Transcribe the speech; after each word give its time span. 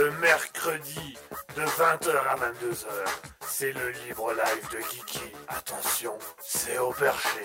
le 0.00 0.10
mercredi 0.12 1.18
de 1.56 1.62
20h 1.62 2.10
à 2.30 2.36
22h. 2.36 2.86
C'est 3.46 3.72
le 3.72 3.90
libre 4.06 4.32
live 4.32 4.68
de 4.72 4.78
Kiki. 4.88 5.20
Attention, 5.48 6.18
c'est 6.42 6.78
au 6.78 6.90
perché. 6.90 7.40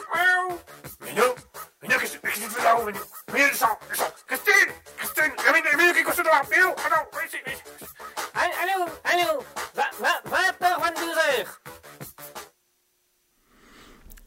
Minou 1.01 1.35
Minou, 1.81 1.99
qu'est-ce 1.99 2.17
que 2.17 2.27
tu 2.27 2.39
fais 2.39 2.63
là-haut, 2.63 2.85
Minou? 2.85 2.99
Minou, 3.33 3.49
descends, 3.49 3.77
descends 3.89 4.13
Christine 4.27 4.71
Christine 4.97 5.33
Minou, 5.53 5.77
Minou, 5.77 5.93
qui 5.93 5.99
est 5.99 6.23
dehors 6.23 6.45
Minou, 6.49 6.67
non, 6.67 7.03
viens 7.11 7.25
ici, 7.25 7.37
viens 7.45 7.55
ici. 7.55 7.63
Allô, 8.63 8.85
allô, 9.03 9.43
20h, 10.31 10.65
22h. 10.85 11.47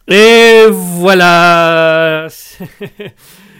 Et 0.08 0.66
voilà. 0.70 2.28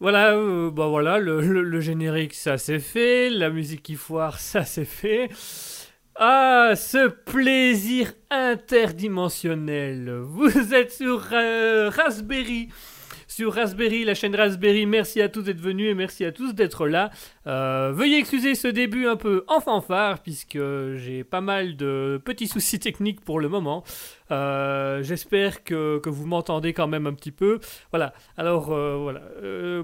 voilà, 0.00 0.34
euh, 0.34 0.70
bah 0.70 0.86
voilà, 0.86 1.18
le, 1.18 1.80
générique, 1.80 2.34
ça 2.34 2.56
c'est 2.56 2.78
fait. 2.78 3.30
La 3.30 3.50
musique 3.50 3.82
qui 3.82 3.96
foire, 3.96 4.38
ça 4.38 4.64
c'est 4.64 4.84
fait. 4.84 5.28
Ah, 6.14 6.72
ce 6.76 7.08
plaisir 7.08 8.12
interdimensionnel. 8.30 10.20
Vous 10.22 10.74
êtes 10.74 10.92
sur 10.92 11.28
euh, 11.32 11.90
Raspberry. 11.90 12.68
Sur 13.38 13.54
Raspberry, 13.54 14.02
la 14.02 14.14
chaîne 14.14 14.34
Raspberry, 14.34 14.84
merci 14.84 15.22
à 15.22 15.28
tous 15.28 15.42
d'être 15.42 15.60
venus 15.60 15.88
et 15.88 15.94
merci 15.94 16.24
à 16.24 16.32
tous 16.32 16.54
d'être 16.54 16.88
là. 16.88 17.10
Euh, 17.46 17.92
veuillez 17.94 18.18
excuser 18.18 18.56
ce 18.56 18.66
début 18.66 19.06
un 19.06 19.14
peu 19.14 19.44
en 19.46 19.60
fanfare, 19.60 20.18
puisque 20.24 20.58
j'ai 20.96 21.22
pas 21.22 21.40
mal 21.40 21.76
de 21.76 22.20
petits 22.24 22.48
soucis 22.48 22.80
techniques 22.80 23.20
pour 23.20 23.38
le 23.38 23.48
moment. 23.48 23.84
Euh, 24.32 25.04
J'espère 25.04 25.62
que, 25.62 26.00
que 26.00 26.10
vous 26.10 26.26
m'entendez 26.26 26.72
quand 26.72 26.88
même 26.88 27.06
un 27.06 27.14
petit 27.14 27.30
peu. 27.30 27.60
Voilà, 27.92 28.12
alors 28.36 28.72
euh, 28.72 28.96
voilà. 28.96 29.22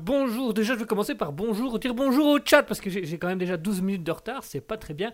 Bonjour, 0.00 0.52
déjà 0.52 0.74
je 0.74 0.80
vais 0.80 0.84
commencer 0.84 1.14
par 1.14 1.30
bonjour, 1.30 1.78
dire 1.78 1.94
bonjour 1.94 2.26
au 2.26 2.38
chat, 2.44 2.64
parce 2.64 2.80
que 2.80 2.90
j'ai 2.90 3.18
quand 3.18 3.28
même 3.28 3.38
déjà 3.38 3.56
12 3.56 3.82
minutes 3.82 4.02
de 4.02 4.10
retard, 4.10 4.42
c'est 4.42 4.66
pas 4.66 4.78
très 4.78 4.94
bien. 4.94 5.12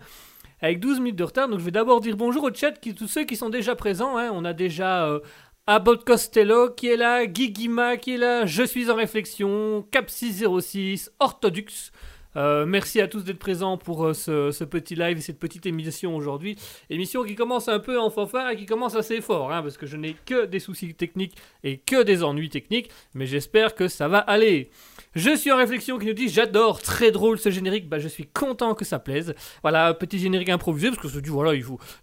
Avec 0.63 0.79
12 0.79 0.99
minutes 0.99 1.15
de 1.15 1.23
retard, 1.23 1.47
donc 1.47 1.59
je 1.59 1.65
vais 1.65 1.71
d'abord 1.71 2.01
dire 2.01 2.17
bonjour 2.17 2.43
au 2.43 2.53
chat, 2.53 2.71
tous 2.95 3.07
ceux 3.07 3.23
qui 3.23 3.35
sont 3.35 3.49
déjà 3.49 3.75
présents. 3.75 4.17
hein. 4.17 4.29
On 4.33 4.45
a 4.45 4.53
déjà 4.53 5.19
Abbott 5.67 6.03
Costello 6.03 6.71
qui 6.71 6.87
est 6.87 6.97
là, 6.97 7.25
Guy 7.27 7.51
Guima 7.51 7.95
qui 7.97 8.15
est 8.15 8.17
là, 8.17 8.45
Je 8.45 8.63
suis 8.63 8.89
en 8.89 8.95
réflexion, 8.95 9.87
Cap606, 9.91 11.09
Orthodux. 11.19 11.91
Euh, 12.37 12.65
merci 12.65 13.01
à 13.01 13.07
tous 13.07 13.23
d'être 13.23 13.39
présents 13.39 13.77
pour 13.77 14.05
euh, 14.05 14.13
ce, 14.13 14.63
petit 14.63 14.95
live 14.95 15.17
et 15.17 15.21
cette 15.21 15.39
petite 15.39 15.65
émission 15.65 16.15
aujourd'hui. 16.15 16.57
Émission 16.89 17.23
qui 17.23 17.35
commence 17.35 17.67
un 17.67 17.79
peu 17.79 17.99
en 17.99 18.09
fanfare 18.09 18.51
et 18.51 18.55
qui 18.55 18.65
commence 18.65 18.95
assez 18.95 19.21
fort, 19.21 19.51
hein, 19.51 19.61
parce 19.61 19.77
que 19.77 19.85
je 19.85 19.97
n'ai 19.97 20.15
que 20.25 20.45
des 20.45 20.59
soucis 20.59 20.93
techniques 20.93 21.35
et 21.63 21.77
que 21.77 22.03
des 22.03 22.23
ennuis 22.23 22.49
techniques, 22.49 22.89
mais 23.13 23.25
j'espère 23.25 23.75
que 23.75 23.87
ça 23.87 24.07
va 24.07 24.19
aller. 24.19 24.69
Je 25.13 25.35
suis 25.35 25.51
en 25.51 25.57
réflexion 25.57 25.99
qui 25.99 26.05
nous 26.05 26.13
dit 26.13 26.29
j'adore, 26.29 26.81
très 26.81 27.11
drôle 27.11 27.37
ce 27.37 27.49
générique, 27.49 27.89
bah 27.89 27.99
je 27.99 28.07
suis 28.07 28.27
content 28.27 28.75
que 28.75 28.85
ça 28.85 28.99
plaise. 28.99 29.35
Voilà, 29.61 29.93
petit 29.93 30.19
générique 30.19 30.49
improvisé, 30.49 30.89
parce 30.89 31.01
que 31.01 31.17
me 31.17 31.21
dis 31.21 31.29
voilà, 31.29 31.51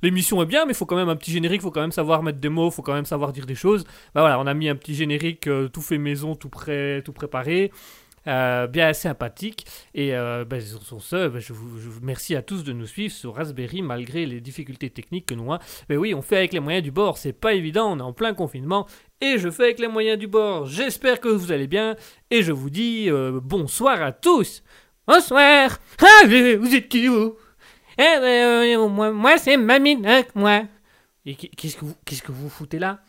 l'émission 0.02 0.42
est 0.42 0.46
bien, 0.46 0.66
mais 0.66 0.72
il 0.72 0.76
faut 0.76 0.86
quand 0.86 0.96
même 0.96 1.08
un 1.08 1.16
petit 1.16 1.32
générique, 1.32 1.60
il 1.60 1.64
faut 1.64 1.70
quand 1.70 1.80
même 1.80 1.92
savoir 1.92 2.22
mettre 2.22 2.38
des 2.38 2.50
mots, 2.50 2.68
il 2.68 2.72
faut 2.72 2.82
quand 2.82 2.94
même 2.94 3.06
savoir 3.06 3.32
dire 3.32 3.46
des 3.46 3.54
choses. 3.54 3.84
Bah 4.14 4.20
voilà, 4.20 4.38
on 4.38 4.46
a 4.46 4.52
mis 4.52 4.68
un 4.68 4.76
petit 4.76 4.94
générique 4.94 5.46
euh, 5.46 5.68
tout 5.68 5.80
fait 5.80 5.96
maison, 5.98 6.34
tout 6.34 6.50
prêt, 6.50 7.02
tout 7.02 7.12
préparé. 7.12 7.72
Euh, 8.28 8.66
bien 8.66 8.92
sympathique. 8.92 9.66
Et 9.94 10.14
euh, 10.14 10.44
ben, 10.44 10.60
sur, 10.60 10.82
sur 10.82 11.02
ce 11.02 11.28
ben, 11.28 11.40
je, 11.40 11.52
vous, 11.52 11.78
je 11.80 11.88
vous 11.88 12.00
remercie 12.00 12.36
à 12.36 12.42
tous 12.42 12.62
de 12.62 12.72
nous 12.72 12.86
suivre 12.86 13.12
sur 13.12 13.34
Raspberry 13.34 13.82
malgré 13.82 14.26
les 14.26 14.40
difficultés 14.40 14.90
techniques 14.90 15.26
que 15.26 15.34
nous 15.34 15.52
avons. 15.52 15.62
mais 15.88 15.96
oui 15.96 16.14
on 16.14 16.22
fait 16.22 16.36
avec 16.36 16.52
les 16.52 16.60
moyens 16.60 16.84
du 16.84 16.90
bord 16.90 17.18
c'est 17.18 17.32
pas 17.32 17.54
évident 17.54 17.92
on 17.92 17.98
est 17.98 18.02
en 18.02 18.12
plein 18.12 18.34
confinement 18.34 18.86
et 19.20 19.38
je 19.38 19.50
fais 19.50 19.64
avec 19.64 19.78
les 19.80 19.88
moyens 19.88 20.18
du 20.18 20.28
bord. 20.28 20.66
J'espère 20.66 21.20
que 21.20 21.28
vous 21.28 21.50
allez 21.50 21.66
bien 21.66 21.96
et 22.30 22.42
je 22.42 22.52
vous 22.52 22.70
dis 22.70 23.06
euh, 23.10 23.40
bonsoir 23.42 24.00
à 24.02 24.12
tous. 24.12 24.62
Bonsoir. 25.06 25.78
Ah 26.00 26.26
vous 26.26 26.74
êtes 26.74 26.88
qui 26.88 27.08
vous? 27.08 27.34
Eh 27.98 28.18
ben, 28.20 28.86
moi, 28.88 29.10
moi 29.10 29.38
c'est 29.38 29.56
Maminoc 29.56 30.26
moi. 30.34 30.62
Et 31.26 31.34
qui- 31.34 31.50
qu'est-ce 31.50 31.76
que 31.76 31.84
vous 31.84 31.94
qu'est-ce 32.04 32.22
que 32.22 32.30
vous 32.32 32.48
foutez 32.48 32.78
là? 32.78 33.00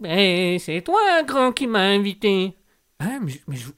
Ben, 0.00 0.58
c'est 0.58 0.80
toi, 0.82 1.22
grand, 1.24 1.52
qui 1.52 1.66
m'a 1.66 1.80
invité. 1.80 2.54
Ah, 3.00 3.18
mais, 3.22 3.32
je- 3.32 3.38
mais 3.48 3.56
je, 3.56 3.70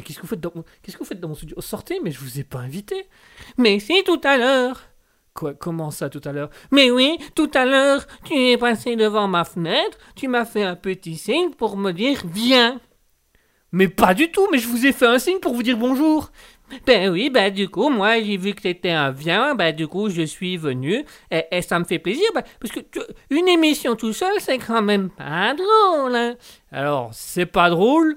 qu'est-ce 0.00 0.16
que 0.16 0.22
vous 0.22 0.26
faites 0.26 0.40
dans, 0.40 0.52
qu'est-ce 0.82 0.96
que 0.96 1.02
vous 1.02 1.08
faites 1.08 1.20
dans 1.20 1.28
mon 1.28 1.36
studio? 1.36 1.60
Sortez, 1.60 2.00
mais 2.02 2.10
je 2.10 2.18
vous 2.18 2.40
ai 2.40 2.44
pas 2.44 2.58
invité. 2.58 3.06
Mais 3.56 3.78
si, 3.78 4.02
tout 4.04 4.20
à 4.24 4.36
l'heure. 4.36 4.82
Quoi 5.32 5.54
Comment 5.54 5.92
ça, 5.92 6.10
tout 6.10 6.20
à 6.24 6.32
l'heure? 6.32 6.50
Mais 6.72 6.90
oui, 6.90 7.16
tout 7.36 7.50
à 7.54 7.64
l'heure, 7.64 8.04
tu 8.24 8.34
es 8.34 8.56
passé 8.56 8.96
devant 8.96 9.28
ma 9.28 9.44
fenêtre, 9.44 9.96
tu 10.16 10.26
m'as 10.26 10.44
fait 10.44 10.64
un 10.64 10.74
petit 10.76 11.16
signe 11.16 11.50
pour 11.50 11.76
me 11.76 11.92
dire 11.92 12.22
viens. 12.26 12.80
Mais 13.70 13.88
pas 13.88 14.14
du 14.14 14.30
tout, 14.30 14.46
mais 14.52 14.58
je 14.58 14.68
vous 14.68 14.86
ai 14.86 14.92
fait 14.92 15.06
un 15.06 15.18
signe 15.18 15.38
pour 15.40 15.54
vous 15.54 15.62
dire 15.64 15.76
bonjour. 15.76 16.30
Ben 16.86 17.10
oui, 17.10 17.30
ben 17.30 17.52
du 17.52 17.68
coup, 17.68 17.90
moi 17.90 18.20
j'ai 18.22 18.36
vu 18.36 18.54
que 18.54 18.62
t'étais 18.62 18.90
un 18.90 19.10
viens, 19.10 19.54
ben 19.54 19.74
du 19.74 19.86
coup 19.86 20.08
je 20.08 20.22
suis 20.22 20.56
venu, 20.56 21.04
et, 21.30 21.62
ça 21.62 21.78
me 21.78 21.84
fait 21.84 21.98
plaisir, 21.98 22.24
ben, 22.34 22.42
parce 22.60 22.72
que 22.72 22.80
une 23.30 23.48
émission 23.48 23.96
tout 23.96 24.12
seul, 24.12 24.40
c'est 24.40 24.58
quand 24.58 24.82
même 24.82 25.10
pas 25.10 25.54
drôle. 25.54 26.14
Hein. 26.14 26.36
Alors, 26.72 27.10
c'est 27.12 27.46
pas 27.46 27.68
drôle. 27.70 28.16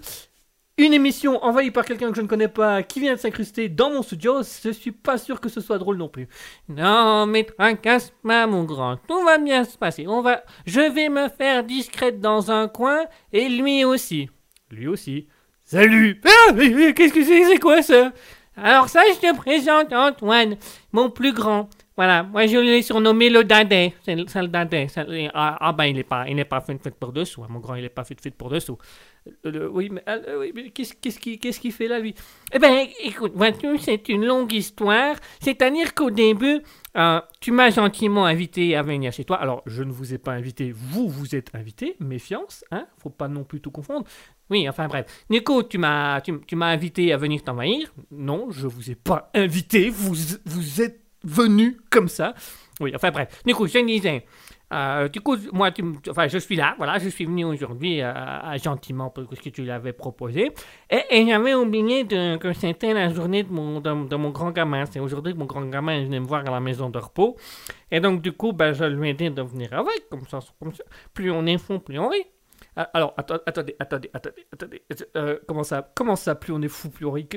Une 0.80 0.94
émission 0.94 1.44
envahie 1.44 1.72
par 1.72 1.86
quelqu'un 1.86 2.12
que 2.12 2.16
je 2.18 2.22
ne 2.22 2.28
connais 2.28 2.48
pas, 2.48 2.84
qui 2.84 3.00
vient 3.00 3.16
de 3.16 3.20
s'incruster 3.20 3.68
dans 3.68 3.90
mon 3.90 4.04
studio, 4.04 4.44
je 4.64 4.70
suis 4.70 4.92
pas 4.92 5.18
sûr 5.18 5.42
que 5.42 5.50
ce 5.50 5.60
soit 5.60 5.80
drôle 5.80 5.98
non 5.98 6.08
plus. 6.08 6.28
Non, 6.70 7.26
mais 7.26 7.46
tracasse 7.46 8.14
pas, 8.24 8.46
mon 8.46 8.64
grand, 8.64 8.98
tout 9.08 9.24
va 9.24 9.40
bien 9.40 9.64
se 9.64 9.76
passer. 9.76 10.06
On 10.08 10.22
va, 10.22 10.44
je 10.68 10.82
vais 10.82 11.10
me 11.10 11.30
faire 11.30 11.64
discrète 11.64 12.22
dans 12.22 12.52
un 12.52 12.68
coin, 12.68 13.06
et 13.34 13.50
lui 13.50 13.86
aussi. 13.86 14.30
Lui 14.70 14.88
aussi. 14.88 15.28
Salut 15.66 16.22
Ah, 16.24 16.54
qu'est-ce 16.54 17.14
que 17.14 17.24
c'est? 17.24 17.46
C'est 17.46 17.60
quoi 17.60 17.82
ça? 17.82 18.14
Alors 18.56 18.88
ça, 18.88 19.02
je 19.16 19.20
te 19.20 19.36
présente 19.36 19.92
Antoine, 19.94 20.58
mon 20.92 21.10
plus 21.10 21.34
grand. 21.34 21.70
Voilà, 21.98 22.22
moi 22.22 22.46
je 22.46 22.58
l'ai 22.60 22.84
surnommé 22.84 23.28
le 23.30 23.44
dadais. 23.44 23.94
C'est 24.06 24.16
le, 24.16 24.24
le- 24.24 25.30
ah, 25.34 25.58
ah 25.60 25.74
ben, 25.74 25.86
il 25.86 25.96
n'est 25.96 26.04
pas, 26.04 26.28
il 26.30 26.36
n'est 26.36 26.46
pas 26.46 26.62
fait, 26.62 26.78
fait 26.82 26.94
pour 26.94 27.12
dessous. 27.12 27.44
hein, 27.44 27.48
mon 27.50 27.60
grand, 27.60 27.74
il 27.74 27.82
n'est 27.82 27.90
pas 27.90 28.04
fait, 28.04 28.22
fait 28.22 28.30
pour 28.30 28.50
dessous. 28.52 28.78
Euh, 29.46 29.52
le- 29.52 29.70
oui, 29.70 29.90
mais, 29.92 30.04
euh, 30.08 30.48
qu'est-ce 30.74 31.60
qu'il 31.60 31.72
fait 31.72 31.88
là, 31.88 31.98
lui? 32.00 32.14
Eh 32.54 32.60
ben, 32.60 32.86
écoute, 33.04 33.32
vois-tu, 33.36 33.80
c'est 33.80 34.10
une 34.10 34.26
longue 34.26 34.54
histoire. 34.54 35.16
C'est-à-dire 35.42 35.96
qu'au 35.96 36.12
début, 36.12 36.62
euh, 36.96 37.20
tu 37.42 37.52
m'as 37.52 37.72
gentiment 37.72 38.26
invité 38.26 38.76
à 38.76 38.84
venir 38.84 39.12
chez 39.12 39.26
toi. 39.26 39.38
Alors, 39.38 39.64
je 39.66 39.82
ne 39.82 39.92
vous 39.92 40.14
ai 40.14 40.20
pas 40.20 40.34
invité, 40.34 40.72
vous 40.72 41.10
vous 41.10 41.36
êtes 41.36 41.50
invité. 41.56 41.96
Méfiance, 42.00 42.64
hein? 42.70 42.86
Faut 43.00 43.10
pas 43.10 43.28
non 43.28 43.44
plus 43.44 43.60
tout 43.60 43.72
confondre. 43.72 44.06
Oui, 44.52 44.70
enfin 44.70 44.88
bref. 44.88 45.26
Coup, 45.44 45.64
tu 45.64 45.80
m'as, 45.80 46.22
tu 46.22 46.56
m'as 46.56 46.68
invité 46.68 47.12
à 47.12 47.18
venir 47.18 47.44
t'envahir. 47.44 47.92
Non, 48.12 48.52
je 48.52 48.68
vous 48.68 48.92
ai 48.92 48.96
pas 48.96 49.32
invité. 49.34 49.90
Vous, 49.90 50.14
vous 50.46 50.82
êtes 50.82 51.02
venu 51.28 51.78
comme 51.90 52.08
ça. 52.08 52.34
Oui, 52.80 52.92
enfin 52.96 53.12
bref. 53.12 53.42
Du 53.46 53.54
coup, 53.56 53.68
je 53.68 53.80
disais. 53.80 54.26
euh, 54.72 55.08
du 55.08 55.22
coup, 55.22 55.36
moi, 55.52 55.72
enfin, 56.10 56.28
je 56.28 56.38
suis 56.38 56.56
là, 56.56 56.76
voilà, 56.78 57.00
je 57.00 57.10
suis 57.10 57.26
venu 57.26 57.44
aujourd'hui 57.46 58.02
euh, 58.02 58.58
gentiment 58.64 59.10
pour 59.10 59.24
ce 59.34 59.42
que 59.42 59.50
tu 59.50 59.64
l'avais 59.64 59.94
proposé. 59.94 60.52
Et, 60.90 61.26
j'avais 61.28 61.56
oublié 61.56 62.06
que 62.06 62.54
c'était 62.54 62.94
la 62.94 63.10
journée 63.10 63.44
de 63.44 63.52
mon, 63.52 63.80
de, 63.80 64.16
mon 64.16 64.30
grand 64.30 64.52
gamin. 64.52 64.86
C'est 64.86 65.00
aujourd'hui 65.00 65.34
que 65.34 65.40
mon 65.40 65.46
grand 65.46 65.66
gamin 65.66 66.04
venait 66.04 66.20
me 66.20 66.28
voir 66.28 66.42
à 66.46 66.52
la 66.52 66.60
maison 66.60 66.90
de 66.90 67.00
repos. 67.00 67.36
Et 67.92 68.00
donc, 68.00 68.22
du 68.22 68.32
coup, 68.32 68.54
ben, 68.54 68.74
je 68.74 68.86
lui 68.86 69.10
ai 69.10 69.14
dit 69.14 69.32
de 69.32 69.42
venir 69.42 69.74
avec, 69.74 70.08
comme 70.10 70.28
ça, 70.28 70.40
comme 70.60 70.74
ça. 70.74 70.84
Plus 71.14 71.32
on 71.32 71.46
est 71.46 71.58
fou, 71.58 71.80
plus 71.80 71.98
on 71.98 72.10
rit. 72.10 72.28
Ah, 72.80 72.90
Alors, 72.94 73.16
attendez, 73.18 73.42
attendez, 73.80 74.12
attendez, 74.14 74.46
attendez. 74.54 74.84
Euh, 75.16 75.40
comment 75.48 75.64
ça, 75.64 75.92
comment 75.96 76.16
ça, 76.16 76.36
plus 76.36 76.54
on 76.54 76.62
est 76.62 76.68
fou, 76.68 76.90
plus 76.90 77.08
on 77.08 77.12
rit 77.12 77.28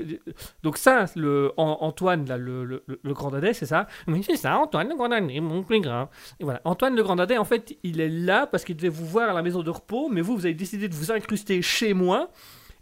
Donc 0.63 0.77
ça, 0.77 1.07
le 1.17 1.53
An- 1.57 1.79
Antoine, 1.81 2.27
là, 2.27 2.37
le, 2.37 2.65
le, 2.65 3.15
grand 3.15 3.31
dadais, 3.31 3.55
c'est 3.55 3.65
ça? 3.65 3.87
Oui, 4.07 4.23
c'est 4.23 4.37
ça, 4.37 4.59
Antoine, 4.59 4.91
le 4.91 4.97
grand 4.97 5.09
dadais, 5.09 5.41
mon 5.41 5.63
plus 5.63 5.81
grand. 5.81 6.11
Et 6.41 6.45
voilà, 6.45 6.61
Antoine, 6.65 6.95
le 6.95 7.03
grand 7.03 7.17
dadais, 7.17 7.39
en 7.39 7.47
fait, 7.47 7.75
il 7.83 8.03
est 8.03 8.11
là 8.11 8.47
parce 8.47 8.65
qu'il 8.65 8.77
devait 8.77 8.91
vous 8.91 9.07
voir 9.07 9.31
à 9.31 9.33
la 9.33 9.43
maison 9.43 9.63
de 9.63 9.71
repos, 9.71 10.11
mais 10.11 10.21
vous, 10.21 10.37
vous 10.37 10.45
avez 10.45 10.55
décidé 10.55 10.89
de 10.89 10.95
vous 10.95 11.11
incruster 11.11 11.63
chez 11.63 11.95
moi. 11.95 12.29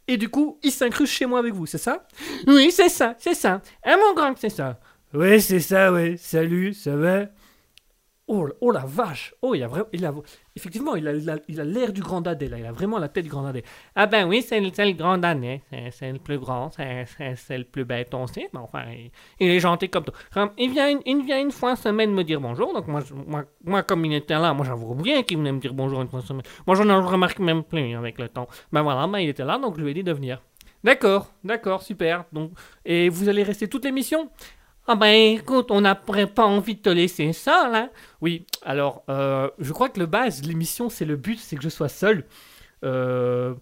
Et 0.08 0.16
du 0.16 0.28
coup, 0.28 0.58
il 0.64 0.72
s'incruste 0.72 1.12
chez 1.12 1.26
moi 1.26 1.38
avec 1.38 1.54
vous, 1.54 1.66
c'est 1.66 1.78
ça? 1.78 2.08
Oui, 2.48 2.72
c'est 2.72 2.88
ça, 2.88 3.14
c'est 3.18 3.34
ça. 3.34 3.62
Ah, 3.84 3.96
mon 3.96 4.14
grand, 4.14 4.34
c'est 4.36 4.48
ça. 4.48 4.80
Ouais, 5.14 5.38
c'est 5.38 5.60
ça, 5.60 5.92
ouais. 5.92 6.16
Salut, 6.16 6.74
ça 6.74 6.96
va? 6.96 7.26
Oh, 8.28 8.46
la- 8.46 8.54
oh 8.60 8.70
la 8.70 8.84
vache 8.84 9.34
Oh, 9.42 9.54
il 9.54 9.62
a 9.62 9.68
vraiment... 9.68 9.88
Il 9.92 10.04
a... 10.04 10.12
Effectivement, 10.54 10.96
il 10.96 11.08
a 11.08 11.64
l'air 11.64 11.92
du 11.92 12.02
grand 12.02 12.20
dadais, 12.20 12.48
là. 12.48 12.58
Il 12.58 12.66
a 12.66 12.72
vraiment 12.72 12.98
la 12.98 13.08
tête 13.08 13.24
du 13.24 13.30
grand 13.30 13.42
dadais. 13.42 13.62
Ah 13.94 14.06
ben 14.06 14.28
oui, 14.28 14.42
c'est 14.42 14.60
le, 14.60 14.92
grand 14.92 15.16
dadais. 15.16 15.62
C'est, 15.90 16.12
le 16.12 16.18
plus 16.18 16.38
grand, 16.38 16.70
c'est, 16.70 17.06
le 17.58 17.64
plus 17.64 17.84
bête 17.84 18.12
aussi. 18.14 18.46
Mais 18.52 18.58
enfin, 18.58 18.84
il, 19.40 19.48
est 19.48 19.60
gentil 19.60 19.88
comme 19.88 20.04
tout. 20.04 20.12
Il, 20.58 20.70
vient 20.70 20.90
une, 20.90 21.00
il 21.06 21.24
vient 21.24 21.48
semaine 21.76 22.12
me 22.12 22.22
dire 22.22 22.40
bonjour. 22.40 22.74
Donc 22.74 22.86
moi, 23.64 23.82
comme 23.82 24.04
il 24.04 24.14
était 24.14 24.34
là, 24.34 24.52
moi 24.52 24.66
j'avoue 24.66 24.94
bien 24.94 25.22
qu'il 25.22 25.38
venait 25.38 25.52
me 25.52 25.60
dire 25.60 25.72
bonjour 25.72 26.02
une 26.02 26.08
fois 26.08 26.20
semaine. 26.20 26.42
Moi, 26.66 26.76
je 26.76 26.82
n'en 26.82 27.06
remarque 27.06 27.38
même 27.38 27.62
plus 27.62 27.94
avec 27.94 28.18
le 28.18 28.28
temps. 28.28 28.48
Ben 28.72 28.82
voilà, 28.82 29.06
ben 29.06 29.18
il 29.18 29.28
était 29.28 29.44
là, 29.44 29.58
donc 29.58 29.78
je 29.78 29.82
lui 29.82 29.92
ai 29.92 29.94
dit 29.94 30.04
de 30.04 30.12
venir. 30.12 30.42
D'accord, 30.84 31.32
d'accord, 31.42 31.82
super. 31.82 32.24
Donc, 32.32 32.52
et 32.84 33.08
vous 33.08 33.28
allez 33.28 33.42
rester 33.42 33.68
toute 33.68 33.84
l'émission? 33.84 34.30
Ah 34.90 34.96
ben 34.96 35.36
écoute, 35.36 35.70
on 35.70 35.82
n'a 35.82 35.94
pas 35.94 36.46
envie 36.46 36.74
de 36.74 36.80
te 36.80 36.88
laisser 36.88 37.34
seul, 37.34 37.74
hein 37.74 37.90
Oui, 38.22 38.46
alors, 38.62 39.04
euh, 39.10 39.50
je 39.58 39.70
crois 39.74 39.90
que 39.90 40.00
le 40.00 40.06
base 40.06 40.42
l'émission, 40.46 40.88
c'est 40.88 41.04
le 41.04 41.16
but, 41.16 41.38
c'est 41.38 41.56
que 41.56 41.62
je 41.62 41.68
sois 41.68 41.90
seul. 41.90 42.24
Euh, 42.84 43.54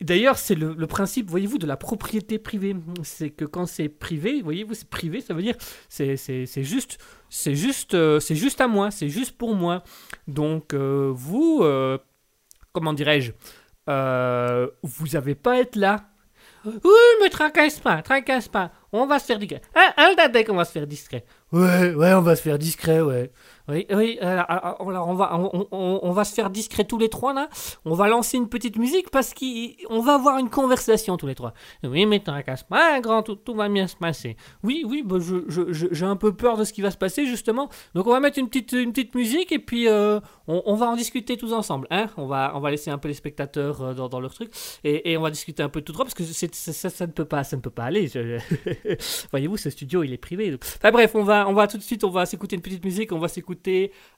D'ailleurs, 0.00 0.36
c'est 0.36 0.56
le, 0.56 0.86
principe, 0.88 1.30
voyez-vous, 1.30 1.58
de 1.58 1.66
la 1.68 1.76
propriété 1.76 2.40
privée. 2.40 2.74
C'est 3.04 3.30
que 3.30 3.44
quand 3.44 3.66
c'est 3.66 3.88
privé, 3.88 4.42
voyez-vous, 4.42 4.74
c'est 4.74 4.88
privé, 4.90 5.20
ça 5.20 5.32
veut 5.32 5.42
dire 5.42 5.54
c'est 5.88 6.16
juste, 6.56 6.98
c'est 7.30 7.54
juste, 7.54 7.94
euh, 7.94 8.18
c'est 8.18 8.34
juste 8.34 8.60
à 8.60 8.66
moi, 8.66 8.90
c'est 8.90 9.08
juste 9.08 9.38
pour 9.38 9.54
moi. 9.54 9.84
Donc 10.26 10.74
vous, 10.74 11.64
comment 12.72 12.92
dirais-je, 12.92 13.30
vous 14.82 15.06
n'avez 15.12 15.36
pas 15.36 15.52
à 15.52 15.58
être 15.58 15.76
là. 15.76 16.08
Oui, 16.64 17.00
mais 17.22 17.28
tracasse 17.28 17.78
pas, 17.78 18.02
tracasse 18.02 18.48
pas. 18.48 18.72
On 18.96 19.06
va 19.06 19.18
se 19.18 19.24
faire 19.24 19.40
discret. 19.40 19.60
Hein, 19.74 19.92
hein, 19.96 20.14
on 20.48 20.54
va 20.54 20.64
se 20.64 20.70
faire 20.70 20.86
discret. 20.86 21.24
Ouais, 21.50 21.92
ouais, 21.94 22.12
on 22.14 22.20
va 22.20 22.36
se 22.36 22.42
faire 22.42 22.58
discret, 22.58 23.00
ouais. 23.00 23.32
Oui, 23.66 23.86
oui, 23.90 24.18
on, 24.20 26.12
va, 26.12 26.24
se 26.24 26.34
faire 26.34 26.50
discret 26.50 26.84
tous 26.84 26.98
les 26.98 27.08
trois 27.08 27.32
là. 27.32 27.48
On 27.86 27.94
va 27.94 28.08
lancer 28.08 28.36
une 28.36 28.50
petite 28.50 28.76
musique 28.76 29.08
parce 29.10 29.32
qu'on 29.32 30.00
va 30.00 30.16
avoir 30.16 30.36
une 30.36 30.50
conversation 30.50 31.16
tous 31.16 31.26
les 31.26 31.34
trois. 31.34 31.54
Oui, 31.82 32.04
mais 32.04 32.20
tracasse 32.20 32.62
pas, 32.62 33.00
grand, 33.00 33.22
tout, 33.22 33.36
tout 33.36 33.54
va 33.54 33.70
bien 33.70 33.86
se 33.86 33.96
passer. 33.96 34.36
Oui, 34.62 34.84
oui, 34.86 35.02
bah, 35.02 35.16
j'ai 35.48 36.04
un 36.04 36.16
peu 36.16 36.34
peur 36.34 36.58
de 36.58 36.64
ce 36.64 36.74
qui 36.74 36.82
va 36.82 36.90
se 36.90 36.98
passer 36.98 37.24
justement. 37.24 37.70
Donc 37.94 38.06
on 38.06 38.10
va 38.10 38.20
mettre 38.20 38.38
une 38.38 38.50
petite, 38.50 39.14
musique 39.14 39.50
et 39.50 39.58
puis 39.58 39.88
euh, 39.88 40.20
on, 40.46 40.74
va 40.74 40.86
en 40.86 40.96
discuter 40.96 41.38
tous 41.38 41.54
ensemble. 41.54 41.86
Hein 41.90 42.08
on, 42.18 42.26
va, 42.26 42.52
on 42.54 42.60
va 42.60 42.70
laisser 42.70 42.90
un 42.90 42.98
peu 42.98 43.08
les 43.08 43.14
spectateurs 43.14 43.80
euh, 43.80 43.94
dans, 43.94 44.20
leur 44.20 44.34
truc 44.34 44.52
et, 44.84 45.16
on 45.16 45.22
va 45.22 45.30
discuter 45.30 45.62
un 45.62 45.70
peu 45.70 45.80
tout 45.80 45.92
droit 45.92 46.04
parce 46.04 46.14
que 46.14 46.24
ça, 46.24 47.06
ne 47.06 47.12
peut 47.12 47.24
pas, 47.24 47.44
ça 47.44 47.56
ne 47.56 47.62
peut 47.62 47.70
pas 47.70 47.84
aller. 47.84 48.10
Voyez-vous, 49.30 49.56
ce 49.56 49.70
studio 49.70 50.02
il 50.02 50.12
est 50.12 50.18
privé. 50.18 50.54
Enfin 50.76 50.90
bref, 50.90 51.14
on 51.14 51.22
va, 51.22 51.48
on 51.48 51.54
va 51.54 51.66
tout 51.66 51.78
de 51.78 51.82
suite, 51.82 52.04
on 52.04 52.10
va 52.10 52.26
s'écouter 52.26 52.56
une 52.56 52.62
petite 52.62 52.84
musique. 52.84 53.10
On 53.12 53.18
va 53.18 53.28
s'écouter 53.28 53.53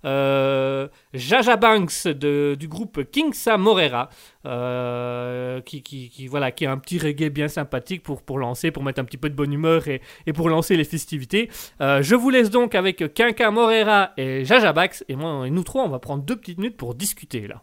euh, 0.05 0.89
Jaja 1.15 1.57
Banks 1.57 2.07
du 2.09 2.69
groupe 2.69 3.11
Kingsa 3.11 3.57
Morera, 3.57 4.09
euh, 4.45 5.61
qui, 5.61 5.83
qui, 5.83 6.27
voilà, 6.29 6.51
qui 6.51 6.67
a 6.67 6.73
un 6.73 6.79
petit 6.79 6.99
reggae 6.99 7.31
bien 7.31 7.49
sympathique 7.49 8.03
pour, 8.03 8.23
pour 8.23 8.39
lancer, 8.39 8.71
pour 8.71 8.83
mettre 8.83 9.01
un 9.01 9.05
petit 9.05 9.17
peu 9.17 9.31
de 9.31 9.35
bonne 9.35 9.53
humeur 9.53 9.89
et, 9.89 10.01
et 10.27 10.33
pour 10.33 10.49
lancer 10.49 10.77
les 10.77 10.85
festivités. 10.85 11.51
Euh, 11.81 12.03
je 12.03 12.15
vous 12.15 12.31
laisse 12.31 12.51
donc 12.51 12.75
avec 12.75 13.15
Quinca 13.15 13.51
Morera 13.51 14.13
et 14.17 14.45
Jaja 14.45 14.73
Banks. 14.73 15.05
Et 15.09 15.17
moi, 15.17 15.47
et 15.47 15.51
nous 15.51 15.65
trois, 15.65 15.85
on 15.85 15.89
va 15.89 15.99
prendre 15.99 16.23
deux 16.23 16.37
petites 16.37 16.59
minutes 16.59 16.77
pour 16.77 16.95
discuter 16.95 17.49
là. 17.49 17.63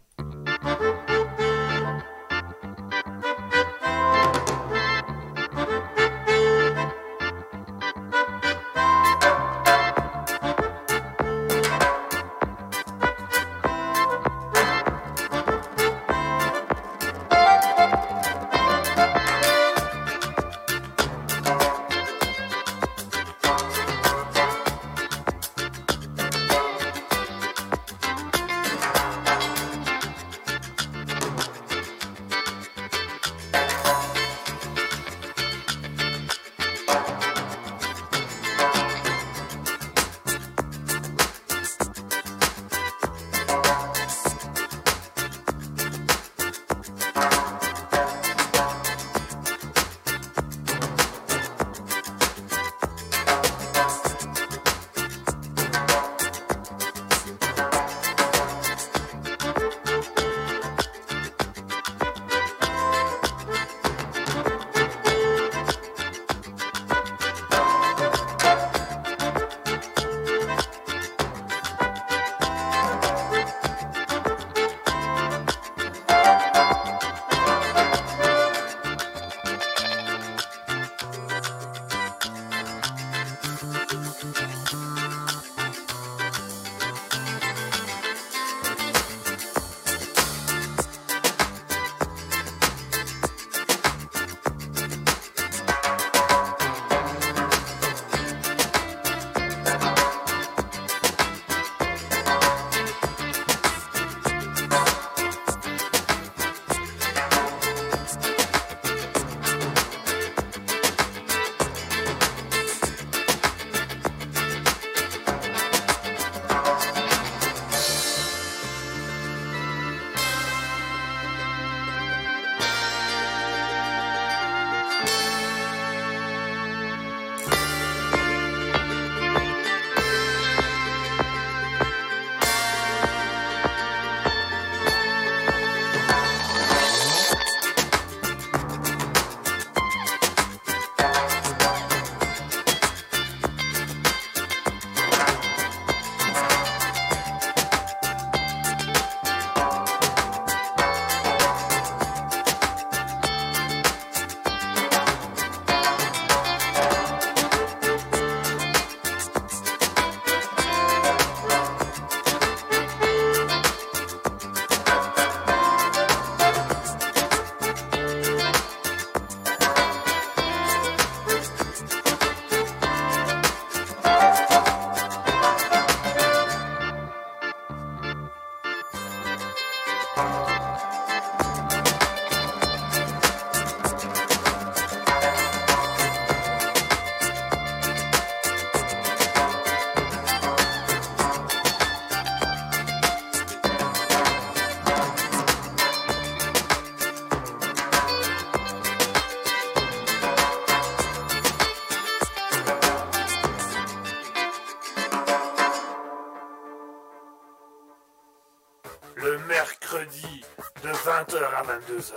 20h 211.34 211.42
à 211.42 211.62
22h, 211.62 212.12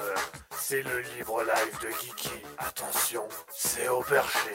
c'est 0.52 0.84
le 0.84 1.00
libre 1.16 1.42
live 1.42 1.80
de 1.82 1.88
Kiki. 1.98 2.30
Attention, 2.60 3.24
c'est 3.50 3.88
au 3.88 4.02
perché. 4.02 4.50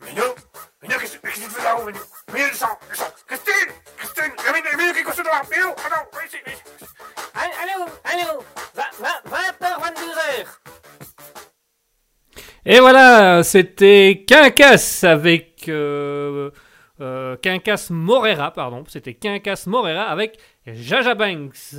Minou 0.00 0.34
Minou, 0.82 0.94
qu'est-ce 0.98 1.18
qu'est-ce 1.18 1.40
que 1.40 1.44
tu 1.44 1.50
fais 1.50 1.62
là-haut, 1.62 1.86
Minou 1.86 2.00
Minou, 2.32 2.48
le 2.48 2.54
sang, 2.54 2.78
le 2.90 2.96
sang 2.96 3.04
Christine 3.26 3.72
Christine 3.96 4.32
Minou, 4.52 4.78
Minou, 4.78 4.92
qu'est-ce 4.92 5.04
que 5.04 5.10
tu 5.10 5.16
fais 5.16 5.30
là 5.30 5.42
Minou, 5.50 5.70
attends, 5.70 6.08
viens 6.12 6.26
ici, 6.26 6.36
viens 6.44 6.54
ici. 6.54 6.86
Allô, 7.34 7.86
allô 8.04 8.44
20h, 9.00 9.80
22h 9.80 10.46
Et 12.66 12.80
voilà, 12.80 13.44
c'était 13.44 14.24
Quincas 14.26 15.00
avec 15.04 15.68
euh, 15.68 16.50
euh, 17.00 17.36
Quincas 17.36 17.88
Morera, 17.90 18.52
pardon. 18.52 18.82
C'était 18.88 19.14
Quincas 19.14 19.64
Morera 19.66 20.08
avec 20.08 20.38
Jaja 20.66 21.14
Banks. 21.14 21.76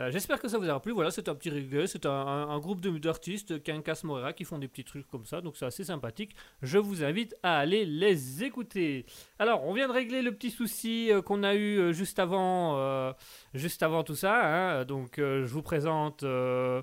Euh, 0.00 0.10
J'espère 0.10 0.40
que 0.40 0.48
ça 0.48 0.56
vous 0.56 0.66
aura 0.68 0.80
plu. 0.80 0.92
Voilà, 0.92 1.10
c'est 1.10 1.28
un 1.28 1.34
petit 1.34 1.50
reggae, 1.50 1.86
c'est 1.86 2.06
un, 2.06 2.10
un- 2.10 2.48
un 2.48 2.58
groupe 2.58 2.80
d'artistes, 2.80 3.62
Quincas 3.62 4.00
Morera, 4.04 4.32
qui 4.32 4.44
font 4.44 4.56
des 4.58 4.66
petits 4.68 4.84
trucs 4.84 5.06
comme 5.08 5.26
ça, 5.26 5.40
donc 5.42 5.56
c'est 5.56 5.66
assez 5.66 5.84
sympathique. 5.84 6.34
Je 6.62 6.78
vous 6.78 7.04
invite 7.04 7.34
à 7.42 7.58
aller 7.58 7.84
les 7.84 8.42
écouter. 8.44 9.04
Alors, 9.38 9.62
on 9.66 9.74
vient 9.74 9.88
de 9.88 9.92
régler 9.92 10.22
le 10.22 10.32
petit 10.32 10.50
souci 10.50 11.12
euh, 11.12 11.20
qu'on 11.22 11.42
a 11.42 11.54
eu 11.54 11.78
euh, 11.78 11.92
juste 11.92 12.18
avant, 12.18 13.12
juste 13.54 13.82
avant 13.82 14.02
tout 14.02 14.14
ça. 14.14 14.78
hein. 14.80 14.84
Donc, 14.84 15.14
je 15.18 15.44
vous 15.52 15.62
présente. 15.62 16.22
je 16.22 16.82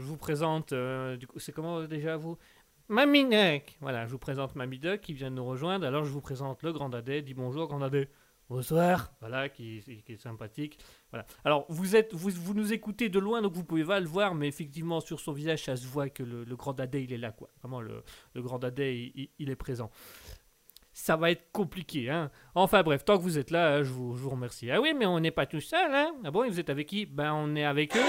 vous 0.00 0.16
présente. 0.16 0.74
du 1.18 1.26
coup, 1.26 1.38
c'est 1.38 1.52
comment 1.52 1.82
déjà 1.84 2.16
vous? 2.16 2.36
Mamie 2.88 3.24
Duck. 3.24 3.76
Voilà, 3.80 4.06
je 4.06 4.12
vous 4.12 4.18
présente 4.18 4.54
Mamie 4.56 4.78
Duck 4.78 5.00
qui 5.00 5.12
vient 5.12 5.30
de 5.30 5.36
nous 5.36 5.44
rejoindre. 5.44 5.86
Alors, 5.86 6.04
je 6.04 6.10
vous 6.10 6.20
présente 6.20 6.62
le 6.62 6.72
Grand 6.72 6.88
Dadé. 6.88 7.22
Dis 7.22 7.34
bonjour, 7.34 7.66
Grand 7.66 7.78
Dadé. 7.80 8.08
Bonsoir. 8.48 9.12
Voilà, 9.20 9.48
qui, 9.48 9.78
est 10.06 10.16
sympathique. 10.22 10.78
Voilà. 11.10 11.26
Alors, 11.44 11.66
vous, 11.68 11.96
êtes, 11.96 12.14
vous, 12.14 12.30
vous 12.30 12.54
nous 12.54 12.72
écoutez 12.72 13.08
de 13.08 13.18
loin, 13.18 13.42
donc 13.42 13.54
vous 13.54 13.64
pouvez 13.64 13.84
pas 13.84 13.98
le 13.98 14.06
voir, 14.06 14.34
mais 14.36 14.46
effectivement, 14.46 15.00
sur 15.00 15.18
son 15.18 15.32
visage, 15.32 15.64
ça 15.64 15.76
se 15.76 15.86
voit 15.86 16.08
que 16.10 16.22
le, 16.22 16.44
Grand 16.56 16.72
Dadé, 16.72 17.02
il 17.02 17.12
est 17.12 17.18
là, 17.18 17.32
quoi. 17.32 17.50
Vraiment, 17.60 17.80
le, 17.80 18.04
le 18.34 18.42
Grand 18.42 18.58
Dadé, 18.60 19.12
il, 19.14 19.22
il- 19.22 19.30
il 19.40 19.50
est 19.50 19.56
présent. 19.56 19.90
Ça 20.92 21.16
va 21.16 21.30
être 21.30 21.50
compliqué, 21.52 22.08
hein. 22.08 22.30
Enfin 22.54 22.82
bref, 22.82 23.04
tant 23.04 23.18
que 23.18 23.22
vous 23.22 23.36
êtes 23.36 23.50
là, 23.50 23.82
je 23.82 23.90
vous, 23.90 24.16
je 24.16 24.22
vous 24.22 24.30
remercie. 24.30 24.70
Ah 24.70 24.80
oui, 24.80 24.94
mais 24.96 25.04
on 25.06 25.20
n'est 25.20 25.30
pas 25.32 25.44
tout 25.44 25.60
seul, 25.60 25.92
hein. 25.94 26.14
Ah 26.24 26.30
bon, 26.30 26.44
et 26.44 26.48
vous 26.48 26.58
êtes 26.60 26.70
avec 26.70 26.86
qui? 26.86 27.04
Ben, 27.04 27.34
on 27.34 27.54
est 27.56 27.64
avec 27.64 27.94
eux. 27.96 28.00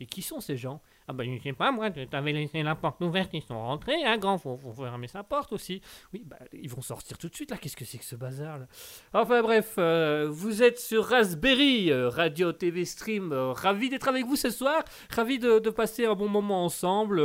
Et 0.00 0.06
qui 0.06 0.22
sont 0.22 0.40
ces 0.40 0.56
gens? 0.56 0.80
Ah 1.08 1.12
ben, 1.12 1.36
je 1.36 1.40
sais 1.40 1.52
pas, 1.52 1.70
moi, 1.70 1.88
t'avais 1.90 2.32
laissé 2.32 2.64
la 2.64 2.74
porte 2.74 3.00
ouverte, 3.00 3.30
ils 3.32 3.42
sont 3.42 3.60
rentrés, 3.60 4.04
hein, 4.04 4.18
grand, 4.18 4.38
faut, 4.38 4.56
faut 4.56 4.72
fermer 4.72 5.06
sa 5.06 5.22
porte 5.22 5.52
aussi. 5.52 5.80
Oui, 6.12 6.24
bah, 6.26 6.36
ils 6.52 6.68
vont 6.68 6.80
sortir 6.80 7.16
tout 7.16 7.28
de 7.28 7.34
suite, 7.34 7.52
là, 7.52 7.58
qu'est-ce 7.58 7.76
que 7.76 7.84
c'est 7.84 7.98
que 7.98 8.04
ce 8.04 8.16
bazar, 8.16 8.58
là? 8.58 8.66
Enfin 9.12 9.40
bref, 9.40 9.74
euh, 9.78 10.26
vous 10.28 10.64
êtes 10.64 10.80
sur 10.80 11.04
Raspberry, 11.04 11.92
euh, 11.92 12.08
Radio 12.08 12.52
TV 12.52 12.84
Stream, 12.84 13.32
euh, 13.32 13.52
ravi 13.52 13.88
d'être 13.88 14.08
avec 14.08 14.26
vous 14.26 14.34
ce 14.34 14.50
soir, 14.50 14.82
ravi 15.10 15.38
de, 15.38 15.70
passer 15.70 16.06
un 16.06 16.14
bon 16.14 16.28
moment 16.28 16.64
ensemble, 16.64 17.20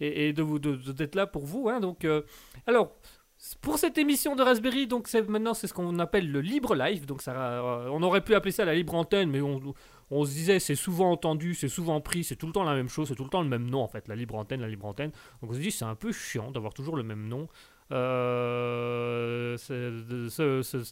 et, 0.00 0.32
de 0.34 0.42
vous 0.42 0.58
d'être 0.58 1.14
là 1.14 1.26
pour 1.26 1.46
vous, 1.46 1.68
hein, 1.68 1.80
donc... 1.80 2.06
alors... 2.66 2.94
Pour 3.60 3.76
cette 3.76 3.98
émission 3.98 4.36
de 4.36 4.42
Raspberry, 4.44 4.86
donc 4.86 5.12
maintenant 5.28 5.52
c'est 5.52 5.66
ce 5.66 5.74
qu'on 5.74 5.98
appelle 5.98 6.30
le 6.30 6.40
libre 6.40 6.76
live. 6.76 7.06
Donc 7.06 7.22
ça, 7.22 7.60
on 7.90 8.00
aurait 8.04 8.20
pu 8.20 8.36
appeler 8.36 8.52
ça 8.52 8.64
la 8.64 8.72
libre 8.72 8.94
antenne, 8.94 9.30
mais 9.30 9.40
on, 9.40 9.74
on 10.10 10.24
se 10.24 10.30
disait 10.30 10.58
c'est 10.58 10.74
souvent 10.74 11.10
entendu, 11.10 11.54
c'est 11.54 11.68
souvent 11.68 12.00
pris, 12.00 12.24
c'est 12.24 12.36
tout 12.36 12.46
le 12.46 12.52
temps 12.52 12.64
la 12.64 12.74
même 12.74 12.88
chose, 12.88 13.08
c'est 13.08 13.14
tout 13.14 13.24
le 13.24 13.30
temps 13.30 13.42
le 13.42 13.48
même 13.48 13.68
nom 13.68 13.82
en 13.82 13.88
fait, 13.88 14.08
la 14.08 14.16
libre 14.16 14.34
antenne, 14.34 14.60
la 14.60 14.68
libre 14.68 14.86
antenne. 14.86 15.10
Donc 15.40 15.50
on 15.50 15.54
se 15.54 15.58
dit 15.58 15.70
c'est 15.70 15.84
un 15.84 15.94
peu 15.94 16.12
chiant 16.12 16.50
d'avoir 16.50 16.74
toujours 16.74 16.96
le 16.96 17.02
même 17.02 17.28
nom, 17.28 17.48
euh, 17.92 19.56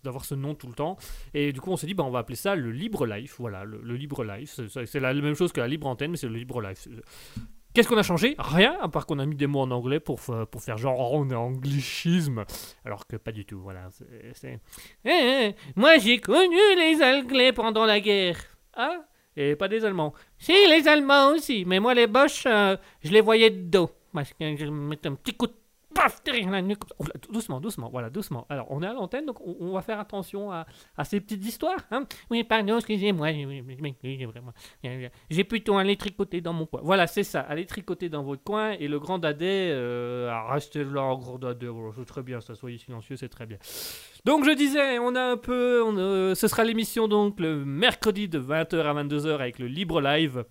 d'avoir 0.04 0.24
ce 0.24 0.34
nom 0.34 0.54
tout 0.54 0.66
le 0.66 0.74
temps. 0.74 0.96
Et 1.34 1.52
du 1.52 1.60
coup 1.60 1.70
on 1.70 1.76
s'est 1.76 1.86
dit 1.86 1.94
bah 1.94 2.04
on 2.04 2.10
va 2.10 2.20
appeler 2.20 2.36
ça 2.36 2.54
le 2.54 2.70
libre 2.70 3.06
live, 3.06 3.34
voilà, 3.38 3.64
le, 3.64 3.96
libre 3.96 4.24
live. 4.24 4.48
C'est- 4.48 5.00
la, 5.00 5.14
même 5.14 5.34
chose 5.34 5.52
que 5.52 5.60
la 5.60 5.68
libre 5.68 5.86
antenne, 5.86 6.12
mais 6.12 6.16
c'est 6.16 6.28
le 6.28 6.36
libre. 6.36 6.62
C'est- 6.74 6.90
Qu'est-ce 7.72 7.88
qu'on 7.88 7.98
a 7.98 8.02
changé? 8.02 8.34
Rien, 8.38 8.76
à 8.80 8.88
part 8.88 9.06
qu'on 9.06 9.20
a 9.20 9.26
mis 9.26 9.36
des 9.36 9.46
mots 9.46 9.60
en 9.60 9.70
anglais 9.70 10.00
pour, 10.00 10.20
pour 10.20 10.60
faire 10.60 10.76
genre 10.76 10.98
oh, 10.98 11.20
on 11.20 11.30
est 11.30 11.36
anglichisme, 11.36 12.44
alors 12.84 13.06
que 13.06 13.16
pas 13.16 13.30
du 13.30 13.44
tout, 13.44 13.60
voilà. 13.60 13.88
Eh, 14.12 14.58
eh, 15.04 15.54
moi 15.76 15.98
j'ai 15.98 16.18
connu 16.18 16.58
les 16.76 17.00
Anglais 17.02 17.52
pendant 17.52 17.86
la 17.86 18.00
guerre. 18.00 18.38
Ah 18.74 19.04
Et 19.36 19.56
pas 19.56 19.68
des 19.68 19.84
Allemands. 19.84 20.14
Si, 20.38 20.52
les 20.52 20.86
Allemands 20.88 21.32
aussi, 21.32 21.64
mais 21.64 21.80
moi 21.80 21.94
les 21.94 22.06
Boches, 22.06 22.44
euh, 22.46 22.76
je 23.02 23.10
les 23.10 23.20
voyais 23.20 23.50
de 23.50 23.62
dos. 23.62 23.90
Parce 24.12 24.32
que 24.32 24.56
je 24.56 24.66
mettais 24.66 25.08
un 25.08 25.14
petit 25.14 25.34
coup 25.34 25.46
de 25.46 25.54
paf 25.94 26.22
derrière 26.24 26.50
la 26.50 26.62
nuque. 26.62 26.82
doucement, 27.30 27.60
doucement, 27.60 27.88
voilà, 27.90 28.10
doucement. 28.10 28.46
Alors, 28.48 28.66
on 28.70 28.82
est 28.82 28.86
à 28.86 28.92
l'antenne, 28.92 29.26
donc 29.26 29.40
on, 29.40 29.72
va 29.72 29.82
faire 29.82 30.00
attention 30.00 30.52
à, 30.52 30.66
ces 31.04 31.20
petites 31.20 31.44
histoires. 31.44 31.80
Hein 31.90 32.04
oui, 32.30 32.44
pardon, 32.44 32.76
excusez-moi. 32.76 33.28
J'ai 35.30 35.44
plutôt 35.44 35.76
aller 35.76 35.96
tricoter 35.96 36.40
dans 36.40 36.52
mon 36.52 36.66
coin. 36.66 36.80
Voilà, 36.82 37.06
c'est 37.06 37.24
ça, 37.24 37.40
aller 37.40 37.66
tricoter 37.66 38.08
dans 38.08 38.22
votre 38.22 38.42
coin. 38.42 38.72
Et 38.72 38.88
le 38.88 38.98
grand 38.98 39.18
dadé, 39.18 39.70
euh, 39.72 40.30
ah, 40.30 40.52
restez 40.52 40.84
là, 40.84 41.14
grand 41.16 41.38
dadé, 41.38 41.68
voilà, 41.68 41.92
c'est 41.96 42.04
très 42.04 42.22
bien, 42.22 42.40
ça, 42.40 42.54
soyez 42.54 42.78
silencieux, 42.78 43.16
c'est 43.16 43.28
très 43.28 43.46
bien. 43.46 43.58
Donc 44.24 44.44
je 44.44 44.50
disais, 44.52 44.98
on 44.98 45.14
a 45.14 45.22
un 45.22 45.36
peu, 45.36 45.82
on, 45.84 45.96
euh, 45.96 46.34
ce 46.34 46.48
sera 46.48 46.64
l'émission 46.64 47.08
donc 47.08 47.40
le 47.40 47.64
mercredi 47.64 48.28
de 48.28 48.38
20h 48.38 48.80
à 48.82 49.02
22h 49.02 49.34
avec 49.34 49.58
le 49.58 49.66
libre 49.66 50.00
live. 50.00 50.44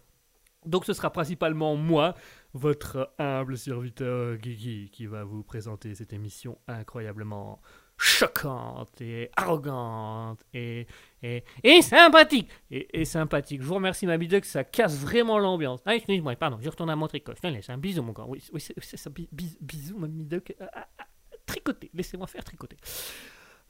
Donc 0.66 0.86
ce 0.86 0.94
sera 0.94 1.10
principalement 1.10 1.76
moi, 1.76 2.16
votre 2.54 3.14
humble 3.20 3.58
serviteur 3.58 4.38
Guigui, 4.38 4.90
qui 4.92 5.06
va 5.06 5.24
vous 5.24 5.44
présenter 5.44 5.94
cette 5.96 6.14
émission 6.14 6.58
incroyablement 6.68 7.62
choquante 7.98 9.02
et 9.02 9.30
arrogante 9.36 10.42
et, 10.54 10.88
et, 11.22 11.44
et 11.64 11.82
sympathique. 11.82 12.50
Et, 12.72 13.04
sympathique. 13.06 13.62
Je 13.62 13.68
vous 13.68 13.76
remercie 13.76 14.08
ma 14.08 14.18
ça 14.44 14.64
casse 14.64 14.98
vraiment 14.98 15.38
l'ambiance. 15.38 15.82
Ah, 15.86 15.96
excuse-moi, 15.96 16.36
pardon, 16.38 16.58
je 16.62 16.70
retourne 16.70 16.90
à 16.90 16.96
mon 16.96 17.08
tricot. 17.08 17.34
Je 17.36 17.42
te 17.42 17.72
un 17.72 17.78
bisou 17.78 18.02
mon 18.02 18.14
gars. 18.14 18.26
Oui, 18.28 18.42
oui 18.54 18.62
c'est 18.62 18.98
ça, 18.98 19.10
bi- 19.10 19.30
bis- 19.32 19.58
bisous 19.60 19.98
ma 19.98 20.08
Midoc. 20.08 20.56
Ah, 20.62 20.70
ah, 20.74 20.88
ah, 21.00 21.06
tricoter, 21.46 21.92
laissez-moi 21.94 22.28
faire 22.28 22.44
tricoter. 22.44 22.78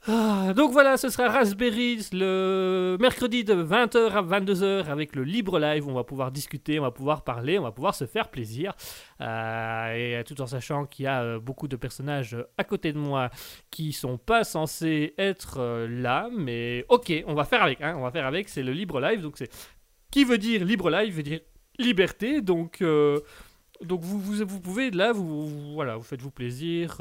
Ah, 0.06 0.54
donc 0.56 0.72
voilà, 0.72 0.96
ce 0.96 1.10
sera 1.10 1.28
Raspberry 1.28 1.98
le 2.12 2.96
mercredi 2.98 3.44
de 3.44 3.52
20h 3.52 4.10
à 4.12 4.22
22h 4.22 4.86
avec 4.86 5.14
le 5.14 5.24
libre 5.24 5.58
live. 5.58 5.86
On 5.86 5.92
va 5.92 6.04
pouvoir 6.04 6.32
discuter, 6.32 6.78
on 6.80 6.82
va 6.84 6.90
pouvoir 6.90 7.22
parler, 7.22 7.58
on 7.58 7.62
va 7.62 7.70
pouvoir 7.70 7.94
se 7.94 8.06
faire 8.06 8.28
plaisir. 8.30 8.72
Euh, 9.20 10.18
et 10.20 10.24
tout 10.24 10.40
en 10.40 10.46
sachant 10.46 10.86
qu'il 10.86 11.04
y 11.04 11.06
a 11.08 11.20
euh, 11.22 11.38
beaucoup 11.38 11.68
de 11.68 11.76
personnages 11.76 12.32
euh, 12.34 12.44
à 12.56 12.64
côté 12.64 12.94
de 12.94 12.98
moi 12.98 13.28
qui 13.70 13.92
sont 13.92 14.16
pas 14.16 14.42
censés 14.42 15.12
être 15.18 15.60
là, 15.86 16.30
mais 16.34 16.86
ok, 16.88 17.12
on 17.26 17.34
va 17.34 17.44
faire 17.44 17.62
avec. 17.62 17.82
hein, 17.82 17.94
on 17.98 18.02
va 18.02 18.10
faire 18.10 18.26
avec. 18.26 18.48
C'est 18.48 18.62
le 18.62 18.72
libre 18.72 19.00
live, 19.00 19.20
donc 19.20 19.34
c'est 19.36 19.50
qui 20.10 20.24
veut 20.24 20.38
dire 20.38 20.64
libre 20.64 20.88
live 20.90 21.14
veut 21.14 21.22
dire 21.22 21.40
liberté. 21.78 22.40
Donc 22.40 22.82
donc 23.82 24.02
vous, 24.02 24.18
vous, 24.18 24.44
vous 24.46 24.60
pouvez 24.60 24.90
là 24.90 25.12
vous- 25.12 25.72
voilà 25.74 25.96
vous 25.96 26.02
faites 26.04 26.20
vous 26.22 26.30
plaisir. 26.30 26.96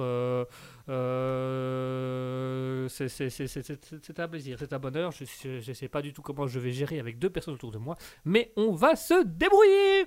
Euh, 0.90 2.88
c'est 2.90 4.20
un 4.20 4.28
plaisir, 4.28 4.58
c'est 4.60 4.74
un 4.74 4.80
bonheur. 4.80 5.12
Je 5.12 5.70
ne 5.70 5.74
sais 5.74 5.88
pas 5.88 6.02
du 6.02 6.14
tout 6.14 6.22
comment 6.22 6.48
je 6.48 6.60
vais 6.60 6.72
gérer 6.72 7.00
avec 7.00 7.20
deux 7.20 7.30
personnes 7.30 7.54
autour 7.54 7.72
de 7.72 7.78
moi, 7.78 7.96
mais 8.26 8.52
on 8.56 8.72
va 8.74 8.96
se 8.96 9.24
débrouiller. 9.24 10.06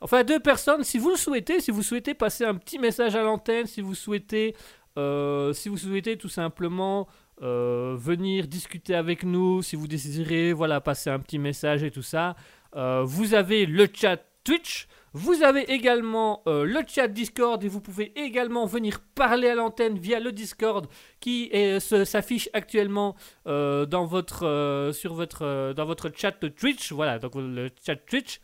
Enfin, 0.00 0.24
deux 0.24 0.40
personnes, 0.40 0.82
si 0.82 0.98
vous 0.98 1.10
le 1.10 1.16
souhaitez, 1.16 1.60
si 1.60 1.70
vous 1.70 1.82
souhaitez 1.82 2.14
passer 2.14 2.44
un 2.44 2.54
petit 2.54 2.78
message 2.78 3.14
à 3.14 3.22
l'antenne, 3.22 3.66
si 3.66 3.80
vous 3.82 3.94
souhaitez, 3.94 4.56
euh, 4.98 5.52
si 5.52 5.68
vous 5.68 5.76
souhaitez 5.76 6.16
tout 6.16 6.28
simplement 6.28 7.06
euh, 7.42 7.96
venir 7.98 8.48
discuter 8.48 8.94
avec 8.94 9.22
nous, 9.24 9.62
si 9.62 9.76
vous 9.76 9.86
désirez, 9.86 10.52
voilà, 10.52 10.80
passer 10.80 11.10
un 11.10 11.20
petit 11.20 11.38
message 11.38 11.84
et 11.84 11.90
tout 11.90 12.02
ça, 12.02 12.34
vous 12.74 13.34
avez 13.34 13.66
le 13.66 13.88
chat 13.92 14.24
Twitch. 14.42 14.88
Vous 15.12 15.42
avez 15.42 15.62
également 15.72 16.42
euh, 16.46 16.64
le 16.64 16.82
chat 16.86 17.08
Discord 17.08 17.62
et 17.64 17.68
vous 17.68 17.80
pouvez 17.80 18.12
également 18.18 18.64
venir 18.66 19.00
parler 19.14 19.48
à 19.48 19.54
l'antenne 19.56 19.98
via 19.98 20.20
le 20.20 20.30
Discord 20.30 20.86
qui 21.18 21.50
se- 21.80 22.04
s'affiche 22.04 22.48
actuellement 22.52 23.16
euh, 23.48 23.86
euh, 24.42 24.92
euh, 25.42 25.74
dans 25.74 25.84
votre 25.84 26.10
chat 26.16 26.32
Twitch. 26.32 26.92
Voilà, 26.92 27.18
donc 27.18 27.34
le 27.34 27.68
chat 27.84 27.96
Twitch. 27.96 28.40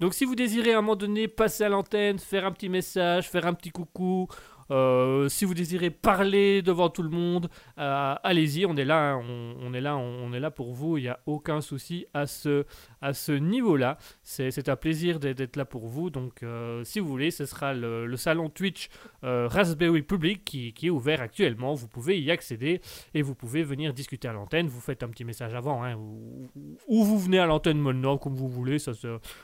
Donc 0.00 0.14
si 0.14 0.24
vous 0.24 0.34
désirez 0.34 0.72
à 0.72 0.78
un 0.78 0.80
moment 0.80 0.96
donné 0.96 1.28
passer 1.28 1.64
à 1.64 1.68
l'antenne, 1.68 2.18
faire 2.18 2.44
un 2.46 2.52
petit 2.52 2.68
message, 2.68 3.28
faire 3.28 3.46
un 3.46 3.54
petit 3.54 3.70
coucou, 3.70 4.28
euh, 4.70 5.28
si 5.28 5.44
vous 5.44 5.54
désirez 5.54 5.90
parler 5.90 6.62
devant 6.62 6.90
tout 6.90 7.02
le 7.02 7.08
monde, 7.08 7.48
euh, 7.78 8.14
allez-y, 8.22 8.66
on 8.66 8.76
est 8.76 8.84
là, 8.84 9.12
hein, 9.12 9.22
on, 9.60 9.72
est 9.72 9.80
là, 9.80 9.96
on, 9.96 10.32
est 10.32 10.40
là 10.40 10.50
pour 10.50 10.72
vous. 10.72 10.98
Il 10.98 11.02
n'y 11.02 11.08
a 11.08 11.20
aucun 11.26 11.60
souci 11.60 12.06
à 12.14 12.26
ce, 12.26 12.64
à 13.00 13.12
ce 13.12 13.32
niveau-là. 13.32 13.98
C'est 14.22 14.68
un 14.68 14.76
plaisir 14.76 15.20
d'être 15.20 15.56
là 15.56 15.64
pour 15.64 15.86
vous. 15.86 16.10
Donc, 16.10 16.42
euh, 16.42 16.84
si 16.84 17.00
vous 17.00 17.08
voulez, 17.08 17.30
ce 17.30 17.46
sera 17.46 17.74
le, 17.74 18.16
salon 18.16 18.48
Twitch 18.48 18.88
Raspberry 19.22 20.02
Public 20.02 20.44
qui, 20.44 20.74
est 20.82 20.90
ouvert 20.90 21.20
actuellement. 21.20 21.74
Vous 21.74 21.88
pouvez 21.88 22.20
y 22.20 22.30
accéder 22.30 22.80
et 23.14 23.22
vous 23.22 23.34
pouvez 23.34 23.62
venir 23.62 23.94
discuter 23.94 24.28
à 24.28 24.32
l'antenne. 24.32 24.66
Vous 24.66 24.80
faites 24.80 25.02
un 25.02 25.08
petit 25.08 25.24
message 25.24 25.54
avant, 25.54 25.84
hein, 25.84 25.94
ou, 25.96 26.50
ou 26.88 27.04
vous 27.04 27.18
venez 27.18 27.38
à 27.38 27.46
l'antenne 27.46 27.78
maintenant, 27.78 28.18
comme 28.18 28.34
vous 28.34 28.48
voulez. 28.48 28.78
Ça, 28.78 28.92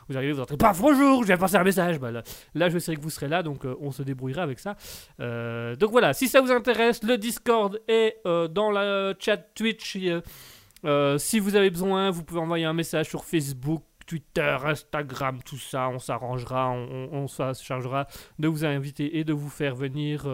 vous 0.09 0.17
arrivez, 0.17 0.33
vous 0.33 0.41
entrez, 0.41 0.57
paf, 0.57 0.81
bonjour, 0.81 1.23
je 1.23 1.29
viens 1.29 1.37
passer 1.37 1.57
un 1.57 1.65
message. 1.65 1.99
Bah, 1.99 2.11
là, 2.11 2.23
là, 2.55 2.69
je 2.69 2.79
sais 2.79 2.95
que 2.97 3.01
vous 3.01 3.11
serez 3.11 3.29
là, 3.29 3.43
donc 3.43 3.65
on 3.81 3.91
se 3.91 4.03
débrouillera 4.03 4.43
avec 4.43 4.59
ça. 4.59 4.77
Euh, 5.21 5.77
donc 5.77 5.91
voilà, 5.91 6.13
si 6.13 6.29
ça 6.29 6.41
vous 6.41 6.51
intéresse, 6.51 7.03
le 7.03 7.17
Discord 7.19 7.81
est 7.89 8.17
euh, 8.27 8.49
dans 8.49 8.71
le 8.71 9.15
chat 9.19 9.37
Twitch. 9.37 9.97
euh, 10.85 11.19
si 11.19 11.39
vous 11.39 11.57
avez 11.57 11.71
besoin, 11.71 12.11
vous 12.11 12.25
pouvez 12.25 12.41
envoyer 12.41 12.65
un 12.65 12.73
message 12.73 13.09
sur 13.09 13.25
Facebook, 13.25 13.83
Twitter, 14.07 14.57
Instagram, 14.65 15.41
tout 15.45 15.57
ça, 15.57 15.89
on 15.89 15.99
s'arrangera, 15.99 16.71
on, 16.71 17.09
on, 17.13 17.27
se 17.27 17.55
chargera 17.63 18.07
de 18.39 18.49
vous 18.49 18.65
inviter 18.65 19.19
et 19.19 19.25
de 19.25 19.33
vous 19.33 19.49
faire 19.49 19.75
venir, 19.75 20.27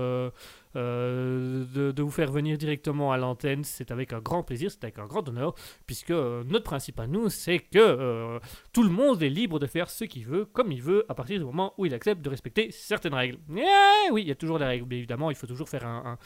euh, 0.77 1.65
euh, 1.77 1.93
de, 1.93 2.03
vous 2.03 2.11
faire 2.11 2.31
venir 2.31 2.57
directement 2.57 3.13
à 3.13 3.17
l'antenne. 3.17 3.65
C'est 3.65 3.91
avec 3.91 4.13
un 4.13 4.21
grand 4.21 4.43
plaisir, 4.43 4.71
c'est 4.71 4.85
avec 4.85 4.99
un 4.99 5.07
grand 5.07 5.29
honneur, 5.29 5.55
puisque 5.87 6.11
euh, 6.11 6.45
notre 6.47 6.65
principe 6.65 7.01
à 7.01 7.07
nous, 7.07 7.29
c'est 7.29 7.59
que 7.59 8.41
tout 8.73 8.83
le 8.83 8.91
monde 8.91 9.23
est 9.23 9.29
libre 9.29 9.59
de 9.59 9.67
faire 9.67 9.91
ce 9.91 10.05
qu'il 10.05 10.27
veut, 10.27 10.45
comme 10.45 10.73
il 10.73 10.83
veut, 10.83 11.05
à 11.09 11.15
partir 11.15 11.39
du 11.39 11.45
moment 11.45 11.75
où 11.79 11.87
il 11.87 11.95
accepte 11.95 12.23
de 12.23 12.31
respecter 12.31 12.71
certaines 12.71 13.15
règles. 13.15 13.39
Eh 13.57 14.11
oui, 14.13 14.23
il 14.23 14.29
y 14.29 14.33
a 14.33 14.37
toujours 14.37 14.59
des 14.59 14.65
règles, 14.65 14.87
mais 14.89 14.99
évidemment, 14.99 15.31
il 15.31 15.37
faut 15.37 15.47
toujours 15.47 15.69
faire 15.69 15.87
un, 15.87 16.19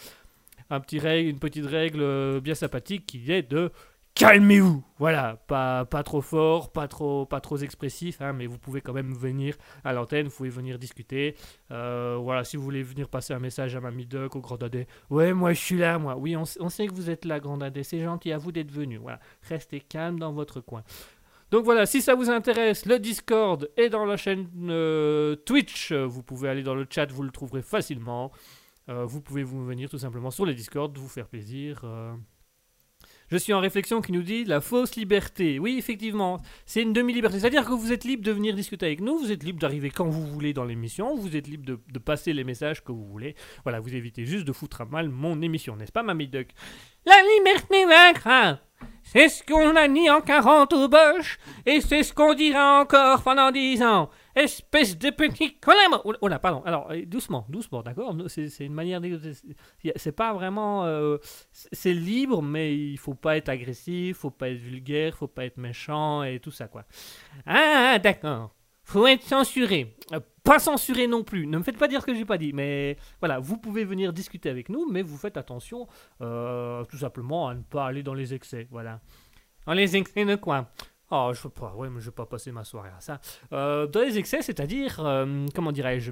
un, 0.71 0.81
petit 0.81 0.99
règle, 0.99 1.31
une 1.31 1.39
petite 1.39 1.67
règle 1.67 2.41
bien 2.41 2.55
sympathique 2.55 3.07
qui 3.07 3.31
est 3.33 3.43
de 3.43 3.71
calmez-vous. 4.15 4.83
Voilà, 4.99 5.37
pas, 5.47 5.85
trop 6.05 6.23
fort, 6.23 6.73
pas 6.73 6.89
trop, 6.89 7.27
pas 7.27 7.41
trop 7.41 7.59
expressif, 7.59 8.21
hein, 8.21 8.33
mais 8.33 8.47
vous 8.47 8.59
pouvez 8.59 8.81
quand 8.81 8.93
même 8.93 9.13
venir 9.13 9.57
à 9.83 9.93
l'antenne, 9.93 10.29
vous 10.29 10.37
pouvez 10.37 10.49
venir 10.49 10.79
discuter. 10.79 11.35
Euh, 11.71 12.17
voilà, 12.21 12.45
si 12.45 12.57
vous 12.57 12.63
voulez 12.63 12.83
venir 12.83 13.09
passer 13.09 13.35
un 13.35 13.39
message 13.39 13.75
à 13.77 13.81
Mamie 13.81 14.07
Duck, 14.07 14.37
au 14.37 14.41
Grand 14.41 14.57
Dadé. 14.57 14.87
Ouais, 15.11 15.33
moi 15.33 15.53
je 15.53 15.61
suis 15.61 15.77
là, 15.77 15.99
moi. 15.99 16.17
Oui, 16.17 16.37
on, 16.37 16.45
sait 16.45 16.87
que 16.87 16.95
vous 16.95 17.11
êtes 17.11 17.25
là, 17.25 17.41
Grand 17.41 17.59
Dadé. 17.59 17.83
C'est 17.83 18.01
gentil 18.01 18.33
à 18.33 18.39
vous 18.39 18.53
d'être 18.53 18.71
venu. 18.71 18.99
Voilà, 18.99 19.21
restez 19.43 19.81
calme 19.81 20.19
dans 20.19 20.33
votre 20.33 20.61
coin. 20.61 20.85
Donc 21.51 21.65
voilà, 21.65 21.87
si 21.87 22.01
ça 22.01 22.15
vous 22.15 22.31
intéresse, 22.31 22.87
le 22.87 22.99
Discord 22.99 23.71
est 23.77 23.89
dans 23.89 24.07
la 24.07 24.17
chaîne 24.17 24.49
euh, 24.71 25.37
Twitch. 25.37 25.93
Vous 25.93 26.23
pouvez 26.23 26.49
aller 26.49 26.63
dans 26.63 26.75
le 26.75 26.87
chat, 26.89 27.11
vous 27.13 27.23
le 27.23 27.31
trouverez 27.31 27.63
facilement. 27.63 28.33
Euh, 28.89 29.05
vous 29.05 29.21
pouvez 29.21 29.43
vous 29.43 29.65
venir 29.65 29.89
tout 29.89 29.99
simplement 29.99 30.31
sur 30.31 30.47
le 30.47 30.55
Discord, 30.55 30.97
vous 30.97 31.09
faire 31.09 31.27
plaisir. 31.27 31.85
Je 33.35 33.39
suis 33.41 33.53
en 33.53 33.59
réflexion 33.59 34.01
qui 34.01 34.13
nous 34.13 34.23
dit 34.23 34.45
la 34.45 34.61
fausse 34.61 34.95
liberté. 34.95 35.59
Oui, 35.59 35.75
effectivement, 35.77 36.41
c'est 36.67 36.83
une 36.83 36.93
demi-liberté. 36.93 37.41
C'est-à-dire 37.41 37.65
que 37.65 37.73
vous 37.73 37.93
êtes 37.93 38.05
libre 38.05 38.23
de 38.23 38.31
venir 38.31 38.55
discuter 38.55 38.87
avec 38.87 39.01
nous, 39.01 39.19
vous 39.19 39.33
êtes 39.33 39.43
libre 39.43 39.59
d'arriver 39.59 39.91
quand 39.91 40.07
vous 40.07 40.25
voulez 40.25 40.53
dans 40.53 40.63
l'émission, 40.63 41.17
vous 41.17 41.35
êtes 41.35 41.49
libre 41.49 41.65
de, 41.67 41.99
passer 41.99 42.33
les 42.33 42.45
messages 42.45 42.85
que 42.85 42.93
vous 42.93 43.05
voulez. 43.05 43.35
Voilà, 43.65 43.81
vous 43.81 43.93
évitez 43.93 44.25
juste 44.25 44.45
de 44.45 44.53
foutre 44.53 44.83
à 44.83 44.85
mal 44.85 45.09
mon 45.09 45.43
émission, 45.43 45.75
n'est-ce 45.75 45.91
pas, 45.91 46.05
Mamie 46.05 46.29
Duck? 46.29 46.47
La 47.05 47.17
liberté 47.37 47.85
vaincra 47.87 48.61
c'est 49.03 49.29
ce 49.29 49.43
qu'on 49.43 49.77
a 49.77 49.89
dit 49.89 50.09
en 50.11 50.21
40 50.21 50.73
au 50.73 50.89
Bosch, 50.89 51.39
et 51.67 51.81
c'est 51.81 52.03
ce 52.03 52.13
qu'on 52.13 52.35
dira 52.35 52.81
encore 52.81 53.23
pendant 53.23 53.51
10 53.51 53.83
ans. 53.83 54.11
Espèce 54.37 54.99
de 54.99 55.11
petit 55.11 55.57
collègue. 55.59 55.91
Oh 56.21 56.29
là, 56.29 56.39
pardon. 56.39 56.63
Alors, 56.65 56.91
euh, 56.91 57.05
doucement, 57.07 57.47
doucement, 57.49 57.83
d'accord? 57.83 58.17
C'est, 58.27 58.49
une 58.61 58.75
manière 58.75 59.01
de. 59.01 59.21
C'est 59.97 60.13
pas 60.13 60.33
vraiment. 60.33 60.85
Euh, 60.85 61.19
c'est 61.53 61.93
libre, 61.93 62.43
mais 62.43 62.77
il 62.77 62.99
faut 62.99 63.15
pas 63.15 63.37
être 63.37 63.49
agressif, 63.49 64.19
faut 64.19 64.31
pas 64.31 64.51
être 64.51 64.59
vulgaire, 64.59 65.17
faut 65.17 65.29
pas 65.29 65.45
être 65.45 65.57
méchant 65.57 66.25
et 66.25 66.41
tout 66.41 66.51
ça, 66.51 66.67
quoi. 66.67 66.85
Ah, 67.47 67.99
d'accord. 68.01 68.55
Faut 68.83 69.07
être 69.07 69.23
censuré. 69.23 69.97
Euh, 70.13 70.21
pas 70.43 70.59
censuré 70.59 71.07
non 71.07 71.23
plus. 71.23 71.47
Ne 71.47 71.59
me 71.59 71.63
faites 71.63 71.79
pas 71.79 71.89
dire 71.89 72.01
ce 72.01 72.07
que 72.07 72.15
j'ai 72.15 72.25
pas 72.25 72.37
dit. 72.37 72.53
Mais 72.53 72.99
voilà, 73.21 73.39
vous 73.39 73.57
pouvez 73.57 73.85
venir 73.85 74.13
discuter 74.13 74.51
avec 74.51 74.69
nous, 74.69 74.91
mais 74.91 75.03
vous 75.03 75.17
faites 75.17 75.37
attention 75.37 75.87
tout 76.19 76.99
simplement 76.99 77.49
à 77.49 77.55
ne 77.55 77.63
pas 77.63 77.87
aller 77.87 78.03
dans 78.03 78.15
les 78.15 78.35
excès. 78.35 78.67
Voilà. 78.71 79.01
Dans 79.67 79.73
les 79.73 79.97
excès 79.97 80.25
de 80.25 80.35
quoi? 80.35 80.71
Oh, 81.17 81.31
je 81.33 81.47
pas, 81.47 81.73
ouais, 81.77 81.89
je 81.99 82.07
vais 82.07 82.11
pas 82.11 82.27
passer 82.27 82.51
ma 82.51 82.65
soirée 82.65 82.91
à 82.91 83.01
ça. 83.01 83.21
Euh, 83.53 83.87
dans 83.87 84.01
les 84.01 84.19
excès, 84.19 84.43
c'est-à-dire, 84.43 84.99
euh, 84.99 85.47
comment 85.55 85.71
dirais-je 85.71 86.11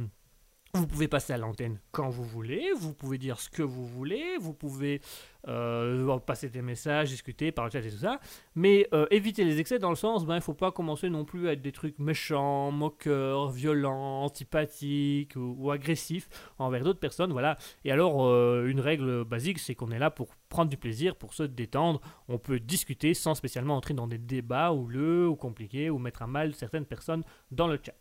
vous 0.74 0.87
pouvez 0.87 1.06
passer 1.06 1.35
à 1.35 1.37
l'antenne 1.37 1.78
quand 1.90 2.08
vous 2.08 2.24
voulez, 2.24 2.72
vous 2.74 2.94
pouvez 2.94 3.18
dire 3.18 3.38
ce 3.38 3.50
que 3.50 3.62
vous 3.62 3.87
voulez, 3.87 4.38
vous 4.40 4.54
pouvez 4.54 5.02
euh, 5.46 6.18
passer 6.20 6.48
des 6.48 6.62
messages, 6.62 7.11
discuter 7.11 7.52
par 7.52 7.66
le 7.66 7.70
chat 7.70 7.80
et 7.80 7.90
tout 7.90 7.98
ça, 7.98 8.20
mais 8.54 8.88
euh, 8.94 9.04
éviter 9.11 9.44
les 9.44 9.61
excès 9.61 9.78
dans 9.78 9.90
le 9.90 9.96
sens, 9.96 10.24
ben 10.24 10.37
il 10.37 10.40
faut 10.40 10.54
pas 10.54 10.72
commencer 10.72 11.11
non 11.11 11.26
plus 11.26 11.46
à 11.46 11.52
être 11.52 11.61
des 11.61 11.72
trucs 11.72 11.98
méchants, 11.98 12.70
moqueurs, 12.70 13.50
violents, 13.50 14.22
antipathiques 14.22 15.35
ou, 15.37 15.70
agressifs 15.70 16.30
envers 16.58 16.85
d'autres 16.85 17.00
personnes, 17.00 17.32
voilà. 17.32 17.58
Et 17.85 17.92
alors 17.92 18.24
euh, 18.24 18.64
une 18.66 18.80
règle 18.80 19.24
basique, 19.24 19.58
c'est 19.58 19.74
qu'on 19.74 19.90
est 19.90 19.98
là 19.98 20.11
pour 20.11 20.35
prendre 20.48 20.70
du 20.70 20.78
plaisir, 20.78 21.16
pour 21.16 21.35
se 21.35 21.42
détendre, 21.42 22.00
on 22.28 22.38
peut 22.38 22.58
discuter 22.58 23.12
sans 23.12 23.35
spécialement 23.35 23.76
entrer 23.76 23.92
dans 23.92 24.06
des 24.06 24.16
débats 24.16 24.72
houleux 24.72 25.28
ou 25.28 25.37
compliqués 25.37 25.90
ou 25.90 25.98
mettre 25.98 26.22
à 26.22 26.26
mal 26.26 26.54
certaines 26.54 26.87
personnes 26.87 27.24
dans 27.50 27.66
le 27.66 27.78
chat 27.85 27.94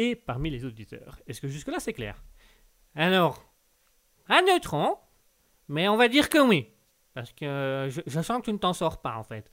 et 0.00 0.16
parmi 0.16 0.48
les 0.48 0.64
auditeurs. 0.64 1.20
Est-ce 1.26 1.42
que 1.42 1.48
jusque-là 1.48 1.78
c'est 1.78 1.92
clair? 1.92 2.24
Alors, 2.94 3.52
un 4.28 4.40
neutron, 4.42 4.96
mais 5.68 5.88
on 5.88 5.96
va 5.98 6.08
dire 6.08 6.30
que 6.30 6.38
oui. 6.38 6.68
Parce 7.12 7.34
que 7.34 7.88
je, 7.90 8.20
sens 8.22 8.40
que 8.40 8.46
tu 8.46 8.52
ne 8.52 8.58
t'en 8.58 8.72
sors 8.72 9.02
pas 9.02 9.16
en 9.16 9.24
fait. 9.24 9.50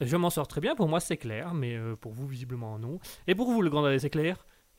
Je 0.00 0.16
m'en 0.16 0.30
sors 0.30 0.46
très 0.46 0.60
bien, 0.60 0.76
pour 0.76 0.88
moi 0.88 1.00
c'est 1.00 1.16
clair, 1.16 1.52
mais 1.52 1.74
euh, 1.74 1.96
pour 1.96 2.12
vous 2.12 2.28
visiblement 2.28 2.78
non. 2.78 3.00
Et 3.26 3.34
pour 3.34 3.50
vous 3.50 3.60
le 3.60 3.70
grand 3.70 3.98
c'est 3.98 4.10
clair? 4.10 4.46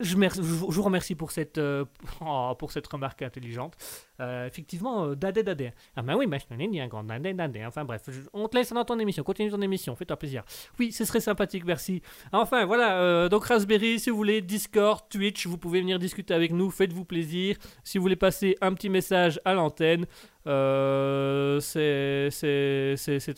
je, 0.00 0.16
vous 0.16 0.82
remercie 0.82 1.14
pour 1.16 1.32
cette, 1.32 1.58
euh, 1.58 1.84
oh, 2.20 2.54
pour 2.58 2.70
cette 2.70 2.86
remarque 2.86 3.22
intelligente. 3.22 3.74
Euh, 4.20 4.46
effectivement, 4.46 5.06
euh, 5.06 5.14
dadé 5.16 5.42
dadé. 5.42 5.72
Ah 5.96 6.02
ben 6.02 6.14
oui, 6.16 6.26
mais 6.26 6.38
je 6.38 6.80
un 6.80 6.86
grand 6.86 7.02
dadé 7.04 7.34
dadé. 7.34 7.64
Enfin 7.66 7.84
bref, 7.84 8.02
on 8.32 8.46
te 8.48 8.56
laisse 8.56 8.72
dans 8.72 8.84
ton 8.84 8.98
émission. 8.98 9.24
Continue 9.24 9.50
ton 9.50 9.60
émission, 9.60 9.96
fais-toi 9.96 10.16
plaisir. 10.16 10.44
Oui, 10.78 10.92
ce 10.92 11.04
serait 11.04 11.20
sympathique, 11.20 11.64
merci. 11.64 12.02
Enfin 12.32 12.64
voilà, 12.64 13.28
donc 13.28 13.44
Raspberry, 13.46 13.98
si 13.98 14.10
vous 14.10 14.16
voulez, 14.16 14.40
Discord, 14.40 15.00
Twitch, 15.08 15.46
vous 15.46 15.58
pouvez 15.58 15.80
venir 15.80 15.98
discuter 15.98 16.34
avec 16.34 16.52
nous, 16.52 16.70
faites-vous 16.70 17.04
plaisir. 17.04 17.56
Si 17.82 17.98
vous 17.98 18.02
voulez 18.02 18.16
passer 18.16 18.56
un 18.60 18.74
petit 18.74 18.88
message 18.88 19.40
à 19.44 19.54
l'antenne, 19.54 20.06
c'est 20.44 20.54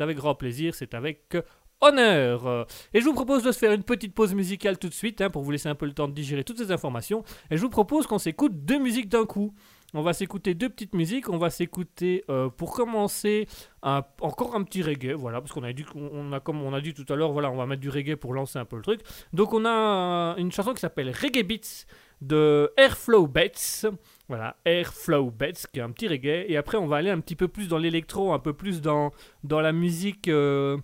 avec 0.00 0.16
grand 0.16 0.34
plaisir, 0.34 0.74
c'est 0.74 0.94
avec 0.94 1.34
honneur. 1.80 2.66
Et 2.94 3.00
je 3.00 3.04
vous 3.04 3.14
propose 3.14 3.42
de 3.42 3.52
se 3.52 3.58
faire 3.58 3.72
une 3.72 3.82
petite 3.82 4.14
pause 4.14 4.34
musicale 4.34 4.78
tout 4.78 4.88
de 4.88 4.94
suite, 4.94 5.20
hein, 5.20 5.30
pour 5.30 5.42
vous 5.42 5.50
laisser 5.50 5.68
un 5.68 5.74
peu 5.74 5.86
le 5.86 5.92
temps 5.92 6.08
de 6.08 6.14
digérer 6.14 6.44
toutes 6.44 6.58
ces 6.58 6.72
informations. 6.72 7.24
Et 7.50 7.56
je 7.56 7.62
vous 7.62 7.70
propose 7.70 8.06
qu'on 8.06 8.18
s'écoute 8.18 8.64
deux 8.64 8.78
musiques 8.78 9.08
d'un 9.08 9.26
coup. 9.26 9.54
On 9.92 10.02
va 10.02 10.12
s'écouter 10.12 10.54
deux 10.54 10.68
petites 10.68 10.94
musiques. 10.94 11.28
On 11.28 11.38
va 11.38 11.50
s'écouter, 11.50 12.24
euh, 12.30 12.48
pour 12.48 12.72
commencer, 12.72 13.48
encore 13.82 14.54
un 14.54 14.62
petit 14.62 14.82
reggae, 14.82 15.14
voilà, 15.14 15.40
parce 15.40 15.52
qu'on 15.52 15.64
a 15.64 15.72
dit, 15.72 15.84
on 15.94 16.32
a, 16.32 16.40
comme 16.40 16.62
on 16.62 16.72
a 16.74 16.80
dit 16.80 16.94
tout 16.94 17.10
à 17.12 17.16
l'heure, 17.16 17.32
voilà, 17.32 17.50
on 17.50 17.56
va 17.56 17.66
mettre 17.66 17.80
du 17.80 17.90
reggae 17.90 18.14
pour 18.14 18.34
lancer 18.34 18.58
un 18.58 18.64
peu 18.64 18.76
le 18.76 18.82
truc. 18.82 19.00
Donc 19.32 19.52
on 19.52 19.64
a 19.64 20.36
une 20.38 20.52
chanson 20.52 20.74
qui 20.74 20.80
s'appelle 20.80 21.10
Reggae 21.10 21.44
Beats 21.44 21.86
de 22.20 22.70
Airflow 22.76 23.26
Beats. 23.26 23.90
Voilà, 24.28 24.56
Airflow 24.64 25.30
Beats, 25.30 25.66
qui 25.72 25.80
est 25.80 25.82
un 25.82 25.90
petit 25.90 26.06
reggae. 26.06 26.44
Et 26.48 26.56
après, 26.56 26.78
on 26.78 26.86
va 26.86 26.98
aller 26.98 27.10
un 27.10 27.18
petit 27.18 27.34
peu 27.34 27.48
plus 27.48 27.66
dans 27.66 27.78
l'électro, 27.78 28.32
un 28.32 28.38
peu 28.38 28.52
plus 28.52 28.80
dans, 28.80 29.10
dans 29.42 29.60
la 29.60 29.72
musique... 29.72 30.28
Euh, 30.28 30.76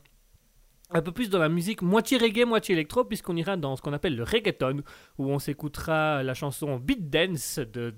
un 0.90 1.02
peu 1.02 1.12
plus 1.12 1.30
dans 1.30 1.38
la 1.38 1.48
musique 1.48 1.82
moitié 1.82 2.18
reggae, 2.18 2.44
moitié 2.46 2.74
électro, 2.74 3.04
puisqu'on 3.04 3.36
ira 3.36 3.56
dans 3.56 3.76
ce 3.76 3.82
qu'on 3.82 3.92
appelle 3.92 4.16
le 4.16 4.22
reggaeton, 4.22 4.82
où 5.18 5.30
on 5.30 5.38
s'écoutera 5.38 6.22
la 6.22 6.34
chanson 6.34 6.76
Beat 6.76 7.10
Dance 7.10 7.58
de 7.58 7.94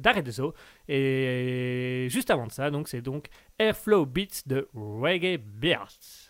D'Arezzo. 0.00 0.54
Et 0.88 2.06
juste 2.10 2.30
avant 2.30 2.46
de 2.46 2.52
ça, 2.52 2.70
donc 2.70 2.88
c'est 2.88 3.02
donc 3.02 3.28
Airflow 3.58 4.06
Beats 4.06 4.42
de 4.46 4.68
Reggae 4.74 5.38
Beats. 5.38 6.23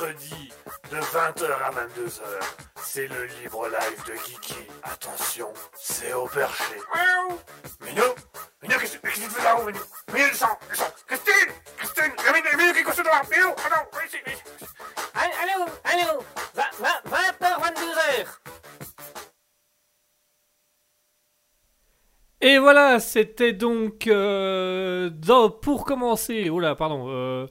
Mercredi 0.00 0.52
de 0.90 0.96
20h 0.96 1.52
à 1.64 1.70
22h, 1.70 2.20
c'est 2.82 3.06
le 3.06 3.24
libre 3.40 3.68
live 3.68 4.04
de 4.06 4.12
Kiki. 4.24 4.54
Attention, 4.82 5.52
c'est 5.74 6.12
au 6.12 6.26
perché. 6.26 6.74
Minou 7.82 8.02
Minou, 8.62 8.78
qu'est-ce 8.80 8.98
que 8.98 9.06
qu'est-ce 9.06 9.20
que 9.20 9.24
tu 9.26 9.30
fais 9.30 9.44
là-haut, 9.44 9.64
Minou? 9.66 9.78
Minou, 10.12 10.28
descends, 10.28 10.58
descends 10.70 10.92
Christine 11.06 11.52
Christine 11.76 12.12
Minou, 12.32 12.56
Minou, 12.58 12.72
qu'est-ce 12.72 12.84
que 12.84 12.90
tu 12.90 12.96
fais 12.96 13.02
là 13.04 13.22
Minou, 13.30 13.48
attends, 13.50 13.88
viens 13.92 14.06
ici, 14.06 14.16
viens 14.24 14.34
ici. 14.34 14.66
Allô, 15.14 15.64
allô, 15.84 16.24
20h, 16.54 17.60
22h. 17.60 18.26
Et 22.42 22.56
voilà, 22.58 23.00
c'était 23.00 23.52
donc 23.52 24.06
euh, 24.06 25.10
dans- 25.10 25.50
pour 25.50 25.84
commencer. 25.84 26.48
Oh 26.48 26.58
là, 26.58 26.74
pardon. 26.74 27.06
euh, 27.10 27.46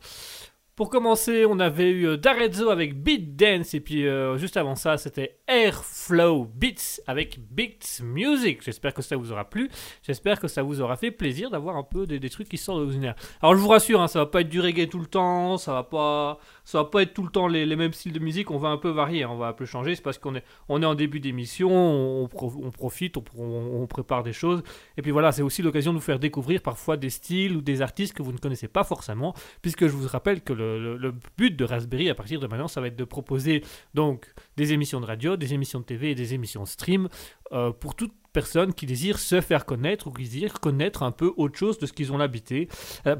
pour 0.80 0.90
commencer, 0.90 1.46
on 1.46 1.60
avait 1.60 1.90
eu 1.90 2.08
euh, 2.08 2.16
D'Arezzo 2.16 2.70
avec 2.70 3.04
Beat 3.04 3.36
Dance 3.36 3.74
et 3.74 3.82
puis 3.82 4.08
euh, 4.08 4.38
juste 4.38 4.56
avant 4.56 4.76
ça, 4.76 4.98
c'était 4.98 5.38
Airflow 5.46 6.46
Beats 6.46 7.02
avec 7.06 7.38
Beats 7.52 8.02
Music. 8.02 8.64
J'espère 8.64 8.94
que 8.94 9.02
ça 9.02 9.18
vous 9.18 9.34
aura 9.34 9.50
plu. 9.50 9.70
J'espère 10.04 10.40
que 10.40 10.48
ça 10.48 10.64
vous 10.64 10.80
aura 10.80 10.96
fait 10.96 11.12
plaisir 11.12 11.50
d'avoir 11.50 11.76
un 11.76 11.84
peu 11.84 12.08
des, 12.08 12.30
trucs 12.30 12.48
qui 12.48 12.58
sortent 12.58 12.80
de 12.80 12.84
l'ordinaire. 12.86 13.16
Alors 13.42 13.56
je 13.56 13.60
vous 13.60 13.68
rassure, 13.68 14.00
hein, 14.00 14.08
ça 14.08 14.20
va 14.20 14.26
pas 14.28 14.40
être 14.40 14.48
du 14.48 14.62
reggae 14.62 14.88
tout 14.88 15.00
le 15.00 15.06
temps, 15.06 15.58
ça 15.58 15.74
va 15.74 15.84
pas, 15.84 16.40
ça 16.70 16.78
va 16.78 16.86
pas 16.86 17.02
être 17.02 17.16
tout 17.16 17.24
le 17.24 17.32
temps 17.32 17.48
les, 17.48 17.76
mêmes 17.76 17.94
styles 17.94 18.14
de 18.14 18.20
musique, 18.20 18.52
on 18.52 18.60
va 18.60 18.70
un 18.70 18.78
peu 18.78 18.90
varier, 18.90 19.24
hein, 19.24 19.30
on 19.32 19.38
va 19.38 19.48
un 19.48 19.54
peu 19.54 19.66
changer, 19.66 19.96
c'est 19.96 20.04
parce 20.04 20.20
qu'on 20.20 20.36
est, 20.36 20.44
on 20.68 20.84
est 20.84 20.86
en 20.86 20.94
début 20.94 21.20
d'émission, 21.20 21.72
on, 21.72 22.28
pro- 22.28 22.54
on 22.64 22.70
profite, 22.70 23.16
on, 23.18 23.88
prépare 23.88 24.22
des 24.22 24.34
choses, 24.34 24.62
et 24.96 25.02
puis 25.02 25.10
voilà, 25.10 25.32
c'est 25.32 25.42
aussi 25.42 25.64
l'occasion 25.64 25.94
de 25.94 25.98
vous 25.98 26.04
faire 26.04 26.20
découvrir 26.20 26.62
parfois 26.62 26.96
des 26.96 27.10
styles 27.10 27.58
ou 27.58 27.62
des 27.62 27.82
artistes 27.82 28.14
que 28.14 28.22
vous 28.22 28.32
ne 28.32 28.38
connaissez 28.38 28.68
pas 28.68 28.84
forcément, 28.84 29.34
puisque 29.64 29.88
je 29.88 29.94
vous 29.94 30.08
rappelle 30.08 30.42
que 30.42 30.54
le, 30.54 31.12
but 31.38 31.56
de 31.56 31.66
Raspberry 31.66 32.08
à 32.08 32.14
partir 32.14 32.40
de 32.40 32.46
maintenant, 32.46 32.68
ça 32.68 32.82
va 32.82 32.88
être 32.88 32.96
de 32.96 33.04
proposer 33.04 33.64
donc 33.96 34.32
des 34.56 34.72
émissions 34.72 35.02
de 35.02 35.08
radio, 35.08 35.38
des 35.38 35.56
émissions 35.56 35.80
de 35.80 35.86
TV 35.86 36.12
et 36.12 36.16
des 36.16 36.36
émissions 36.36 36.68
stream 36.68 37.10
euh, 37.52 37.72
pour 37.72 37.96
toute 37.96 38.14
personne 38.32 38.76
qui 38.76 38.86
désire 38.86 39.18
se 39.18 39.42
faire 39.42 39.66
connaître 39.66 40.06
ou 40.06 40.12
qui 40.12 40.24
désire 40.24 40.60
connaître 40.60 41.02
un 41.02 41.12
peu 41.12 41.34
autre 41.36 41.58
chose 41.58 41.80
de 41.80 41.88
ce 41.88 41.94
qu'ils 41.94 42.14
ont 42.14 42.18
l'habité, 42.18 42.68
euh, 43.08 43.16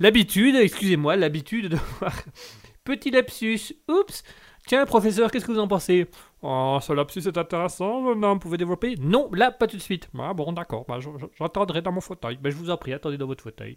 l'habitude, 0.00 0.56
excusez-moi, 0.56 1.16
l'habitude 1.16 1.68
de 1.68 1.76
voir. 2.00 2.14
Petit 2.84 3.10
lapsus, 3.10 3.60
oups. 3.88 4.22
Tiens, 4.66 4.86
professeur, 4.86 5.30
qu'est-ce 5.30 5.44
que 5.44 5.52
vous 5.52 5.58
en 5.58 5.66
pensez? 5.68 6.06
Oh, 6.42 6.78
ce 6.80 6.92
lapsus 6.92 7.20
est 7.26 7.36
intéressant, 7.38 8.02
vous 8.14 8.38
pouvez 8.38 8.58
développer? 8.58 8.94
Non, 9.00 9.28
là, 9.32 9.50
pas 9.50 9.66
tout 9.66 9.76
de 9.76 9.82
suite. 9.82 10.08
Ah 10.18 10.34
bon, 10.34 10.52
d'accord, 10.52 10.84
bah, 10.88 10.98
j'attendrai 11.38 11.82
dans 11.82 11.92
mon 11.92 12.00
fauteuil. 12.00 12.38
Ben, 12.40 12.50
je 12.50 12.56
vous 12.56 12.70
en 12.70 12.76
prie, 12.76 12.92
attendez 12.92 13.16
dans 13.18 13.26
votre 13.26 13.42
fauteuil. 13.42 13.76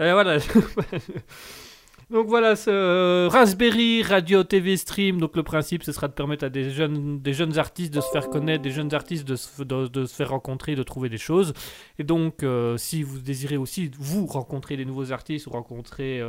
Euh, 0.00 0.12
voilà. 0.12 0.38
Donc 2.10 2.26
voilà, 2.26 2.54
ce 2.54 2.68
euh, 2.70 3.28
Raspberry 3.30 4.02
Radio 4.02 4.44
TV 4.44 4.76
Stream. 4.76 5.18
Donc 5.20 5.34
le 5.36 5.42
principe, 5.42 5.82
ce 5.82 5.90
sera 5.90 6.06
de 6.06 6.12
permettre 6.12 6.44
à 6.44 6.50
des 6.50 6.68
jeunes, 6.70 7.18
des 7.20 7.32
jeunes 7.32 7.56
artistes 7.58 7.94
de 7.94 8.00
se 8.02 8.10
faire 8.10 8.28
connaître, 8.28 8.62
des 8.62 8.70
jeunes 8.70 8.92
artistes 8.92 9.26
de 9.26 9.36
se, 9.36 9.62
de- 9.62 9.86
de 9.86 10.04
se 10.04 10.14
faire 10.14 10.28
rencontrer, 10.30 10.74
de 10.74 10.82
trouver 10.82 11.08
des 11.08 11.16
choses. 11.16 11.54
Et 11.98 12.04
donc, 12.04 12.42
euh, 12.42 12.76
si 12.76 13.02
vous 13.02 13.18
désirez 13.20 13.56
aussi 13.56 13.90
vous 13.98 14.26
rencontrer 14.26 14.76
des 14.76 14.84
nouveaux 14.84 15.12
artistes 15.12 15.46
ou 15.46 15.50
rencontrer 15.50 16.20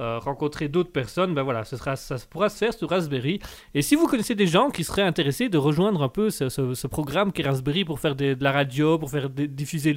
euh, 0.00 0.18
rencontrer 0.18 0.68
d'autres 0.68 0.90
personnes, 0.92 1.34
ben 1.34 1.42
voilà, 1.42 1.64
ce 1.64 1.76
sera, 1.76 1.94
ça 1.96 2.16
pourra 2.30 2.48
se 2.48 2.56
faire 2.56 2.72
sur 2.74 2.88
Raspberry. 2.90 3.38
Et 3.74 3.82
si 3.82 3.94
vous 3.94 4.06
connaissez 4.06 4.34
des 4.34 4.46
gens 4.46 4.70
qui 4.70 4.82
seraient 4.82 5.02
intéressés 5.02 5.48
de 5.48 5.58
rejoindre 5.58 6.02
un 6.02 6.08
peu 6.08 6.30
ce, 6.30 6.48
ce- 6.48 6.74
ce 6.74 6.86
programme 6.86 7.32
qui 7.32 7.42
est 7.42 7.44
Raspberry 7.46 7.84
pour 7.84 8.00
faire 8.00 8.16
de 8.16 8.36
la 8.40 8.52
radio, 8.52 8.98
pour 8.98 9.10
faire 9.10 9.28
diffuser 9.30 9.92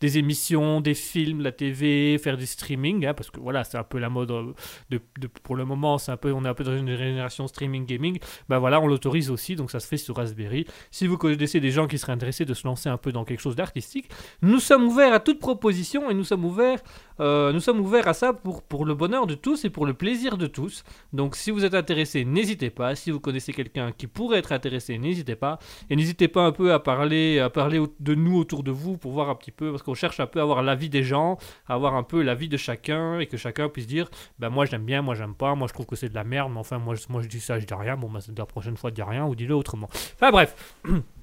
des 0.00 0.18
émissions, 0.18 0.80
des 0.80 0.94
films, 0.94 1.40
la 1.42 1.52
TV, 1.52 2.18
faire 2.18 2.36
du 2.36 2.46
streaming, 2.46 3.04
hein, 3.06 3.14
parce 3.14 3.30
que 3.30 3.40
voilà, 3.40 3.64
c'est 3.64 3.76
un 3.78 3.84
peu 3.84 3.98
la 3.98 4.08
mode 4.08 4.30
euh, 4.30 4.98
pour 5.42 5.56
le 5.56 5.64
moment, 5.64 5.98
c'est 5.98 6.12
un 6.12 6.16
peu, 6.16 6.32
on 6.32 6.44
est 6.44 6.48
un 6.48 6.54
peu 6.54 6.64
dans 6.64 6.76
une 6.76 6.94
génération 6.96 7.46
streaming 7.48 7.86
gaming. 7.86 8.18
Ben 8.48 8.58
voilà, 8.58 8.80
on 8.80 8.86
l'autorise 8.86 9.30
aussi, 9.30 9.56
donc 9.56 9.70
ça 9.70 9.80
se 9.80 9.86
fait 9.88 9.96
sur 9.96 10.16
Raspberry. 10.16 10.66
Si 10.90 11.06
vous 11.06 11.18
connaissez 11.18 11.60
des 11.60 11.70
gens 11.70 11.86
qui 11.86 11.98
seraient 11.98 12.12
intéressés 12.12 12.44
de 12.44 12.54
se 12.54 12.66
lancer 12.66 12.88
un 12.88 12.96
peu 12.96 13.12
dans 13.12 13.24
quelque 13.24 13.40
chose 13.40 13.56
d'artistique, 13.56 14.08
nous 14.42 14.58
sommes 14.60 14.84
ouverts 14.84 15.12
à 15.12 15.20
toute 15.20 15.38
proposition 15.40 16.10
et 16.10 16.14
nous 16.14 16.24
sommes 16.24 16.44
ouverts, 16.44 16.80
euh, 17.20 17.52
nous 17.52 17.60
sommes 17.60 17.80
ouverts 17.80 18.08
à 18.08 18.14
ça 18.14 18.32
pour, 18.32 18.62
pour 18.62 18.84
le 18.84 18.94
bonheur 18.94 19.26
de 19.26 19.34
tous 19.34 19.64
et 19.64 19.70
pour 19.70 19.86
le 19.86 19.94
plaisir 19.94 20.36
de 20.38 20.46
tous. 20.46 20.84
Donc 21.12 21.36
si 21.36 21.50
vous 21.50 21.64
êtes 21.64 21.74
intéressé, 21.74 22.24
n'hésitez 22.24 22.70
pas. 22.70 22.94
Si 22.94 23.10
vous 23.10 23.20
connaissez 23.20 23.52
quelqu'un 23.52 23.92
qui 23.92 24.06
pourrait 24.06 24.38
être 24.38 24.52
intéressé, 24.52 24.98
n'hésitez 24.98 25.36
pas. 25.36 25.58
Et 25.90 25.96
n'hésitez 25.96 26.28
pas 26.28 26.44
un 26.44 26.52
peu 26.52 26.72
à 26.72 26.78
parler, 26.78 27.38
à 27.38 27.50
parler 27.50 27.82
de 28.00 28.14
nous 28.14 28.38
autour 28.38 28.62
de 28.62 28.70
vous 28.70 28.96
pour 28.96 29.12
voir 29.12 29.28
un 29.28 29.34
petit 29.34 29.50
peu, 29.50 29.70
parce 29.70 29.82
qu'on 29.82 29.94
cherche 29.94 30.20
un 30.20 30.26
peu 30.26 30.40
à 30.40 30.42
avoir 30.42 30.62
l'avis 30.62 30.88
des 30.88 31.02
gens, 31.02 31.38
à 31.66 31.74
avoir 31.74 31.94
un 31.94 32.02
peu 32.02 32.22
l'avis 32.22 32.48
de 32.48 32.56
chacun 32.56 33.18
et 33.18 33.26
que 33.26 33.36
chacun 33.36 33.68
puisse 33.68 33.86
dire, 33.86 34.10
ben 34.38 34.50
moi 34.50 34.64
j'aime 34.64 34.84
bien, 34.84 35.02
moi 35.02 35.14
j'aime 35.14 35.34
pas, 35.34 35.54
moi 35.54 35.66
je 35.68 35.72
trouve 35.72 35.86
que 35.86 35.96
c'est 35.96 36.08
de 36.08 36.14
la 36.14 36.24
merde, 36.24 36.52
mais 36.52 36.60
enfin 36.60 36.78
moi, 36.78 36.94
moi 37.08 37.22
je 37.22 37.28
dis 37.28 37.40
ça, 37.40 37.58
je 37.58 37.66
dis 37.66 37.74
rien, 37.74 37.96
bon 37.96 38.12
de 38.12 38.38
la 38.38 38.46
prochaine 38.46 38.76
fois 38.76 38.90
dis 38.90 39.02
rien 39.02 39.26
ou 39.26 39.34
dis-le 39.34 39.54
autrement. 39.54 39.88
Enfin 40.14 40.30
bref. 40.30 40.76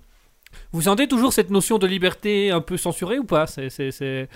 Vous 0.72 0.84
sentez 0.84 1.08
toujours 1.08 1.34
cette 1.34 1.50
notion 1.50 1.78
de 1.78 1.88
liberté 1.88 2.52
un 2.52 2.62
peu 2.62 2.78
censurée 2.78 3.20
ou 3.20 3.26
pas? 3.26 3.46
C'est 3.48 4.28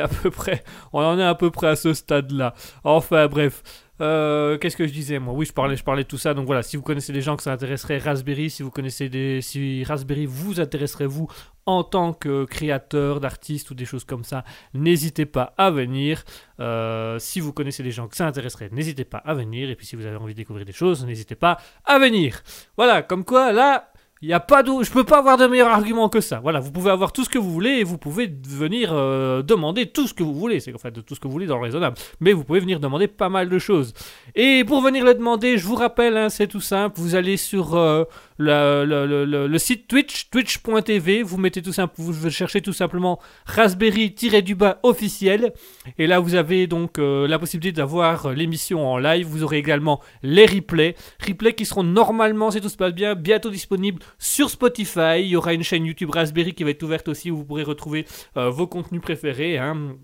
à 0.00 0.08
peu 0.08 0.30
près... 0.30 0.64
On 0.92 1.00
en 1.00 1.18
est 1.18 1.24
à 1.24 1.34
peu 1.34 1.50
près 1.50 1.68
à 1.68 1.76
ce 1.76 1.94
stade-là. 1.94 2.54
Enfin 2.84 3.26
bref. 3.28 3.62
Euh, 4.00 4.58
Qu'est-ce 4.58 4.76
que 4.76 4.86
je 4.86 4.92
disais 4.92 5.20
moi? 5.20 5.32
Oui, 5.32 5.46
je 5.46 5.52
parlais, 5.52 5.76
je 5.76 5.84
parlais 5.84 6.02
de 6.02 6.08
tout 6.08 6.18
ça. 6.18 6.34
Donc 6.34 6.46
voilà, 6.46 6.62
si 6.62 6.76
vous 6.76 6.82
connaissez 6.82 7.12
des 7.12 7.20
gens 7.20 7.36
que 7.36 7.42
ça 7.42 7.52
intéresserait 7.52 7.98
Raspberry, 7.98 8.50
si 8.50 8.64
vous 8.64 8.70
connaissez 8.70 9.08
des, 9.08 9.40
si 9.40 9.84
Raspberry 9.84 10.26
vous 10.26 10.60
intéresserait 10.60 11.06
vous 11.06 11.28
en 11.66 11.84
tant 11.84 12.12
que 12.12 12.44
créateur 12.44 13.20
d'artiste 13.20 13.70
ou 13.70 13.74
des 13.74 13.84
choses 13.84 14.04
comme 14.04 14.24
ça, 14.24 14.44
n'hésitez 14.74 15.24
pas 15.26 15.54
à 15.56 15.70
venir. 15.70 16.24
Euh, 16.58 17.20
si 17.20 17.38
vous 17.38 17.52
connaissez 17.52 17.84
des 17.84 17.92
gens 17.92 18.08
que 18.08 18.16
ça 18.16 18.26
intéresserait, 18.26 18.70
n'hésitez 18.72 19.04
pas 19.04 19.18
à 19.18 19.34
venir. 19.34 19.70
Et 19.70 19.76
puis 19.76 19.86
si 19.86 19.94
vous 19.94 20.04
avez 20.04 20.16
envie 20.16 20.34
de 20.34 20.38
découvrir 20.38 20.66
des 20.66 20.72
choses, 20.72 21.06
n'hésitez 21.06 21.36
pas 21.36 21.58
à 21.84 22.00
venir. 22.00 22.42
Voilà, 22.76 23.02
comme 23.02 23.24
quoi 23.24 23.52
là. 23.52 23.91
Il 24.24 24.28
y 24.28 24.32
a 24.32 24.38
pas 24.38 24.62
je 24.64 24.90
peux 24.92 25.02
pas 25.02 25.18
avoir 25.18 25.36
de 25.36 25.48
meilleur 25.48 25.66
argument 25.66 26.08
que 26.08 26.20
ça. 26.20 26.38
Voilà, 26.38 26.60
vous 26.60 26.70
pouvez 26.70 26.92
avoir 26.92 27.12
tout 27.12 27.24
ce 27.24 27.28
que 27.28 27.40
vous 27.40 27.50
voulez 27.50 27.70
et 27.70 27.84
vous 27.84 27.98
pouvez 27.98 28.32
venir 28.48 28.90
euh, 28.92 29.42
demander 29.42 29.86
tout 29.86 30.06
ce 30.06 30.14
que 30.14 30.22
vous 30.22 30.32
voulez. 30.32 30.60
C'est 30.60 30.72
en 30.72 30.78
fait 30.78 30.92
de 30.92 31.00
tout 31.00 31.16
ce 31.16 31.20
que 31.20 31.26
vous 31.26 31.32
voulez 31.32 31.46
dans 31.46 31.56
le 31.56 31.62
raisonnable. 31.64 31.96
Mais 32.20 32.32
vous 32.32 32.44
pouvez 32.44 32.60
venir 32.60 32.78
demander 32.78 33.08
pas 33.08 33.28
mal 33.28 33.48
de 33.48 33.58
choses. 33.58 33.92
Et 34.36 34.62
pour 34.62 34.80
venir 34.80 35.04
le 35.04 35.14
demander, 35.14 35.58
je 35.58 35.66
vous 35.66 35.74
rappelle, 35.74 36.16
hein, 36.16 36.28
c'est 36.28 36.46
tout 36.46 36.60
simple. 36.60 37.00
Vous 37.00 37.16
allez 37.16 37.36
sur 37.36 37.74
euh, 37.74 38.04
le, 38.38 39.58
site 39.58 39.88
Twitch, 39.88 40.30
twitch.tv. 40.30 41.22
Vous 41.22 41.38
mettez 41.38 41.62
tout 41.62 41.72
simple, 41.72 41.94
vous 41.98 42.30
cherchez 42.30 42.60
tout 42.60 42.72
simplement 42.72 43.18
Raspberry-du-bas 43.46 44.80
officiel. 44.82 45.52
Et 45.98 46.06
là, 46.06 46.20
vous 46.20 46.34
avez 46.34 46.66
donc 46.66 46.98
euh, 46.98 47.26
la 47.28 47.38
possibilité 47.38 47.72
d'avoir 47.72 48.32
l'émission 48.32 48.86
en 48.86 48.98
live. 48.98 49.26
Vous 49.26 49.42
aurez 49.42 49.58
également 49.58 50.00
les 50.22 50.46
replays. 50.46 50.94
Replays 51.26 51.54
qui 51.54 51.66
seront 51.66 51.84
normalement, 51.84 52.50
si 52.50 52.60
tout 52.60 52.68
se 52.68 52.76
passe 52.76 52.94
bien, 52.94 53.14
bientôt 53.14 53.50
disponibles 53.50 54.02
sur 54.18 54.50
Spotify. 54.50 55.20
Il 55.20 55.26
y 55.26 55.36
aura 55.36 55.54
une 55.54 55.62
chaîne 55.62 55.84
YouTube 55.84 56.10
Raspberry 56.10 56.54
qui 56.54 56.64
va 56.64 56.70
être 56.70 56.82
ouverte 56.82 57.08
aussi 57.08 57.30
où 57.30 57.36
vous 57.38 57.44
pourrez 57.44 57.64
retrouver 57.64 58.06
euh, 58.36 58.50
vos 58.50 58.66
contenus 58.66 59.02
préférés. 59.02 59.58
hein. 59.58 59.96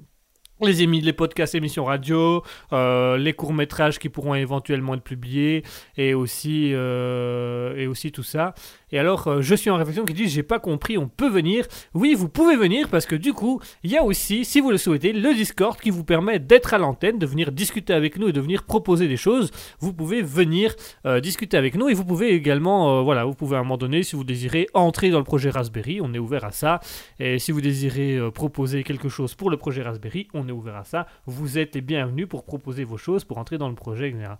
Les, 0.60 0.86
les 0.86 1.12
podcasts, 1.12 1.54
émissions 1.54 1.84
radio, 1.84 2.42
euh, 2.72 3.16
les 3.16 3.32
courts-métrages 3.32 3.98
qui 4.00 4.08
pourront 4.08 4.34
éventuellement 4.34 4.94
être 4.94 5.02
publiés, 5.02 5.62
et 5.96 6.14
aussi, 6.14 6.70
euh, 6.74 7.76
et 7.76 7.86
aussi 7.86 8.10
tout 8.10 8.24
ça. 8.24 8.54
Et 8.92 8.98
alors, 8.98 9.28
euh, 9.28 9.42
je 9.42 9.54
suis 9.54 9.70
en 9.70 9.76
réflexion 9.76 10.04
qui 10.04 10.14
dit 10.14 10.28
J'ai 10.28 10.42
pas 10.42 10.58
compris, 10.58 10.98
on 10.98 11.08
peut 11.08 11.28
venir. 11.28 11.66
Oui, 11.94 12.14
vous 12.14 12.28
pouvez 12.28 12.56
venir 12.56 12.88
parce 12.88 13.06
que 13.06 13.16
du 13.16 13.32
coup, 13.32 13.60
il 13.82 13.90
y 13.90 13.96
a 13.96 14.04
aussi, 14.04 14.44
si 14.44 14.60
vous 14.60 14.70
le 14.70 14.78
souhaitez, 14.78 15.12
le 15.12 15.34
Discord 15.34 15.78
qui 15.78 15.90
vous 15.90 16.04
permet 16.04 16.38
d'être 16.38 16.74
à 16.74 16.78
l'antenne, 16.78 17.18
de 17.18 17.26
venir 17.26 17.52
discuter 17.52 17.92
avec 17.92 18.18
nous 18.18 18.28
et 18.28 18.32
de 18.32 18.40
venir 18.40 18.64
proposer 18.64 19.08
des 19.08 19.16
choses. 19.16 19.50
Vous 19.80 19.92
pouvez 19.92 20.22
venir 20.22 20.74
euh, 21.06 21.20
discuter 21.20 21.56
avec 21.56 21.74
nous 21.74 21.88
et 21.88 21.94
vous 21.94 22.04
pouvez 22.04 22.30
également, 22.30 22.98
euh, 22.98 23.02
voilà, 23.02 23.24
vous 23.24 23.34
pouvez 23.34 23.56
à 23.56 23.60
un 23.60 23.62
moment 23.62 23.76
donné, 23.76 24.02
si 24.02 24.16
vous 24.16 24.24
désirez 24.24 24.66
entrer 24.74 25.10
dans 25.10 25.18
le 25.18 25.24
projet 25.24 25.50
Raspberry, 25.50 26.00
on 26.02 26.14
est 26.14 26.18
ouvert 26.18 26.44
à 26.44 26.52
ça. 26.52 26.80
Et 27.18 27.38
si 27.38 27.52
vous 27.52 27.60
désirez 27.60 28.18
proposer 28.32 28.84
quelque 28.84 29.08
chose 29.08 29.34
pour 29.34 29.50
le 29.50 29.56
projet 29.56 29.82
Raspberry, 29.82 30.28
on 30.34 30.48
est 30.48 30.52
ouvert 30.52 30.76
à 30.76 30.84
ça. 30.84 31.06
Vous 31.26 31.58
êtes 31.58 31.74
les 31.74 31.80
bienvenus 31.80 32.28
pour 32.28 32.44
proposer 32.44 32.84
vos 32.84 32.96
choses, 32.96 33.24
pour 33.24 33.38
entrer 33.38 33.58
dans 33.58 33.68
le 33.68 33.74
projet, 33.74 34.08
etc. 34.08 34.32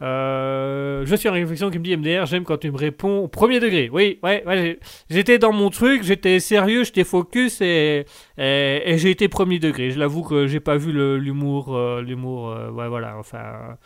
Euh, 0.00 1.04
je 1.04 1.16
suis 1.16 1.28
en 1.28 1.32
réflexion 1.32 1.70
qui 1.70 1.78
me 1.78 1.84
dit 1.84 1.96
MDR, 1.96 2.26
j'aime 2.26 2.44
quand 2.44 2.58
tu 2.58 2.70
me 2.70 2.76
réponds 2.76 3.18
au 3.18 3.28
premier 3.28 3.58
degré. 3.58 3.90
Oui, 3.92 4.18
ouais, 4.22 4.78
j'étais 5.10 5.38
dans 5.38 5.52
mon 5.52 5.70
truc, 5.70 6.02
j'étais 6.04 6.38
sérieux, 6.38 6.84
j'étais 6.84 7.04
focus 7.04 7.60
et, 7.60 8.06
j'ai 8.36 9.10
été 9.10 9.28
premier 9.28 9.58
degré. 9.58 9.90
Je 9.90 9.98
l'avoue 9.98 10.22
que 10.22 10.46
j'ai 10.46 10.60
pas 10.60 10.76
vu 10.76 10.92
l'humour, 11.18 11.76
euh, 11.76 12.00
l'humour, 12.00 12.50
euh, 12.50 12.70
ouais, 12.70 12.88
voilà, 12.88 13.16
enfin, 13.18 13.76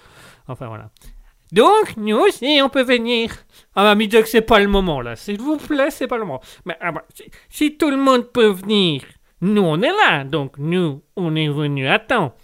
enfin 0.49 0.67
voilà. 0.67 0.91
Donc, 1.51 1.97
nous 1.97 2.17
aussi, 2.17 2.61
on 2.63 2.69
peut 2.69 2.83
venir. 2.83 3.31
Ah 3.75 3.85
bah, 3.85 3.95
Midoc, 3.95 4.27
c'est 4.27 4.43
pas 4.43 4.61
le 4.61 4.69
moment 4.69 5.01
là, 5.01 5.17
s'il 5.17 5.41
vous 5.41 5.57
plaît, 5.57 5.91
c'est 5.91 6.07
pas 6.07 6.19
le 6.19 6.25
moment. 6.25 6.43
Mais 6.67 6.77
ah 6.81 6.93
bah, 6.93 7.05
si, 7.15 7.25
si 7.49 7.77
tout 7.77 7.91
le 7.91 7.97
monde 7.97 8.31
peut 8.33 8.49
venir, 8.49 9.03
nous 9.41 9.63
on 9.63 9.81
est 9.81 9.91
là, 9.91 10.25
donc 10.25 10.59
nous, 10.59 11.03
on 11.17 11.37
est 11.37 11.49
venu 11.49 11.87
à 11.89 11.99
temps. 11.99 12.35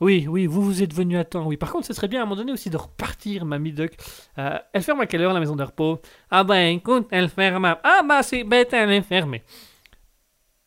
Oui, 0.00 0.26
oui, 0.28 0.46
vous 0.46 0.62
vous 0.62 0.82
êtes 0.82 0.94
venu 0.94 1.18
à 1.18 1.24
temps. 1.24 1.46
Oui, 1.46 1.56
par 1.56 1.72
contre, 1.72 1.86
ce 1.86 1.92
serait 1.92 2.08
bien 2.08 2.20
à 2.20 2.22
un 2.22 2.26
moment 2.26 2.36
donné 2.36 2.52
aussi 2.52 2.70
de 2.70 2.76
repartir, 2.76 3.44
Mamie 3.44 3.72
Duck. 3.72 3.94
Euh, 4.38 4.58
elle 4.72 4.82
ferme 4.82 5.00
à 5.00 5.06
quelle 5.06 5.22
heure 5.22 5.32
la 5.32 5.40
maison 5.40 5.56
de 5.56 5.62
repos? 5.64 6.00
Ah 6.30 6.44
ben, 6.44 6.76
écoute, 6.76 7.08
elle 7.10 7.28
ferme. 7.28 7.64
Ah 7.82 8.02
bah, 8.08 8.22
c'est 8.22 8.44
bête, 8.44 8.72
elle 8.72 8.92
est 8.92 9.02
fermée. 9.02 9.42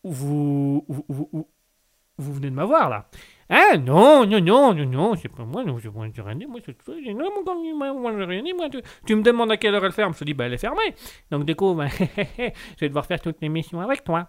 Vous... 0.04 0.84
Vous, 0.88 1.04
vous, 1.08 1.28
vous- 2.18 2.32
venez 2.34 2.50
de 2.50 2.54
m'avoir, 2.54 2.90
là 2.90 3.08
Ah 3.48 3.76
non, 3.78 4.26
non, 4.26 4.40
non, 4.40 4.74
non, 4.74 4.86
non, 4.86 5.14
c'est 5.16 5.28
pas 5.28 5.44
moi, 5.44 5.64
non, 5.64 5.78
je 5.78 5.88
rien 5.88 6.36
dit, 6.36 6.46
moi, 6.46 6.60
c'est 6.64 6.76
gars, 6.86 7.14
moi, 7.14 8.10
rien 8.26 8.42
moi, 8.54 8.68
tu, 9.06 9.16
me 9.16 9.22
demandes 9.22 9.50
à 9.50 9.56
quelle 9.56 9.74
heure 9.74 9.84
elle 9.84 9.92
ferme, 9.92 10.12
je 10.12 10.18
te 10.20 10.24
dis, 10.24 10.34
bah, 10.34 10.44
elle 10.44 10.52
est 10.52 10.58
fermée. 10.58 10.94
Donc, 11.30 11.44
du 11.44 11.56
coup, 11.56 11.74
bah, 11.74 11.86
je 11.98 12.80
vais 12.80 12.88
devoir 12.88 13.06
faire 13.06 13.20
toute 13.20 13.40
l'émission 13.40 13.80
avec 13.80 14.04
toi. 14.04 14.28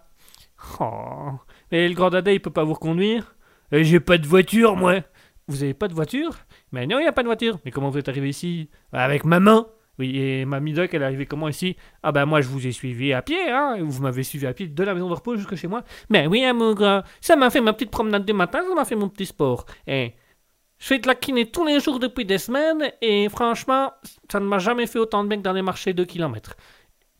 Oh, 0.80 1.32
et 1.70 1.88
le 1.88 1.94
grand 1.94 2.10
dada, 2.10 2.32
il 2.32 2.40
peut 2.40 2.50
pas 2.50 2.64
vous 2.64 2.74
reconduire 2.74 3.34
J'ai 3.72 4.00
pas 4.00 4.18
de 4.18 4.26
voiture, 4.26 4.76
moi. 4.76 5.00
Vous 5.46 5.62
avez 5.62 5.74
pas 5.74 5.88
de 5.88 5.94
voiture? 5.94 6.36
Mais 6.72 6.86
non, 6.86 6.98
il 6.98 7.02
n'y 7.02 7.08
a 7.08 7.12
pas 7.12 7.22
de 7.22 7.28
voiture. 7.28 7.58
Mais 7.64 7.70
comment 7.70 7.90
vous 7.90 7.98
êtes 7.98 8.08
arrivé 8.08 8.28
ici? 8.28 8.70
Avec 8.92 9.24
maman. 9.24 9.66
Oui, 9.98 10.18
et 10.18 10.44
Mamie 10.44 10.72
Doc, 10.72 10.92
elle 10.92 11.02
est 11.02 11.04
arrivée 11.04 11.26
comment 11.26 11.48
ici? 11.48 11.76
Ah 12.02 12.10
bah 12.10 12.26
moi 12.26 12.40
je 12.40 12.48
vous 12.48 12.66
ai 12.66 12.72
suivi 12.72 13.12
à 13.12 13.22
pied, 13.22 13.48
hein 13.48 13.76
Vous 13.80 14.02
m'avez 14.02 14.24
suivi 14.24 14.44
à 14.46 14.52
pied 14.52 14.66
de 14.66 14.82
la 14.82 14.92
maison 14.92 15.08
de 15.08 15.14
repos 15.14 15.36
jusque 15.36 15.54
chez 15.54 15.68
moi. 15.68 15.84
Mais 16.10 16.26
oui, 16.26 16.44
hein, 16.44 16.52
mon 16.52 16.74
gars, 16.74 17.04
ça 17.20 17.36
m'a 17.36 17.48
fait 17.48 17.60
ma 17.60 17.72
petite 17.72 17.90
promenade 17.90 18.24
du 18.24 18.32
matin, 18.32 18.60
ça 18.68 18.74
m'a 18.74 18.84
fait 18.84 18.96
mon 18.96 19.08
petit 19.08 19.26
sport. 19.26 19.66
Et 19.86 20.14
je 20.78 20.86
fais 20.86 20.98
de 20.98 21.06
la 21.06 21.14
kiné 21.14 21.48
tous 21.48 21.64
les 21.64 21.78
jours 21.78 22.00
depuis 22.00 22.24
des 22.24 22.38
semaines, 22.38 22.90
et 23.00 23.28
franchement, 23.28 23.92
ça 24.30 24.40
ne 24.40 24.46
m'a 24.46 24.58
jamais 24.58 24.88
fait 24.88 24.98
autant 24.98 25.22
de 25.22 25.28
bien 25.28 25.38
dans 25.38 25.54
des 25.54 25.62
marchés 25.62 25.92
de 25.92 26.02
2 26.02 26.06
km. 26.06 26.56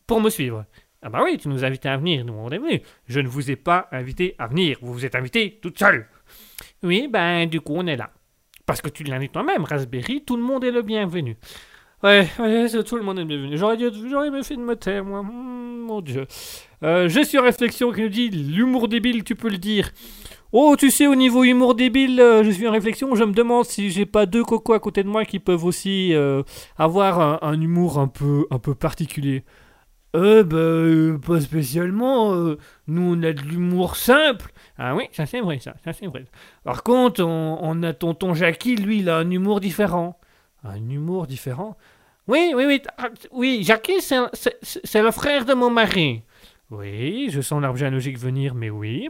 Pour 0.05 0.19
me 0.19 0.29
suivre. 0.29 0.65
Ah 1.01 1.09
bah 1.09 1.21
oui, 1.23 1.37
tu 1.37 1.47
nous 1.47 1.63
as 1.63 1.67
invités 1.67 1.87
à 1.87 1.95
venir, 1.95 2.25
nous 2.25 2.33
on 2.33 2.49
est 2.49 2.57
venus. 2.57 2.81
Je 3.07 3.21
ne 3.21 3.27
vous 3.27 3.49
ai 3.51 3.55
pas 3.55 3.87
invité 3.93 4.35
à 4.37 4.47
venir, 4.47 4.79
vous 4.81 4.91
vous 4.91 5.05
êtes 5.05 5.15
invité 5.15 5.59
toute 5.61 5.79
seule. 5.79 6.09
Oui, 6.85 7.07
ben 7.11 7.47
du 7.47 7.61
coup 7.61 7.73
on 7.75 7.87
est 7.87 7.97
là. 7.97 8.11
Parce 8.65 8.81
que 8.81 8.89
tu 8.89 9.03
l'as 9.03 9.19
dit 9.19 9.29
toi-même, 9.29 9.63
Raspberry, 9.63 10.23
tout 10.23 10.37
le 10.37 10.43
monde 10.43 10.63
est 10.63 10.71
le 10.71 10.81
bienvenu. 10.81 11.37
Ouais, 12.03 12.27
ouais, 12.39 12.83
tout 12.83 12.97
le 12.97 13.03
monde 13.03 13.17
est 13.17 13.21
le 13.21 13.27
bienvenu. 13.27 13.57
J'aurais 13.57 13.77
dû, 13.77 13.85
j'aurais 14.09 14.29
bien 14.29 14.43
fait 14.43 14.55
de 14.55 14.61
me 14.61 14.75
taire, 14.75 15.03
moi. 15.03 15.23
Hmm, 15.23 15.85
mon 15.85 16.01
Dieu. 16.01 16.27
Euh, 16.83 17.07
J'ai 17.09 17.23
sur 17.23 17.43
réflexion 17.43 17.91
qui 17.91 18.01
nous 18.01 18.09
dit 18.09 18.29
l'humour 18.29 18.87
débile, 18.87 19.23
tu 19.23 19.35
peux 19.35 19.49
le 19.49 19.57
dire. 19.57 19.91
Oh, 20.51 20.75
tu 20.77 20.91
sais, 20.91 21.07
au 21.07 21.15
niveau 21.15 21.43
humour 21.43 21.75
débile, 21.75 22.19
euh, 22.21 22.43
je 22.43 22.51
suis 22.51 22.67
en 22.67 22.71
réflexion. 22.71 23.13
Je 23.15 23.23
me 23.23 23.33
demande 23.33 23.65
si 23.65 23.89
j'ai 23.89 24.05
pas 24.05 24.25
deux 24.25 24.43
cocos 24.43 24.73
à 24.73 24.79
côté 24.79 25.03
de 25.03 25.09
moi 25.09 25.25
qui 25.25 25.39
peuvent 25.39 25.65
aussi 25.65 26.13
euh, 26.13 26.43
avoir 26.77 27.43
un, 27.43 27.59
humour 27.59 27.99
un 27.99 28.07
peu, 28.07 28.45
un 28.51 28.59
peu 28.59 28.75
particulier. 28.75 29.43
Euh, 30.15 30.43
bah, 30.43 30.57
euh, 30.57 31.17
pas 31.17 31.41
spécialement. 31.41 32.33
nous, 32.87 33.01
on 33.01 33.23
a 33.23 33.33
de 33.33 33.41
l'humour 33.41 33.95
simple. 33.95 34.51
Ah 34.77 34.95
oui, 34.95 35.07
ça 35.11 35.25
c'est 35.25 35.39
vrai, 35.39 35.59
ça, 35.59 35.73
ça 35.83 35.93
c'est 35.93 36.07
vrai. 36.07 36.25
Par 36.63 36.83
contre, 36.83 37.23
on, 37.23 37.83
a 37.83 37.93
tonton 37.93 38.33
Jackie, 38.33 38.75
lui, 38.75 38.99
il 38.99 39.09
a 39.09 39.17
un 39.17 39.29
humour 39.29 39.59
différent. 39.59 40.19
Un 40.63 40.89
humour 40.89 41.27
différent? 41.27 41.77
Oui, 42.27 42.53
oui, 42.55 42.65
oui. 42.65 42.81
ah, 42.97 43.09
Oui, 43.31 43.63
Jackie, 43.63 44.01
c'est 44.01 45.01
le 45.01 45.11
frère 45.11 45.45
de 45.45 45.53
mon 45.53 45.69
mari. 45.69 46.23
Oui, 46.71 47.29
je 47.29 47.41
sens 47.41 47.61
l'arbre 47.61 47.77
généalogique 47.77 48.17
venir, 48.17 48.55
mais 48.55 48.71
oui. 48.71 49.09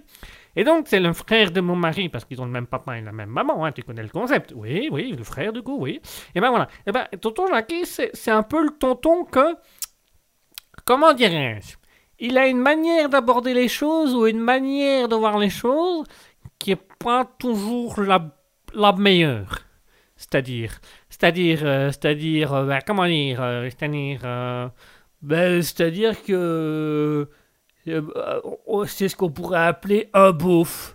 Et 0.57 0.63
donc, 0.63 0.87
c'est 0.87 0.99
le 0.99 1.13
frère 1.13 1.51
de 1.51 1.61
mon 1.61 1.75
mari, 1.75 2.09
parce 2.09 2.25
qu'ils 2.25 2.41
ont 2.41 2.45
le 2.45 2.51
même 2.51 2.67
papa 2.67 2.97
et 2.97 3.01
la 3.01 3.13
même 3.13 3.29
maman, 3.29 3.65
hein, 3.65 3.71
tu 3.71 3.81
connais 3.81 4.03
le 4.03 4.09
concept. 4.09 4.53
Oui, 4.55 4.89
oui, 4.91 5.13
le 5.17 5.23
frère 5.23 5.53
du 5.53 5.61
coup, 5.61 5.77
oui. 5.79 6.01
Et 6.35 6.41
ben 6.41 6.49
voilà. 6.49 6.67
Et 6.85 6.91
ben, 6.91 7.07
tonton 7.21 7.47
Jackie, 7.47 7.85
c'est 7.85 8.31
un 8.31 8.43
peu 8.43 8.63
le 8.63 8.71
tonton 8.71 9.23
que. 9.23 9.55
Comment 10.83 11.13
dirais-je? 11.13 11.77
Il 12.27 12.37
a 12.37 12.47
une 12.47 12.63
manière 12.71 13.07
d'aborder 13.09 13.53
les 13.53 13.67
choses 13.67 14.15
ou 14.15 14.25
une 14.25 14.39
manière 14.39 15.07
de 15.07 15.15
voir 15.15 15.37
les 15.37 15.51
choses 15.51 16.05
qui 16.57 16.71
est 16.71 16.87
pas 16.97 17.23
toujours 17.23 18.01
la, 18.01 18.19
la 18.73 18.93
meilleure. 18.93 19.59
C'est-à-dire, 20.15 20.71
c'est-à-dire, 21.09 21.59
euh, 21.63 21.91
c'est-à-dire, 21.91 22.53
euh, 22.53 22.65
ben, 22.65 22.79
comment 22.87 23.05
dire, 23.05 23.39
euh, 23.41 23.69
c'est-à-dire, 23.69 24.21
ben, 25.21 25.61
c'est-à-dire 25.61 26.23
que 26.23 27.29
euh, 27.87 28.85
c'est 28.87 29.09
ce 29.09 29.15
qu'on 29.15 29.29
pourrait 29.29 29.67
appeler 29.67 30.09
un 30.13 30.31
beauf. 30.31 30.94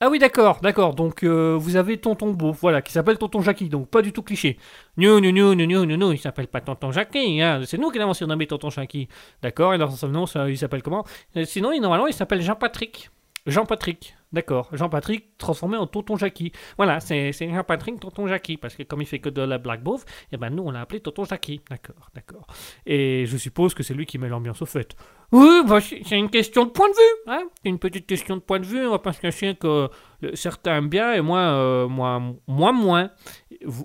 Ah 0.00 0.08
oui, 0.10 0.20
d'accord, 0.20 0.60
d'accord. 0.60 0.94
Donc 0.94 1.24
euh, 1.24 1.56
vous 1.58 1.74
avez 1.74 1.98
tonton 1.98 2.32
beauf, 2.32 2.60
voilà, 2.60 2.82
qui 2.82 2.92
s'appelle 2.92 3.18
tonton 3.18 3.42
Jackie, 3.42 3.68
donc 3.68 3.88
pas 3.88 4.00
du 4.00 4.12
tout 4.12 4.22
cliché. 4.22 4.56
Non, 4.96 5.20
non, 5.20 5.32
non, 5.32 5.56
non, 5.56 5.86
non, 5.86 5.96
non, 5.96 6.12
il 6.12 6.18
s'appelle 6.18 6.46
pas 6.46 6.60
tonton 6.60 6.92
Jackie, 6.92 7.42
hein. 7.42 7.62
c'est 7.64 7.78
nous 7.78 7.90
qui 7.90 7.98
l'avons 7.98 8.14
surnommé 8.14 8.46
tonton 8.46 8.70
Jackie. 8.70 9.08
D'accord, 9.42 9.74
et 9.74 9.78
dans 9.78 9.90
son 9.90 10.06
nom, 10.08 10.26
il 10.46 10.56
s'appelle 10.56 10.84
comment? 10.84 11.04
Euh, 11.36 11.44
Sinon, 11.44 11.76
normalement, 11.80 12.06
il 12.06 12.14
s'appelle 12.14 12.42
Jean-Patrick. 12.42 13.10
Jean-Patrick, 13.46 14.14
d'accord. 14.32 14.68
Jean-Patrick 14.72 15.36
transformé 15.38 15.76
en 15.76 15.86
tonton 15.86 16.16
Jackie. 16.16 16.52
Voilà, 16.76 17.00
c'est 17.00 17.32
Jean-Patrick 17.32 18.00
tonton 18.00 18.26
Jackie, 18.26 18.56
parce 18.56 18.74
que 18.74 18.82
comme 18.82 19.02
il 19.02 19.06
fait 19.06 19.18
que 19.18 19.28
de 19.28 19.42
la 19.42 19.58
black 19.58 19.82
beauf, 19.82 20.04
et 20.32 20.36
ben 20.36 20.50
nous, 20.50 20.62
on 20.64 20.70
l'a 20.70 20.80
appelé 20.80 21.00
tonton 21.00 21.24
Jackie. 21.24 21.60
D'accord, 21.70 22.10
d'accord. 22.14 22.46
Et 22.86 23.26
je 23.26 23.36
suppose 23.36 23.74
que 23.74 23.82
c'est 23.82 23.94
lui 23.94 24.06
qui 24.06 24.18
met 24.18 24.28
l'ambiance 24.28 24.62
au 24.62 24.66
fait. 24.66 24.96
Oui, 25.30 25.62
bah, 25.66 25.80
c'est 25.80 26.18
une 26.18 26.30
question 26.30 26.64
de 26.64 26.70
point 26.70 26.88
de 26.88 26.94
vue. 26.94 27.32
Hein 27.32 27.44
une 27.64 27.78
petite 27.78 28.06
question 28.06 28.36
de 28.36 28.40
point 28.40 28.60
de 28.60 28.66
vue. 28.66 28.86
On 28.86 28.90
va 28.90 28.98
pas 28.98 29.12
se 29.12 29.20
cacher 29.20 29.54
que 29.54 29.88
certains 30.34 30.78
aiment 30.78 30.88
bien 30.88 31.12
et 31.12 31.20
moi, 31.20 31.40
euh, 31.40 31.88
moi, 31.88 32.22
moi 32.46 32.72
moins. 32.72 33.10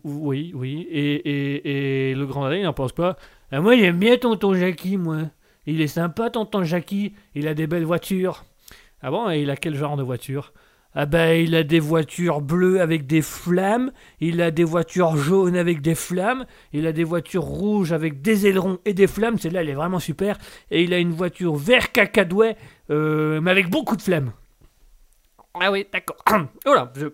Oui, 0.04 0.52
oui. 0.56 0.88
Et, 0.89 1.14
et, 1.16 2.12
et 2.12 2.16
le 2.16 2.26
grand 2.26 2.46
Alain, 2.46 2.58
il 2.58 2.64
n'en 2.64 2.74
pense 2.74 2.94
pas. 2.94 3.18
Ah, 3.52 3.60
moi, 3.60 3.76
j'aime 3.78 4.00
bien 4.00 4.18
tonton 4.18 4.54
Jackie, 4.54 4.98
moi. 4.98 5.24
Il 5.66 5.82
est 5.82 5.88
sympa, 5.88 6.30
tonton 6.30 6.64
Jackie. 6.64 7.14
Il 7.36 7.48
a 7.48 7.54
des 7.54 7.68
belles 7.68 7.86
voitures. 7.86 8.44
Ah 9.04 9.12
bon 9.12 9.30
Et 9.30 9.41
il 9.41 9.49
a 9.49 9.58
quel 9.58 9.76
genre 9.76 9.97
de 9.97 10.04
voiture? 10.04 10.54
Ah 10.95 11.06
ben, 11.06 11.43
il 11.43 11.56
a 11.56 11.64
des 11.64 11.80
voitures 11.80 12.39
bleues 12.41 12.80
avec 12.80 13.06
des 13.08 13.22
flammes. 13.22 13.91
Il 14.20 14.41
a 14.41 14.51
des 14.51 14.64
voitures 14.64 15.18
jaunes 15.18 15.56
avec 15.56 15.82
des 15.82 15.95
flammes. 15.95 16.45
Il 16.72 16.88
a 16.88 16.93
des 16.93 17.04
voitures 17.04 17.43
rouges 17.43 17.91
avec 17.91 18.22
des 18.22 18.47
ailerons 18.47 18.80
et 18.86 18.93
des 18.93 19.08
flammes. 19.08 19.38
Celle-là, 19.38 19.62
elle 19.62 19.70
est 19.70 19.74
vraiment 19.74 19.99
super. 19.99 20.38
Et 20.72 20.84
il 20.84 20.93
a 20.93 20.99
une 20.99 21.12
voiture 21.12 21.56
vert 21.56 21.91
cacadouet, 21.91 22.56
euh, 22.91 23.41
mais 23.41 23.51
avec 23.51 23.70
beaucoup 23.70 23.95
de 23.95 24.01
flammes. 24.01 24.32
Ah 25.60 25.72
oui, 25.72 25.86
d'accord. 25.91 26.18
oh 26.66 26.74
là, 26.74 26.93
je... 26.95 27.08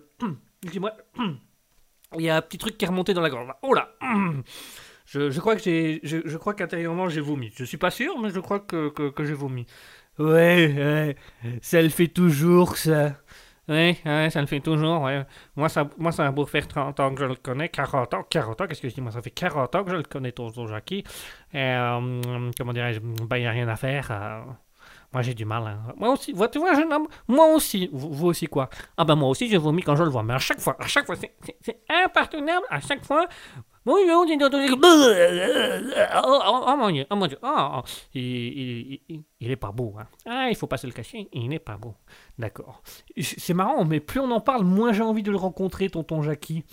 Dis-moi. 0.62 0.92
Il 2.18 2.22
y 2.22 2.30
a 2.30 2.36
un 2.36 2.42
petit 2.42 2.58
truc 2.58 2.76
qui 2.76 2.84
est 2.84 2.88
remonté 2.88 3.14
dans 3.14 3.20
la 3.20 3.30
gorge. 3.30 3.48
Oh 3.62 3.72
là. 3.72 3.94
Je, 5.06 5.30
je 5.30 5.40
crois 5.40 5.54
que 5.54 5.62
j'ai, 5.62 6.00
je, 6.02 6.36
crois 6.36 6.54
qu'intérieurement 6.54 7.08
j'ai 7.08 7.20
vomi. 7.20 7.52
Je 7.56 7.64
suis 7.64 7.76
pas 7.76 7.90
sûr, 7.90 8.18
mais 8.18 8.30
je 8.30 8.40
crois 8.40 8.58
que, 8.58 8.88
que 8.88 9.24
j'ai 9.24 9.32
vomi. 9.32 9.64
Ouais, 10.20 11.16
ouais, 11.42 11.58
ça 11.62 11.80
le 11.80 11.88
fait 11.88 12.08
toujours 12.08 12.76
ça. 12.76 13.14
Ouais, 13.68 13.96
ouais, 14.04 14.28
ça 14.30 14.40
le 14.40 14.46
fait 14.46 14.60
toujours. 14.60 15.08
Moi, 15.56 15.68
ça, 15.68 15.88
moi, 15.96 16.12
ça 16.12 16.26
a 16.26 16.30
beau 16.32 16.44
faire 16.44 16.66
30 16.68 17.00
ans 17.00 17.14
que 17.14 17.20
je 17.20 17.26
le 17.26 17.36
connais, 17.36 17.68
40 17.70 18.12
ans, 18.14 18.24
40 18.28 18.60
ans, 18.60 18.66
qu'est-ce 18.66 18.82
que 18.82 18.88
je 18.88 18.94
dis? 18.94 19.00
Moi, 19.00 19.12
ça 19.12 19.22
fait 19.22 19.30
40 19.30 19.74
ans 19.76 19.84
que 19.84 19.90
je 19.92 19.96
le 19.96 20.02
connais, 20.02 20.32
Tonton 20.32 20.66
Jackie. 20.66 21.04
Et, 21.54 21.58
euh, 21.58 22.50
comment 22.58 22.72
dirais-je? 22.72 23.00
Ben, 23.00 23.36
il 23.36 23.42
n'y 23.42 23.46
a 23.46 23.50
rien 23.52 23.68
à 23.68 23.76
faire. 23.76 24.08
euh, 24.10 24.40
moi, 25.12 25.22
j'ai 25.22 25.34
du 25.34 25.44
mal. 25.44 25.66
hein. 25.66 25.94
Moi 25.96 26.10
aussi, 26.10 26.34
tu 26.52 26.58
vois, 26.58 26.74
jeune 26.74 26.92
homme, 26.92 27.08
moi 27.28 27.46
aussi. 27.54 27.88
Vous, 27.92 28.12
vous 28.12 28.26
aussi, 28.28 28.46
quoi? 28.46 28.68
Ah, 28.96 29.04
ben, 29.04 29.14
moi 29.16 29.28
aussi, 29.30 29.48
je 29.48 29.56
vomis 29.56 29.82
quand 29.82 29.96
je 29.96 30.02
le 30.04 30.10
vois. 30.10 30.22
Mais 30.24 30.34
à 30.34 30.38
chaque 30.38 30.60
fois, 30.60 30.76
à 30.80 30.86
chaque 30.88 31.06
fois, 31.06 31.16
c'est 31.16 31.80
impardonnable. 31.88 32.66
À 32.70 32.80
chaque 32.80 33.04
fois. 33.04 33.26
Oh, 33.86 33.96
oh, 36.24 36.64
oh, 36.66 36.76
mon 36.76 36.90
Dieu, 36.90 37.06
oh 37.10 37.16
mon 37.16 37.26
Dieu, 37.26 37.38
oh, 37.42 37.48
oh. 37.48 37.80
Il, 38.14 38.22
il, 38.22 39.00
il, 39.08 39.22
il 39.40 39.50
est 39.50 39.56
pas 39.56 39.72
beau, 39.72 39.94
hein. 39.98 40.06
Ah, 40.26 40.48
il 40.50 40.56
faut 40.56 40.66
pas 40.66 40.76
se 40.76 40.86
le 40.86 40.92
cacher, 40.92 41.28
il 41.32 41.48
n'est 41.48 41.58
pas 41.58 41.78
beau. 41.78 41.94
D'accord. 42.38 42.82
C'est 43.18 43.54
marrant, 43.54 43.84
mais 43.84 44.00
plus 44.00 44.20
on 44.20 44.30
en 44.30 44.40
parle, 44.40 44.64
moins 44.64 44.92
j'ai 44.92 45.02
envie 45.02 45.22
de 45.22 45.30
le 45.30 45.38
rencontrer, 45.38 45.88
tonton 45.88 46.22
Jackie. 46.22 46.64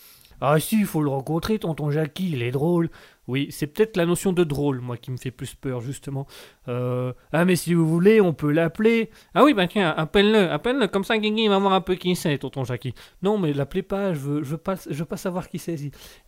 Ah 0.41 0.59
si, 0.59 0.79
il 0.79 0.85
faut 0.85 1.01
le 1.01 1.09
rencontrer, 1.09 1.59
tonton 1.59 1.89
Jackie, 1.89 2.31
il 2.31 2.41
est 2.43 2.51
drôle. 2.51 2.89
Oui, 3.27 3.47
c'est 3.49 3.67
peut-être 3.67 3.97
la 3.97 4.05
notion 4.05 4.31
de 4.31 4.43
drôle, 4.43 4.79
moi, 4.79 4.95
qui 4.95 5.11
me 5.11 5.17
fait 5.17 5.31
plus 5.31 5.53
peur, 5.53 5.81
justement. 5.81 6.27
Euh, 6.69 7.11
ah, 7.33 7.43
mais 7.43 7.57
si 7.57 7.73
vous 7.73 7.85
voulez, 7.85 8.21
on 8.21 8.33
peut 8.33 8.51
l'appeler. 8.51 9.09
Ah 9.33 9.43
oui, 9.43 9.53
bah 9.53 9.67
tiens, 9.67 9.93
appelle-le, 9.97 10.49
appelle-le, 10.49 10.87
comme 10.87 11.03
ça, 11.03 11.17
Guigui, 11.17 11.43
il 11.43 11.49
va 11.49 11.57
voir 11.59 11.73
un 11.73 11.81
peu 11.81 11.95
qui 11.95 12.15
c'est, 12.15 12.37
tonton 12.37 12.63
Jackie. 12.63 12.93
Non, 13.23 13.37
mais 13.37 13.51
l'appelez 13.51 13.81
pas, 13.81 14.13
je 14.13 14.19
veux, 14.19 14.43
je 14.43 14.51
veux 14.51 14.57
pas, 14.57 14.75
je 14.89 14.93
veux 14.93 15.05
pas 15.05 15.17
savoir 15.17 15.49
qui 15.49 15.59
c'est. 15.59 15.75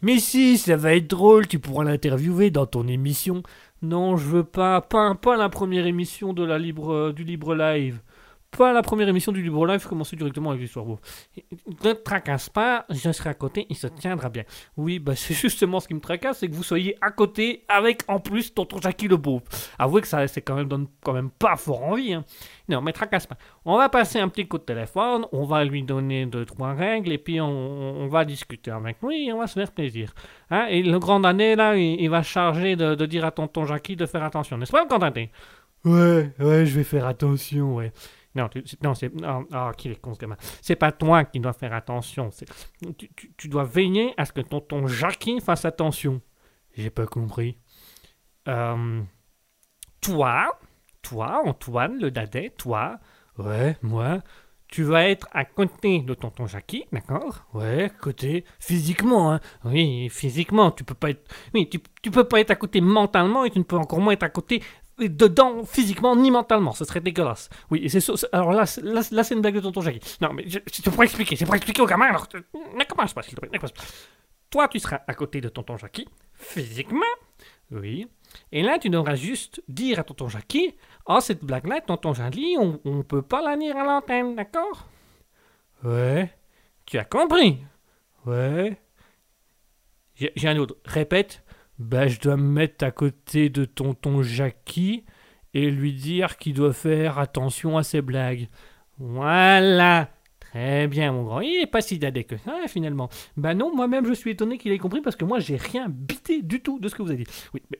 Mais 0.01 0.19
si, 0.19 0.57
ça 0.57 0.75
va 0.75 0.93
être 0.95 1.07
drôle, 1.07 1.47
tu 1.47 1.59
pourras 1.59 1.85
l'interviewer 1.85 2.49
dans 2.49 2.65
ton 2.65 2.87
émission. 2.87 3.43
Non, 3.81 4.17
je 4.17 4.25
veux 4.25 4.43
pas, 4.43 4.81
pas, 4.81 5.15
pas 5.15 5.37
la 5.37 5.47
première 5.47 5.85
émission 5.85 6.33
de 6.33 6.43
la 6.43 6.59
libre, 6.59 6.93
euh, 6.93 7.13
du 7.13 7.23
libre 7.23 7.55
live. 7.55 8.01
Pas 8.57 8.73
la 8.73 8.81
première 8.81 9.07
émission 9.07 9.31
du 9.31 9.43
libre 9.43 9.65
live, 9.67 9.85
commencer 9.87 10.15
directement 10.15 10.49
avec 10.49 10.61
l'histoire. 10.61 10.85
Bon. 10.85 10.99
Ne 11.83 11.93
tracasse 11.93 12.49
pas, 12.49 12.85
je 12.89 13.11
serai 13.11 13.29
à 13.29 13.33
côté, 13.35 13.67
il 13.69 13.75
se 13.75 13.87
tiendra 13.87 14.29
bien. 14.29 14.43
Oui, 14.75 14.97
bah 14.99 15.15
c'est 15.15 15.33
justement 15.39 15.79
ce 15.79 15.87
qui 15.87 15.93
me 15.93 15.99
tracasse, 15.99 16.39
c'est 16.39 16.47
que 16.47 16.55
vous 16.55 16.63
soyez 16.63 16.97
à 16.99 17.11
côté 17.11 17.63
avec 17.67 18.03
en 18.07 18.19
plus 18.19 18.53
tonton 18.53 18.81
Jackie 18.81 19.07
le 19.07 19.17
beau. 19.17 19.41
Avouez 19.77 20.01
que 20.01 20.07
ça, 20.07 20.27
c'est 20.27 20.41
quand 20.41 20.55
même 20.55 20.67
donne 20.67 20.87
quand 21.03 21.13
même 21.13 21.29
pas 21.29 21.55
fort 21.57 21.83
envie. 21.83 22.13
Hein. 22.13 22.25
Non, 22.67 22.81
mais 22.81 22.91
tracasse 22.91 23.27
pas. 23.27 23.37
On 23.65 23.77
va 23.77 23.87
passer 23.87 24.19
un 24.19 24.27
petit 24.29 24.47
coup 24.47 24.57
de 24.57 24.63
téléphone, 24.63 25.25
on 25.31 25.45
va 25.45 25.63
lui 25.63 25.83
donner 25.83 26.25
deux 26.25 26.45
trois 26.45 26.73
règles 26.73 27.11
et 27.11 27.17
puis 27.19 27.39
on, 27.39 28.07
va 28.07 28.25
discuter 28.25 28.71
avec 28.71 28.97
lui 29.03 29.27
et 29.27 29.33
on 29.33 29.39
va 29.39 29.47
se 29.47 29.53
faire 29.53 29.71
plaisir. 29.71 30.13
Hein, 30.49 30.65
et 30.69 30.81
le 30.81 30.97
grand 30.97 31.23
année 31.23 31.55
là, 31.55 31.75
il, 31.75 32.09
va 32.09 32.23
charger 32.23 32.75
de, 32.75 32.95
de 32.95 33.05
dire 33.05 33.25
à 33.25 33.31
tonton 33.31 33.65
Jackie 33.65 33.95
de 33.95 34.07
faire 34.07 34.23
attention, 34.23 34.57
n'est-ce 34.57 34.71
pas 34.71 34.81
le 34.81 34.87
grand 34.87 35.03
année 35.03 35.31
Ouais, 35.85 36.31
ouais, 36.39 36.65
je 36.65 36.75
vais 36.75 36.83
faire 36.83 37.05
attention, 37.07 37.75
ouais. 37.75 37.93
Non, 38.35 38.47
tu- 38.49 38.61
c'est- 38.65 38.81
non, 38.83 38.93
c'est. 38.93 39.13
non, 39.13 39.45
Ah, 39.51 39.71
qu'il 39.77 39.91
est 39.91 39.95
con 39.99 40.13
ce 40.13 40.19
gamin. 40.19 40.37
C'est 40.61 40.75
pas 40.75 40.91
toi 40.91 41.25
qui 41.25 41.39
dois 41.39 41.53
faire 41.53 41.73
attention. 41.73 42.29
tu- 42.97 43.09
tu 43.37 43.47
dois 43.47 43.63
veiller 43.63 44.13
à 44.17 44.25
ce 44.25 44.31
que 44.33 44.41
tonton 44.41 44.87
Jackie 44.87 45.39
fasse 45.41 45.65
attention. 45.65 46.21
J'ai 46.75 46.89
pas 46.91 47.07
compris. 47.07 47.57
Euh, 48.47 49.01
toi, 50.01 50.59
toi, 51.01 51.41
Antoine, 51.45 51.99
le 51.99 52.11
dadais, 52.11 52.51
toi, 52.57 52.99
ouais, 53.37 53.77
moi, 53.81 54.19
tu 54.67 54.83
vas 54.83 55.09
être 55.09 55.27
à 55.31 55.45
côté 55.45 55.99
de 56.01 56.13
tonton 56.13 56.45
Jackie, 56.45 56.85
d'accord? 56.91 57.45
Ouais, 57.53 57.91
côté 58.01 58.45
physiquement, 58.59 59.33
hein. 59.33 59.39
Oui, 59.65 60.09
physiquement, 60.09 60.71
tu 60.71 60.83
peux 60.83 60.93
pas 60.93 61.09
être. 61.09 61.27
Oui, 61.53 61.67
tu, 61.69 61.79
tu 62.01 62.11
peux 62.11 62.23
pas 62.25 62.39
être 62.39 62.51
à 62.51 62.55
côté 62.55 62.79
mentalement 62.81 63.43
et 63.45 63.49
tu 63.49 63.59
ne 63.59 63.63
peux 63.63 63.77
encore 63.77 63.99
moins 63.99 64.13
être 64.13 64.23
à 64.23 64.29
côté 64.29 64.61
dedans 65.07 65.63
physiquement 65.63 66.15
ni 66.15 66.31
mentalement, 66.31 66.73
ce 66.73 66.83
serait 66.83 66.99
dégueulasse. 66.99 67.49
Oui, 67.71 67.89
c'est 67.89 68.03
alors 68.33 68.51
là, 68.51 68.65
là, 68.83 69.01
là, 69.11 69.23
c'est 69.23 69.33
une 69.35 69.41
blague 69.41 69.55
de 69.55 69.61
tonton 69.61 69.81
Jackie. 69.81 70.17
Non, 70.19 70.33
mais 70.33 70.43
je, 70.47 70.59
pour 70.89 71.03
expliquer, 71.03 71.37
c'est 71.37 71.45
pour 71.45 71.55
expliquer 71.55 71.81
au 71.81 71.85
gamin. 71.85 72.07
Alors, 72.07 72.27
euh, 72.35 72.41
ne 72.77 72.83
commence 72.83 73.13
pas, 73.13 73.21
s'il 73.21 73.35
te 73.35 73.39
plaît. 73.39 73.59
Toi, 74.49 74.67
tu 74.67 74.79
seras 74.79 75.01
à 75.07 75.13
côté 75.13 75.39
de 75.39 75.49
tonton 75.49 75.77
Jackie, 75.77 76.07
physiquement. 76.33 77.05
Oui. 77.71 78.07
Et 78.51 78.63
là, 78.63 78.79
tu 78.79 78.89
devras 78.89 79.15
juste 79.15 79.61
dire 79.67 79.99
à 79.99 80.03
tonton 80.03 80.27
Jackie, 80.27 80.75
oh, 81.05 81.19
cette 81.21 81.43
blague-là, 81.43 81.81
tonton 81.81 82.13
Jackie, 82.13 82.57
on, 82.59 82.79
on 82.83 83.03
peut 83.03 83.21
pas 83.21 83.41
la 83.41 83.55
dire 83.55 83.77
à 83.77 83.85
l'antenne, 83.85 84.35
d'accord? 84.35 84.87
Ouais. 85.83 86.33
Tu 86.85 86.97
as 86.97 87.05
compris 87.05 87.59
Ouais. 88.25 88.77
J'ai 90.15 90.47
un 90.47 90.57
autre. 90.57 90.75
Répète. 90.85 91.43
Bah, 91.79 92.07
je 92.07 92.19
dois 92.19 92.35
me 92.35 92.43
mettre 92.43 92.83
à 92.83 92.91
côté 92.91 93.49
de 93.49 93.63
tonton 93.63 94.21
Jackie 94.21 95.05
et 95.53 95.71
lui 95.71 95.93
dire 95.93 96.37
qu'il 96.37 96.53
doit 96.53 96.73
faire 96.73 97.17
attention 97.19 97.77
à 97.77 97.83
ses 97.83 98.01
blagues. 98.01 98.47
Voilà. 98.97 100.09
Très 100.39 100.87
bien, 100.87 101.11
mon 101.13 101.23
grand. 101.23 101.39
Il 101.41 101.61
est 101.61 101.67
pas 101.67 101.81
si 101.81 101.97
dadé 101.97 102.23
que 102.25 102.35
ça, 102.35 102.67
finalement. 102.67 103.09
Bah 103.37 103.53
non, 103.53 103.73
moi-même, 103.73 104.05
je 104.05 104.13
suis 104.13 104.31
étonné 104.31 104.57
qu'il 104.57 104.71
ait 104.71 104.77
compris 104.77 105.01
parce 105.01 105.15
que 105.15 105.23
moi, 105.23 105.39
j'ai 105.39 105.55
rien 105.55 105.87
bité 105.87 106.41
du 106.41 106.61
tout 106.61 106.79
de 106.79 106.89
ce 106.89 106.95
que 106.95 107.01
vous 107.01 107.11
avez 107.11 107.23
dit. 107.23 107.31
Oui, 107.53 107.61
mais 107.71 107.77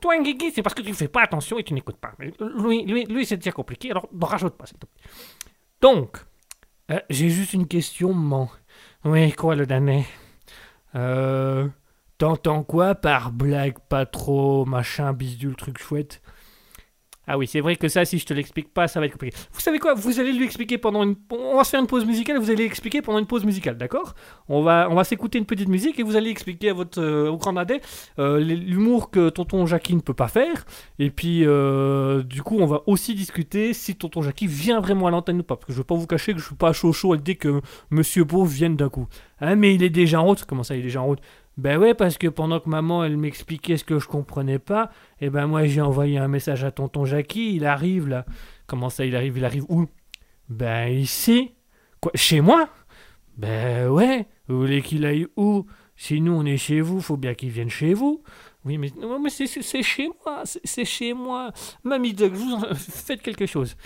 toi, 0.00 0.16
Guigui, 0.20 0.52
c'est 0.52 0.62
parce 0.62 0.74
que 0.74 0.82
tu 0.82 0.94
fais 0.94 1.08
pas 1.08 1.22
attention 1.22 1.58
et 1.58 1.64
tu 1.64 1.74
n'écoutes 1.74 1.96
pas. 1.96 2.12
Mais 2.18 2.32
Lui, 2.62 2.84
lui, 2.84 3.04
lui 3.06 3.26
c'est 3.26 3.36
déjà 3.36 3.52
compliqué, 3.52 3.90
alors 3.90 4.08
ne 4.12 4.24
rajoute 4.24 4.56
pas, 4.56 4.66
s'il 4.66 4.78
te 4.78 4.86
plaît. 4.86 5.10
Donc, 5.80 6.18
euh, 6.90 7.00
j'ai 7.08 7.30
juste 7.30 7.54
une 7.54 7.66
question, 7.66 8.12
maman. 8.12 8.50
Oui, 9.04 9.32
quoi, 9.32 9.56
le 9.56 9.66
damné? 9.66 10.04
Euh. 10.94 11.68
T'entends 12.20 12.64
quoi 12.64 12.94
par 12.94 13.32
blague 13.32 13.78
pas 13.88 14.04
trop, 14.04 14.66
machin, 14.66 15.14
bidule, 15.14 15.56
truc 15.56 15.78
chouette? 15.78 16.20
Ah 17.26 17.38
oui, 17.38 17.46
c'est 17.46 17.60
vrai 17.60 17.76
que 17.76 17.88
ça, 17.88 18.04
si 18.04 18.18
je 18.18 18.26
te 18.26 18.34
l'explique 18.34 18.74
pas, 18.74 18.88
ça 18.88 19.00
va 19.00 19.06
être 19.06 19.12
compliqué. 19.12 19.34
Vous 19.52 19.60
savez 19.60 19.78
quoi? 19.78 19.94
Vous 19.94 20.20
allez 20.20 20.34
lui 20.34 20.44
expliquer 20.44 20.76
pendant 20.76 21.02
une... 21.02 21.14
On 21.30 21.56
va 21.56 21.64
se 21.64 21.70
faire 21.70 21.80
une 21.80 21.86
pause 21.86 22.04
musicale, 22.04 22.36
vous 22.38 22.50
allez 22.50 22.64
expliquer 22.64 23.00
pendant 23.00 23.20
une 23.20 23.26
pause 23.26 23.46
musicale, 23.46 23.78
d'accord? 23.78 24.14
On 24.50 24.60
va, 24.60 24.88
on 24.90 24.96
va 24.96 25.04
s'écouter 25.04 25.38
une 25.38 25.46
petite 25.46 25.68
musique 25.68 25.98
et 25.98 26.02
vous 26.02 26.14
allez 26.14 26.28
expliquer 26.28 26.68
à 26.70 26.74
votre 26.74 27.00
euh, 27.00 27.30
au 27.30 27.38
grand 27.38 27.54
nadet 27.54 27.80
euh, 28.18 28.38
l'humour 28.38 29.10
que 29.10 29.30
tonton 29.30 29.64
Jackie 29.64 29.94
ne 29.94 30.00
peut 30.00 30.12
pas 30.12 30.28
faire. 30.28 30.66
Et 30.98 31.08
puis, 31.08 31.46
euh, 31.46 32.22
du 32.22 32.42
coup, 32.42 32.58
on 32.58 32.66
va 32.66 32.82
aussi 32.86 33.14
discuter 33.14 33.72
si 33.72 33.94
tonton 33.94 34.20
Jackie 34.20 34.46
vient 34.46 34.80
vraiment 34.80 35.06
à 35.06 35.10
l'antenne 35.10 35.40
ou 35.40 35.44
pas. 35.44 35.56
Parce 35.56 35.68
que 35.68 35.72
je 35.72 35.78
veux 35.78 35.84
pas 35.84 35.94
vous 35.94 36.06
cacher 36.06 36.34
que 36.34 36.38
je 36.38 36.44
suis 36.44 36.54
pas 36.54 36.74
chaud 36.74 36.92
chaud 36.92 37.14
à 37.14 37.16
l'idée 37.16 37.36
que 37.36 37.62
Monsieur 37.88 38.24
Beau 38.24 38.44
vienne 38.44 38.76
d'un 38.76 38.90
coup. 38.90 39.06
Hein, 39.40 39.54
mais 39.54 39.74
il 39.74 39.82
est 39.82 39.88
déjà 39.88 40.20
en 40.20 40.24
route. 40.24 40.44
Comment 40.44 40.64
ça, 40.64 40.74
il 40.74 40.80
est 40.80 40.82
déjà 40.82 41.00
en 41.00 41.06
route? 41.06 41.20
Ben 41.60 41.76
ouais, 41.78 41.92
parce 41.92 42.16
que 42.16 42.26
pendant 42.26 42.58
que 42.58 42.70
maman, 42.70 43.04
elle 43.04 43.18
m'expliquait 43.18 43.76
ce 43.76 43.84
que 43.84 43.98
je 43.98 44.08
comprenais 44.08 44.58
pas, 44.58 44.90
et 45.20 45.28
ben 45.28 45.46
moi, 45.46 45.66
j'ai 45.66 45.82
envoyé 45.82 46.16
un 46.16 46.26
message 46.26 46.64
à 46.64 46.70
tonton 46.70 47.04
Jackie. 47.04 47.54
Il 47.54 47.66
arrive 47.66 48.08
là. 48.08 48.24
Comment 48.66 48.88
ça, 48.88 49.04
il 49.04 49.14
arrive 49.14 49.36
Il 49.36 49.44
arrive 49.44 49.64
où? 49.68 49.86
Ben 50.48 50.88
ici. 50.88 51.52
Quoi 52.00 52.12
Chez 52.14 52.40
moi? 52.40 52.70
Ben 53.36 53.88
ouais. 53.90 54.26
Vous 54.48 54.58
voulez 54.58 54.80
qu'il 54.80 55.04
aille 55.04 55.26
où? 55.36 55.66
Si 55.96 56.22
nous, 56.22 56.32
on 56.32 56.46
est 56.46 56.56
chez 56.56 56.80
vous, 56.80 57.02
faut 57.02 57.18
bien 57.18 57.34
qu'il 57.34 57.50
vienne 57.50 57.68
chez 57.68 57.92
vous. 57.92 58.22
Oui, 58.64 58.78
mais, 58.78 58.90
mais 59.22 59.28
c'est- 59.30 59.82
chez 59.82 60.08
moi, 60.24 60.42
c'est 60.44 60.60
c'est 60.64 60.84
chez 60.86 61.12
moi. 61.12 61.50
Mamie 61.84 62.14
Doug, 62.14 62.32
vous 62.32 62.54
en- 62.54 62.74
faites 62.74 63.20
quelque 63.20 63.44
chose. 63.44 63.76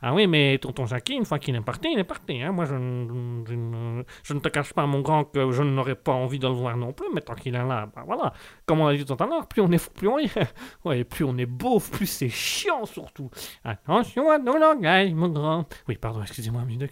Ah 0.00 0.14
oui, 0.14 0.26
mais 0.26 0.58
tonton 0.58 0.86
Jackie, 0.86 1.14
une 1.14 1.24
fois 1.24 1.38
qu'il 1.38 1.56
est 1.56 1.60
parti, 1.60 1.88
il 1.92 1.98
est 1.98 2.04
parti. 2.04 2.40
Hein. 2.40 2.52
Moi, 2.52 2.66
je, 2.66 2.74
je 2.74 4.02
je 4.22 4.34
ne 4.34 4.38
te 4.38 4.48
cache 4.48 4.72
pas, 4.72 4.86
mon 4.86 5.00
grand, 5.00 5.24
que 5.24 5.50
je 5.50 5.62
n'aurais 5.62 5.96
pas 5.96 6.12
envie 6.12 6.38
de 6.38 6.46
le 6.46 6.52
voir 6.52 6.76
non 6.76 6.92
plus, 6.92 7.08
mais 7.12 7.20
tant 7.20 7.34
qu'il 7.34 7.54
est 7.54 7.64
là, 7.64 7.88
bah 7.94 8.04
voilà. 8.06 8.32
Comme 8.64 8.80
on 8.80 8.86
a 8.86 8.94
dit 8.94 9.04
tout 9.04 9.16
à 9.18 9.26
l'heure, 9.26 9.48
plus 9.48 9.60
on 9.60 9.70
est 9.72 9.78
fou, 9.78 9.90
plus 9.90 10.08
on 10.08 10.18
est... 10.18 10.30
ouais, 10.84 11.02
plus 11.02 11.24
on 11.24 11.36
est 11.36 11.46
beauf, 11.46 11.90
plus 11.90 12.06
c'est 12.06 12.28
chiant, 12.28 12.86
surtout. 12.86 13.30
Attention 13.64 14.30
à 14.30 14.38
nos 14.38 14.56
langages, 14.56 15.12
mon 15.12 15.28
grand. 15.28 15.64
Oui, 15.88 15.96
pardon, 15.96 16.22
excusez-moi, 16.22 16.62
Doug. 16.78 16.90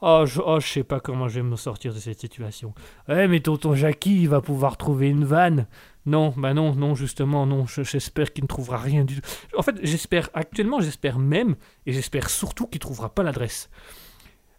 Oh 0.00 0.22
je, 0.26 0.40
oh, 0.44 0.60
je 0.60 0.66
sais 0.66 0.84
pas 0.84 1.00
comment 1.00 1.26
je 1.28 1.40
vais 1.40 1.42
me 1.42 1.56
sortir 1.56 1.92
de 1.92 1.98
cette 1.98 2.20
situation. 2.20 2.72
Eh, 3.08 3.26
mais 3.26 3.40
tonton 3.40 3.74
Jackie, 3.74 4.22
il 4.22 4.28
va 4.28 4.40
pouvoir 4.40 4.76
trouver 4.76 5.08
une 5.08 5.24
vanne. 5.24 5.66
Non, 6.14 6.32
bah 6.36 6.54
non, 6.54 6.74
non, 6.74 6.94
justement, 6.94 7.44
non, 7.46 7.66
je- 7.66 7.82
j'espère 7.82 8.32
qu'il 8.32 8.44
ne 8.44 8.48
trouvera 8.48 8.78
rien 8.78 9.04
du 9.04 9.16
tout. 9.20 9.28
En 9.56 9.62
fait, 9.62 9.76
j'espère, 9.82 10.30
actuellement, 10.34 10.80
j'espère 10.80 11.18
même, 11.18 11.56
et 11.86 11.92
j'espère 11.92 12.30
surtout 12.30 12.66
qu'il 12.66 12.80
trouvera 12.80 13.14
pas 13.14 13.22
l'adresse. 13.22 13.68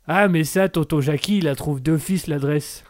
Ah, 0.08 0.28
mais 0.28 0.44
ça, 0.44 0.70
tonton 0.70 1.02
Jackie, 1.02 1.38
il 1.40 1.46
la 1.46 1.56
trouve 1.56 1.82
d'office, 1.82 2.28
l'adresse. 2.28 2.84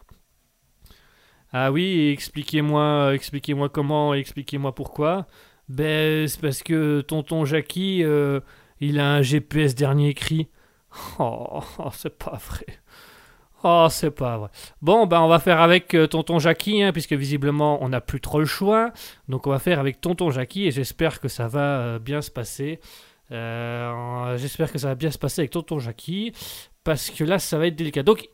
Ah 1.52 1.72
oui, 1.72 2.10
expliquez-moi, 2.12 3.14
expliquez-moi 3.16 3.70
comment, 3.70 4.14
expliquez-moi 4.14 4.76
pourquoi. 4.76 5.28
Ben, 5.68 6.28
c'est 6.28 6.40
parce 6.42 6.64
que 6.64 7.02
tonton 7.02 7.46
Jackie, 7.46 8.04
euh, 8.04 8.40
il 8.80 9.00
a 9.00 9.14
un 9.16 9.22
GPS 9.22 9.76
dernier 9.76 10.14
cri. 10.14 10.48
Oh, 11.20 11.62
oh, 11.80 11.90
c'est 11.94 12.18
pas 12.18 12.38
vrai. 12.50 12.66
Oh, 13.64 13.88
c'est 13.90 14.12
pas 14.12 14.38
vrai. 14.38 14.50
Bon, 14.82 15.06
ben 15.06 15.20
on 15.22 15.28
va 15.28 15.40
faire 15.40 15.60
avec 15.60 15.94
euh, 15.94 16.08
tonton 16.08 16.40
Jackie, 16.40 16.82
hein, 16.82 16.94
puisque 16.94 17.14
visiblement 17.14 17.84
on 17.84 17.90
n'a 17.90 18.00
plus 18.00 18.22
trop 18.22 18.40
le 18.40 18.46
choix. 18.46 18.92
Donc 19.28 19.48
on 19.48 19.50
va 19.50 19.60
faire 19.60 19.80
avec 19.80 20.00
tonton 20.00 20.32
Jackie 20.32 20.68
et 20.68 20.72
j'espère 20.72 21.20
que 21.20 21.28
ça 21.28 21.48
va 21.48 21.80
euh, 21.80 22.00
bien 22.00 22.22
se 22.22 22.32
passer. 22.32 22.80
Euh, 23.32 24.38
j'espère 24.38 24.72
que 24.72 24.78
ça 24.78 24.88
va 24.88 24.96
bien 24.96 25.12
se 25.12 25.18
passer 25.18 25.42
avec 25.42 25.52
tonton 25.52 25.80
Jackie, 25.80 26.32
parce 26.84 27.10
que 27.10 27.24
là 27.24 27.38
ça 27.38 27.58
va 27.58 27.68
être 27.68 27.76
délicat. 27.76 28.04
Donc 28.04 28.30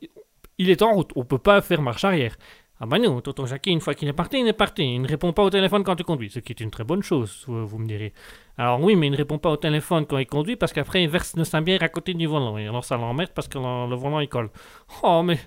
il 0.57 0.69
est 0.69 0.81
en 0.83 0.93
route, 0.93 1.11
on 1.15 1.25
peut 1.25 1.39
pas 1.39 1.61
faire 1.61 1.81
marche 1.81 2.05
arrière. 2.05 2.37
Ah 2.81 2.85
bah 2.85 2.99
non, 2.99 3.21
tonton 3.21 3.45
Jackie, 3.45 3.71
une 3.71 3.79
fois 3.79 3.93
qu'il 3.93 4.09
est 4.09 4.13
parti, 4.13 4.41
il 4.41 4.47
est 4.47 4.53
parti. 4.53 4.83
Il 4.95 5.01
ne 5.01 5.07
répond 5.07 5.31
pas 5.31 5.43
au 5.43 5.49
téléphone 5.49 5.85
quand 5.85 5.95
tu 5.95 6.03
conduis, 6.03 6.29
ce 6.29 6.39
qui 6.39 6.51
est 6.51 6.59
une 6.59 6.71
très 6.71 6.83
bonne 6.83 7.01
chose, 7.01 7.45
vous, 7.47 7.77
me 7.77 7.87
direz. 7.87 8.11
Alors 8.57 8.81
oui, 8.81 8.97
mais 8.97 9.07
il 9.07 9.11
ne 9.11 9.17
répond 9.17 9.37
pas 9.37 9.49
au 9.49 9.55
téléphone 9.55 10.05
quand 10.05 10.17
il 10.17 10.25
conduit 10.25 10.57
parce 10.57 10.73
qu'après 10.73 11.03
il 11.03 11.09
verse 11.09 11.35
de 11.35 11.45
sa 11.45 11.61
bière 11.61 11.83
à 11.83 11.87
côté 11.87 12.13
du 12.13 12.27
volant. 12.27 12.57
Et 12.57 12.67
alors 12.67 12.83
ça 12.83 12.97
l'emmerde 12.97 13.31
parce 13.33 13.47
que 13.47 13.57
le, 13.57 13.95
volant 13.95 14.19
il 14.19 14.27
colle. 14.27 14.49
Oh 15.03 15.23
mais, 15.23 15.39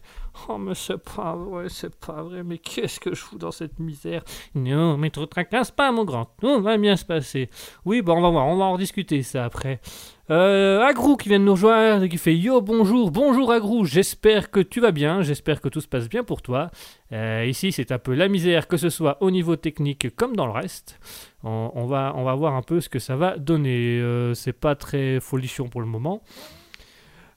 oh 0.49 0.57
mais 0.57 0.75
c'est 0.75 0.97
pas 0.97 1.37
vrai, 1.37 1.69
c'est 1.69 1.95
pas 1.95 2.23
vrai. 2.23 2.43
Mais 2.43 2.57
qu'est-ce 2.57 2.99
que 2.99 3.15
je 3.15 3.21
fous 3.21 3.37
dans 3.37 3.53
cette 3.53 3.79
misère? 3.79 4.25
Non, 4.55 4.97
mais 4.97 5.11
te 5.11 5.21
tracasse 5.21 5.71
pas 5.71 5.93
mon 5.93 6.05
grand, 6.05 6.31
tout 6.41 6.63
va 6.63 6.79
bien 6.79 6.97
se 6.97 7.05
passer. 7.05 7.51
Oui, 7.85 8.01
bon 8.01 8.17
on 8.17 8.23
va 8.23 8.31
voir, 8.31 8.47
on 8.47 8.57
va 8.57 8.65
en 8.65 8.73
rediscuter 8.73 9.23
ça 9.23 9.45
après. 9.45 9.81
Euh, 10.31 10.83
Agrou 10.83 11.17
qui 11.17 11.31
vient 11.31 11.39
de 11.39 11.45
nous 11.45 11.53
rejoindre 11.53 12.03
et 12.05 12.09
qui 12.11 12.19
fait 12.19 12.37
Yo 12.37 12.61
bonjour, 12.61 13.11
bonjour 13.11 13.51
Agrou, 13.51 13.87
j'espère 13.87 14.51
que 14.51 14.61
tu 14.61 14.79
vas 14.79 14.91
bien, 14.91 15.23
j'espère 15.23 15.63
que 15.63 15.71
tout 15.71 15.81
se 15.81 15.89
passe 15.89 16.07
bien 16.07 16.23
pour 16.23 16.43
toi. 16.43 16.71
Euh, 17.13 17.47
ici 17.49 17.73
c'est 17.73 17.93
un 17.93 17.99
peu 17.99 18.13
la 18.13 18.29
misère 18.29 18.69
que 18.69 18.77
ce 18.77 18.91
soit 18.91 19.17
au 19.23 19.31
niveau 19.31 19.57
technique 19.57 20.15
comme 20.17 20.37
dans 20.37 20.45
le 20.45 20.53
reste. 20.53 21.01
On, 21.45 21.71
on 21.75 21.87
va, 21.87 22.13
on 22.15 22.25
va 22.25 22.35
voir 22.35 22.55
un 22.57 22.63
peu 22.63 22.83
ce 22.83 22.91
que 22.91 22.99
ça 22.99 23.17
va 23.17 23.39
donner. 23.39 24.01
Euh, 24.01 24.35
c'est 24.35 24.53
pas 24.53 24.75
très 24.75 25.19
folichon 25.19 25.69
pour 25.71 25.81
le 25.81 25.87
moment. 25.87 26.21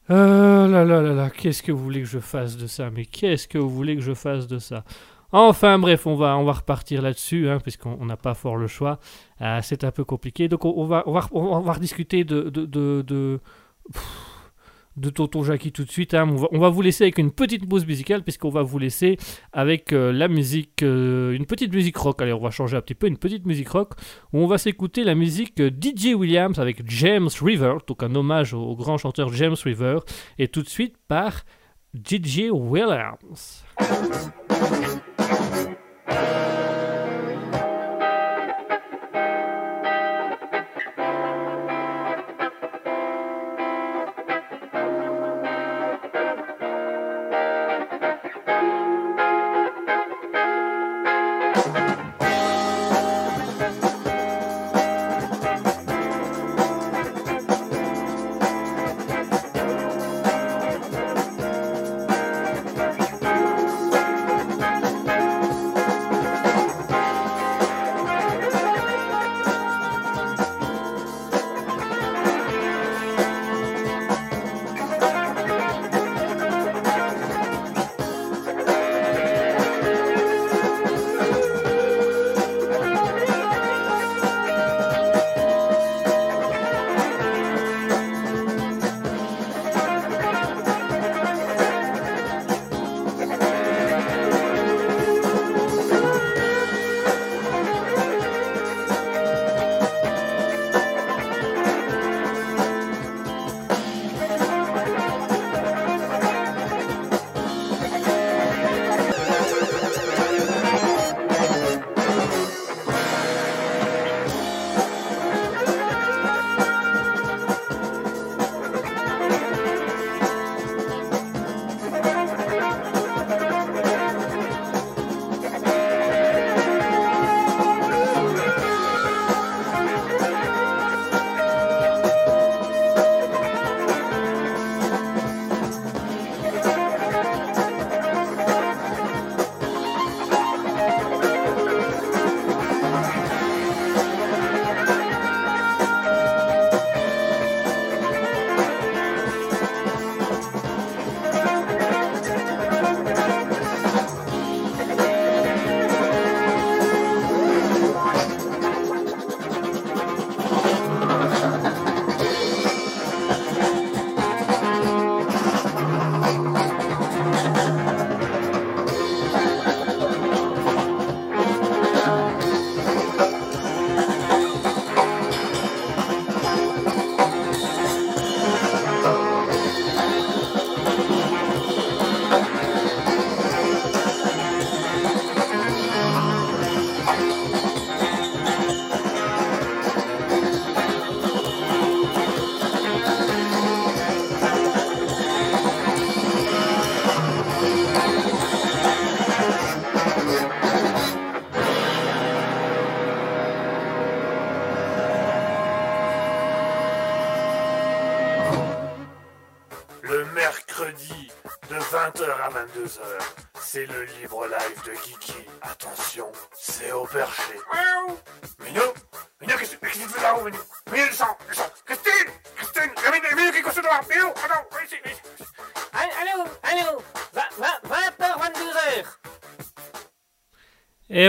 Euh, 0.09 0.67
là 0.67 0.83
là 0.83 1.01
là 1.01 1.13
là, 1.13 1.29
qu'est-ce 1.29 1.63
que 1.63 1.71
vous 1.71 1.81
voulez 1.81 2.01
que 2.01 2.07
je 2.07 2.19
fasse 2.19 2.57
de 2.57 2.67
ça? 2.67 2.89
Mais 2.89 3.05
qu'est-ce 3.05 3.47
que 3.47 3.57
vous 3.57 3.69
voulez 3.69 3.95
que 3.95 4.01
je 4.01 4.13
fasse 4.13 4.47
de 4.47 4.59
ça? 4.59 4.83
Enfin 5.33 5.79
bref, 5.79 6.07
on 6.07 6.15
va, 6.15 6.37
on 6.37 6.43
va 6.43 6.51
repartir 6.53 7.01
là-dessus, 7.01 7.49
hein, 7.49 7.59
puisqu'on 7.61 7.97
on 7.99 8.05
n'a 8.05 8.17
pas 8.17 8.33
fort 8.33 8.57
le 8.57 8.67
choix. 8.67 8.99
Euh, 9.41 9.59
c'est 9.63 9.83
un 9.83 9.91
peu 9.91 10.03
compliqué. 10.03 10.47
Donc 10.47 10.65
on, 10.65 10.85
va, 10.85 11.03
on, 11.05 11.13
va, 11.13 11.27
on 11.31 11.59
va 11.61 11.73
rediscuter 11.73 12.23
de... 12.23 12.49
de, 12.49 12.65
de, 12.65 13.39
de, 14.97 15.09
Tonton 15.09 15.43
Jackie 15.43 15.71
tout 15.71 15.85
de 15.85 15.89
suite. 15.89 16.13
hein. 16.13 16.27
On, 16.51 16.59
va, 16.59 16.69
vous 16.69 16.81
laisser 16.81 17.05
avec 17.05 17.17
une 17.17 17.31
petite 17.31 17.67
pause 17.67 17.85
musicale, 17.85 18.23
puisqu'on 18.23 18.49
va 18.49 18.61
vous 18.61 18.77
laisser 18.77 19.17
avec 19.53 19.93
euh, 19.93 20.11
la 20.11 20.27
musique, 20.27 20.83
euh, 20.83 21.31
une 21.31 21.45
petite 21.45 21.73
musique 21.73 21.95
rock. 21.97 22.21
Allez, 22.21 22.33
on 22.33 22.39
va 22.41 22.51
changer 22.51 22.75
un 22.75 22.81
petit 22.81 22.93
peu, 22.93 23.07
une 23.07 23.17
petite 23.17 23.45
musique 23.45 23.69
rock, 23.69 23.93
où 24.33 24.39
on 24.39 24.47
va 24.47 24.57
s'écouter 24.57 25.03
la 25.05 25.15
musique 25.15 25.61
DJ 25.61 26.13
Williams 26.13 26.59
avec 26.59 26.87
James 26.89 27.29
River, 27.41 27.75
donc 27.87 28.03
un 28.03 28.13
hommage 28.15 28.53
au, 28.53 28.61
au 28.61 28.75
grand 28.75 28.97
chanteur 28.97 29.31
James 29.33 29.55
River, 29.63 29.99
et 30.37 30.49
tout 30.49 30.61
de 30.61 30.69
suite 30.69 30.95
par 31.07 31.43
DJ 31.95 32.49
Williams. 32.51 33.63
Thank 35.31 35.69
you. 35.69 35.70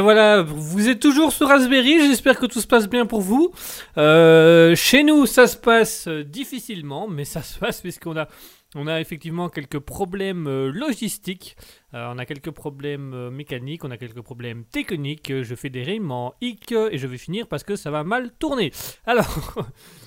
Voilà, 0.03 0.42
vous 0.42 0.88
êtes 0.88 1.00
toujours 1.00 1.32
sur 1.32 1.48
Raspberry, 1.48 1.98
j'espère 2.00 2.38
que 2.38 2.46
tout 2.46 2.61
se 2.61 2.66
passe 2.66 2.88
bien 2.88 3.07
pour 3.07 3.20
vous. 3.20 3.53
Euh, 3.96 4.74
chez 4.74 5.03
nous, 5.03 5.26
ça 5.26 5.46
se 5.46 5.57
passe 5.57 6.09
euh, 6.09 6.24
difficilement, 6.24 7.09
mais 7.09 7.24
ça 7.24 7.42
se 7.42 7.59
passe 7.59 7.80
puisqu'on 7.80 8.16
a, 8.16 8.28
on 8.74 8.86
a 8.86 9.00
effectivement 9.00 9.48
quelques 9.48 9.78
problèmes 9.78 10.46
euh, 10.46 10.70
logistiques, 10.70 11.57
on 11.92 12.18
a 12.18 12.24
quelques 12.24 12.50
problèmes 12.50 13.28
mécaniques, 13.30 13.84
on 13.84 13.90
a 13.90 13.98
quelques 13.98 14.22
problèmes 14.22 14.64
techniques. 14.64 15.30
Je 15.42 15.55
fais 15.55 15.68
des 15.68 15.82
rimes 15.82 16.11
en 16.11 16.32
hic 16.40 16.72
et 16.72 16.96
je 16.96 17.07
vais 17.07 17.18
finir 17.18 17.46
parce 17.46 17.64
que 17.64 17.76
ça 17.76 17.90
va 17.90 18.03
mal 18.03 18.30
tourner. 18.38 18.72
Alors, 19.05 19.55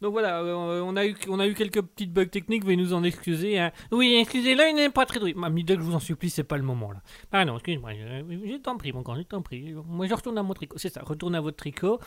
donc 0.00 0.12
voilà, 0.12 0.40
euh, 0.40 0.80
on, 0.82 0.96
a 0.96 1.06
eu, 1.06 1.14
on 1.28 1.38
a 1.40 1.46
eu 1.46 1.54
quelques 1.54 1.82
petites 1.82 2.12
bugs 2.12 2.26
techniques, 2.26 2.64
veuillez 2.64 2.76
nous 2.76 2.92
en 2.92 3.02
excuser. 3.02 3.58
hein. 3.58 3.72
Oui, 3.92 4.14
excusez-le, 4.20 4.68
il 4.70 4.74
n'est 4.76 4.90
pas 4.90 5.06
très 5.06 5.20
doué. 5.20 5.34
Mamie 5.34 5.64
Doc, 5.64 5.78
je 5.78 5.84
vous 5.84 5.94
en 5.94 6.00
supplie, 6.00 6.30
c'est 6.30 6.44
pas 6.44 6.56
le 6.56 6.62
moment 6.62 6.92
là. 6.92 7.00
Ah 7.32 7.44
non, 7.44 7.54
excuse-moi, 7.56 7.92
je, 7.94 8.50
je 8.52 8.56
t'en 8.58 8.76
prie, 8.76 8.92
mon 8.92 9.02
grand, 9.02 9.16
je 9.16 9.22
t'en 9.22 9.42
prie. 9.42 9.74
Moi, 9.86 10.06
je 10.06 10.14
retourne 10.14 10.38
à 10.38 10.42
mon 10.42 10.54
tricot. 10.54 10.76
C'est 10.78 10.92
ça, 10.92 11.02
retourne 11.04 11.34
à 11.34 11.40
votre 11.40 11.56
tricot. 11.56 11.98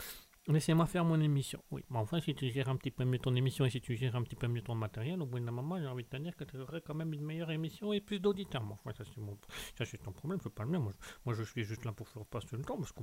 Laissez-moi 0.48 0.86
faire 0.86 1.04
mon 1.04 1.20
émission. 1.20 1.62
Oui, 1.70 1.84
mais 1.90 1.98
enfin, 1.98 2.18
si 2.20 2.34
tu 2.34 2.48
gères 2.50 2.68
un 2.68 2.76
petit 2.76 2.90
peu 2.90 3.04
mieux 3.04 3.18
ton 3.18 3.34
émission 3.34 3.64
et 3.66 3.70
si 3.70 3.80
tu 3.80 3.94
gères 3.96 4.16
un 4.16 4.22
petit 4.22 4.36
peu 4.36 4.48
mieux 4.48 4.62
ton 4.62 4.74
matériel, 4.74 5.20
au 5.20 5.26
bout 5.26 5.38
d'un 5.38 5.50
moment, 5.50 5.78
j'ai 5.78 5.86
envie 5.86 6.02
de 6.02 6.08
te 6.08 6.16
dire 6.16 6.34
que 6.34 6.44
tu 6.44 6.56
aurais 6.56 6.80
quand 6.80 6.94
même 6.94 7.12
une 7.12 7.22
meilleure 7.22 7.50
émission 7.50 7.92
et 7.92 8.00
plus 8.00 8.20
d'auditeurs. 8.20 8.62
Enfin, 8.68 8.92
ça, 8.96 9.04
c'est 9.04 9.20
mon... 9.20 9.36
ça, 9.76 9.84
c'est 9.84 9.98
ton 9.98 10.12
problème, 10.12 10.40
pas 10.40 10.64
le 10.64 10.70
mien. 10.70 10.78
Moi, 10.78 11.34
je, 11.34 11.42
suis 11.42 11.62
juste 11.64 11.84
là 11.84 11.92
pour 11.92 12.08
faire 12.08 12.24
passer 12.24 12.56
le 12.56 12.64
temps. 12.64 12.78
Parce 12.78 12.90
que 12.92 13.00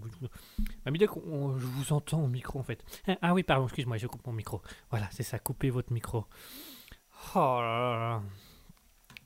Mamie 0.86 1.00
Doc, 1.00 1.16
on- 1.18 1.58
je 1.58 1.66
vous 1.66 1.94
entends 1.94 2.24
au 2.24 2.28
micro 2.28 2.60
en 2.60 2.64
fait. 2.64 2.84
Ah, 3.08 3.18
Ah 3.22 3.34
oui, 3.34 3.44
pardon, 3.44 3.66
excuse-moi, 3.66 3.98
je 3.98 4.08
coupe 4.08 4.26
mon 4.26 4.34
micro. 4.34 4.62
Voilà, 4.90 5.08
c'est 5.12 5.24
ça, 5.24 5.38
coupez 5.40 5.70
votre 5.70 5.94
micro. 5.94 6.26
Oh 7.36 7.60
là 7.62 7.62
là 7.62 8.00
là. 8.00 8.24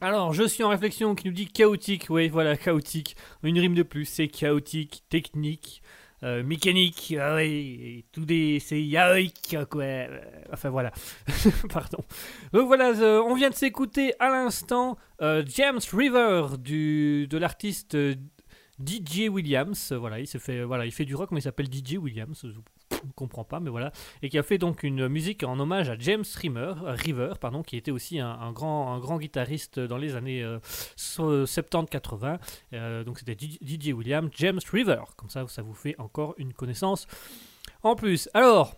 Alors, 0.03 0.34
je 0.34 0.43
suis 0.43 0.64
en 0.64 0.70
réflexion 0.70 1.14
qui 1.14 1.28
nous 1.28 1.34
dit 1.34 1.47
chaotique. 1.47 2.07
Oui, 2.09 2.28
voilà, 2.28 2.57
chaotique. 2.57 3.16
Une 3.43 3.59
rime 3.59 3.76
de 3.76 3.84
plus, 3.84 4.05
c'est 4.05 4.28
chaotique, 4.28 5.03
technique, 5.09 5.81
euh, 6.24 6.44
mécanique. 6.44 7.16
Ah 7.20 7.36
oui, 7.36 8.06
tout 8.12 8.26
des. 8.26 8.60
C'est 8.60 8.82
yaoïque, 8.82 9.58
quoi. 9.70 9.84
Euh, 9.84 10.20
Enfin 10.54 10.70
voilà. 10.70 10.92
Pardon. 11.70 12.04
Donc 12.54 12.68
voilà, 12.68 12.90
euh, 12.90 13.22
on 13.26 13.34
vient 13.34 13.50
de 13.50 13.56
s'écouter 13.56 14.14
à 14.20 14.30
l'instant 14.30 14.98
James 15.20 15.80
River 15.94 16.58
du, 16.58 17.28
de 17.28 17.38
l'artiste 17.38 17.96
DJ 18.86 19.30
Williams. 19.30 19.92
Euh, 19.92 19.98
Voilà, 19.98 20.20
il 20.20 20.28
se 20.28 20.38
fait, 20.38 20.64
voilà, 20.64 20.86
il 20.86 20.92
fait 20.92 21.06
du 21.06 21.16
rock, 21.16 21.32
mais 21.32 21.40
il 21.40 21.44
s'appelle 21.44 21.68
DJ 21.68 21.98
Williams. 21.98 22.40
Je 22.44 22.48
ne 23.08 23.12
comprends 23.16 23.44
pas, 23.44 23.60
mais 23.60 23.70
voilà 23.72 23.92
et 24.22 24.30
qui 24.30 24.38
a 24.38 24.44
fait 24.44 24.60
donc 24.60 24.84
une 24.84 25.08
musique 25.08 25.44
en 25.44 25.60
hommage 25.60 25.90
à 25.90 25.98
James 25.98 26.24
River, 26.36 26.74
euh, 26.86 26.92
River 26.94 27.34
pardon, 27.42 27.64
qui 27.64 27.76
était 27.78 27.90
aussi 27.90 28.20
un, 28.20 28.52
grand, 28.52 28.94
un 28.94 29.00
grand 29.00 29.18
guitariste 29.18 29.80
dans 29.80 29.98
les 29.98 30.16
années 30.16 30.44
euh, 30.44 30.60
so- 30.96 31.46
70-80. 31.46 32.38
Euh, 32.74 33.04
donc 33.04 33.18
c'était 33.20 33.36
DJ 33.36 33.88
Williams, 33.94 34.30
James 34.36 34.60
River. 34.72 35.02
Comme 35.18 35.30
ça, 35.30 35.46
ça 35.48 35.62
vous 35.64 35.74
fait 35.74 35.96
encore 36.00 36.36
une 36.38 36.54
connaissance 36.54 37.08
en 37.82 37.96
plus. 37.96 38.30
Alors, 38.36 38.76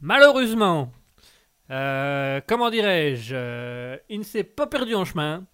malheureusement, 0.00 0.90
euh, 1.70 2.40
comment 2.46 2.70
dirais-je, 2.70 3.34
euh, 3.36 3.96
il 4.08 4.20
ne 4.20 4.24
s'est 4.24 4.44
pas 4.44 4.66
perdu 4.66 4.94
en 4.94 5.04
chemin. 5.04 5.44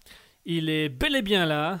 Il 0.45 0.69
est 0.69 0.89
bel 0.89 1.15
et 1.15 1.21
bien 1.21 1.45
là. 1.45 1.79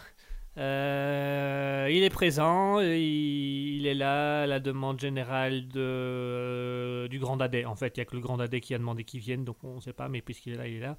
Euh, 0.57 1.89
il 1.91 2.03
est 2.03 2.09
présent, 2.09 2.79
il, 2.79 3.75
il 3.77 3.87
est 3.87 3.93
là 3.93 4.47
la 4.47 4.59
demande 4.59 4.99
générale 4.99 5.67
de, 5.67 5.81
euh, 5.81 7.07
du 7.07 7.19
Grand 7.19 7.37
Dadais. 7.37 7.65
En 7.65 7.75
fait, 7.75 7.97
il 7.97 7.99
n'y 7.99 8.01
a 8.01 8.05
que 8.05 8.15
le 8.15 8.21
Grand 8.21 8.37
Dadais 8.37 8.61
qui 8.61 8.73
a 8.73 8.77
demandé 8.77 9.03
qu'il 9.03 9.19
vienne, 9.19 9.43
donc 9.43 9.57
on 9.63 9.75
ne 9.75 9.81
sait 9.81 9.93
pas, 9.93 10.07
mais 10.07 10.21
puisqu'il 10.21 10.53
est 10.53 10.57
là, 10.57 10.67
il 10.67 10.75
est 10.75 10.79
là. 10.79 10.95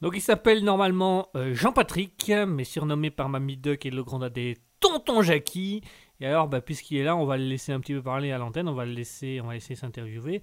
Donc 0.00 0.14
il 0.16 0.20
s'appelle 0.20 0.64
normalement 0.64 1.28
euh, 1.36 1.54
Jean-Patrick, 1.54 2.32
mais 2.48 2.64
surnommé 2.64 3.10
par 3.10 3.28
Mamie 3.28 3.56
Duck 3.56 3.86
et 3.86 3.90
le 3.90 4.02
Grand 4.02 4.18
Dadais 4.18 4.56
Tonton 4.80 5.22
Jackie. 5.22 5.82
Et 6.20 6.26
alors, 6.26 6.48
bah, 6.48 6.60
puisqu'il 6.60 6.98
est 6.98 7.04
là, 7.04 7.16
on 7.16 7.24
va 7.24 7.36
le 7.36 7.44
laisser 7.44 7.72
un 7.72 7.80
petit 7.80 7.94
peu 7.94 8.02
parler 8.02 8.32
à 8.32 8.38
l'antenne, 8.38 8.68
on 8.68 8.74
va 8.74 8.84
le 8.84 8.92
laisser, 8.92 9.40
s'interviewer. 9.74 10.42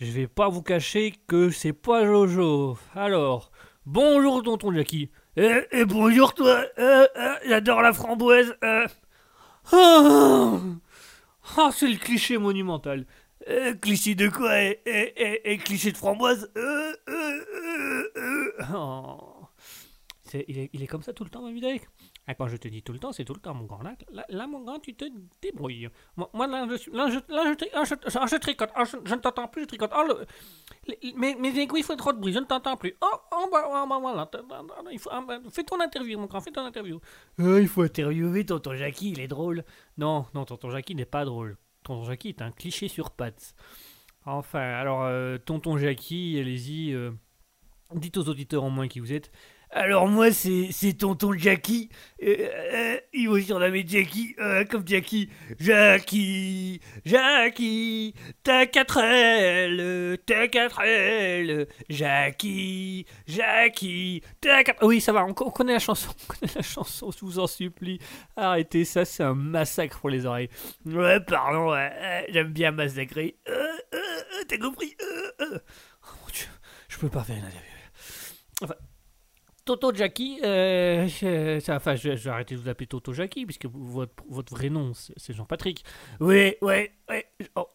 Je 0.00 0.10
vais 0.12 0.28
pas 0.28 0.48
vous 0.48 0.62
cacher 0.62 1.14
que 1.26 1.50
c'est 1.50 1.72
pas 1.72 2.04
Jojo. 2.04 2.78
Alors, 2.94 3.50
bonjour 3.86 4.42
Tonton 4.42 4.72
Jackie. 4.72 5.10
Et, 5.38 5.60
et 5.70 5.84
bonjour 5.84 6.34
toi, 6.34 6.64
euh, 6.78 7.06
euh, 7.16 7.34
j'adore 7.46 7.80
la 7.82 7.92
framboise. 7.92 8.56
euh. 8.64 8.86
Ah, 11.56 11.70
c'est 11.72 11.86
le 11.88 11.96
cliché 11.96 12.38
monumental. 12.38 13.06
Euh, 13.48 13.74
cliché 13.74 14.14
de 14.14 14.28
quoi 14.28 14.60
et, 14.60 14.80
et- 14.84 15.22
et- 15.22 15.52
et 15.52 15.58
cliché 15.58 15.92
de 15.92 15.96
framboise. 15.96 16.50
Oh. 18.74 19.18
C'est- 20.24 20.44
il, 20.48 20.58
est, 20.58 20.70
il 20.72 20.82
est 20.82 20.86
comme 20.88 21.02
ça 21.02 21.12
tout 21.12 21.22
le 21.24 21.30
temps, 21.30 21.42
ma 21.42 21.52
vie 21.52 21.60
ah, 22.28 22.34
Quand 22.34 22.46
je 22.46 22.56
te 22.58 22.68
dis 22.68 22.82
tout 22.82 22.92
le 22.92 22.98
temps, 22.98 23.10
c'est 23.12 23.24
tout 23.24 23.34
le 23.34 23.40
temps, 23.40 23.54
mon 23.54 23.64
grand. 23.64 23.82
Là, 23.82 24.24
là, 24.28 24.46
mon 24.46 24.60
grand, 24.62 24.78
tu 24.78 24.94
te 24.94 25.06
débrouilles. 25.42 25.88
Moi, 26.16 26.28
moi, 26.32 26.46
là, 26.46 26.66
je, 26.76 26.90
là, 26.90 27.08
là, 27.28 27.54
je, 27.58 27.64
ah, 27.74 27.82
ah, 28.20 28.26
je 28.26 28.36
tricote. 28.36 28.70
Ah, 28.74 28.84
je, 28.84 28.96
ne 29.14 29.20
t'entends 29.20 29.48
plus, 29.48 29.62
je 29.62 29.66
tricote. 29.68 29.90
Le- 30.06 30.26
les- 30.86 31.12
mes, 31.14 31.34
mes 31.34 31.58
aiguilles 31.58 31.82
font 31.82 31.96
trop 31.96 32.12
de 32.12 32.18
bruit, 32.18 32.32
je 32.32 32.38
ne 32.38 32.44
t'entends 32.44 32.76
plus. 32.76 32.94
Oh, 33.00 33.06
oh, 33.32 33.48
bah, 33.50 33.64
oh, 33.68 33.86
bah, 33.88 33.98
voilà. 34.00 34.30
il 34.92 34.98
faut- 34.98 35.10
ah, 35.12 35.24
bah, 35.26 35.38
fais 35.50 35.64
ton 35.64 35.80
interview, 35.80 36.18
mon 36.18 36.26
grand, 36.26 36.40
fais 36.40 36.50
ton 36.52 36.64
interview. 36.64 37.00
Euh, 37.40 37.60
il 37.60 37.66
faut 37.68 37.82
interviewer 37.82 38.44
tonton 38.44 38.74
Jackie, 38.74 39.10
il 39.10 39.20
est 39.20 39.28
drôle. 39.28 39.64
Non, 39.96 40.26
non, 40.34 40.44
tonton 40.44 40.70
Jackie 40.70 40.94
n'est 40.94 41.04
pas 41.06 41.24
drôle. 41.24 41.56
Tonton 41.82 42.04
Jackie 42.04 42.28
est 42.28 42.42
un 42.42 42.50
cliché 42.50 42.88
sur 42.88 43.10
pattes. 43.10 43.54
Enfin, 44.26 44.60
alors, 44.60 45.04
euh, 45.04 45.38
tonton 45.38 45.78
Jackie, 45.78 46.38
allez-y, 46.38 46.92
euh, 46.92 47.10
dites 47.94 48.18
aux 48.18 48.28
auditeurs 48.28 48.62
en 48.64 48.68
moins 48.70 48.86
qui 48.88 49.00
vous 49.00 49.12
êtes. 49.14 49.30
Alors 49.70 50.08
moi 50.08 50.32
c'est 50.32 50.92
tonton 50.98 51.32
Jackie. 51.36 51.90
Euh, 52.22 52.34
euh, 52.38 53.00
il 53.12 53.26
faut 53.26 53.38
surnommer 53.38 53.84
Jackie 53.86 54.34
euh, 54.38 54.64
comme 54.64 54.86
Jackie. 54.86 55.30
Jackie, 55.60 56.80
Jackie, 57.04 58.14
t'as 58.42 58.66
quatre 58.66 58.98
ailes, 58.98 60.18
t'as 60.24 60.48
quatre 60.48 60.80
ailes. 60.80 61.68
Jackie, 61.88 63.06
Jackie, 63.26 64.22
t'as 64.40 64.64
quatre. 64.64 64.84
Oui 64.84 65.00
ça 65.00 65.12
va, 65.12 65.24
on, 65.24 65.30
on 65.30 65.50
connaît 65.50 65.74
la 65.74 65.78
chanson, 65.78 66.10
on 66.10 66.32
connaît 66.32 66.52
la 66.54 66.62
chanson. 66.62 67.10
Je 67.10 67.20
vous 67.20 67.38
en 67.38 67.46
supplie, 67.46 68.00
arrêtez 68.36 68.84
ça, 68.84 69.04
c'est 69.04 69.22
un 69.22 69.34
massacre 69.34 70.00
pour 70.00 70.08
les 70.08 70.24
oreilles. 70.24 70.48
Ouais 70.86 71.20
pardon, 71.20 71.72
ouais, 71.72 72.26
j'aime 72.30 72.52
bien 72.52 72.70
massacrer. 72.70 73.36
Euh, 73.48 73.66
euh, 73.94 74.44
t'as 74.48 74.58
compris? 74.58 74.96
Oh 75.00 75.44
mon 76.22 76.32
dieu, 76.32 76.46
je 76.88 76.96
peux 76.96 77.10
pas 77.10 77.22
faire 77.22 77.36
une 77.36 77.44
interview. 77.44 77.62
Enfin, 78.62 78.74
Toto 79.68 79.92
Jackie, 79.94 80.40
euh, 80.44 81.06
je- 81.08 81.70
enfin, 81.70 81.94
je, 81.94 82.08
vais 82.08 82.30
arrêter 82.30 82.54
de 82.54 82.60
vous 82.60 82.70
appeler 82.70 82.86
Toto 82.86 83.12
Jackie, 83.12 83.44
puisque 83.44 83.66
votre, 83.66 84.54
vrai 84.54 84.70
nom, 84.70 84.92
c'est 84.94 85.34
Jean-Patrick. 85.34 85.84
Oui, 86.20 86.54
oui, 86.62 86.88
oui. 87.10 87.16
oh, 87.54 87.68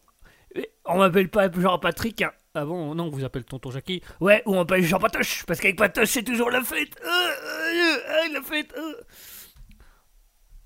on 0.86 0.98
m'appelle 0.98 1.28
pas 1.28 1.48
Jean-Patrick. 1.52 2.22
hein. 2.22 2.32
Ah 2.52 2.64
bon, 2.64 2.96
non, 2.96 3.04
on 3.04 3.10
vous 3.10 3.22
appelle 3.22 3.44
Tonton 3.44 3.70
Jackie. 3.70 4.02
Ouais, 4.20 4.42
ou 4.44 4.54
on 4.54 4.56
m'appelle 4.56 4.82
Jean-Patoche, 4.82 5.44
parce 5.46 5.60
qu'avec 5.60 5.78
Patoche, 5.78 6.08
c'est 6.08 6.24
toujours 6.24 6.50
la 6.50 6.64
fête. 6.64 7.00
Euh, 7.00 7.08
euh, 7.08 8.32
la 8.32 8.42
fête. 8.42 8.74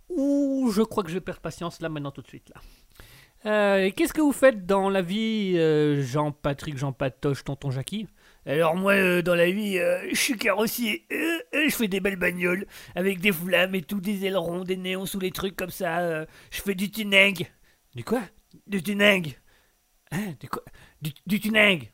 Ouh, 0.09 0.71
je 0.71 0.81
crois 0.81 1.05
que 1.05 1.11
je 1.11 1.19
perds 1.19 1.41
patience 1.41 1.83
là, 1.83 1.91
maintenant, 1.91 2.11
tout 2.11 2.23
de 2.23 2.29
suite, 2.29 2.51
là. 2.55 3.91
Qu'est-ce 3.91 4.15
que 4.15 4.23
vous 4.23 4.33
faites 4.33 4.65
dans 4.65 4.89
la 4.89 5.03
vie, 5.03 5.59
Jean-Patrick, 6.03 6.79
Jean-Patoche, 6.79 7.45
Tonton 7.45 7.71
Jackie? 7.71 8.07
Alors 8.49 8.77
moi, 8.77 8.95
euh, 8.95 9.21
dans 9.23 9.35
la 9.35 9.51
vie, 9.51 9.79
euh, 9.79 10.09
je 10.11 10.17
suis 10.17 10.37
carrossier. 10.39 11.07
Euh, 11.13 11.39
je 11.69 11.75
fais 11.75 11.89
des 11.89 12.01
belles 12.01 12.17
bagnoles 12.17 12.67
avec 12.95 13.21
des 13.21 13.33
flammes 13.33 13.75
et 13.75 13.83
tout, 13.83 14.01
des 14.01 14.25
ailerons, 14.25 14.65
des 14.65 14.77
néons 14.77 15.05
sous 15.07 15.21
les 15.21 15.31
trucs 15.31 15.55
comme 15.57 15.71
ça. 15.71 16.25
je 16.51 16.63
fais 16.63 16.75
du 16.75 16.91
tuning. 16.91 17.47
Du 17.95 18.05
quoi? 18.05 18.23
Du 18.67 18.83
tuning. 18.83 19.35
Hein 20.13 20.35
Du 20.41 20.49
quoi? 20.49 20.63
Du, 21.03 21.13
du 21.27 21.41
tuning. 21.41 21.89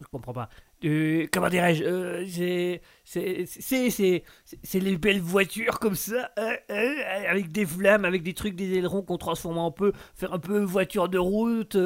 Je 0.00 0.06
comprends 0.06 0.32
pas. 0.32 0.48
Du- 0.80 1.28
comment 1.32 1.50
dirais-je 1.50 2.24
C'est 2.26 2.80
c'est 3.04 3.44
c'est 3.46 3.90
c'est 3.90 4.24
c'est 4.62 4.80
les 4.80 4.96
belles 4.96 5.20
voitures 5.20 5.78
comme 5.78 5.94
ça, 5.94 6.30
avec 6.68 7.52
des 7.52 7.66
flammes, 7.66 8.04
avec 8.06 8.22
des 8.22 8.32
trucs, 8.32 8.54
des 8.54 8.78
ailerons 8.78 9.02
qu'on 9.02 9.18
transforme 9.18 9.58
en 9.58 9.70
peu, 9.72 9.92
faire 10.14 10.32
un 10.32 10.38
peu 10.38 10.60
voiture 10.60 11.08
de 11.10 11.18
route, 11.18 11.76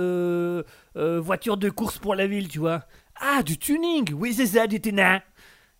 voiture 0.95 1.57
de 1.57 1.71
course 1.71 1.99
pour 1.99 2.15
la 2.15 2.27
ville, 2.27 2.49
tu 2.49 2.59
vois. 2.61 2.87
Ah, 3.21 3.43
du 3.43 3.59
tuning 3.59 4.13
Oui, 4.15 4.35
c'est 4.35 4.47
ça, 4.47 4.67
du 4.67 4.81
tuning. 4.81 5.21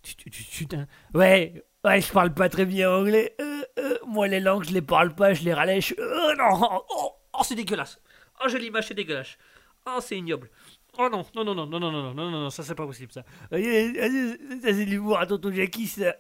Du, 0.03 0.31
du, 0.31 0.67
du. 0.67 0.77
Ouais, 1.15 1.65
ouais, 1.85 2.01
je 2.01 2.13
parle 2.13 2.33
pas 2.35 2.49
très 2.49 2.65
bien 2.65 2.91
anglais. 2.91 3.35
Euh, 3.41 3.63
euh, 3.79 3.99
moi, 4.07 4.29
les 4.29 4.41
langues, 4.41 4.65
je 4.65 4.73
les 4.73 4.83
parle 4.83 5.15
pas, 5.15 5.35
je 5.35 5.43
les 5.45 5.55
ralèche. 5.55 5.95
Euh, 5.99 6.35
non 6.37 6.83
Oh, 6.91 7.13
oh 7.33 7.41
c'est 7.43 7.55
dégueulasse 7.55 7.99
Oh, 8.43 8.49
je 8.49 8.57
l'image, 8.59 8.89
c'est 8.89 8.95
dégueulasse 8.95 9.37
Oh, 9.87 9.99
c'est 10.01 10.17
ignoble 10.19 10.51
Oh 10.99 11.09
non, 11.11 11.25
non, 11.35 11.45
non, 11.45 11.55
non, 11.55 11.67
non, 11.67 11.81
non, 11.81 11.91
non, 11.91 12.03
non, 12.03 12.15
non, 12.15 12.31
non, 12.31 12.51
ça 12.51 12.63
c'est 12.63 12.75
pas 12.75 12.87
possible 12.87 13.11
ça. 13.13 13.25
Euh, 13.53 13.93
Ça, 14.63 14.69
c'est 14.73 14.85
l'humour 14.85 15.19
à 15.19 15.27
Tonton 15.27 15.51
Jackie, 15.53 15.89
ça. 15.89 16.15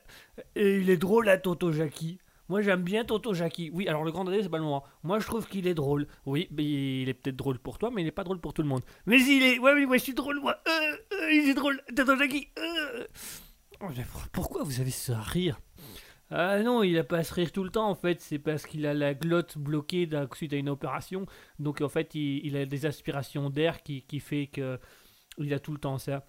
Il 0.57 0.91
est 0.91 0.97
drôle 0.97 1.29
à 1.29 1.39
Tonton 1.39 1.71
Jackie. 1.73 2.19
Moi, 2.49 2.61
j'aime 2.61 2.83
bien 2.83 3.05
Tonton 3.05 3.33
Jackie. 3.33 3.71
Oui, 3.73 3.89
alors 3.89 4.05
le 4.05 4.13
grand 4.13 4.25
dadais 4.25 4.43
c'est 4.43 4.49
pas 4.49 4.59
le 4.59 4.65
moment. 4.65 4.85
Moi 5.03 5.19
je 5.19 5.27
trouve 5.27 5.47
qu'il 5.47 5.67
est 5.67 5.75
drôle. 5.75 6.07
Oui, 6.27 6.49
il 6.59 7.09
est 7.09 7.15
peut-être 7.15 7.37
drôle 7.37 7.59
pour 7.59 7.79
toi, 7.79 7.91
mais 7.93 8.03
il 8.03 8.07
est 8.07 8.13
pas 8.13 8.25
drôle 8.25 8.41
pour 8.41 8.53
tout 8.53 8.63
le 8.63 8.69
monde. 8.69 8.83
Mais 9.07 9.19
il 9.21 9.43
est. 9.43 9.59
Ouais, 9.59 9.73
oui, 9.75 9.87
moi, 9.87 9.97
je 9.97 10.03
suis 10.03 10.15
drôle, 10.15 10.41
moi. 10.41 10.57
Euh, 10.67 10.97
euh, 11.15 11.33
il 11.33 11.49
est 11.49 11.55
drôle, 11.55 11.81
Tonton 11.97 12.19
Jackie. 12.19 12.49
Euh. 12.59 13.05
Oh, 13.81 13.89
pourquoi 14.33 14.63
vous 14.63 14.81
avez 14.81 14.91
ce 14.91 15.13
rire? 15.13 15.61
Ah 16.31 16.63
non, 16.63 16.83
il 16.83 16.99
a 16.99 17.05
pas 17.05 17.19
à 17.19 17.23
se 17.23 17.35
rire 17.35 17.53
tout 17.53 17.63
le 17.63 17.71
temps 17.71 17.89
en 17.89 17.95
fait, 17.95 18.21
c'est 18.21 18.39
parce 18.39 18.65
qu'il 18.67 18.87
a 18.87 18.95
la 18.95 19.15
glotte 19.15 19.59
bloquée 19.59 20.09
suite 20.35 20.53
à 20.53 20.57
une 20.57 20.71
opération. 20.71 21.27
Donc 21.59 21.81
en 21.81 21.89
fait, 21.89 22.15
il, 22.15 22.57
a 22.57 22.65
des 22.67 22.87
aspirations 22.87 23.51
d'air 23.51 23.83
qui, 23.83 24.03
qui 24.03 24.21
fait 24.21 24.47
que 24.47 24.81
il 25.39 25.53
a 25.53 25.59
tout 25.59 25.73
le 25.73 25.79
temps 25.79 25.99
ça. 25.99 26.27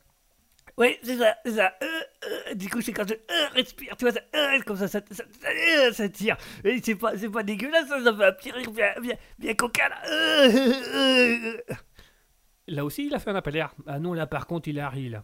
Ouais, 0.77 0.99
c'est 1.03 1.17
ça, 1.17 1.37
c'est 1.45 1.53
ça. 1.53 1.73
Euh, 1.81 1.94
du 2.55 2.69
coup, 2.69 2.81
c'est 2.81 2.93
quand 2.93 3.07
je 3.07 3.13
euh, 3.13 3.47
respire, 3.53 3.95
tu 3.97 4.05
vois, 4.05 4.13
ça, 4.13 4.21
euh, 4.35 4.59
comme 4.65 4.77
ça, 4.77 4.87
ça, 4.87 4.99
euh, 4.99 6.07
tire. 6.09 6.37
Et 6.63 6.79
c'est 6.83 6.95
pas, 6.95 7.17
c'est 7.17 7.29
pas 7.29 7.43
dégueulasse, 7.43 7.87
ça, 7.87 8.03
ça 8.03 8.15
fait 8.15 8.25
un 8.25 8.31
petit 8.31 8.51
rire 8.51 8.71
bien, 8.71 8.93
bien, 9.01 9.15
bien 9.39 9.53
coquin, 9.53 9.89
là. 9.89 10.01
Euh, 10.07 10.51
euh, 10.53 11.57
euh. 11.69 11.75
Là 12.67 12.83
aussi, 12.83 13.05
il 13.05 13.13
a 13.13 13.19
fait 13.19 13.29
un 13.29 13.35
appel 13.35 13.53
d'air. 13.53 13.73
Ah 13.85 13.99
non, 13.99 14.13
là 14.13 14.25
par 14.25 14.47
contre, 14.47 14.67
il 14.69 14.79
a 14.79 14.91
là. 14.95 15.23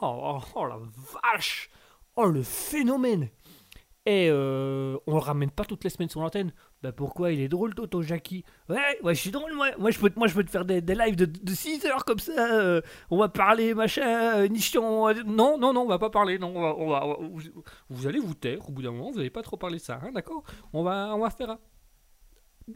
Oh, 0.00 0.38
oh, 0.40 0.40
oh, 0.54 0.66
la 0.66 0.78
vache 1.22 1.70
Oh 2.16 2.26
le 2.26 2.42
phénomène 2.42 3.30
Et 4.04 4.28
euh, 4.30 4.98
on 5.06 5.14
le 5.14 5.20
ramène 5.20 5.50
pas 5.50 5.64
toutes 5.64 5.84
les 5.84 5.90
semaines 5.90 6.10
sur 6.10 6.20
l'antenne. 6.20 6.52
Bah 6.82 6.90
pourquoi 6.90 7.30
il 7.30 7.40
est 7.40 7.48
drôle, 7.48 7.74
Toto 7.74 8.02
Jackie? 8.02 8.44
Ouais, 8.68 8.98
ouais, 9.04 9.14
je 9.14 9.20
suis 9.20 9.30
drôle, 9.30 9.52
moi. 9.54 9.68
Moi, 9.78 9.92
je 9.92 10.00
peux, 10.00 10.10
moi, 10.16 10.26
je 10.26 10.34
peux 10.34 10.42
te 10.42 10.50
faire 10.50 10.64
des, 10.64 10.80
des 10.80 10.96
lives 10.96 11.14
de, 11.14 11.26
de 11.26 11.52
6 11.54 11.84
heures 11.86 12.04
comme 12.04 12.18
ça. 12.18 12.32
euh, 12.60 12.80
on 13.08 13.18
va 13.18 13.28
parler, 13.28 13.72
machin, 13.72 14.02
euh, 14.38 14.48
nichon. 14.48 15.08
euh, 15.08 15.14
Non, 15.24 15.58
non, 15.58 15.72
non, 15.72 15.82
on 15.82 15.86
va 15.88 16.00
pas 16.00 16.10
parler. 16.10 16.38
Non, 16.40 16.52
on 16.56 16.88
va, 16.90 17.06
vous, 17.88 18.06
allez 18.08 18.18
vous 18.18 18.34
taire 18.34 18.68
au 18.68 18.72
bout 18.72 18.82
d'un 18.82 18.90
moment. 18.90 19.10
Vous 19.12 19.18
n'allez 19.18 19.30
pas 19.30 19.42
trop 19.42 19.56
parler 19.56 19.78
ça, 19.78 20.00
hein, 20.02 20.10
d'accord? 20.12 20.42
On 20.72 20.82
va, 20.82 21.12
on 21.14 21.20
va 21.20 21.30
faire 21.30 21.50
un, 21.50 21.58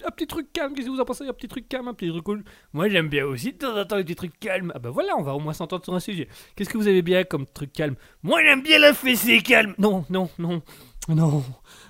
un 0.05 0.11
petit 0.11 0.27
truc 0.27 0.53
calme. 0.53 0.75
Qu'est-ce 0.75 0.87
que 0.87 0.93
vous 0.93 1.01
en 1.01 1.05
pensez 1.05 1.27
Un 1.27 1.33
petit 1.33 1.49
truc 1.49 1.69
calme, 1.69 1.89
un 1.89 1.95
petit 1.95 2.11
truc 2.11 2.25
cool? 2.25 2.45
Moi, 2.73 2.89
j'aime 2.89 3.09
bien 3.09 3.25
aussi 3.27 3.53
de 3.53 3.59
temps 3.59 3.77
en 3.77 3.85
temps 3.85 4.01
des 4.01 4.15
trucs 4.15 4.39
calmes. 4.39 4.73
Ah 4.75 4.79
bah 4.79 4.91
voilà, 4.91 5.17
on 5.17 5.23
va 5.23 5.35
au 5.35 5.41
moins 5.41 5.53
s'entendre 5.53 5.85
sur 5.85 5.95
un 5.95 6.01
sujet. 6.01 6.29
Qu'est-ce 6.55 6.71
que 6.71 6.79
vous 6.79 6.89
avez 6.89 7.03
bien 7.03 7.25
comme 7.25 7.47
truc 7.47 7.73
calme? 7.73 7.97
Moi, 8.23 8.43
j'aime 8.45 8.63
bien 8.63 8.79
la 8.79 8.93
fessée 8.95 9.41
calme. 9.41 9.75
Non, 9.79 10.05
non, 10.11 10.29
non, 10.39 10.63
non, 11.09 11.43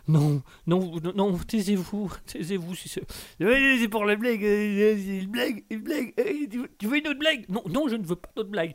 non, 0.08 0.42
non, 0.66 1.00
non, 1.14 1.38
taisez-vous, 1.38 2.12
taisez-vous. 2.26 2.74
Si 2.74 2.88
c'est- 2.90 3.04
c'est 3.38 3.88
pour 3.88 4.04
la 4.04 4.14
blague. 4.16 4.44
euh, 4.44 4.94
c'est 4.98 5.18
une 5.22 5.30
blague, 5.30 5.64
une 5.70 5.80
blague. 5.80 6.12
Euh, 6.20 6.66
tu, 6.78 6.86
veux- 6.86 6.98
une 6.98 7.08
autre 7.08 7.18
blague? 7.18 7.46
Non, 7.48 7.62
non, 7.68 7.88
je 7.88 7.96
ne 7.96 8.04
veux 8.04 8.16
pas 8.16 8.28
d'autres 8.36 8.50
blagues. 8.50 8.74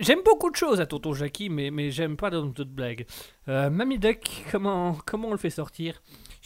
J'aime 0.00 0.20
beaucoup 0.24 0.50
de 0.50 0.56
choses 0.56 0.80
à 0.80 0.86
Tonton 0.86 1.14
Jackie, 1.14 1.48
mais, 1.48 1.70
mais 1.70 1.90
j'aime 1.92 2.16
pas 2.16 2.30
d'autres 2.30 2.64
blagues. 2.64 3.06
Euh, 3.48 3.70
Mamie 3.70 3.98
Duck, 3.98 4.44
comment, 4.50 4.98
comment 5.06 5.28
on 5.28 5.32
le 5.32 5.36
fait 5.38 5.50
sortir? 5.50 6.02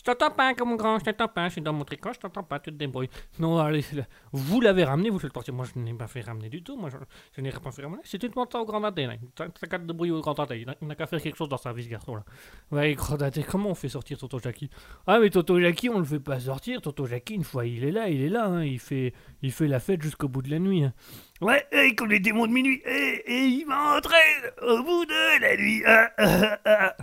Je 0.06 0.12
t'entends 0.12 0.32
pas, 0.32 0.52
comme 0.52 0.68
mon 0.68 0.76
grand, 0.76 0.98
je 0.98 1.04
t'entends 1.06 1.28
pas, 1.28 1.46
je 1.48 1.52
suis 1.54 1.62
dans 1.62 1.72
mon 1.72 1.84
tricot, 1.84 2.10
je 2.12 2.18
t'entends 2.18 2.42
pas, 2.42 2.60
tu 2.60 2.70
te 2.70 2.76
débrouilles. 2.76 3.08
Non, 3.38 3.56
allez, 3.58 3.82
là, 3.94 4.02
vous 4.32 4.60
l'avez 4.60 4.84
ramené, 4.84 5.08
vous 5.08 5.18
faites 5.18 5.32
sortir. 5.32 5.54
Moi, 5.54 5.64
je 5.74 5.80
n'ai 5.80 5.94
pas 5.94 6.06
fait 6.08 6.20
ramener 6.20 6.50
du 6.50 6.62
tout, 6.62 6.76
moi, 6.76 6.90
je, 6.90 6.96
je 7.34 7.40
n'ai 7.40 7.50
pas 7.50 7.72
fait 7.72 7.80
ramener. 7.82 8.02
C'est 8.04 8.22
une 8.22 8.32
montant 8.36 8.60
au 8.60 8.66
grand 8.66 8.80
daté, 8.82 9.06
là. 9.06 9.14
T'as 9.34 9.48
qu'à 9.48 9.78
te 9.78 9.84
débrouiller 9.84 10.12
au 10.12 10.20
grand 10.20 10.34
daté. 10.34 10.66
Il 10.82 10.86
n'a- 10.88 10.94
qu'à 10.94 11.06
faire 11.06 11.22
quelque 11.22 11.38
chose 11.38 11.48
dans 11.48 11.56
sa 11.56 11.72
vie, 11.72 11.84
ce 11.84 11.88
garçon-là. 11.88 12.22
Ouais, 12.70 12.92
grand 12.94 13.16
daté, 13.16 13.42
comment 13.42 13.70
on 13.70 13.74
fait 13.74 13.88
sortir 13.88 14.18
Tonton 14.18 14.38
Jackie? 14.40 14.68
Ah, 15.06 15.18
mais 15.20 15.30
Toto 15.30 15.58
Jackie, 15.58 15.88
on 15.88 15.98
le 16.00 16.04
fait 16.04 16.20
pas 16.20 16.38
sortir. 16.38 16.82
Toto 16.82 17.06
Jackie, 17.06 17.32
une 17.34 17.44
fois 17.44 17.64
il 17.64 17.82
est 17.82 17.90
là, 17.90 18.10
il 18.10 18.20
est 18.20 18.28
là. 18.28 18.44
hein, 18.44 18.62
Il, 18.62 18.80
fait, 18.80 19.14
il 19.40 19.52
fait 19.52 19.68
la 19.68 19.80
fête 19.80 20.02
jusqu'au 20.02 20.28
bout 20.28 20.42
de 20.42 20.50
la 20.50 20.58
nuit. 20.58 20.84
hein. 20.84 20.92
Ouais, 21.40 21.66
et 21.72 21.94
comme 21.94 22.10
les 22.10 22.20
démons 22.20 22.46
de 22.46 22.52
minuit. 22.52 22.82
Et, 22.84 23.22
et 23.26 23.44
il 23.46 23.64
m'entraîne 23.66 24.50
au 24.60 24.82
bout 24.82 25.06
de 25.06 25.40
la 25.40 25.56
nuit. 25.56 25.82
Ah, 25.86 26.10
ah, 26.18 26.58
ah. 26.66 26.96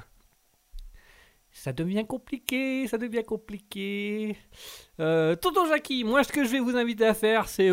Ça 1.64 1.74
devient 1.74 2.08
compliqué, 2.08 2.88
ça 2.88 2.98
devient 2.98 3.24
compliqué. 3.24 4.36
Euh, 5.00 5.36
Tonton 5.36 5.68
Jackie, 5.68 6.04
moi 6.04 6.24
ce 6.24 6.32
que 6.32 6.44
je 6.44 6.50
vais 6.50 6.60
vous 6.60 6.76
inviter 6.76 7.06
à 7.06 7.14
faire, 7.14 7.48
c'est 7.48 7.70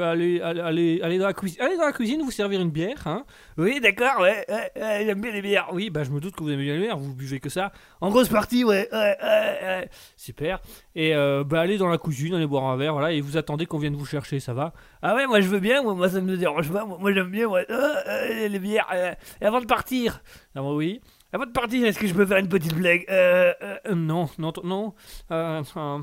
aller, 0.00 0.40
aller, 0.40 1.00
aller, 1.02 1.18
dans 1.18 1.26
la 1.26 1.32
cuisine, 1.32 1.60
aller 1.60 1.76
dans 1.76 1.86
la 1.86 1.90
cuisine, 1.90 2.22
vous 2.22 2.30
servir 2.30 2.60
une 2.60 2.70
bière, 2.70 3.04
hein. 3.04 3.24
Oui, 3.58 3.80
d'accord, 3.80 4.20
ouais, 4.20 4.46
ouais, 4.48 5.02
j'aime 5.04 5.20
bien 5.20 5.32
les 5.32 5.42
bières. 5.42 5.70
Oui, 5.72 5.90
bah 5.90 6.04
je 6.04 6.12
me 6.12 6.20
doute 6.20 6.36
que 6.36 6.44
vous 6.44 6.50
aimez 6.50 6.62
bien 6.62 6.74
les 6.74 6.82
bières, 6.82 6.96
vous 6.96 7.16
buvez 7.16 7.40
que 7.40 7.48
ça. 7.48 7.72
En 8.00 8.10
grosse 8.10 8.28
partie, 8.28 8.62
ouais, 8.62 8.88
ouais, 8.92 9.16
ouais. 9.20 9.88
Super. 10.16 10.60
Et 10.94 11.12
euh, 11.16 11.42
bah 11.42 11.62
allez 11.62 11.78
dans 11.78 11.88
la 11.88 11.98
cuisine, 11.98 12.34
allez 12.34 12.46
boire 12.46 12.66
un 12.66 12.76
verre, 12.76 12.92
voilà, 12.92 13.10
et 13.10 13.20
vous 13.20 13.36
attendez 13.36 13.66
qu'on 13.66 13.78
vienne 13.78 13.96
vous 13.96 14.06
chercher, 14.06 14.38
ça 14.38 14.54
va. 14.54 14.72
Ah 15.02 15.16
ouais, 15.16 15.26
moi 15.26 15.40
je 15.40 15.48
veux 15.48 15.58
bien, 15.58 15.82
moi, 15.82 15.96
moi 15.96 16.08
ça 16.08 16.20
me 16.20 16.36
dérange 16.36 16.70
pas. 16.70 16.84
Moi, 16.84 16.96
moi, 17.00 17.12
j'aime 17.12 17.32
bien, 17.32 17.50
euh, 17.52 18.48
les 18.48 18.58
bières. 18.60 18.86
euh. 18.94 19.14
Et 19.40 19.46
avant 19.46 19.60
de 19.60 19.66
partir, 19.66 20.22
Ah 20.54 20.62
oui. 20.62 21.00
Avant 21.32 21.46
de 21.46 21.50
partir, 21.52 21.86
est-ce 21.86 21.98
que 21.98 22.06
je 22.06 22.14
peux 22.14 22.26
faire 22.26 22.38
une 22.38 22.48
petite 22.48 22.74
blague 22.74 23.04
euh, 23.08 23.52
euh, 23.62 23.76
Euh, 23.86 23.94
non, 23.94 24.28
non, 24.38 24.52
non. 24.64 24.94
Euh, 25.30 25.62
euh, 25.76 25.98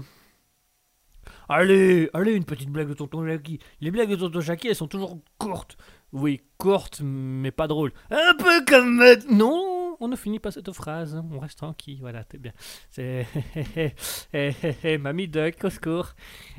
Allez, 1.47 2.09
allez, 2.13 2.33
une 2.33 2.45
petite 2.45 2.69
blague 2.69 2.87
de 2.89 2.93
Tonton 2.93 3.25
Jackie. 3.25 3.59
Les 3.81 3.91
blagues 3.91 4.09
de 4.09 4.15
Tonton 4.15 4.39
Jackie, 4.41 4.67
elles 4.67 4.75
sont 4.75 4.87
toujours 4.87 5.17
courtes. 5.37 5.77
oui, 6.11 6.41
courte, 6.57 7.01
mais 7.03 7.51
pas 7.51 7.67
drôle. 7.67 7.91
Un 8.11 8.33
peu 8.35 8.63
comme... 8.65 9.01
euh, 9.01 9.15
Non, 9.31 9.78
on 9.99 10.07
ne 10.07 10.15
finit 10.15 10.39
pas 10.39 10.51
cette 10.51 10.71
phrase. 10.71 11.21
On 11.31 11.39
reste 11.39 11.57
tranquille. 11.57 11.97
Voilà, 11.99 12.23
t'es 12.23 12.37
bien. 12.37 12.53
C'est. 12.89 13.25
Mamie 14.99 15.27
Duck, 15.27 15.63
au 15.63 15.69
secours. 15.69 16.13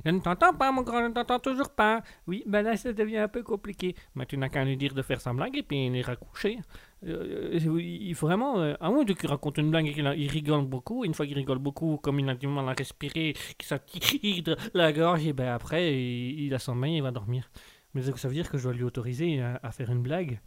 Je 0.05 0.11
ne 0.11 0.21
t'entends 0.21 0.53
pas, 0.55 0.71
mon 0.73 0.83
grand, 0.83 1.01
je 1.01 1.07
ne 1.09 1.13
t'entends 1.13 1.39
toujours 1.39 1.71
pas. 1.71 2.03
Oui, 2.27 2.43
ben 2.47 2.63
là, 2.63 2.77
ça 2.77 2.93
devient 2.93 3.19
un 3.19 3.29
peu 3.29 3.43
compliqué. 3.43 3.95
Mais 4.15 4.27
tu 4.27 4.37
n'as 4.37 4.49
qu'à 4.49 4.65
lui 4.65 4.77
dire 4.77 4.95
de 4.95 5.03
faire 5.03 5.21
sa 5.21 5.33
blague 5.33 5.57
et 5.57 5.63
puis 5.63 5.87
il 5.87 5.97
ira 5.97 6.17
coucher. 6.17 6.59
Euh, 7.07 7.59
euh, 7.59 7.81
il 7.81 8.15
faut 8.15 8.27
vraiment. 8.27 8.59
euh, 8.61 8.75
à 8.81 8.91
moins 8.91 9.05
de 9.05 9.13
qu'il 9.15 9.29
raconte 9.29 9.59
une 9.59 9.71
blague 9.71 9.87
et 9.87 9.95
qu'il 9.95 10.07
rigole 10.31 10.67
beaucoup. 10.67 11.05
Une 11.05 11.15
fois 11.15 11.27
qu'il 11.27 11.37
rigole 11.37 11.59
beaucoup, 11.59 11.97
comme 11.99 12.21
il 12.21 12.29
a 12.29 12.35
du 12.35 12.47
mal 12.47 12.69
à 12.69 12.73
respirer, 12.73 13.35
qu'il 13.59 13.67
s'attire 13.67 14.57
la 14.75 14.93
gorge, 14.93 15.27
et 15.27 15.33
ben 15.33 15.49
après, 15.49 15.95
il, 15.95 16.41
il 16.47 16.55
a 16.55 16.59
son 16.59 16.75
main 16.75 16.89
et 16.89 16.97
il 16.97 17.03
va 17.03 17.11
dormir. 17.11 17.51
Mais 17.95 18.03
ça 18.03 18.29
veut 18.29 18.35
dire 18.35 18.49
que 18.51 18.59
je 18.59 18.65
dois 18.65 18.73
lui 18.73 18.85
autoriser 18.85 19.41
à 19.41 19.73
faire 19.73 19.91
une 19.91 20.03
blague. 20.03 20.41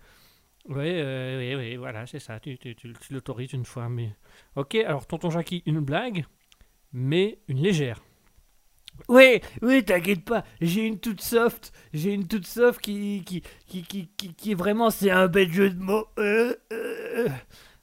Oui, 0.70 0.76
oui, 1.02 1.56
oui, 1.56 1.76
voilà, 1.76 2.06
c'est 2.08 2.20
ça. 2.20 2.40
Tu, 2.40 2.58
tu, 2.58 2.76
tu- 2.76 2.94
tu 2.94 3.14
l'autorises 3.14 3.54
une 3.54 3.66
fois. 3.66 3.90
Mais... 3.90 4.16
Ok, 4.56 4.76
alors, 4.76 5.06
tonton 5.08 5.30
Jackie, 5.30 5.62
une 5.66 5.82
blague, 5.82 6.26
mais 6.94 7.40
une 7.48 7.60
légère. 7.62 8.02
Oui, 9.10 9.42
oui, 9.62 9.84
t'inquiète 9.84 10.24
pas. 10.24 10.44
J'ai 10.62 10.86
une 10.86 11.00
toute 11.00 11.22
soft. 11.22 11.74
J'ai 11.94 12.14
une 12.14 12.28
toute 12.28 12.46
soft 12.48 12.80
qui, 12.80 13.24
qui, 13.26 13.42
qui, 13.68 13.84
qui, 13.84 14.08
qui, 14.16 14.34
qui 14.34 14.52
est 14.52 14.56
vraiment, 14.56 14.90
c'est 14.90 15.12
un 15.12 15.28
bel 15.28 15.52
jeu 15.52 15.70
de 15.72 15.80
mots. 15.82 16.08
Euh, 16.20 16.56
euh, 16.72 17.28
euh. 17.28 17.30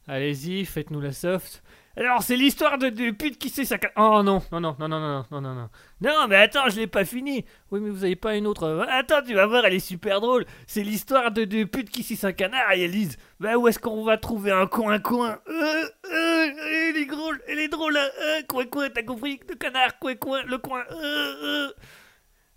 Allez-y, 0.07 0.65
faites-nous 0.65 1.01
la 1.01 1.13
soft. 1.13 1.63
Alors, 2.01 2.23
c'est 2.23 2.35
l'histoire 2.37 2.79
de, 2.79 2.89
de 2.89 3.11
pute 3.11 3.37
qui 3.39 3.51
sait 3.51 3.67
sa... 3.67 3.77
ca- 3.79 3.93
Oh 3.97 4.23
non, 4.23 4.43
non, 4.51 4.59
non, 4.61 4.75
non, 4.81 4.89
non, 4.89 4.99
non, 5.01 5.25
non, 5.31 5.41
non, 5.43 5.55
non. 5.55 5.69
Non, 6.01 6.27
mais 6.29 6.37
attends, 6.37 6.69
je 6.71 6.77
l'ai 6.81 6.87
pas 6.87 7.05
fini. 7.05 7.45
Oui, 7.71 7.79
mais 7.81 7.91
vous 7.91 8.05
avez 8.05 8.17
pas 8.17 8.37
une 8.37 8.47
autre. 8.47 8.63
euh, 8.65 8.85
Attends, 8.89 9.21
tu 9.23 9.35
vas 9.35 9.45
voir, 9.47 9.67
elle 9.67 9.75
est 9.75 9.79
super 9.81 10.23
drôle. 10.23 10.47
C'est 10.67 10.83
l'histoire 10.83 11.31
de 11.31 11.45
deux 11.45 11.67
putes 11.67 11.91
qui 11.91 12.03
sucent 12.03 12.25
un 12.25 12.33
canard 12.33 12.73
et 12.73 12.81
elles 12.85 12.91
disent 12.91 13.19
Bah, 13.39 13.59
où 13.59 13.69
est-ce 13.69 13.79
qu'on 13.79 14.03
va 14.03 14.17
trouver 14.17 14.51
un 14.51 14.67
coin-coin 14.67 15.39
euh, 15.47 15.85
euh, 16.11 16.47
Elle 16.91 16.97
est 16.97 17.05
drôle, 17.05 17.41
elle 17.47 17.59
est 17.59 17.69
drôle, 17.69 17.97
euh, 17.99 18.43
coin-coin, 18.49 18.89
t'as 18.89 19.03
compris? 19.03 19.39
Le 19.49 19.55
canard, 19.57 19.99
coin-coin, 19.99 20.43
le 20.45 20.57
coin, 20.57 20.83
euh. 20.93 21.69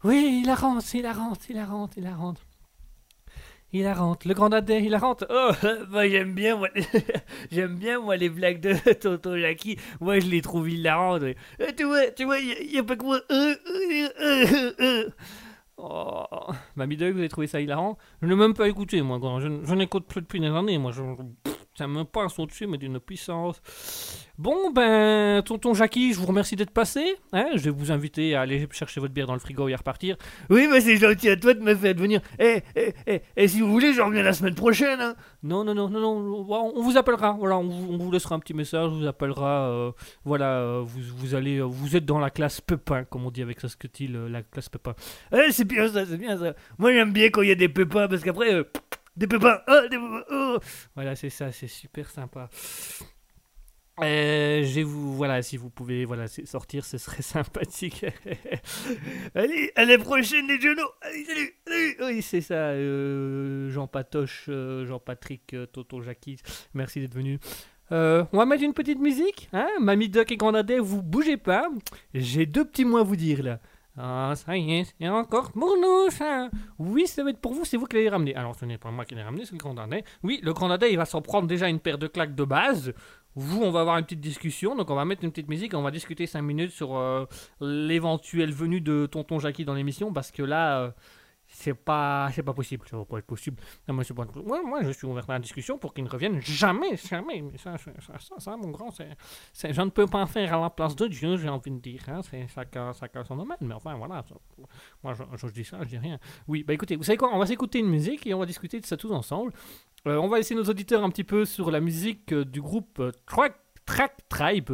Oui, 0.05 0.39
il 0.41 0.47
la 0.47 0.55
rentre, 0.55 0.85
il 0.95 1.01
la 1.03 1.11
rentre, 1.13 1.45
il 1.49 1.55
la 1.57 1.65
rentre, 1.65 1.93
il 1.97 2.03
la 2.03 2.15
rentre. 2.15 2.41
Il 3.75 3.81
la 3.85 3.95
rentre, 3.95 4.27
le 4.27 4.35
grand 4.35 4.49
dadais, 4.49 4.83
il 4.83 4.91
la 4.91 4.99
rentre. 4.99 5.25
Oh, 5.31 5.49
bah, 5.91 6.07
j'aime 6.07 6.33
bien, 6.33 6.55
moi, 6.55 6.69
j'aime 7.51 7.75
bien, 7.75 7.99
moi, 7.99 8.15
les 8.17 8.29
blagues 8.29 8.59
de 8.59 8.93
Tonton 9.01 9.35
Jackie. 9.39 9.77
Moi, 9.99 10.19
je 10.19 10.27
les 10.27 10.43
trouve 10.43 10.69
hilarantes. 10.69 11.23
Euh, 11.23 11.33
tu 11.75 11.83
vois, 11.85 12.11
tu 12.11 12.25
vois, 12.25 12.37
il 12.37 12.71
y, 12.71 12.77
a 12.77 12.83
pas 12.83 12.95
que 12.95 13.03
moi. 13.03 13.19
Euh, 13.31 13.55
euh, 14.21 14.71
euh. 14.79 15.09
Oh, 15.77 16.23
Mamie 16.75 16.97
Doug, 16.97 17.13
vous 17.13 17.19
avez 17.19 17.29
trouvé 17.29 17.47
ça 17.47 17.61
hilarant? 17.61 17.97
Je 18.21 18.27
n'ai 18.27 18.35
même 18.35 18.53
pas 18.53 18.67
écouté, 18.67 19.01
moi. 19.01 19.17
grand. 19.17 19.39
Je, 19.39 19.47
je 19.63 19.73
n'écoute 19.73 20.05
plus 20.05 20.21
depuis 20.21 20.39
des 20.39 20.47
années. 20.47 20.77
Moi, 20.77 20.91
je, 20.91 21.01
pff, 21.73 21.77
ça 21.77 21.87
me 21.87 22.03
passe 22.03 22.37
au-dessus, 22.39 22.67
mais 22.67 22.77
d'une 22.77 22.99
puissance. 22.99 23.61
Bon, 24.37 24.71
ben, 24.71 25.41
tonton 25.43 25.73
Jackie, 25.73 26.13
je 26.13 26.19
vous 26.19 26.25
remercie 26.25 26.55
d'être 26.55 26.71
passé. 26.71 27.15
Hein, 27.31 27.47
je 27.55 27.61
vais 27.61 27.69
vous 27.69 27.91
inviter 27.91 28.35
à 28.35 28.41
aller 28.41 28.67
chercher 28.71 28.99
votre 28.99 29.13
bière 29.13 29.27
dans 29.27 29.33
le 29.33 29.39
frigo 29.39 29.67
et 29.67 29.73
à 29.73 29.77
repartir. 29.77 30.15
Oui, 30.49 30.67
mais 30.71 30.81
c'est 30.81 30.97
gentil 30.97 31.29
à 31.29 31.35
toi 31.35 31.53
de 31.53 31.61
me 31.61 31.75
faire 31.75 31.95
venir. 31.95 32.21
Eh, 32.39 32.61
eh, 32.75 32.93
eh, 33.07 33.21
eh, 33.35 33.47
si 33.47 33.61
vous 33.61 33.71
voulez, 33.71 33.93
je 33.93 34.01
reviens 34.01 34.23
la 34.23 34.33
semaine 34.33 34.55
prochaine. 34.55 34.99
Hein. 35.01 35.15
Non, 35.43 35.63
non, 35.63 35.73
non, 35.73 35.89
non, 35.89 35.99
non. 35.99 36.73
On 36.75 36.81
vous 36.81 36.97
appellera. 36.97 37.33
Voilà, 37.39 37.57
on 37.57 37.67
vous, 37.67 38.11
laissera 38.11 38.35
un 38.35 38.39
petit 38.39 38.53
message. 38.53 38.89
On 38.89 38.99
vous 38.99 39.07
appellera. 39.07 39.69
euh, 39.69 39.91
voilà, 40.25 40.59
euh, 40.59 40.83
vous, 40.83 41.01
vous 41.17 41.35
allez, 41.35 41.57
euh, 41.57 41.63
vous 41.63 41.95
êtes 41.95 42.05
dans 42.05 42.19
la 42.19 42.29
classe 42.29 42.61
Pepin, 42.61 43.03
comme 43.03 43.25
on 43.25 43.31
dit 43.31 43.41
avec 43.41 43.59
Saskatile, 43.59 44.15
euh, 44.15 44.29
la 44.29 44.41
classe 44.41 44.69
Pepin. 44.69 44.93
Eh, 45.31 45.51
c'est 45.51 45.65
bien 45.65 45.87
ça, 45.87 46.05
c'est 46.05 46.17
bien 46.17 46.37
ça. 46.37 46.53
Moi, 46.77 46.93
j'aime 46.93 47.11
bien 47.11 47.29
quand 47.29 47.41
il 47.41 47.49
y 47.49 47.51
a 47.51 47.55
des 47.55 47.69
pépins, 47.69 48.07
parce 48.07 48.23
qu'après, 48.23 48.63
des 49.15 49.27
pépins, 49.27 49.61
ah, 49.67 49.81
des 49.83 49.97
pépins, 49.97 50.23
oh. 50.31 50.57
Voilà, 50.95 51.15
c'est 51.15 51.29
ça, 51.29 51.51
c'est 51.51 51.67
super 51.67 52.09
sympa. 52.09 52.49
Euh, 54.01 54.63
je 54.63 54.81
vous, 54.81 55.15
voilà, 55.15 55.43
si 55.43 55.55
vous 55.55 55.69
pouvez, 55.69 56.03
voilà, 56.05 56.25
sortir, 56.27 56.83
ce 56.83 56.97
serait 56.97 57.21
sympathique. 57.21 58.05
Allez, 59.35 59.71
à 59.75 59.85
la 59.85 59.99
prochaine, 59.99 60.47
les 60.47 60.59
genoux. 60.59 60.81
Allez, 61.01 61.25
salut, 61.25 61.55
salut. 61.67 61.95
oui, 62.01 62.21
c'est 62.23 62.41
ça, 62.41 62.71
euh, 62.71 63.69
Jean 63.69 63.87
Patoche, 63.87 64.45
euh, 64.49 64.85
Jean-Patrick, 64.85 65.55
Toto 65.71 66.01
Jackie, 66.01 66.37
merci 66.73 67.01
d'être 67.01 67.13
venu. 67.13 67.39
On 67.91 68.25
va 68.31 68.45
mettre 68.47 68.63
une 68.63 68.73
petite 68.73 68.97
musique, 68.97 69.49
hein 69.53 69.69
Mamie 69.79 70.09
Doc 70.09 70.31
et 70.31 70.37
Grandadais, 70.37 70.79
vous 70.79 71.03
bougez 71.03 71.37
pas. 71.37 71.69
J'ai 72.15 72.47
deux 72.47 72.65
petits 72.65 72.85
mots 72.85 72.97
à 72.97 73.03
vous 73.03 73.15
dire 73.15 73.43
là. 73.43 73.59
Ah, 73.95 74.33
ça 74.35 74.57
y 74.57 74.79
est, 74.79 74.95
c'est 74.99 75.07
encore 75.07 75.51
pour 75.51 75.77
nous, 75.77 76.09
ça. 76.09 76.49
Oui, 76.79 77.05
ça 77.05 77.23
va 77.23 77.29
être 77.29 77.39
pour 77.39 77.53
vous, 77.53 77.63
c'est 77.63 77.77
vous 77.77 77.85
qui 77.85 77.95
l'avez 77.95 78.09
ramené. 78.09 78.35
Alors, 78.35 78.55
ce 78.55 78.65
n'est 78.65 78.79
pas 78.79 78.89
moi 78.89 79.05
qui 79.05 79.13
l'ai 79.13 79.21
ramené, 79.21 79.45
c'est 79.45 79.51
le 79.51 79.59
Grandadais. 79.59 80.03
Oui, 80.23 80.39
le 80.41 80.51
Grandadais, 80.51 80.91
il 80.91 80.97
va 80.97 81.05
s'en 81.05 81.21
prendre 81.21 81.47
déjà 81.47 81.69
une 81.69 81.79
paire 81.79 81.99
de 81.99 82.07
claques 82.07 82.33
de 82.33 82.43
base. 82.43 82.93
Vous, 83.35 83.61
on 83.61 83.69
va 83.69 83.81
avoir 83.81 83.97
une 83.99 84.03
petite 84.03 84.19
discussion, 84.21 84.75
donc 84.75 84.89
on 84.89 84.95
va 84.95 85.05
mettre 85.05 85.23
une 85.23 85.31
petite 85.31 85.47
musique, 85.47 85.75
on 85.75 85.83
va 85.83 85.91
discuter 85.91 86.25
5 86.25 86.41
minutes 86.41 86.71
sur 86.71 86.95
euh, 86.97 87.25
l'éventuelle 87.61 88.51
venue 88.51 88.81
de 88.81 89.05
Tonton 89.05 89.37
Jackie 89.39 89.65
dans 89.65 89.75
l'émission, 89.75 90.11
parce 90.11 90.31
que 90.31 90.41
là, 90.41 90.79
euh, 90.79 90.91
c'est 91.63 91.73
pas, 91.73 92.29
c'est 92.33 92.43
pas 92.43 92.53
possible, 92.53 92.85
ça 92.89 92.97
va 92.97 93.05
pas 93.05 93.19
être 93.19 93.25
possible. 93.25 93.61
Moi, 93.87 94.03
je 94.83 94.91
suis 94.91 95.07
ouvert 95.07 95.29
à 95.29 95.33
la 95.33 95.39
discussion 95.39 95.77
pour 95.77 95.93
qu'il 95.93 96.03
ne 96.03 96.09
revienne 96.09 96.41
jamais, 96.41 96.97
jamais. 96.97 97.41
Mais 97.41 97.57
ça, 97.57 98.57
mon 98.57 98.69
grand, 98.69 98.91
c'est, 98.91 99.73
je 99.73 99.81
ne 99.81 99.89
peux 99.89 100.07
pas 100.07 100.25
faire 100.25 100.53
à 100.53 100.61
la 100.61 100.69
place 100.69 100.95
de 100.95 101.07
Dieu, 101.07 101.37
j'ai 101.37 101.49
envie 101.49 101.71
de 101.71 101.79
dire. 101.79 102.01
Hein, 102.07 102.21
c'est 102.29 102.47
chacun, 102.47 102.91
chacun 102.93 103.23
son 103.23 103.37
domaine, 103.37 103.57
mais 103.61 103.73
enfin, 103.73 103.95
voilà. 103.95 104.23
moi, 105.03 105.13
je, 105.13 105.23
je 105.35 105.53
dis 105.53 105.63
ça, 105.63 105.79
je 105.83 105.89
dis 105.89 105.97
rien. 105.97 106.19
Oui, 106.47 106.63
bah 106.63 106.73
écoutez, 106.73 106.95
vous 106.95 107.03
savez 107.03 107.17
quoi, 107.17 107.33
on 107.33 107.39
va 107.39 107.45
s'écouter 107.45 107.79
une 107.79 107.89
musique 107.89 108.27
et 108.27 108.33
on 108.33 108.39
va 108.39 108.45
discuter 108.45 108.79
de 108.79 108.85
ça 108.85 108.97
tous 108.97 109.11
ensemble. 109.11 109.53
Euh, 110.05 110.17
on 110.17 110.27
va 110.27 110.37
laisser 110.37 110.55
nos 110.55 110.63
auditeurs 110.63 111.03
un 111.03 111.09
petit 111.09 111.23
peu 111.23 111.45
sur 111.45 111.71
la 111.71 111.79
musique 111.79 112.33
euh, 112.33 112.43
du 112.43 112.61
groupe 112.61 112.99
euh, 112.99 113.11
Track, 113.25 113.55
Track 113.85 114.17
Tribe. 114.27 114.71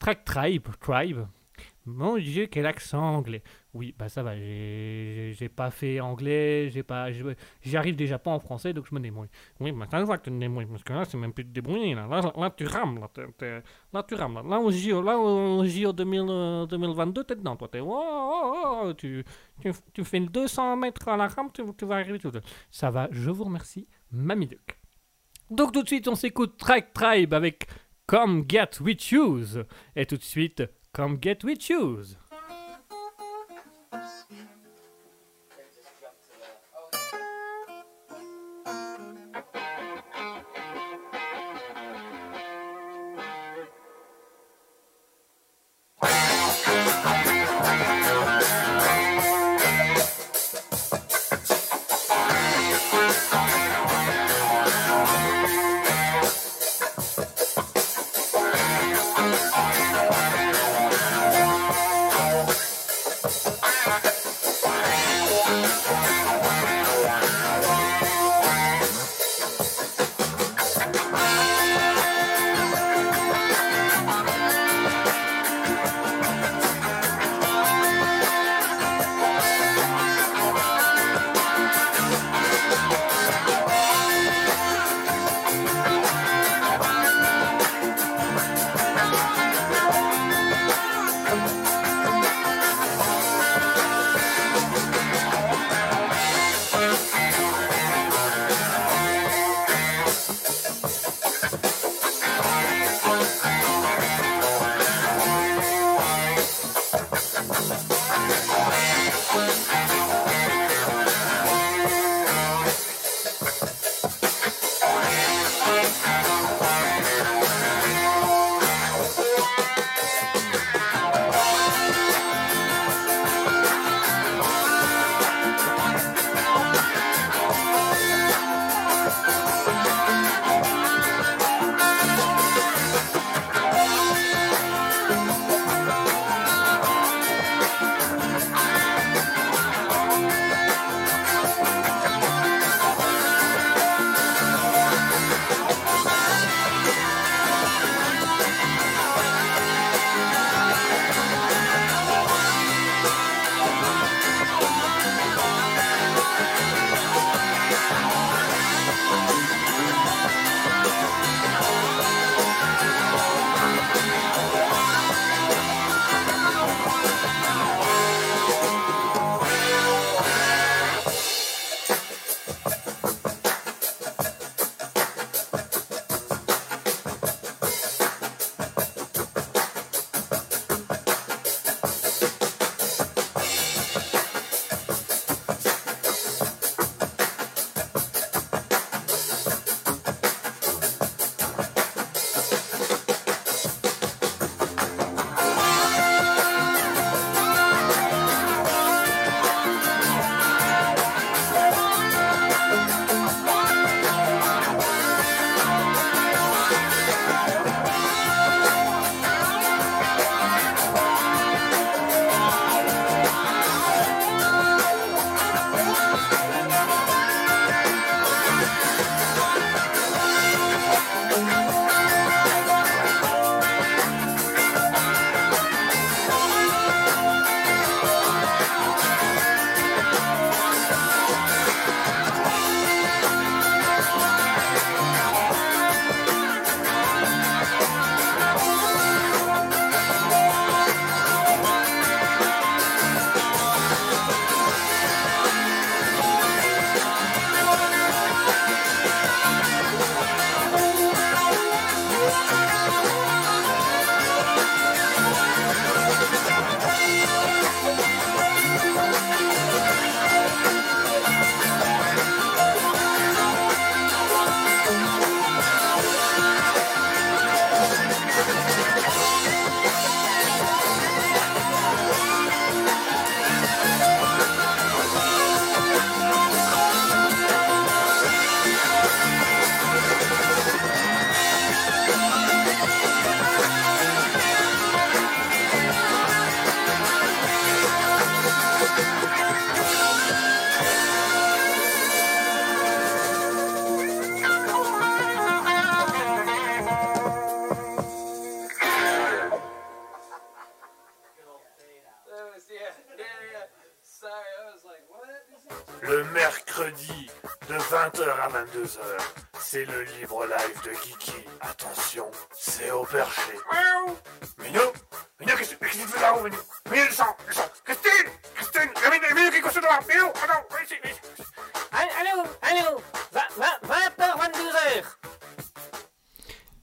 Track 0.00 0.24
Tribe, 0.24 0.66
Tribe. 0.80 1.26
Mon 1.86 2.16
Dieu, 2.16 2.46
quel 2.46 2.66
accent 2.66 3.00
anglais. 3.00 3.42
Oui, 3.74 3.94
bah 3.98 4.10
ça 4.10 4.22
va, 4.22 4.36
j'ai 4.36 5.48
pas 5.48 5.70
fait 5.70 5.98
anglais, 5.98 6.68
j'ai 6.70 6.82
pas, 6.82 7.10
j'ai- 7.10 7.24
j'y 7.62 7.74
arrive 7.78 7.96
déjà 7.96 8.18
pas 8.18 8.30
en 8.30 8.38
français, 8.38 8.74
donc 8.74 8.84
je 8.86 8.94
me 8.94 9.00
débrouille. 9.00 9.28
Oui, 9.60 9.72
mais 9.72 9.86
ça, 9.90 9.98
je 9.98 10.04
vois 10.04 10.18
que 10.18 10.24
tu 10.24 10.30
te 10.30 10.36
débrouilles, 10.38 10.66
parce 10.66 10.82
que 10.84 10.92
là, 10.92 11.06
c'est 11.06 11.16
même 11.16 11.32
plus 11.32 11.44
de 11.44 11.48
débrouiller, 11.52 11.94
là. 11.94 12.06
Là, 12.06 12.20
là, 12.36 12.50
tu 12.54 12.66
rames, 12.66 12.98
là, 13.00 13.08
t'es- 13.14 13.26
t'es- 13.38 13.62
là, 13.94 14.02
tu 14.06 14.14
rames, 14.14 14.34
là. 14.34 14.42
Là, 14.42 14.60
au 14.60 14.70
JO, 14.70 15.00
là, 15.00 15.16
au 15.18 15.64
JO 15.64 15.90
2000, 15.94 16.26
euh, 16.28 16.66
2022, 16.66 17.24
t'es 17.24 17.34
dedans, 17.34 17.56
toi, 17.56 17.68
t'es, 17.68 17.80
oh, 17.80 17.88
oh, 17.90 18.82
oh, 18.84 18.92
tu, 18.92 19.24
tu, 19.62 19.72
tu 19.94 20.04
fais 20.04 20.20
le 20.20 20.26
200 20.26 20.76
mètres 20.76 21.08
à 21.08 21.16
la 21.16 21.28
rame, 21.28 21.48
tu, 21.50 21.62
vas 21.86 21.94
arriver 21.96 22.18
tout 22.18 22.30
seul. 22.30 22.42
Ça 22.70 22.90
va, 22.90 23.08
je 23.10 23.30
vous 23.30 23.44
remercie, 23.44 23.88
Mamie 24.10 24.48
Duck. 24.48 24.78
Donc 25.50 25.72
tout 25.72 25.82
de 25.82 25.88
suite, 25.88 26.08
on 26.08 26.14
s'écoute 26.14 26.58
Track 26.58 26.92
Tribe 26.92 27.32
avec 27.32 27.66
Come 28.06 28.44
Get 28.46 28.80
We 28.82 28.96
Choose. 29.00 29.64
Et 29.96 30.04
tout 30.04 30.18
de 30.18 30.22
suite, 30.22 30.62
Come 30.92 31.16
Get 31.22 31.38
We 31.44 31.58
Choose. 31.58 32.18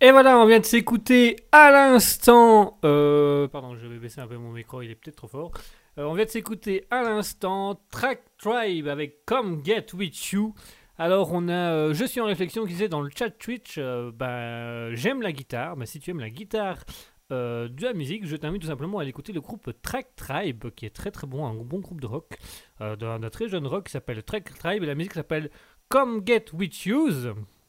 Et 0.10 0.12
voilà, 0.12 0.40
on 0.40 0.48
vient 0.48 0.60
de 0.60 0.66
s'écouter 0.66 1.36
à 1.52 1.70
l'instant. 1.70 2.80
euh, 2.84 3.48
pardon, 3.48 3.76
je 3.76 3.86
vais 3.86 4.00
baisser 4.00 4.20
un 4.20 4.26
peu 4.26 4.38
mon 4.38 4.52
micro, 4.52 4.82
il 4.82 4.90
est 4.90 4.96
peut-être 4.96 5.18
trop 5.18 5.28
fort. 5.28 5.52
Euh, 6.00 6.06
on 6.06 6.16
vient 6.16 6.26
de 6.26 6.32
s'écouter 6.32 6.88
à 6.90 7.04
l'instant 7.04 7.80
Track 7.92 8.24
Tribe 8.40 8.88
avec 8.88 9.24
Come 9.28 9.64
Get 9.64 9.86
With 9.94 10.32
You. 10.32 10.56
Alors, 10.98 11.30
on 11.32 11.48
a 11.48 11.74
euh, 11.74 11.94
Je 11.94 12.06
suis 12.06 12.20
en 12.20 12.26
réflexion 12.26 12.64
qui 12.64 12.72
disait 12.72 12.90
dans 12.90 13.02
le 13.02 13.12
chat 13.16 13.30
Twitch 13.30 13.78
bah, 13.78 14.92
J'aime 14.96 15.22
la 15.22 15.32
guitare. 15.32 15.78
Bah, 15.78 15.86
si 15.86 16.00
tu 16.00 16.10
aimes 16.10 16.22
la 16.22 16.32
guitare 16.32 16.80
de 17.30 17.84
la 17.84 17.94
musique, 17.94 18.26
je 18.26 18.36
t'invite 18.36 18.64
tout 18.64 18.68
simplement 18.68 18.98
à 18.98 19.02
aller 19.02 19.12
écouter 19.12 19.32
le 19.32 19.42
groupe 19.42 19.70
Track 19.84 20.16
Tribe 20.16 20.72
qui 20.76 20.88
est 20.88 20.96
très 20.96 21.12
très 21.12 21.28
bon, 21.28 21.46
un 21.46 21.54
bon 21.54 21.82
groupe 21.82 22.02
de 22.02 22.08
rock, 22.08 22.36
d'un 22.80 23.30
très 23.30 23.48
jeune 23.48 23.68
rock 23.68 23.86
qui 23.86 23.92
s'appelle 23.92 24.24
Track 24.24 24.58
Tribe 24.58 24.82
et 24.82 24.88
la 24.88 24.96
musique 24.96 25.14
s'appelle 25.14 25.52
Come 25.88 26.24
Get 26.26 26.46
With 26.54 26.86
You. 26.86 27.10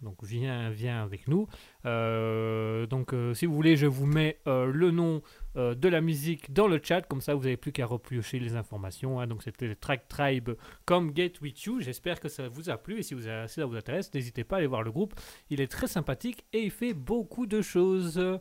Donc 0.02 0.24
viens, 0.24 0.70
viens 0.70 1.02
avec 1.02 1.28
nous. 1.28 1.46
Euh, 1.84 2.86
donc 2.86 3.12
euh, 3.12 3.34
si 3.34 3.46
vous 3.46 3.54
voulez, 3.54 3.76
je 3.76 3.86
vous 3.86 4.06
mets 4.06 4.38
euh, 4.46 4.66
le 4.66 4.90
nom 4.90 5.22
de 5.56 5.88
la 5.88 6.00
musique 6.00 6.52
dans 6.52 6.68
le 6.68 6.80
chat, 6.80 7.02
comme 7.02 7.20
ça 7.20 7.34
vous 7.34 7.42
n'avez 7.42 7.56
plus 7.56 7.72
qu'à 7.72 7.84
repiocher 7.84 8.38
les 8.38 8.54
informations. 8.54 9.18
hein. 9.18 9.26
Donc 9.26 9.42
c'était 9.42 9.74
Track 9.74 10.06
Tribe 10.06 10.50
Come 10.86 11.12
Get 11.14 11.32
With 11.42 11.64
You. 11.64 11.80
J'espère 11.80 12.20
que 12.20 12.28
ça 12.28 12.48
vous 12.48 12.70
a 12.70 12.76
plu 12.76 13.00
et 13.00 13.02
si, 13.02 13.14
vous 13.14 13.22
ça 13.22 13.66
vous 13.66 13.74
intéresse, 13.74 14.14
n'hésitez 14.14 14.44
pas 14.44 14.56
à 14.56 14.58
aller 14.58 14.68
voir 14.68 14.84
le 14.84 14.92
groupe. 14.92 15.12
Il 15.50 15.60
est 15.60 15.66
très 15.66 15.88
sympathique 15.88 16.44
et 16.52 16.62
il 16.62 16.70
fait 16.70 16.94
beaucoup 16.94 17.46
de 17.46 17.62
choses. 17.62 18.38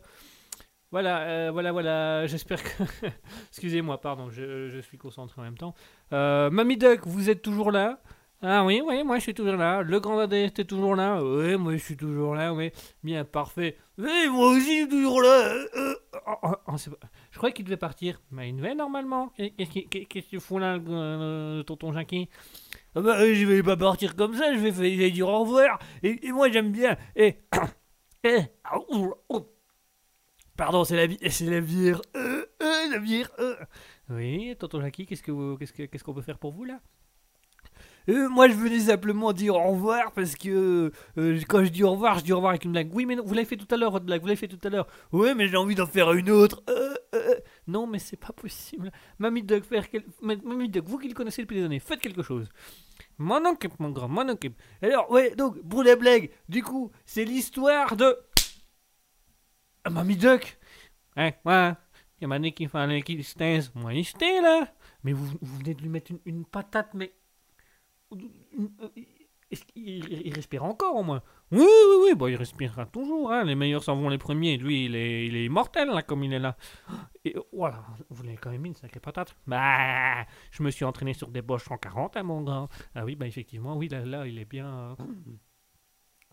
Voilà, 0.92 1.50
voilà, 1.50 1.72
voilà. 1.72 2.26
J'espère 2.28 2.62
que. 2.62 2.84
Excusez-moi, 3.48 4.00
pardon, 4.00 4.30
je, 4.30 4.80
suis 4.80 4.96
concentré 4.96 5.40
en 5.40 5.44
même 5.44 5.58
temps. 5.58 5.74
Mamie 6.12 6.76
Duck, 6.76 7.00
vous 7.06 7.28
êtes 7.28 7.42
toujours 7.42 7.72
là? 7.72 8.00
Ah 8.42 8.64
oui, 8.64 8.80
oui, 8.82 9.04
moi 9.04 9.16
je 9.18 9.22
suis 9.24 9.34
toujours 9.34 9.56
là. 9.56 9.82
Le 9.82 10.00
grand 10.00 10.16
Dadé, 10.16 10.50
t'es 10.50 10.64
toujours 10.64 10.94
là 10.96 11.22
Oui, 11.22 11.56
moi 11.56 11.72
je 11.76 11.82
suis 11.82 11.96
toujours 11.96 12.34
là, 12.34 12.54
oui. 12.54 12.70
Bien, 13.02 13.22
parfait. 13.24 13.76
Oui, 13.98 14.28
moi 14.30 14.52
aussi 14.52 14.60
je 14.64 14.80
suis 14.82 14.88
toujours 14.88 15.20
là. 15.20 15.28
euh, 15.28 15.66
euh. 15.76 15.94
Oh, 16.26 16.34
oh, 16.44 16.54
oh, 16.68 16.76
Je 17.32 17.36
croyais 17.36 17.52
qu'il 17.52 17.66
devait 17.66 17.76
partir. 17.76 18.18
Mais 18.30 18.48
il 18.48 18.56
devait 18.56 18.74
normalement. 18.74 19.28
Qu'est-ce 19.36 19.70
qu'il 19.70 19.88
que 20.08 20.18
tu 20.20 20.40
fous 20.40 20.58
là, 20.58 20.78
tonton 21.66 21.92
Jackie? 21.92 22.30
Ah 22.94 23.02
bah, 23.02 23.18
je 23.32 23.44
vais 23.44 23.62
pas 23.62 23.76
partir 23.76 24.16
comme 24.16 24.34
ça, 24.34 24.54
je 24.54 24.58
vais, 24.58 24.72
je 24.72 24.98
vais 24.98 25.10
dire 25.10 25.28
au 25.28 25.40
revoir. 25.40 25.78
Et, 26.02 26.32
moi 26.32 26.50
j'aime 26.50 26.72
bien. 26.72 26.96
Et. 27.16 27.36
ah. 28.64 28.78
Pardon, 30.56 30.84
c'est 30.84 31.06
la, 31.06 31.30
c'est 31.30 31.44
la 31.46 31.60
bière. 31.60 32.00
Euh, 32.16 32.44
la 32.90 32.98
bière. 32.98 33.30
Oui, 34.08 34.54
tonton 34.58 34.80
Jackie, 34.80 35.06
qu'est-ce 35.06 35.22
que 35.22 35.30
vous- 35.30 35.56
qu'est-ce 35.58 35.72
que- 35.72 35.84
qu'est-ce 35.84 36.04
qu'on 36.04 36.14
peut 36.14 36.22
faire 36.22 36.38
pour 36.38 36.52
vous 36.52 36.64
là? 36.64 36.80
Euh, 38.08 38.28
moi, 38.28 38.48
je 38.48 38.54
venais 38.54 38.80
simplement 38.80 39.32
dire 39.32 39.54
au 39.56 39.70
revoir 39.72 40.12
parce 40.12 40.34
que 40.34 40.90
euh, 41.18 41.40
quand 41.48 41.62
je 41.64 41.68
dis 41.70 41.84
au 41.84 41.90
revoir, 41.92 42.18
je 42.18 42.24
dis 42.24 42.32
au 42.32 42.36
revoir 42.36 42.50
avec 42.50 42.64
une 42.64 42.72
blague. 42.72 42.90
Oui, 42.94 43.06
mais 43.06 43.14
non, 43.16 43.22
vous 43.24 43.34
l'avez 43.34 43.46
fait 43.46 43.56
tout 43.56 43.72
à 43.72 43.76
l'heure, 43.76 43.90
votre 43.92 44.06
blague, 44.06 44.20
vous 44.20 44.26
l'avez 44.26 44.36
fait 44.38 44.48
tout 44.48 44.58
à 44.66 44.70
l'heure. 44.70 44.86
Oui, 45.12 45.28
mais 45.36 45.48
j'ai 45.48 45.56
envie 45.56 45.74
d'en 45.74 45.86
faire 45.86 46.12
une 46.12 46.30
autre. 46.30 46.62
Euh, 46.70 46.94
non, 47.66 47.86
mais 47.86 47.98
c'est 47.98 48.16
pas 48.16 48.32
possible. 48.32 48.90
Mamie 49.18 49.42
Duck, 49.42 49.64
faire 49.64 49.88
quel- 49.90 50.04
Ma- 50.22 50.36
Mamie 50.36 50.70
vous 50.84 50.98
qui 50.98 51.08
le 51.08 51.14
connaissez 51.14 51.42
depuis 51.42 51.56
des 51.58 51.64
années, 51.64 51.78
faites 51.80 52.00
quelque 52.00 52.22
chose. 52.22 52.48
M'en 53.18 53.38
occupe, 53.50 53.78
mon 53.78 53.90
grand, 53.90 54.08
m'en 54.08 54.22
occupe. 54.22 54.56
Alors, 54.82 55.10
ouais, 55.10 55.34
donc, 55.34 55.60
pour 55.68 55.82
la 55.82 55.96
blague, 55.96 56.30
du 56.48 56.62
coup, 56.62 56.90
c'est 57.04 57.24
l'histoire 57.24 57.96
de. 57.96 58.16
Ah, 59.84 59.90
Mamie 59.90 60.16
Duck 60.16 60.58
Hein, 61.16 61.32
ouais. 61.44 61.72
Il 62.20 62.28
m'a 62.28 62.38
dit 62.38 62.52
qu'il 62.52 62.68
fallait 62.68 63.02
qu'il 63.02 63.24
se 63.24 63.34
taise. 63.34 63.72
Moi, 63.74 63.94
il 63.94 64.04
se 64.04 64.16
là. 64.42 64.68
Mais 65.02 65.12
vous, 65.12 65.26
vous 65.40 65.56
venez 65.58 65.74
de 65.74 65.80
lui 65.82 65.88
mettre 65.88 66.10
une, 66.12 66.20
une 66.26 66.44
patate, 66.44 66.90
mais. 66.94 67.06
une- 67.06 67.10
euh, 67.10 67.14
Est-ce 67.14 67.14
qu'il 67.14 67.99
il- 69.74 70.32
respire 70.34 70.64
encore 70.64 70.94
au 70.96 71.02
moins? 71.02 71.22
Oui, 71.50 71.60
oui, 71.60 71.96
oui, 72.04 72.14
bon, 72.14 72.28
il 72.28 72.36
respirera 72.36 72.86
toujours. 72.86 73.32
Hein. 73.32 73.44
Les 73.44 73.54
meilleurs 73.56 73.82
s'en 73.82 73.96
vont 73.96 74.08
les 74.08 74.18
premiers. 74.18 74.56
Lui, 74.56 74.84
il 74.84 74.94
est, 74.94 75.26
il 75.26 75.34
est 75.36 75.44
immortel, 75.46 75.88
là, 75.88 76.02
comme 76.02 76.22
il 76.24 76.32
est 76.32 76.38
là. 76.38 76.56
Et 77.24 77.36
euh, 77.36 77.40
voilà, 77.52 77.84
vous 78.10 78.22
l'avez 78.22 78.36
quand 78.36 78.50
même 78.50 78.62
mis 78.62 78.68
une 78.68 78.74
sacrée 78.74 79.00
patate? 79.00 79.34
Bah, 79.46 80.24
je 80.52 80.62
me 80.62 80.70
suis 80.70 80.84
entraîné 80.84 81.14
sur 81.14 81.28
des 81.28 81.42
Bosch 81.42 81.64
140, 81.64 82.16
hein, 82.16 82.22
mon 82.22 82.42
grand. 82.42 82.68
Ah 82.94 83.04
oui, 83.04 83.16
bah, 83.16 83.26
effectivement, 83.26 83.76
oui, 83.76 83.88
là, 83.88 84.26
il 84.26 84.38
est 84.38 84.44
bien. 84.44 84.96
euh, 85.00 85.04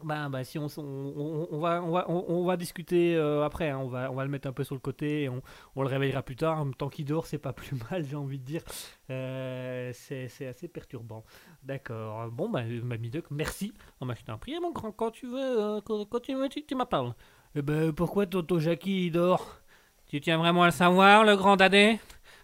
Bah, 0.04 0.30
bah, 0.30 0.44
si 0.44 0.60
on, 0.60 0.68
on, 0.78 1.60
va, 1.60 1.82
on, 1.84 1.90
va, 1.90 2.06
on, 2.08 2.46
va 2.46 2.56
discuter 2.56 3.16
euh, 3.16 3.44
après, 3.44 3.70
hein. 3.72 3.80
on, 3.80 3.88
va, 3.88 4.12
on 4.12 4.16
va 4.16 4.24
le 4.26 4.30
mettre 4.30 4.48
un 4.48 4.52
peu 4.52 4.64
sur 4.64 4.76
le 4.76 4.80
côté 4.80 5.24
et 5.24 5.30
on, 5.30 5.42
le 5.76 5.88
réveillera 5.88 6.22
plus 6.22 6.36
tard. 6.36 6.64
Temps 6.78 6.90
qu'il 6.90 7.06
dort, 7.06 7.26
c'est 7.26 7.40
pas 7.40 7.52
plus 7.52 7.72
mal, 7.92 8.06
j'ai 8.06 8.16
envie 8.16 8.38
de 8.38 8.44
dire. 8.44 8.62
Euh, 9.10 9.92
c'est 9.96 10.46
assez 10.46 10.68
perturbant. 10.68 11.26
D'accord. 11.64 12.30
Bon, 12.30 12.48
bah, 12.48 12.64
Mamie 12.84 13.10
Duck, 13.10 13.26
merci. 13.32 13.74
On 14.00 14.06
m'a 14.06 14.14
un 14.28 14.38
prix, 14.38 14.60
mon 14.62 14.72
grand, 14.72 14.92
quand 14.92 15.10
tu 15.10 15.26
veux, 15.26 15.78
euh, 15.78 15.82
quand, 15.82 16.20
tu 16.20 16.36
tu, 16.52 16.66
tu 16.66 16.76
m'appelles. 16.76 17.16
Eh 17.56 17.64
ben, 17.64 17.92
pourquoi 17.92 18.28
Toto 18.28 18.60
Jackie 18.60 19.08
il 19.08 19.12
dort? 19.12 19.62
Tu 20.06 20.22
tiens 20.22 20.38
vraiment 20.38 20.62
à 20.62 20.68
le 20.68 20.72
savoir, 20.72 21.24
le 21.24 21.36
grand 21.36 21.58
dadé 21.58 22.00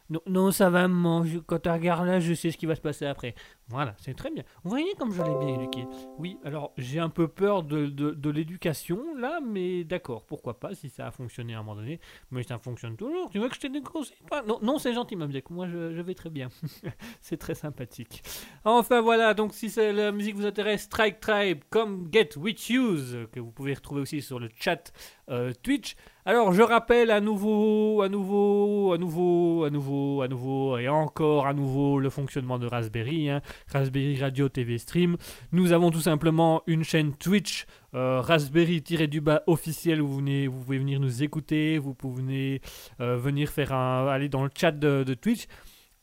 non, 0.09 0.21
non, 0.27 0.51
ça 0.51 0.69
va, 0.69 0.87
maman. 0.87 1.23
Je- 1.23 1.39
Quand 1.39 1.59
tu 1.59 1.69
regardes 1.69 2.05
là, 2.05 2.19
je 2.19 2.33
sais 2.33 2.51
ce 2.51 2.57
qui 2.57 2.65
va 2.65 2.75
se 2.75 2.81
passer 2.81 3.05
après. 3.05 3.35
Voilà, 3.69 3.95
c'est 3.97 4.13
très 4.13 4.29
bien. 4.29 4.43
Vous 4.63 4.69
voyez 4.69 4.93
comme 4.99 5.13
je 5.13 5.21
l'ai 5.21 5.45
bien 5.45 5.55
éduqué. 5.59 5.85
Oui, 6.17 6.37
alors 6.43 6.73
j'ai 6.77 6.99
un 6.99 7.09
peu 7.09 7.27
peur 7.27 7.63
de, 7.63 7.87
de, 7.87 8.29
l'éducation 8.29 9.15
là, 9.15 9.39
mais 9.41 9.83
d'accord, 9.83 10.25
pourquoi 10.25 10.59
pas 10.59 10.75
si 10.75 10.89
ça 10.89 11.07
a 11.07 11.11
fonctionné 11.11 11.53
à 11.53 11.59
un 11.59 11.63
moment 11.63 11.75
donné. 11.75 11.99
Mais 12.31 12.43
ça 12.43 12.57
fonctionne 12.59 12.97
toujours. 12.97 13.29
Tu 13.29 13.39
veux 13.39 13.47
que 13.47 13.55
je 13.55 13.61
te 13.61 13.67
déconseille 13.67 14.17
Non, 14.47 14.59
non 14.61 14.79
c'est 14.79 14.93
gentil, 14.93 15.15
Mamie 15.15 15.33
Duck. 15.33 15.49
Moi, 15.49 15.67
je, 15.67 15.93
je 15.93 16.01
vais 16.01 16.13
très 16.13 16.29
bien. 16.29 16.49
c'est 17.21 17.37
très 17.37 17.55
sympathique. 17.55 18.21
Enfin 18.65 19.01
voilà, 19.01 19.33
donc 19.33 19.53
si 19.53 19.71
la 19.75 20.11
musique 20.11 20.35
vous 20.35 20.45
intéresse, 20.45 20.83
Strike 20.83 21.19
Tribe, 21.19 21.61
comme 21.69 22.09
Get 22.11 22.37
With 22.37 22.69
Use, 22.69 23.27
que 23.31 23.39
vous 23.39 23.51
pouvez 23.51 23.73
retrouver 23.73 24.01
aussi 24.01 24.21
sur 24.21 24.39
le 24.39 24.49
chat 24.59 24.91
euh, 25.29 25.53
Twitch. 25.63 25.95
Alors 26.25 26.53
je 26.53 26.61
rappelle 26.61 27.11
à 27.11 27.19
nouveau, 27.19 28.01
à 28.01 28.07
nouveau, 28.07 28.93
à 28.93 28.97
nouveau, 28.97 29.65
à 29.65 29.69
nouveau, 29.69 30.21
à 30.21 30.27
nouveau 30.29 30.77
et 30.77 30.87
encore 30.87 31.47
à 31.47 31.53
nouveau 31.53 31.99
le 31.99 32.09
fonctionnement 32.09 32.59
de 32.59 32.65
Raspberry, 32.65 33.29
hein. 33.29 33.41
Raspberry 33.71 34.19
Radio 34.19 34.49
TV 34.49 34.77
Stream. 34.77 35.17
Nous 35.51 35.71
avons 35.71 35.91
tout 35.91 36.01
simplement 36.01 36.63
une 36.67 36.83
chaîne 36.83 37.13
Twitch 37.15 37.65
euh, 37.93 38.21
Raspberry-du-bas 38.21 39.43
officiel 39.47 40.01
où 40.01 40.07
vous, 40.07 40.17
venez, 40.17 40.47
vous 40.47 40.59
pouvez 40.59 40.79
venir 40.79 40.99
nous 40.99 41.23
écouter, 41.23 41.77
vous 41.77 41.93
pouvez 41.93 42.61
euh, 42.99 43.17
venir 43.17 43.49
faire 43.49 43.73
un, 43.73 44.07
aller 44.07 44.29
dans 44.29 44.43
le 44.43 44.49
chat 44.55 44.71
de, 44.71 45.13
Twitch. 45.13 45.45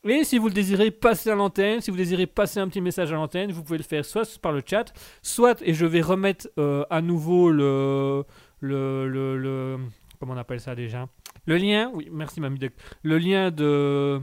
Et 0.07 0.23
si 0.23 0.37
vous 0.37 0.47
le 0.47 0.53
désirez 0.53 0.89
passer 0.89 1.29
à 1.29 1.35
l'antenne, 1.35 1.79
si 1.81 1.91
vous 1.91 1.97
désirez 1.97 2.25
passer 2.25 2.59
un 2.59 2.67
petit 2.67 2.81
message 2.81 3.11
à 3.11 3.15
l'antenne, 3.15 3.51
vous 3.51 3.61
pouvez 3.63 3.77
le 3.77 3.83
faire 3.83 4.03
soit 4.03 4.39
par 4.39 4.51
le 4.51 4.63
chat, 4.65 4.85
soit, 5.21 5.61
et 5.61 5.73
je 5.73 5.85
vais 5.85 6.01
remettre 6.01 6.49
euh, 6.57 6.83
à 6.89 7.01
nouveau 7.01 7.51
le, 7.51 8.23
le, 8.61 9.07
le, 9.07 9.37
le- 9.37 9.77
Comment 10.19 10.33
on 10.33 10.37
appelle 10.37 10.59
ça 10.59 10.75
déjà? 10.75 11.07
Le 11.45 11.57
lien, 11.57 11.91
oui, 11.93 12.07
merci 12.11 12.39
Mamie. 12.39 12.59
Le 13.03 13.17
lien 13.17 13.51
de. 13.51 14.21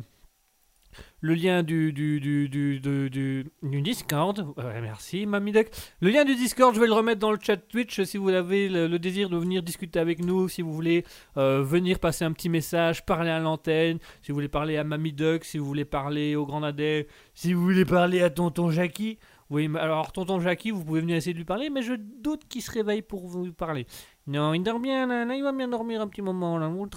Le 1.21 1.35
lien 1.35 1.65
du, 1.65 1.93
du, 1.93 2.21
du, 2.21 2.49
du, 2.49 2.79
du, 2.79 3.83
Discord. 3.83 4.55
Merci. 4.81 5.27
Le 5.27 6.11
lien 6.11 6.25
du 6.25 6.37
Discord, 6.37 6.73
je 6.73 6.81
vais 6.81 6.87
le 6.87 6.93
remettre 6.93 7.19
dans 7.19 7.33
le 7.33 7.39
chat 7.43 7.57
Twitch 7.57 8.01
si 8.03 8.19
vous 8.19 8.29
avez 8.29 8.69
le, 8.69 8.99
désir 9.01 9.29
de 9.29 9.37
venir 9.37 9.65
discuter 9.65 9.99
avec 9.99 10.25
nous, 10.25 10.49
si 10.49 10.63
vous 10.63 10.73
voulez 10.73 11.05
euh, 11.37 11.61
venir 11.65 11.99
passer 11.99 12.25
un 12.25 12.31
petit 12.31 12.49
message, 12.49 13.05
parler 13.05 13.31
à 13.31 13.41
l'antenne, 13.41 13.99
si 14.23 14.31
vous 14.31 14.37
voulez 14.37 14.49
parler 14.49 14.77
à 14.77 14.85
Mamie 14.85 15.13
Duck, 15.13 15.45
si 15.45 15.59
vous 15.59 15.67
voulez 15.67 15.85
parler 15.85 16.37
au 16.37 16.47
Grand 16.47 16.63
Adé, 16.63 17.09
si 17.35 17.53
vous 17.53 17.63
voulez 17.63 17.85
parler 17.85 18.23
à 18.23 18.31
Tonton 18.31 18.71
Jackie. 18.71 19.19
Oui, 19.51 19.69
alors 19.77 20.13
Tonton 20.13 20.39
Jackie, 20.41 20.71
vous 20.71 20.85
pouvez 20.85 21.01
venir 21.01 21.17
essayer 21.17 21.33
de 21.33 21.39
lui 21.39 21.45
parler, 21.45 21.69
mais 21.69 21.83
je 21.83 21.95
doute 21.95 22.47
qu'il 22.49 22.63
se 22.63 22.71
réveille 22.71 23.03
pour 23.03 23.27
vous 23.27 23.53
parler. 23.53 23.87
Non, 24.29 24.53
il 24.53 24.63
dort 24.63 24.79
bien, 24.79 25.07
là, 25.07 25.25
là, 25.25 25.35
il 25.35 25.43
va 25.43 25.53
bien 25.53 25.69
dormir 25.69 26.03
un 26.03 26.07
petit 26.07 26.21
moment, 26.21 26.59
là, 26.59 26.69
on 26.69 26.85
le 26.85 26.91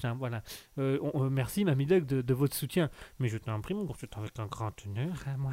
ça, 0.00 0.12
voilà. 0.18 0.42
Euh, 0.78 0.98
euh, 1.14 1.30
merci, 1.30 1.64
Mamie 1.64 1.86
Duck, 1.86 2.04
de, 2.04 2.34
votre 2.34 2.56
soutien. 2.56 2.90
Mais 3.20 3.28
je 3.28 3.38
t'en 3.38 3.60
prie, 3.60 3.74
mon 3.74 3.84
gros, 3.84 3.94
c'est 3.96 4.16
avec 4.16 4.36
un 4.40 4.46
grand 4.46 4.72
honneur, 4.84 5.14
hein, 5.28 5.36
moi. 5.38 5.52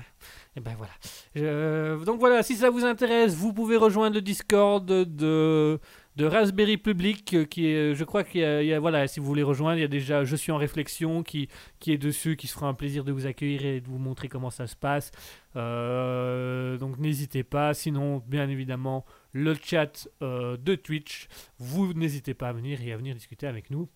Et 0.56 0.62
ben 0.62 0.76
voilà. 0.76 2.06
Donc 2.06 2.20
voilà, 2.20 2.42
si 2.42 2.56
ça 2.56 2.72
vous 2.72 2.84
intéresse, 2.84 3.36
vous 3.36 3.54
pouvez 3.54 3.78
rejoindre 3.78 4.16
le 4.16 4.22
Discord 4.22 4.84
de, 4.84 5.80
de 6.16 6.26
Raspberry 6.26 6.78
Public, 6.78 7.34
euh, 7.34 7.46
qui 7.46 7.68
est, 7.68 7.94
je 7.94 8.04
crois 8.04 8.24
qu'il 8.24 8.42
y 8.42 8.74
a, 8.74 8.80
voilà, 8.80 9.08
si 9.08 9.20
vous 9.20 9.26
voulez 9.26 9.44
rejoindre, 9.44 9.78
il 9.78 9.82
y 9.82 9.86
a 9.86 9.90
déjà 9.90 10.24
Je 10.24 10.36
suis 10.36 10.52
en 10.52 10.58
réflexion 10.58 11.24
qui, 11.24 11.50
est 11.88 11.98
dessus, 11.98 12.36
qui 12.36 12.48
se 12.48 12.54
fera 12.54 12.68
un 12.68 12.74
plaisir 12.74 13.04
de 13.04 13.12
vous 13.12 13.26
accueillir 13.26 13.66
et 13.66 13.82
de 13.82 13.88
vous 13.88 13.98
montrer 13.98 14.30
comment 14.30 14.50
ça 14.50 14.68
se 14.68 14.76
passe. 14.76 15.12
Euh, 15.56 16.78
donc 16.78 16.98
n'hésitez 17.00 17.44
pas, 17.44 17.74
sinon, 17.74 18.24
bien 18.28 18.50
évidemment, 18.50 19.06
le 19.34 19.56
chat 19.62 20.08
euh, 20.22 20.58
de 20.58 20.76
Twitch, 20.76 21.28
vous 21.60 21.94
n'hésitez 21.94 22.34
pas 22.34 22.50
à 22.50 22.54
venir 22.54 22.82
et 22.82 22.94
à 22.94 22.98
venir 22.98 23.14
discuter 23.14 23.48
avec 23.48 23.70
nous. 23.70 23.90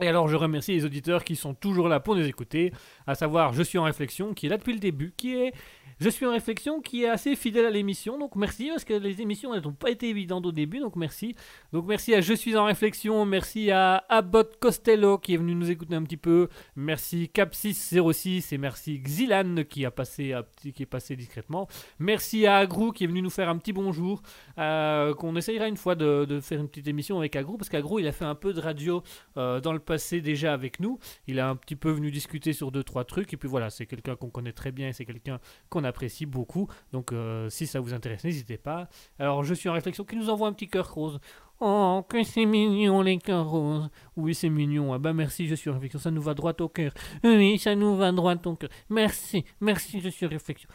Et 0.00 0.06
alors 0.06 0.28
je 0.28 0.36
remercie 0.36 0.72
les 0.72 0.84
auditeurs 0.84 1.24
qui 1.24 1.34
sont 1.34 1.52
toujours 1.52 1.88
là 1.88 1.98
pour 1.98 2.14
nous 2.14 2.24
écouter, 2.24 2.72
à 3.08 3.16
savoir 3.16 3.52
Je 3.52 3.62
suis 3.62 3.76
en 3.76 3.82
réflexion, 3.82 4.34
qui 4.34 4.46
est 4.46 4.48
là 4.48 4.56
depuis 4.56 4.72
le 4.72 4.78
début, 4.78 5.12
qui 5.16 5.34
est 5.34 5.52
Je 5.98 6.08
suis 6.08 6.24
en 6.26 6.30
réflexion, 6.30 6.80
qui 6.80 7.02
est 7.02 7.08
assez 7.08 7.34
fidèle 7.34 7.66
à 7.66 7.70
l'émission, 7.70 8.16
donc 8.16 8.36
merci, 8.36 8.68
parce 8.68 8.84
que 8.84 8.94
les 8.94 9.20
émissions 9.20 9.52
n'ont 9.60 9.72
pas 9.72 9.90
été 9.90 10.08
évidentes 10.08 10.46
au 10.46 10.52
début, 10.52 10.78
donc 10.78 10.94
merci. 10.94 11.34
Donc 11.72 11.86
merci 11.88 12.14
à 12.14 12.20
Je 12.20 12.32
suis 12.32 12.56
en 12.56 12.66
réflexion, 12.66 13.26
merci 13.26 13.72
à 13.72 14.04
Abbott 14.08 14.58
Costello 14.60 15.18
qui 15.18 15.34
est 15.34 15.36
venu 15.36 15.56
nous 15.56 15.72
écouter 15.72 15.96
un 15.96 16.04
petit 16.04 16.16
peu, 16.16 16.48
merci 16.76 17.28
Cap606 17.34 18.54
et 18.54 18.58
merci 18.58 19.00
Xilan 19.00 19.64
qui, 19.68 19.84
a 19.84 19.90
passé, 19.90 20.36
qui 20.72 20.82
est 20.82 20.86
passé 20.86 21.16
discrètement, 21.16 21.66
merci 21.98 22.46
à 22.46 22.58
Agrou 22.58 22.92
qui 22.92 23.04
est 23.04 23.08
venu 23.08 23.22
nous 23.22 23.28
faire 23.28 23.48
un 23.48 23.58
petit 23.58 23.72
bonjour, 23.72 24.22
euh, 24.56 25.14
qu'on 25.14 25.34
essayera 25.34 25.66
une 25.66 25.76
fois 25.76 25.96
de, 25.96 26.26
de 26.26 26.38
faire 26.38 26.60
une 26.60 26.68
petite 26.68 26.86
émission 26.86 27.18
avec 27.18 27.34
Agrou, 27.34 27.56
parce 27.56 27.68
qu'Agrou 27.68 27.98
il 27.98 28.06
a 28.06 28.12
fait 28.12 28.24
un 28.24 28.36
peu 28.36 28.52
de 28.52 28.60
radio 28.60 29.02
euh, 29.36 29.60
dans 29.60 29.72
le 29.72 29.79
passé 29.80 30.20
déjà 30.20 30.52
avec 30.52 30.80
nous. 30.80 30.98
Il 31.26 31.40
a 31.40 31.48
un 31.48 31.56
petit 31.56 31.76
peu 31.76 31.90
venu 31.90 32.10
discuter 32.10 32.52
sur 32.52 32.70
deux 32.70 32.84
trois 32.84 33.04
trucs 33.04 33.32
et 33.32 33.36
puis 33.36 33.48
voilà, 33.48 33.70
c'est 33.70 33.86
quelqu'un 33.86 34.16
qu'on 34.16 34.30
connaît 34.30 34.52
très 34.52 34.72
bien, 34.72 34.92
c'est 34.92 35.04
quelqu'un 35.04 35.40
qu'on 35.68 35.84
apprécie 35.84 36.26
beaucoup. 36.26 36.68
Donc 36.92 37.12
euh, 37.12 37.48
si 37.50 37.66
ça 37.66 37.80
vous 37.80 37.94
intéresse, 37.94 38.24
n'hésitez 38.24 38.58
pas. 38.58 38.88
Alors 39.18 39.44
je 39.44 39.54
suis 39.54 39.68
en 39.68 39.72
réflexion 39.72 40.04
qui 40.04 40.16
nous 40.16 40.30
envoie 40.30 40.48
un 40.48 40.52
petit 40.52 40.68
cœur 40.68 40.92
rose. 40.92 41.20
Oh, 41.62 42.02
que 42.08 42.22
c'est 42.24 42.46
mignon 42.46 43.02
les 43.02 43.18
cœurs 43.18 43.46
roses. 43.46 43.90
Oui, 44.16 44.34
c'est 44.34 44.48
mignon. 44.48 44.94
Ah 44.94 44.98
bah 44.98 45.12
merci, 45.12 45.46
je 45.46 45.54
suis 45.54 45.68
en 45.68 45.74
réflexion, 45.74 45.98
ça 45.98 46.10
nous 46.10 46.22
va 46.22 46.32
droit 46.32 46.54
au 46.60 46.68
cœur. 46.70 46.92
Oui, 47.22 47.58
ça 47.58 47.74
nous 47.74 47.96
va 47.96 48.12
droit 48.12 48.34
au 48.46 48.56
cœur. 48.56 48.70
Merci, 48.88 49.44
merci, 49.60 50.00
je 50.00 50.08
suis 50.08 50.24
en 50.24 50.30
réflexion. 50.30 50.68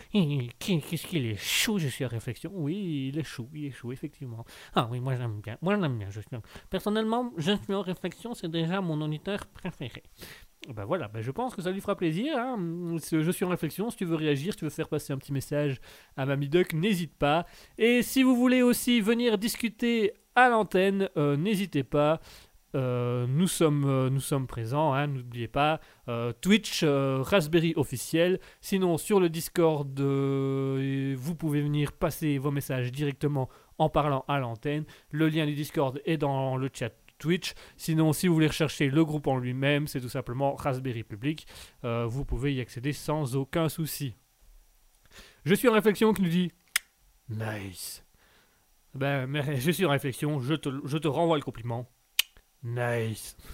Qu'est-ce 0.59 1.07
qu'il 1.07 1.25
est 1.25 1.37
chou, 1.37 1.79
je 1.79 1.87
suis 1.87 2.05
en 2.05 2.09
réflexion. 2.09 2.51
Oui, 2.53 3.09
il 3.11 3.17
est 3.17 3.23
chou, 3.23 3.49
il 3.53 3.65
est 3.65 3.71
chou, 3.71 3.91
effectivement. 3.91 4.45
Ah 4.75 4.87
oui, 4.91 4.99
moi 4.99 5.15
j'aime 5.15 5.41
bien, 5.41 5.57
moi 5.61 5.75
j'aime 5.79 5.97
bien, 5.97 6.09
je 6.11 6.21
suis 6.21 6.35
en- 6.35 6.41
Personnellement, 6.69 7.31
je 7.37 7.53
suis 7.63 7.73
en 7.73 7.81
réflexion, 7.81 8.35
c'est 8.35 8.49
déjà 8.51 8.79
mon 8.79 9.01
auditeur 9.01 9.47
préféré. 9.47 10.03
Ben 10.75 10.83
voilà, 10.85 11.07
ben 11.07 11.21
je 11.21 11.29
pense 11.29 11.53
que 11.55 11.61
ça 11.61 11.71
lui 11.71 11.79
fera 11.79 11.95
plaisir. 11.95 12.35
hein. 12.37 12.57
Je 13.11 13.29
suis 13.31 13.45
en 13.45 13.49
réflexion. 13.49 13.89
Si 13.91 13.97
tu 13.97 14.05
veux 14.05 14.15
réagir, 14.15 14.53
si 14.53 14.59
tu 14.59 14.65
veux 14.65 14.71
faire 14.71 14.87
passer 14.89 15.13
un 15.13 15.17
petit 15.17 15.31
message 15.31 15.79
à 16.17 16.25
Mamie 16.25 16.49
Duck, 16.49 16.73
n'hésite 16.73 17.15
pas. 17.15 17.45
Et 17.77 18.01
si 18.01 18.23
vous 18.23 18.35
voulez 18.35 18.63
aussi 18.63 18.99
venir 18.99 19.37
discuter 19.37 20.13
à 20.33 20.49
l'antenne, 20.49 21.09
euh, 21.17 21.37
n'hésitez 21.37 21.83
pas. 21.83 22.19
Euh, 22.75 23.25
nous, 23.27 23.47
sommes, 23.47 23.85
euh, 23.85 24.09
nous 24.09 24.19
sommes 24.19 24.47
présents, 24.47 24.91
hein, 24.91 25.07
n'oubliez 25.07 25.47
pas. 25.47 25.79
Twitch, 26.41 26.83
Raspberry 26.83 27.73
officiel. 27.75 28.39
Sinon, 28.59 28.97
sur 28.97 29.19
le 29.19 29.29
Discord, 29.29 29.87
vous 29.99 31.35
pouvez 31.35 31.61
venir 31.61 31.91
passer 31.91 32.39
vos 32.39 32.51
messages 32.51 32.91
directement 32.91 33.49
en 33.77 33.89
parlant 33.89 34.25
à 34.27 34.39
l'antenne. 34.39 34.85
Le 35.11 35.29
lien 35.29 35.45
du 35.45 35.53
Discord 35.53 36.01
est 36.05 36.17
dans 36.17 36.57
le 36.57 36.69
chat 36.73 36.91
Twitch. 37.17 37.53
Sinon, 37.77 38.13
si 38.13 38.27
vous 38.27 38.33
voulez 38.33 38.47
rechercher 38.47 38.89
le 38.89 39.05
groupe 39.05 39.27
en 39.27 39.37
lui-même, 39.37 39.87
c'est 39.87 40.01
tout 40.01 40.09
simplement 40.09 40.55
Raspberry 40.55 41.03
Public. 41.03 41.47
Euh, 41.83 42.05
vous 42.05 42.25
pouvez 42.25 42.53
y 42.53 42.61
accéder 42.61 42.93
sans 42.93 43.35
aucun 43.35 43.69
souci. 43.69 44.15
Je 45.45 45.53
suis 45.53 45.67
en 45.67 45.73
réflexion 45.73 46.13
qui 46.13 46.21
nous 46.21 46.29
dit 46.29 46.51
Nice. 47.29 48.05
Ben, 48.93 49.27
mais 49.27 49.55
je 49.59 49.71
suis 49.71 49.85
en 49.85 49.91
réflexion, 49.91 50.39
je 50.39 50.55
te, 50.55 50.69
je 50.85 50.97
te 50.97 51.07
renvoie 51.07 51.37
le 51.37 51.43
compliment. 51.43 51.89
Nice. 52.63 53.37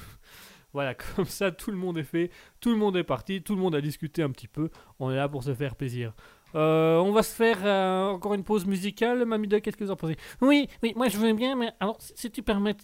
Voilà, 0.73 0.95
comme 0.95 1.25
ça, 1.25 1.51
tout 1.51 1.69
le 1.69 1.75
monde 1.75 1.97
est 1.97 2.03
fait, 2.03 2.31
tout 2.61 2.69
le 2.69 2.77
monde 2.77 2.95
est 2.95 3.03
parti, 3.03 3.43
tout 3.43 3.55
le 3.55 3.61
monde 3.61 3.75
a 3.75 3.81
discuté 3.81 4.23
un 4.23 4.29
petit 4.29 4.47
peu. 4.47 4.69
On 4.99 5.11
est 5.11 5.17
là 5.17 5.27
pour 5.27 5.43
se 5.43 5.53
faire 5.53 5.75
plaisir. 5.75 6.13
Euh, 6.55 6.97
on 6.99 7.11
va 7.11 7.23
se 7.23 7.33
faire 7.33 7.57
euh, 7.63 8.09
encore 8.09 8.33
une 8.33 8.43
pause 8.43 8.65
musicale. 8.65 9.25
Mamie 9.25 9.47
Duck, 9.47 9.61
qu'est-ce 9.61 9.77
que 9.77 9.83
vous 9.83 9.91
en 9.91 9.95
pensez? 9.95 10.17
Oui, 10.41 10.67
oui, 10.83 10.93
moi 10.95 11.07
je 11.07 11.17
veux 11.17 11.33
bien, 11.33 11.55
mais 11.55 11.71
alors 11.79 11.97
si 11.99 12.29
tu 12.31 12.41
permets, 12.41 12.75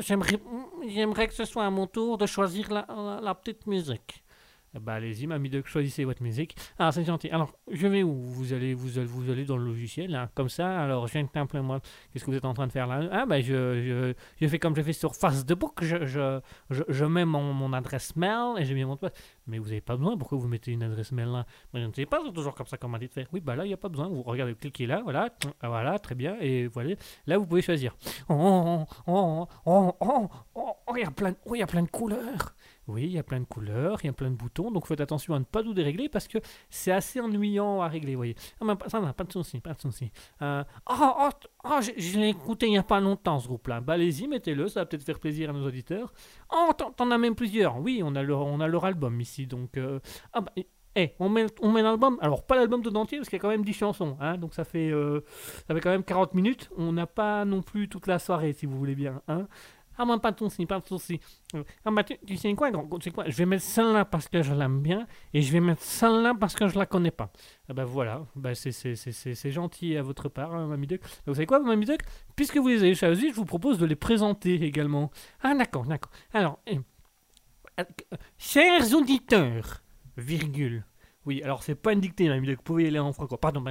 j'aimerais, 0.00 0.38
j'aimerais 0.88 1.28
que 1.28 1.34
ce 1.34 1.44
soit 1.44 1.64
à 1.64 1.70
mon 1.70 1.86
tour 1.86 2.18
de 2.18 2.26
choisir 2.26 2.70
la, 2.70 3.34
petite 3.34 3.66
musique. 3.66 4.22
Bah 4.80 4.94
allez-y, 4.94 5.26
Mamie 5.26 5.50
Duck, 5.50 5.66
choisissez 5.66 6.04
votre 6.04 6.22
musique. 6.22 6.56
Ah, 6.78 6.90
c'est 6.92 7.04
gentil. 7.04 7.28
Alors, 7.28 7.52
je 7.70 7.86
vais 7.86 8.02
où? 8.02 8.22
Vous 8.22 8.54
allez, 8.54 8.72
vous 8.72 8.96
allez, 8.96 9.06
vous 9.06 9.30
allez 9.30 9.44
dans 9.44 9.58
le 9.58 9.66
logiciel, 9.66 10.10
là, 10.10 10.30
comme 10.34 10.48
ça. 10.48 10.80
Alors, 10.80 11.06
je 11.08 11.12
viens 11.12 11.24
de 11.24 11.60
moi. 11.60 11.80
Qu'est-ce 12.10 12.24
que 12.24 12.30
vous 12.30 12.36
êtes 12.38 12.46
en 12.46 12.54
train 12.54 12.66
de 12.66 12.72
faire 12.72 12.86
là? 12.86 13.06
Ah, 13.12 13.26
bah, 13.26 13.42
je, 13.42 13.52
je, 13.52 14.14
je 14.40 14.48
fais 14.48 14.58
comme 14.58 14.74
je 14.74 14.80
fais 14.80 14.94
sur 14.94 15.14
Facebook. 15.14 15.84
Je, 15.84 16.06
je, 16.06 16.40
je, 16.70 16.84
je 16.88 17.04
mets 17.04 17.26
mon, 17.26 17.52
mon 17.52 17.74
adresse 17.74 18.16
mail 18.16 18.54
et 18.58 18.64
j'ai 18.64 18.72
mis 18.72 18.86
mon. 18.86 18.98
Mais 19.46 19.58
vous 19.58 19.66
n'avez 19.66 19.80
pas 19.80 19.96
besoin. 19.96 20.16
Pourquoi 20.16 20.38
vous 20.38 20.48
mettez 20.48 20.72
une 20.72 20.82
adresse 20.82 21.12
mail 21.12 21.28
là? 21.28 21.46
Mais 21.72 21.80
je 21.80 21.86
ne 21.86 21.92
sais 21.92 22.06
pas, 22.06 22.20
toujours 22.32 22.54
comme 22.54 22.66
ça 22.66 22.76
qu'on 22.76 22.88
m'a 22.88 22.98
dit 22.98 23.08
de 23.08 23.12
faire. 23.12 23.26
Oui, 23.32 23.40
bah 23.40 23.56
là, 23.56 23.64
il 23.64 23.68
n'y 23.68 23.74
a 23.74 23.78
pas 23.78 23.88
besoin. 23.88 24.08
Vous 24.08 24.22
regardez, 24.22 24.54
cliquez 24.54 24.86
là, 24.86 25.00
voilà. 25.02 25.28
Ah, 25.60 25.68
Voilà, 25.68 25.98
très 25.98 26.14
bien. 26.14 26.36
Et 26.40 26.66
voilà. 26.68 26.94
Là, 27.26 27.38
vous 27.38 27.46
pouvez 27.46 27.62
choisir. 27.62 27.96
Oh, 28.28 28.84
oh, 29.06 29.46
oh, 29.66 29.94
oh, 30.00 30.28
oh, 30.54 30.76
oh, 30.86 30.94
il 30.96 31.00
y 31.02 31.04
a 31.04 31.10
plein, 31.10 31.34
oh, 31.46 31.54
il 31.54 31.58
y 31.58 31.62
a 31.62 31.66
plein 31.66 31.82
de 31.82 31.88
couleurs. 31.90 32.54
Oui, 32.88 33.04
il 33.04 33.12
y 33.12 33.18
a 33.18 33.22
plein 33.22 33.38
de 33.40 33.44
couleurs, 33.44 33.98
il 34.02 34.06
y 34.08 34.10
a 34.10 34.12
plein 34.12 34.30
de 34.30 34.34
boutons, 34.34 34.72
donc 34.72 34.86
faites 34.88 35.00
attention 35.00 35.34
à 35.34 35.38
ne 35.38 35.44
pas 35.44 35.62
tout 35.62 35.72
dérégler 35.72 36.08
parce 36.08 36.26
que 36.26 36.38
c'est 36.68 36.90
assez 36.90 37.20
ennuyant 37.20 37.80
à 37.80 37.86
régler, 37.88 38.12
vous 38.12 38.18
voyez. 38.18 38.34
Ah, 38.60 38.64
mais 38.64 38.74
ça 38.88 39.00
n'a 39.00 39.12
pas 39.12 39.22
de 39.24 39.32
souci, 39.32 39.60
pas 39.60 39.72
de 39.74 39.80
souci. 39.80 40.10
Euh, 40.42 40.64
oh, 40.90 40.94
oh, 41.20 41.28
j'ai- 41.80 41.98
je 42.00 42.18
l'ai 42.18 42.28
écouté 42.30 42.66
il 42.66 42.70
n'y 42.70 42.78
a 42.78 42.82
pas 42.82 43.00
longtemps 43.00 43.38
ce 43.38 43.46
groupe-là. 43.48 43.80
Bah 43.80 43.94
allez-y, 43.94 44.26
mettez-le, 44.26 44.68
ça 44.68 44.80
va 44.80 44.86
peut-être 44.86 45.04
faire 45.04 45.20
plaisir 45.20 45.50
à 45.50 45.52
nos 45.52 45.66
auditeurs. 45.66 46.12
Oh, 46.52 46.70
t'en, 46.96 47.10
as 47.10 47.18
même 47.18 47.34
plusieurs. 47.34 47.78
Oui, 47.78 48.02
on 48.04 48.14
a 48.16 48.22
leur, 48.22 48.40
on 48.46 48.60
a 48.60 48.66
leur 48.66 48.84
album 48.84 49.20
ici, 49.20 49.46
donc... 49.46 49.76
euh, 49.76 50.00
Ah 50.32 50.40
bah... 50.40 50.52
eh, 50.96 51.12
on 51.20 51.28
met, 51.28 51.46
on 51.60 51.70
met 51.72 51.82
l'album, 51.82 52.18
alors 52.20 52.44
pas 52.44 52.56
l'album 52.56 52.82
tout 52.82 52.94
entier 52.96 53.18
parce 53.18 53.28
qu'il 53.28 53.36
y 53.36 53.40
a 53.40 53.42
quand 53.42 53.48
même 53.48 53.64
10 53.64 53.72
chansons, 53.74 54.16
hein, 54.20 54.36
donc 54.38 54.54
ça 54.54 54.64
fait, 54.64 54.90
euh, 54.90 55.20
ça 55.68 55.74
fait 55.74 55.80
quand 55.80 55.90
même 55.90 56.04
40 56.04 56.34
minutes. 56.34 56.68
On 56.76 56.92
n'a 56.92 57.06
pas 57.06 57.44
non 57.44 57.62
plus 57.62 57.88
toute 57.88 58.06
la 58.06 58.18
soirée 58.18 58.52
si 58.52 58.66
vous 58.66 58.76
voulez 58.78 58.94
bien. 58.94 59.22
Hein. 59.28 59.46
Ah, 59.98 60.04
moi, 60.04 60.18
pas 60.20 60.32
de 60.32 60.38
souci, 60.38 60.66
pas 60.66 60.80
de 60.80 60.86
souci. 60.86 61.20
Euh, 61.54 61.62
Ah, 61.84 61.90
bah, 61.90 62.04
tu, 62.04 62.16
tu 62.26 62.36
sais 62.36 62.52
quoi, 62.54 62.70
gros, 62.70 62.98
tu 62.98 63.04
sais 63.04 63.10
quoi, 63.10 63.24
je 63.28 63.36
vais 63.36 63.46
mettre 63.46 63.62
celle-là 63.62 64.04
parce 64.04 64.28
que 64.28 64.42
je 64.42 64.52
l'aime 64.52 64.80
bien 64.80 65.06
et 65.34 65.42
je 65.42 65.52
vais 65.52 65.60
mettre 65.60 65.82
celle-là 65.82 66.34
parce 66.38 66.54
que 66.54 66.68
je 66.68 66.78
la 66.78 66.86
connais 66.86 67.10
pas. 67.10 67.30
Ah, 67.68 67.74
bah 67.74 67.84
voilà, 67.84 68.26
bah, 68.36 68.54
c'est, 68.54 69.50
gentil 69.50 69.96
à 69.96 70.02
votre 70.02 70.28
part, 70.28 70.54
hein, 70.54 70.66
Mamie 70.66 70.86
Duck. 70.86 71.02
Vous 71.26 71.34
savez 71.34 71.46
quoi, 71.46 71.60
Mamie 71.60 71.86
Duck 71.86 72.00
Puisque 72.36 72.56
vous 72.56 72.68
les 72.68 72.82
avez 72.82 72.94
choisis, 72.94 73.30
je 73.30 73.36
vous 73.36 73.44
propose 73.44 73.78
de 73.78 73.86
les 73.86 73.96
présenter 73.96 74.54
également. 74.62 75.10
Ah, 75.42 75.54
d'accord, 75.54 75.84
d'accord. 75.84 76.12
Alors, 76.32 76.58
eh, 76.66 76.80
euh, 77.80 77.84
chers 78.38 78.94
auditeurs, 78.94 79.82
virgule. 80.16 80.84
Oui, 81.24 81.42
alors 81.42 81.62
c'est 81.62 81.74
pas 81.76 81.92
une 81.92 82.00
dictée, 82.00 82.28
Mamie 82.28 82.46
Duck, 82.46 82.56
vous 82.58 82.62
pouvez 82.62 82.84
y 82.84 82.86
aller 82.88 82.98
en 82.98 83.12
franco. 83.12 83.36
Pardon, 83.36 83.62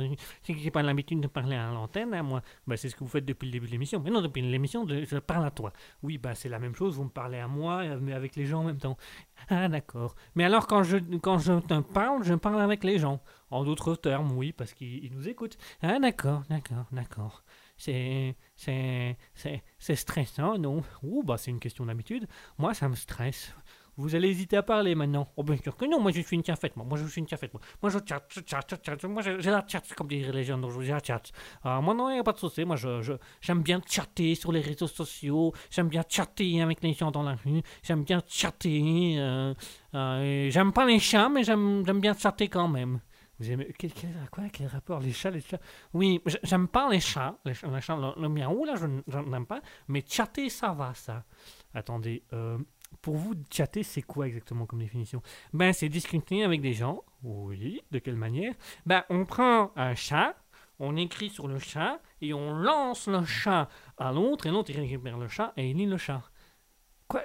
c'est 0.42 0.54
que 0.54 0.60
j'ai 0.60 0.72
pas 0.72 0.82
l'habitude 0.82 1.20
de 1.20 1.28
parler 1.28 1.56
à 1.56 1.70
l'antenne, 1.72 2.14
hein, 2.14 2.24
moi. 2.24 2.42
Bah, 2.66 2.78
c'est 2.78 2.88
ce 2.90 2.96
que 2.96 3.04
vous 3.04 3.10
faites 3.10 3.26
depuis 3.26 3.48
le 3.48 3.52
début 3.52 3.66
de 3.68 3.72
l'émission. 3.72 4.00
Mais 4.00 4.10
non, 4.10 4.22
depuis 4.22 4.42
l'émission, 4.42 4.88
je 4.88 5.18
parle 5.18 5.46
à 5.46 5.52
toi. 5.52 5.74
Oui, 6.02 6.18
bah 6.18 6.34
c'est 6.34 6.50
la 6.50 6.60
même 6.60 6.76
chose, 6.76 6.96
vous 6.96 7.04
me 7.04 7.10
parlez 7.10 7.40
à 7.40 7.48
moi, 7.48 7.82
euh, 7.84 8.00
mais 8.02 8.14
avec 8.14 8.36
les 8.36 8.46
gens 8.46 8.62
en 8.62 8.64
même 8.64 8.78
temps. 8.78 8.98
Ah, 9.50 9.68
d'accord. 9.68 10.16
Mais 10.36 10.44
alors, 10.46 10.68
quand 10.68 10.84
je, 10.84 10.98
quand 11.22 11.40
je 11.40 11.54
te 11.60 11.80
parle, 11.82 12.24
je 12.24 12.34
parle 12.36 12.62
avec 12.62 12.84
les 12.84 13.00
gens. 13.00 13.22
En 13.50 13.66
d'autres 13.66 13.96
termes, 13.96 14.32
oui, 14.32 14.54
parce 14.54 14.74
qu'ils 14.74 15.04
ils 15.04 15.12
nous 15.12 15.28
écoutent. 15.28 15.58
Ah, 15.82 16.00
d'accord, 16.00 16.44
d'accord, 16.50 16.86
d'accord. 16.92 17.44
C'est, 17.76 18.36
c'est, 18.56 19.18
c'est, 19.34 19.64
c'est 19.80 19.96
stressant, 19.96 20.58
non? 20.58 20.84
Ouh, 21.04 21.24
bah 21.24 21.38
c'est 21.38 21.50
une 21.52 21.60
question 21.60 21.86
d'habitude. 21.86 22.28
Moi, 22.60 22.74
ça 22.76 22.88
me 22.88 22.96
stresse. 22.96 23.56
Vous 24.02 24.16
allez 24.16 24.30
hésiter 24.30 24.58
à 24.58 24.64
parler 24.64 24.96
maintenant 24.96 25.28
Oh, 25.38 25.44
bien 25.44 25.58
sûr 25.58 25.76
que 25.78 25.86
non, 25.86 26.00
moi 26.00 26.12
je 26.12 26.22
suis 26.22 26.36
une 26.36 26.44
cafette, 26.44 26.76
moi. 26.76 26.86
Moi 26.86 26.98
je 26.98 27.06
suis 27.08 27.20
une 27.20 27.28
cafette, 27.28 27.54
moi. 27.54 27.62
Moi 27.82 27.90
je 27.92 28.00
chatte, 28.08 28.32
je 28.36 28.42
chatte. 28.46 29.04
Moi 29.06 29.22
j'ai 29.22 29.38
la 29.52 29.64
chat, 29.68 29.82
comme 29.96 30.08
diraient 30.08 30.32
les 30.34 30.44
gens, 30.44 30.58
donc 30.58 30.72
j'ai 30.82 30.92
la. 30.92 31.02
Ah, 31.64 31.80
moi 31.82 31.94
non, 31.94 32.10
il 32.10 32.14
n'y 32.14 32.20
a 32.20 32.24
pas 32.24 32.34
de 32.34 32.40
souci. 32.40 32.66
Moi 32.66 32.76
je, 32.76 33.16
j'aime 33.42 33.62
bien 33.62 33.82
chatter 33.88 34.36
sur 34.36 34.52
les 34.52 34.62
réseaux 34.62 34.88
sociaux. 34.88 35.54
J'aime 35.70 35.88
bien 35.90 36.04
chatter 36.08 36.62
avec 36.62 36.82
les 36.84 36.94
gens 36.94 37.12
dans 37.12 37.24
la 37.24 37.36
rue. 37.36 37.62
J'aime 37.84 38.04
bien 38.04 38.22
chatter. 38.28 39.16
euh, 39.18 39.54
euh, 39.96 40.50
j'aime 40.50 40.72
pas 40.74 40.86
les 40.86 41.00
chats, 41.00 41.30
mais 41.30 41.44
j'aime, 41.44 41.84
j'aime 41.86 42.00
bien 42.02 42.14
chatter 42.18 42.48
quand 42.48 42.68
même. 42.68 43.00
Vous 43.40 43.50
aimez 43.52 43.74
quel, 43.78 43.92
quel- 43.92 44.14
quoi 44.32 44.44
Quel 44.54 44.68
rapport 44.68 45.00
Les 45.00 45.12
chats, 45.14 45.32
les 45.32 45.42
chats? 45.42 45.60
Oui, 45.94 46.22
j'aime 46.44 46.68
pas 46.68 46.88
les 46.90 47.00
chats. 47.00 47.36
Les 47.44 47.56
chats, 47.56 47.68
les 47.74 47.82
chats, 47.82 47.96
le, 47.98 48.22
le 48.22 48.30
miaou, 48.30 48.66
là, 48.66 48.76
je 48.76 49.18
n'aime 49.18 49.48
pas. 49.48 49.62
Mais 49.88 50.04
chatter, 50.08 50.48
ça 50.50 50.74
va, 50.74 50.94
ça. 50.94 51.24
Attendez, 51.74 52.22
euh, 52.34 52.58
pour 53.02 53.16
vous, 53.16 53.34
chatter, 53.50 53.84
c'est 53.84 54.02
quoi 54.02 54.28
exactement 54.28 54.66
comme 54.66 54.80
définition? 54.80 55.22
Ben, 55.54 55.74
c'est 55.74 55.90
discuter 55.90 56.44
avec 56.44 56.62
des 56.62 56.74
gens. 56.74 57.04
Oui, 57.24 57.82
de 57.92 58.00
quelle 58.00 58.16
manière? 58.16 58.54
Ben, 58.86 59.04
on 59.10 59.26
prend 59.26 59.72
un 59.76 59.96
chat, 59.96 60.36
on 60.80 60.96
écrit 60.96 61.30
sur 61.30 61.48
le 61.48 61.60
chat, 61.60 62.00
et 62.22 62.34
on 62.34 62.54
lance 62.54 63.08
le 63.08 63.24
chat 63.24 63.70
à 63.98 64.12
l'autre, 64.12 64.46
et 64.46 64.52
l'autre, 64.52 64.70
il 64.70 64.80
récupère 64.80 65.18
le 65.18 65.28
chat, 65.28 65.54
et 65.58 65.70
il 65.70 65.78
lit 65.78 65.86
le 65.86 65.98
chat. 65.98 66.22
Quoi? 67.08 67.24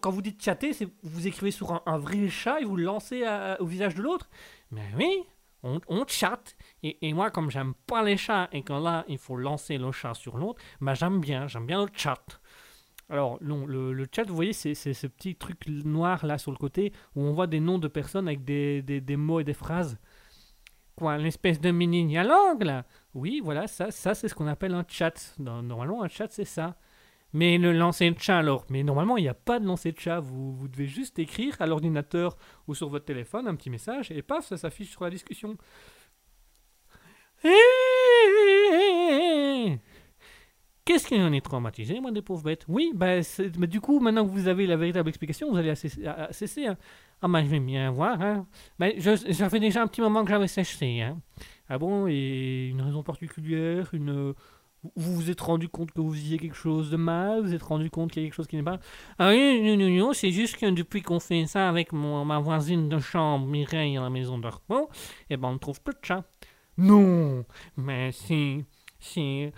Quand 0.00 0.10
vous 0.10 0.22
dites 0.22 0.42
chatter, 0.42 0.72
c'est 0.72 0.88
vous 1.02 1.26
écrivez 1.26 1.52
sur 1.52 1.82
un, 1.86 1.98
vrai 1.98 2.28
chat 2.28 2.60
et 2.60 2.64
vous 2.64 2.76
le 2.76 2.82
lancez 2.82 3.24
au 3.60 3.66
visage 3.66 3.94
de 3.94 4.02
l'autre? 4.02 4.28
Ben 4.72 4.82
oui, 4.96 5.22
on, 5.62 6.06
chatte. 6.06 6.56
Et, 6.82 7.12
moi, 7.12 7.30
comme 7.30 7.50
j'aime 7.50 7.74
pas 7.86 8.02
les 8.02 8.16
chats, 8.16 8.48
et 8.52 8.62
que 8.62 8.72
là, 8.72 9.04
il 9.08 9.18
faut 9.18 9.36
lancer 9.36 9.78
le 9.78 9.92
chat 9.92 10.14
sur 10.14 10.36
l'autre, 10.36 10.60
ben 10.80 10.94
j'aime 10.94 11.20
bien, 11.20 11.46
j'aime 11.46 11.66
bien 11.66 11.84
le 11.84 11.90
chat. 11.92 12.40
Alors, 13.08 13.38
non, 13.40 13.66
le, 13.66 14.06
chat, 14.12 14.24
vous 14.24 14.34
voyez, 14.34 14.52
c'est 14.52 14.74
ce 14.74 15.06
petit 15.06 15.36
truc 15.36 15.66
noir 15.68 16.26
là 16.26 16.38
sur 16.38 16.50
le 16.50 16.56
côté 16.56 16.92
où 17.14 17.22
on 17.22 17.32
voit 17.32 17.46
des 17.46 17.60
noms 17.60 17.78
de 17.78 17.86
personnes 17.88 18.26
avec 18.26 18.44
des, 18.44 19.16
mots 19.16 19.40
et 19.40 19.44
des 19.44 19.54
phrases. 19.54 19.98
Quoi, 20.96 21.18
l'espèce 21.18 21.60
de 21.60 21.70
mini 21.70 22.06
dialogue 22.06 22.62
là 22.62 22.84
Oui, 23.14 23.40
voilà, 23.44 23.66
ça, 23.66 23.90
ça 23.90 24.14
c'est 24.14 24.28
ce 24.28 24.34
qu'on 24.34 24.46
appelle 24.46 24.74
un 24.74 24.84
chat. 24.88 25.34
Normalement, 25.38 26.02
un 26.02 26.08
chat, 26.08 26.28
c'est 26.30 26.44
ça. 26.44 26.76
Mais 27.32 27.58
le 27.58 27.72
lancer 27.72 28.10
de 28.10 28.18
chat 28.18 28.38
alors 28.38 28.64
Mais 28.70 28.82
normalement, 28.82 29.16
il 29.18 29.22
n'y 29.22 29.28
a 29.28 29.34
pas 29.34 29.60
de 29.60 29.66
lancer 29.66 29.92
de 29.92 30.00
chat. 30.00 30.20
Vous, 30.20 30.54
vous 30.54 30.68
devez 30.68 30.86
juste 30.86 31.18
écrire 31.18 31.54
à 31.60 31.66
l'ordinateur 31.66 32.36
ou 32.66 32.74
sur 32.74 32.88
votre 32.88 33.04
téléphone 33.04 33.46
un 33.46 33.54
petit 33.54 33.70
message 33.70 34.10
et 34.10 34.22
paf, 34.22 34.46
ça 34.46 34.56
s'affiche 34.56 34.90
sur 34.90 35.04
la 35.04 35.10
discussion. 35.10 35.56
Qu'est-ce 40.86 41.06
qu'il 41.08 41.20
en 41.20 41.32
est 41.32 41.40
traumatisé, 41.44 42.00
moi, 42.00 42.12
des 42.12 42.22
pauvres 42.22 42.44
bêtes? 42.44 42.64
Oui, 42.68 42.92
c'est- 43.22 43.56
mais 43.58 43.66
du 43.66 43.80
coup, 43.80 43.98
maintenant 44.00 44.24
que 44.24 44.30
vous 44.30 44.46
avez 44.48 44.66
la 44.66 44.76
véritable 44.76 45.08
explication, 45.08 45.50
vous 45.50 45.56
allez 45.58 45.74
cesser. 45.74 46.66
hein. 46.66 46.76
Ah, 47.20 47.28
bah, 47.28 47.42
je 47.42 47.48
vais 47.48 47.60
bien 47.60 47.90
voir. 47.90 48.20
Hein. 48.22 48.46
Ben, 48.78 48.92
ça 49.00 49.50
fait 49.50 49.58
déjà 49.60 49.82
un 49.82 49.88
petit 49.88 50.00
moment 50.00 50.22
que 50.24 50.30
j'avais 50.30 50.46
séché. 50.48 51.02
Hein. 51.02 51.18
Ah 51.68 51.76
bon 51.78 52.06
Et 52.06 52.68
une 52.68 52.80
raison 52.80 53.02
particulière 53.02 53.88
une, 53.92 54.32
Vous 54.94 55.14
vous 55.16 55.30
êtes 55.30 55.40
rendu 55.40 55.68
compte 55.68 55.90
que 55.90 56.00
vous 56.00 56.12
faisiez 56.12 56.38
quelque 56.38 56.54
chose 56.54 56.90
de 56.92 56.96
mal 56.96 57.40
Vous 57.40 57.48
vous 57.48 57.54
êtes 57.54 57.62
rendu 57.64 57.90
compte 57.90 58.12
qu'il 58.12 58.22
y 58.22 58.24
a 58.24 58.28
quelque 58.28 58.36
chose 58.36 58.46
qui 58.46 58.54
n'est 58.54 58.62
pas? 58.62 58.78
Ah 59.18 59.30
oui, 59.30 59.60
non, 59.64 59.76
non, 59.76 59.90
non, 59.90 60.12
c'est 60.12 60.30
juste 60.30 60.56
que 60.56 60.70
depuis 60.70 61.02
qu'on 61.02 61.18
fait 61.18 61.46
ça 61.46 61.68
avec 61.68 61.92
mon, 61.92 62.24
ma 62.24 62.38
voisine 62.38 62.88
de 62.88 63.00
chambre, 63.00 63.46
Mireille, 63.48 63.96
à 63.96 64.02
la 64.02 64.10
maison 64.10 64.38
de 64.38 64.46
repos, 64.46 64.88
eh 65.30 65.36
ben, 65.36 65.48
on 65.48 65.52
ne 65.54 65.58
trouve 65.58 65.80
plus 65.82 65.94
de 65.94 65.98
chats. 66.02 66.24
Non 66.78 67.44
Mais 67.76 68.12
si... 68.12 68.64
Si, 68.98 69.52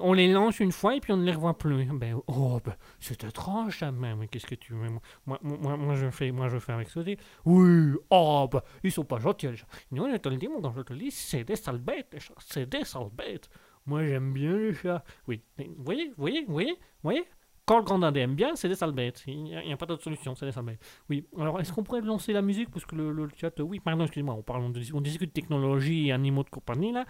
on 0.00 0.12
les 0.12 0.32
lance 0.32 0.60
une 0.60 0.72
fois 0.72 0.96
et 0.96 1.00
puis 1.00 1.12
on 1.12 1.16
ne 1.16 1.24
les 1.24 1.32
revoit 1.32 1.58
plus. 1.58 1.86
Ben, 1.86 2.20
oh, 2.26 2.60
ben, 2.64 2.74
c'est 3.00 3.24
étrange 3.24 3.78
ça 3.78 3.90
même. 3.90 4.18
Mais 4.18 4.28
qu'est-ce 4.28 4.46
que 4.46 4.54
tu 4.54 4.74
veux? 4.74 4.88
Moi, 4.88 5.00
moi, 5.26 5.38
moi, 5.42 5.76
moi, 5.76 5.94
je 5.94 6.10
fais, 6.10 6.30
moi, 6.30 6.48
je 6.48 6.58
fais 6.58 6.72
avec 6.72 6.88
dis, 6.88 7.16
Oui, 7.44 7.94
oh, 8.10 8.48
ben, 8.50 8.62
ils 8.82 8.92
sont 8.92 9.04
pas 9.04 9.18
gentils. 9.18 9.48
Non, 9.90 10.10
je 10.10 10.16
te 10.16 10.28
le 10.28 10.36
dis, 10.36 10.48
mon 10.48 10.60
grand, 10.60 10.72
je 10.72 10.82
te 10.82 10.92
le 10.92 11.00
dis, 11.00 11.10
c'est 11.10 11.44
des 11.44 11.56
sales 11.56 11.78
bêtes. 11.78 12.16
C'est 12.38 12.68
des 12.68 12.84
sales 12.84 13.10
bêtes. 13.12 13.48
Moi, 13.86 14.04
j'aime 14.04 14.32
bien 14.32 14.56
les 14.56 14.74
chats. 14.74 15.04
Oui, 15.28 15.42
mais 15.58 15.68
vous 15.76 15.84
voyez, 15.84 16.08
vous 16.08 16.14
voyez, 16.18 16.44
vous 16.44 16.52
voyez, 16.52 16.78
voyez? 17.02 17.24
Quand 17.66 17.78
le 17.78 17.84
grand 17.84 17.98
dindé 17.98 18.20
aime 18.20 18.36
bien, 18.36 18.54
c'est 18.54 18.68
des 18.68 18.76
sales 18.76 18.92
bêtes. 18.92 19.24
Il 19.26 19.42
n'y 19.42 19.72
a, 19.72 19.76
pas 19.76 19.86
d'autre 19.86 20.02
solution, 20.04 20.36
c'est 20.36 20.46
des 20.46 20.52
sales 20.52 20.64
bêtes. 20.64 20.80
Oui, 21.10 21.26
alors 21.36 21.60
est-ce 21.60 21.72
qu'on 21.72 21.82
pourrait 21.82 22.00
lancer 22.00 22.32
la 22.32 22.42
musique? 22.42 22.70
Parce 22.70 22.86
que 22.86 22.94
le, 22.94 23.28
chat. 23.36 23.58
Oui, 23.60 23.80
pardon, 23.80 24.04
excusez-moi, 24.04 24.34
on, 24.34 24.42
parle, 24.42 24.62
on, 24.62 24.72
on 24.94 25.00
discute 25.00 25.32
technologie 25.32 26.08
et 26.08 26.12
animaux 26.12 26.44
de 26.44 26.50
compagnie 26.50 26.92
là. 26.92 27.04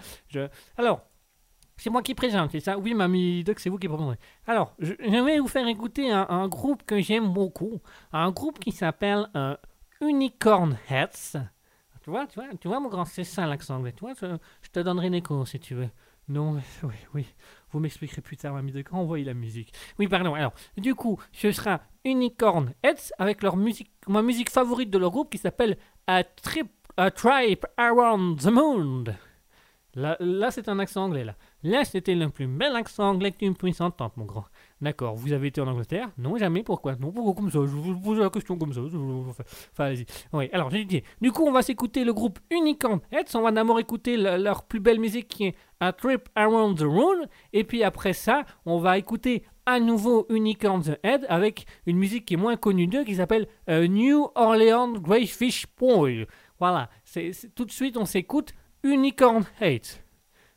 Alors. 0.76 1.06
C'est 1.76 1.90
moi 1.90 2.02
qui 2.02 2.14
présente, 2.14 2.52
c'est 2.52 2.60
ça? 2.60 2.78
Oui, 2.78 2.94
Mamie 2.94 3.44
Duck, 3.44 3.60
c'est 3.60 3.68
vous 3.68 3.78
qui 3.78 3.86
proposez. 3.86 4.16
Alors, 4.46 4.74
je, 4.78 4.94
vais 4.94 5.38
vous 5.38 5.48
faire 5.48 5.68
écouter 5.68 6.10
un, 6.10 6.48
groupe 6.48 6.82
que 6.84 7.00
j'aime 7.00 7.32
beaucoup. 7.32 7.80
Un 8.12 8.30
groupe 8.30 8.58
qui 8.58 8.72
s'appelle 8.72 9.28
euh, 9.36 9.56
Unicorn 10.00 10.78
Heads. 10.88 11.38
Tu 12.02 12.10
vois, 12.10 12.26
tu 12.26 12.40
vois, 12.40 12.48
tu 12.58 12.68
vois, 12.68 12.80
mon 12.80 12.88
grand, 12.88 13.04
c'est 13.04 13.24
ça 13.24 13.46
l'accent 13.46 13.76
anglais. 13.76 13.92
Tu 13.92 14.00
vois, 14.00 14.14
je, 14.14 14.70
te 14.70 14.80
donnerai 14.80 15.10
des 15.10 15.20
cours 15.20 15.46
si 15.46 15.60
tu 15.60 15.74
veux. 15.74 15.90
Non, 16.28 16.54
oui, 16.82 16.94
oui. 17.12 17.26
Vous 17.72 17.78
m'expliquerez 17.78 18.22
plus 18.22 18.38
tard, 18.38 18.54
Mamie 18.54 18.72
Duck. 18.72 18.92
Envoyez 18.92 19.24
la 19.24 19.34
musique. 19.34 19.72
Oui, 19.98 20.08
pardon. 20.08 20.34
Alors, 20.34 20.54
du 20.78 20.94
coup, 20.94 21.20
ce 21.32 21.52
sera 21.52 21.82
Unicorn 22.04 22.72
Heads 22.82 23.12
avec 23.18 23.42
leur 23.42 23.56
musique, 23.56 23.90
ma 24.08 24.22
musique 24.22 24.48
favorite 24.48 24.88
de 24.90 24.98
leur 24.98 25.10
groupe 25.10 25.30
qui 25.30 25.38
s'appelle 25.38 25.76
A 26.06 26.24
Trip 26.24 26.70
Around 27.76 28.40
the 28.40 28.46
Moon. 28.46 29.04
Là, 29.94 30.16
là 30.20 30.50
c'est 30.50 30.68
un 30.68 30.78
accent 30.78 31.04
anglais, 31.04 31.24
là. 31.24 31.34
Là, 31.62 31.84
c'était 31.84 32.14
le 32.14 32.28
plus 32.28 32.46
bel 32.46 32.76
accent 32.76 33.08
anglais 33.10 33.32
que 33.32 33.38
tu 33.38 33.48
me 33.48 33.54
puisses 33.54 33.80
entendre, 33.80 34.12
mon 34.16 34.24
grand. 34.24 34.44
D'accord, 34.80 35.16
vous 35.16 35.32
avez 35.32 35.48
été 35.48 35.60
en 35.60 35.66
Angleterre? 35.66 36.10
Non, 36.18 36.36
jamais, 36.36 36.62
pourquoi? 36.62 36.94
Non, 36.96 37.10
pourquoi 37.10 37.34
comme 37.34 37.50
ça? 37.50 37.58
Je 37.60 37.66
vous 37.74 37.98
pose 37.98 38.18
la 38.18 38.30
question 38.30 38.56
comme 38.56 38.72
ça. 38.72 38.80
Enfin, 38.82 39.84
allez-y. 39.86 40.06
Oui, 40.32 40.48
alors, 40.52 40.70
j'ai 40.70 40.84
dit. 40.84 41.02
Du 41.20 41.32
coup, 41.32 41.44
on 41.44 41.50
va 41.52 41.62
s'écouter 41.62 42.04
le 42.04 42.12
groupe 42.12 42.38
Unicorn 42.50 43.00
Heads. 43.10 43.34
On 43.34 43.42
va 43.42 43.50
d'abord 43.50 43.80
écouter 43.80 44.16
le- 44.16 44.36
leur 44.36 44.64
plus 44.64 44.80
belle 44.80 45.00
musique 45.00 45.28
qui 45.28 45.46
est 45.46 45.54
A 45.80 45.92
Trip 45.92 46.28
Around 46.36 46.78
the 46.78 46.82
Moon. 46.82 47.24
Et 47.52 47.64
puis 47.64 47.82
après 47.82 48.12
ça, 48.12 48.44
on 48.64 48.78
va 48.78 48.98
écouter 48.98 49.42
à 49.64 49.80
nouveau 49.80 50.26
Unicorn 50.28 50.82
the 50.82 50.98
Head 51.02 51.26
avec 51.28 51.66
une 51.86 51.96
musique 51.96 52.26
qui 52.26 52.34
est 52.34 52.38
moins 52.38 52.56
connue 52.56 52.86
d'eux 52.86 53.02
qui 53.02 53.16
s'appelle 53.16 53.48
euh, 53.68 53.88
New 53.88 54.28
Orleans 54.36 54.92
Greyfish 54.92 55.66
Point. 55.66 56.24
Voilà, 56.60 56.90
tout 57.56 57.64
de 57.64 57.72
suite, 57.72 57.96
on 57.96 58.04
s'écoute 58.04 58.52
Unicorn 58.84 59.42
Hate. 59.60 60.02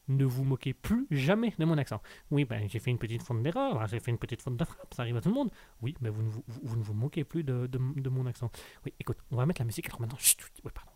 Ne 0.10 0.26
vous 0.26 0.44
moquez 0.44 0.74
plus 0.74 1.08
jamais 1.12 1.54
de 1.58 1.66
mon 1.66 1.78
accent. 1.78 2.02
Oui, 2.32 2.44
ben, 2.44 2.68
j'ai 2.68 2.80
fait 2.80 2.92
une 2.92 2.98
petite 2.98 3.22
faute 3.24 3.42
d'erreur, 3.44 3.80
hein, 3.82 3.86
j'ai 3.88 4.00
fait 4.00 4.12
une 4.12 4.18
petite 4.18 4.42
faute 4.42 4.58
de 4.58 4.66
frappe, 4.66 4.94
ça 4.94 5.04
arrive 5.04 5.16
à 5.18 5.22
tout 5.22 5.30
le 5.30 5.36
monde. 5.36 5.52
Oui, 5.82 5.96
mais 6.02 6.10
vous 6.10 6.24
ne 6.24 6.30
vous, 6.30 6.44
vous- 6.48 6.76
ne 6.76 6.84
vous 6.84 6.94
moquez 6.94 7.24
plus 7.24 7.44
de, 7.44 7.68
de- 7.68 8.10
mon 8.10 8.26
accent. 8.26 8.50
Oui, 8.86 8.94
écoute, 9.00 9.18
on 9.32 9.36
va 9.38 9.46
mettre 9.46 9.62
la 9.62 9.66
musique 9.66 9.88
alors 9.88 10.02
maintenant. 10.02 10.18
Chut, 10.18 10.40
oui, 10.66 10.72
pardon, 10.74 10.89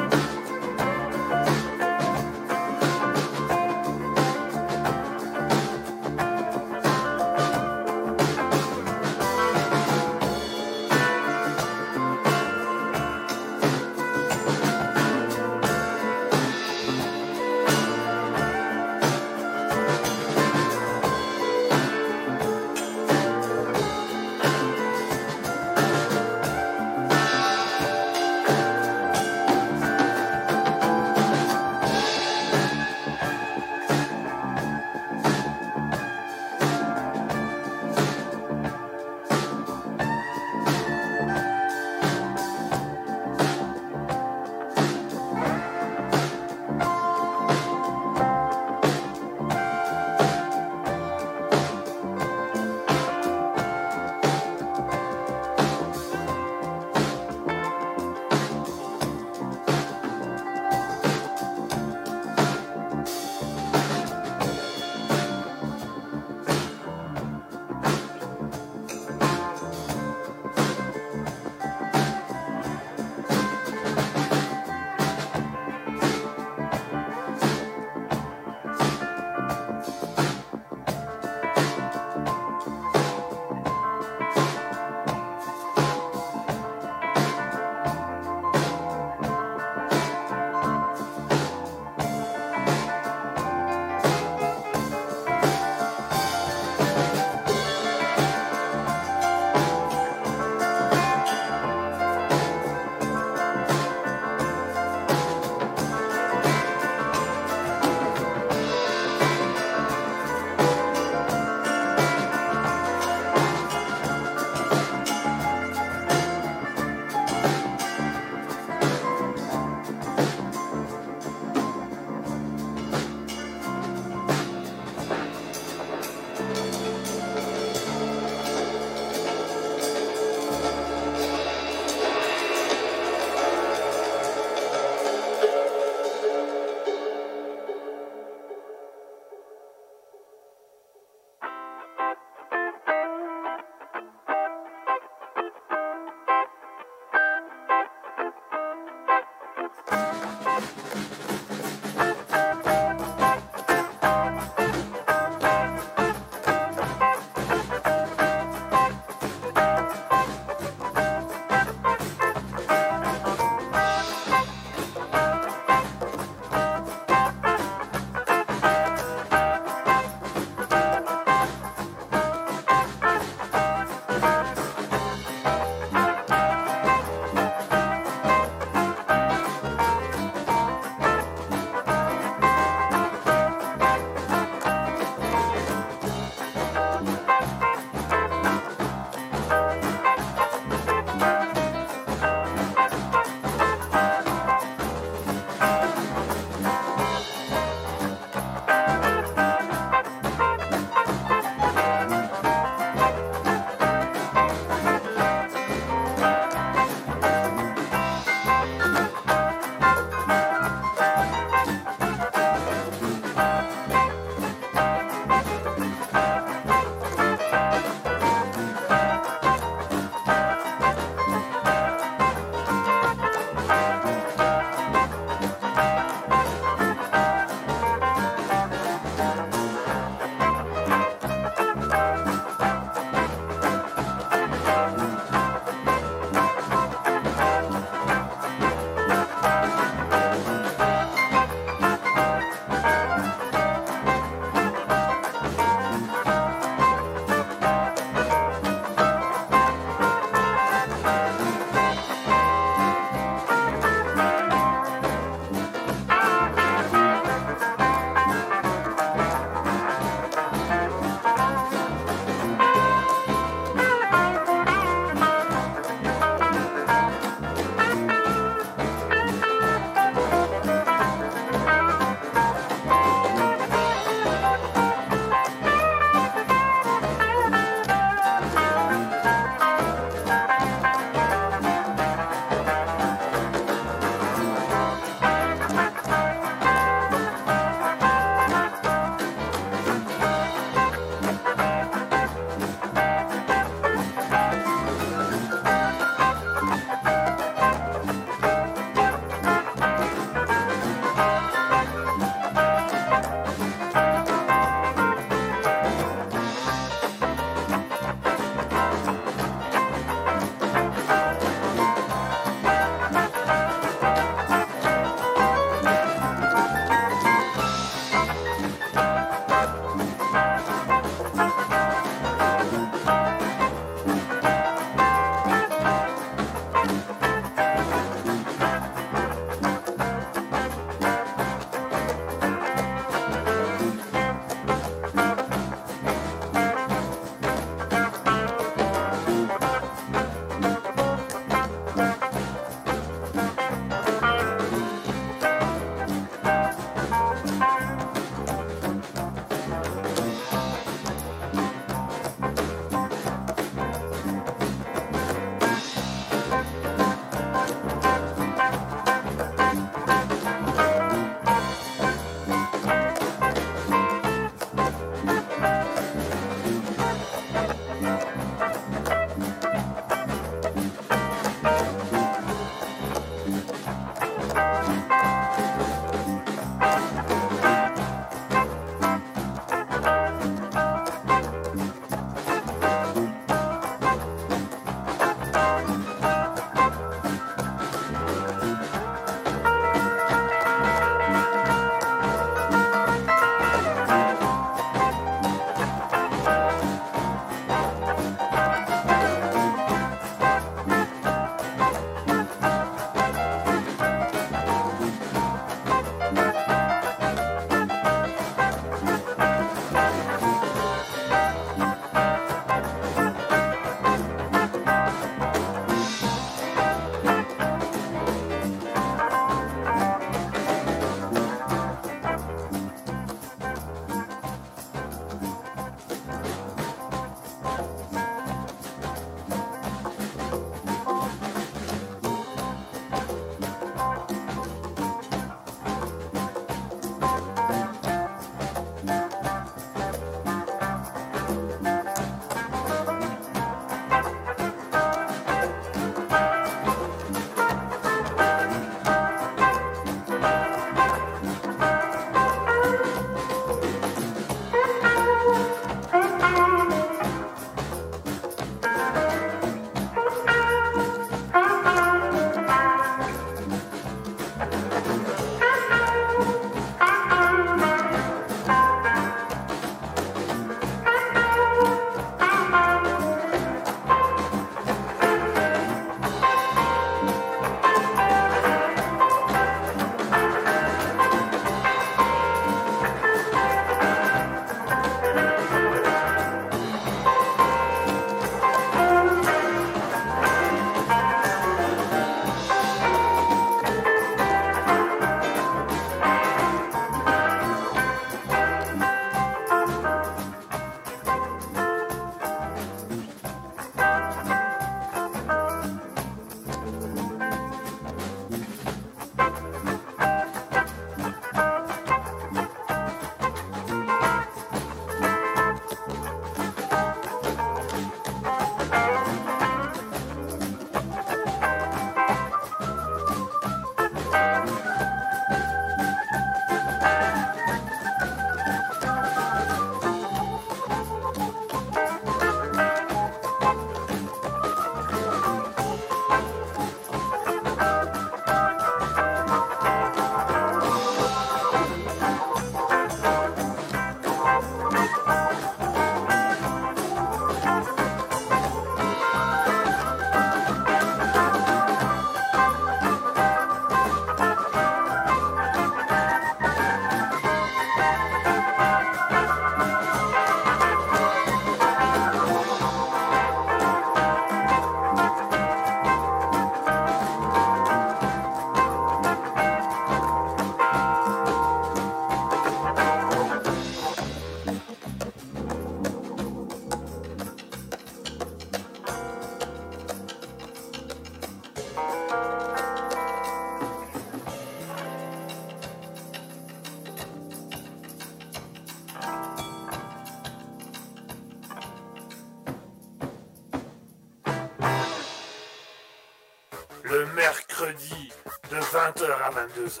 à 599.48 599.50
22h. 599.50 600.00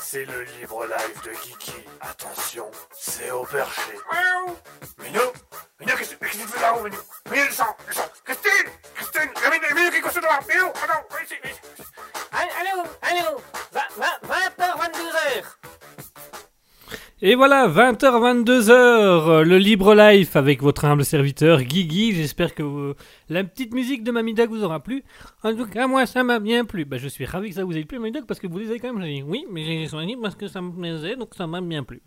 C'est 0.00 0.24
le 0.24 0.42
libre 0.42 0.86
live 0.86 1.22
de 1.24 1.30
Kiki. 1.30 1.72
Attention, 2.00 2.70
c'est 2.92 3.30
au 3.32 3.44
perché. 3.44 3.92
Minou 4.98 5.32
Minou, 5.80 5.96
qu'est-ce 5.96 6.14
que 6.14 6.24
tu 6.26 6.38
fais 6.38 6.60
là-haut, 6.60 6.82
Minou 6.82 6.96
Minou, 7.30 7.44
le 7.46 7.52
sang, 7.52 7.76
le 7.88 7.94
sang 7.94 8.08
Christine 8.24 8.70
Christine 8.94 9.30
Minou, 9.50 9.74
Minou, 9.74 9.90
qu'est-ce 9.90 10.02
que 10.02 10.08
tu 10.08 10.14
fais 10.14 10.20
là 10.20 10.40
Minou, 10.48 10.66
attends, 10.68 11.04
viens 11.10 11.22
ici, 11.24 11.34
viens 11.42 11.52
ici. 11.52 11.60
Allô, 12.32 12.82
allô, 13.02 13.40
20h, 13.74 14.06
22h. 14.24 14.55
Et 17.22 17.34
voilà, 17.34 17.66
20h, 17.66 18.44
22h, 18.44 19.40
le 19.40 19.56
libre 19.56 19.94
life 19.94 20.36
avec 20.36 20.62
votre 20.62 20.84
humble 20.84 21.02
serviteur 21.02 21.62
Guigui. 21.62 22.12
J'espère 22.12 22.54
que 22.54 22.62
euh, 22.62 22.94
la 23.30 23.42
petite 23.42 23.72
musique 23.72 24.04
de 24.04 24.10
Mamie 24.10 24.34
Doc 24.34 24.50
vous 24.50 24.62
aura 24.62 24.80
plu. 24.80 25.02
En 25.42 25.56
tout 25.56 25.64
cas, 25.64 25.86
moi, 25.86 26.04
ça 26.04 26.22
m'a 26.24 26.40
bien 26.40 26.66
plu. 26.66 26.84
Bah, 26.84 26.98
je 26.98 27.08
suis 27.08 27.24
ravi 27.24 27.48
que 27.48 27.54
ça 27.54 27.64
vous 27.64 27.74
ait 27.74 27.86
plu, 27.86 27.98
Mamie 27.98 28.12
parce 28.28 28.38
que 28.38 28.46
vous 28.46 28.58
les 28.58 28.68
avez 28.68 28.80
quand 28.80 28.92
même 28.92 29.24
oui, 29.26 29.46
mais 29.50 29.64
j'ai 29.64 29.86
soigné 29.88 30.14
parce 30.20 30.34
que 30.34 30.46
ça 30.46 30.60
me 30.60 30.70
plaisait, 30.72 31.16
donc 31.16 31.34
ça 31.34 31.46
m'a 31.46 31.62
bien 31.62 31.84
plu. 31.84 32.02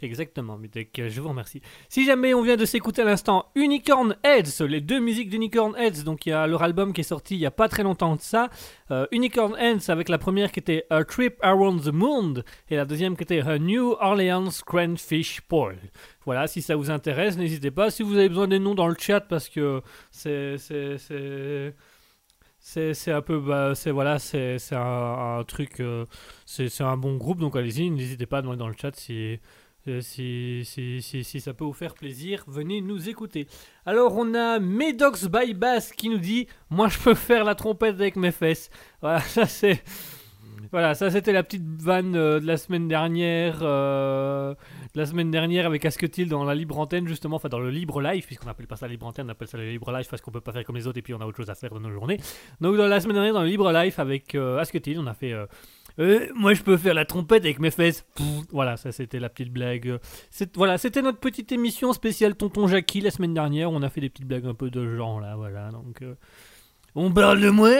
Exactement, 0.00 0.56
Mamie 0.56 0.70
euh, 0.98 1.10
je 1.10 1.20
vous 1.20 1.28
remercie. 1.28 1.60
Si 1.90 2.06
jamais 2.06 2.32
on 2.32 2.40
vient 2.40 2.56
de 2.56 2.64
s'écouter 2.64 3.02
à 3.02 3.04
l'instant 3.04 3.50
Unicorn 3.54 4.16
Heads, 4.24 4.64
les 4.66 4.80
deux 4.80 4.98
musiques 4.98 5.28
d'Unicorn 5.28 5.76
Heads, 5.76 6.04
donc 6.04 6.24
il 6.24 6.30
y 6.30 6.32
a 6.32 6.46
leur 6.46 6.62
album 6.62 6.94
qui 6.94 7.02
est 7.02 7.04
sorti 7.04 7.34
il 7.34 7.40
y 7.40 7.46
a 7.46 7.50
pas 7.50 7.68
très 7.68 7.82
longtemps 7.82 8.16
de 8.16 8.22
ça. 8.22 8.48
Euh, 8.90 9.06
Unicorn 9.12 9.54
Heads 9.58 9.90
avec 9.90 10.08
la 10.08 10.18
première 10.18 10.50
qui 10.50 10.60
était 10.60 10.84
A 10.90 11.04
Trip 11.04 11.36
Around 11.42 11.84
the 11.84 11.92
Moon 11.92 12.42
et 12.70 12.76
la 12.76 12.84
deuxième 12.84 13.16
qui 13.16 13.22
était 13.24 13.40
A 13.40 13.58
New 13.58 13.94
Orleans 14.00 14.48
Crayfish 14.66 15.42
Pole. 15.42 15.78
Voilà, 16.24 16.46
si 16.46 16.62
ça 16.62 16.76
vous 16.76 16.90
intéresse, 16.90 17.36
n'hésitez 17.36 17.70
pas. 17.70 17.90
Si 17.90 18.02
vous 18.02 18.16
avez 18.16 18.28
besoin 18.28 18.48
des 18.48 18.58
noms 18.58 18.74
dans 18.74 18.88
le 18.88 18.96
chat 18.98 19.20
parce 19.20 19.48
que 19.48 19.82
c'est 20.10 20.56
c'est 22.60 23.12
un 23.12 23.22
peu 23.22 23.40
bah, 23.40 23.74
c'est 23.74 23.90
voilà 23.90 24.18
c'est 24.18 24.58
un, 24.72 25.38
un 25.38 25.44
truc 25.44 25.80
euh, 25.80 26.04
c'est 26.46 26.80
un 26.80 26.96
bon 26.96 27.16
groupe 27.16 27.40
donc 27.40 27.56
allez-y 27.56 27.90
n'hésitez 27.90 28.26
pas 28.26 28.38
à 28.38 28.42
demander 28.42 28.58
dans 28.58 28.68
le 28.68 28.74
chat 28.80 28.94
si 28.94 29.38
si, 30.00 30.64
si, 30.64 31.40
ça 31.40 31.54
peut 31.54 31.64
vous 31.64 31.72
faire 31.72 31.94
plaisir, 31.94 32.44
venez 32.46 32.80
nous 32.80 33.08
écouter. 33.08 33.46
Alors 33.86 34.16
on 34.16 34.34
a 34.34 34.58
Medox 34.58 35.28
by 35.28 35.54
Bass 35.54 35.92
qui 35.92 36.08
nous 36.08 36.18
dit 36.18 36.46
Moi 36.70 36.88
je 36.88 36.98
peux 36.98 37.14
faire 37.14 37.44
la 37.44 37.54
trompette 37.54 37.94
avec 37.94 38.16
mes 38.16 38.32
fesses. 38.32 38.70
Voilà, 39.00 39.20
ça 39.20 39.46
c'est. 39.46 39.82
Voilà, 40.70 40.94
ça 40.94 41.10
c'était 41.10 41.32
la 41.32 41.42
petite 41.42 41.64
vanne 41.80 42.14
euh, 42.14 42.40
de 42.40 42.46
la 42.46 42.56
semaine 42.58 42.88
dernière. 42.88 43.60
euh, 43.62 44.54
de 44.94 45.00
la 45.00 45.06
semaine 45.06 45.30
dernière 45.30 45.66
avec 45.66 45.84
Asketil 45.84 46.28
dans 46.28 46.44
la 46.44 46.54
libre 46.54 46.78
antenne, 46.78 47.06
justement, 47.06 47.36
enfin 47.36 47.48
dans 47.48 47.58
le 47.58 47.70
libre 47.70 48.00
live, 48.00 48.26
puisqu'on 48.26 48.46
n'appelle 48.46 48.66
pas 48.66 48.76
ça 48.76 48.88
libre 48.88 49.06
antenne, 49.06 49.26
on 49.26 49.30
appelle 49.30 49.48
ça 49.48 49.58
le 49.58 49.70
libre 49.70 49.92
live 49.92 50.06
parce 50.08 50.20
qu'on 50.20 50.30
peut 50.30 50.40
pas 50.40 50.52
faire 50.52 50.64
comme 50.64 50.76
les 50.76 50.86
autres 50.86 50.98
et 50.98 51.02
puis 51.02 51.14
on 51.14 51.20
a 51.20 51.26
autre 51.26 51.36
chose 51.36 51.50
à 51.50 51.54
faire 51.54 51.72
de 51.72 51.78
nos 51.78 51.90
journées. 51.90 52.18
Donc 52.60 52.76
dans 52.76 52.86
la 52.86 53.00
semaine 53.00 53.14
dernière, 53.14 53.34
dans 53.34 53.42
le 53.42 53.48
libre 53.48 53.72
live 53.72 53.94
avec 53.98 54.34
euh, 54.34 54.58
Asketil, 54.58 54.98
on 54.98 55.06
a 55.06 55.14
fait. 55.14 55.34
Euh, 55.98 56.28
moi 56.34 56.54
je 56.54 56.62
peux 56.62 56.76
faire 56.76 56.94
la 56.94 57.04
trompette 57.04 57.44
avec 57.44 57.58
mes 57.58 57.70
fesses. 57.70 58.04
Voilà, 58.50 58.76
ça 58.76 58.92
c'était 58.92 59.18
la 59.18 59.28
petite 59.28 59.52
blague. 59.52 59.98
Voilà, 60.54 60.78
c'était 60.78 61.02
notre 61.02 61.18
petite 61.18 61.52
émission 61.52 61.92
spéciale 61.92 62.34
Tonton 62.34 62.66
Jackie 62.66 63.00
la 63.00 63.10
semaine 63.10 63.34
dernière. 63.34 63.70
On 63.70 63.82
a 63.82 63.90
fait 63.90 64.00
des 64.00 64.08
petites 64.08 64.26
blagues 64.26 64.46
un 64.46 64.54
peu 64.54 64.70
de 64.70 64.96
genre 64.96 65.20
là, 65.20 65.36
voilà. 65.36 65.70
Donc, 65.70 66.02
euh, 66.02 66.14
on 66.94 67.12
parle 67.12 67.40
de 67.40 67.50
moi? 67.50 67.70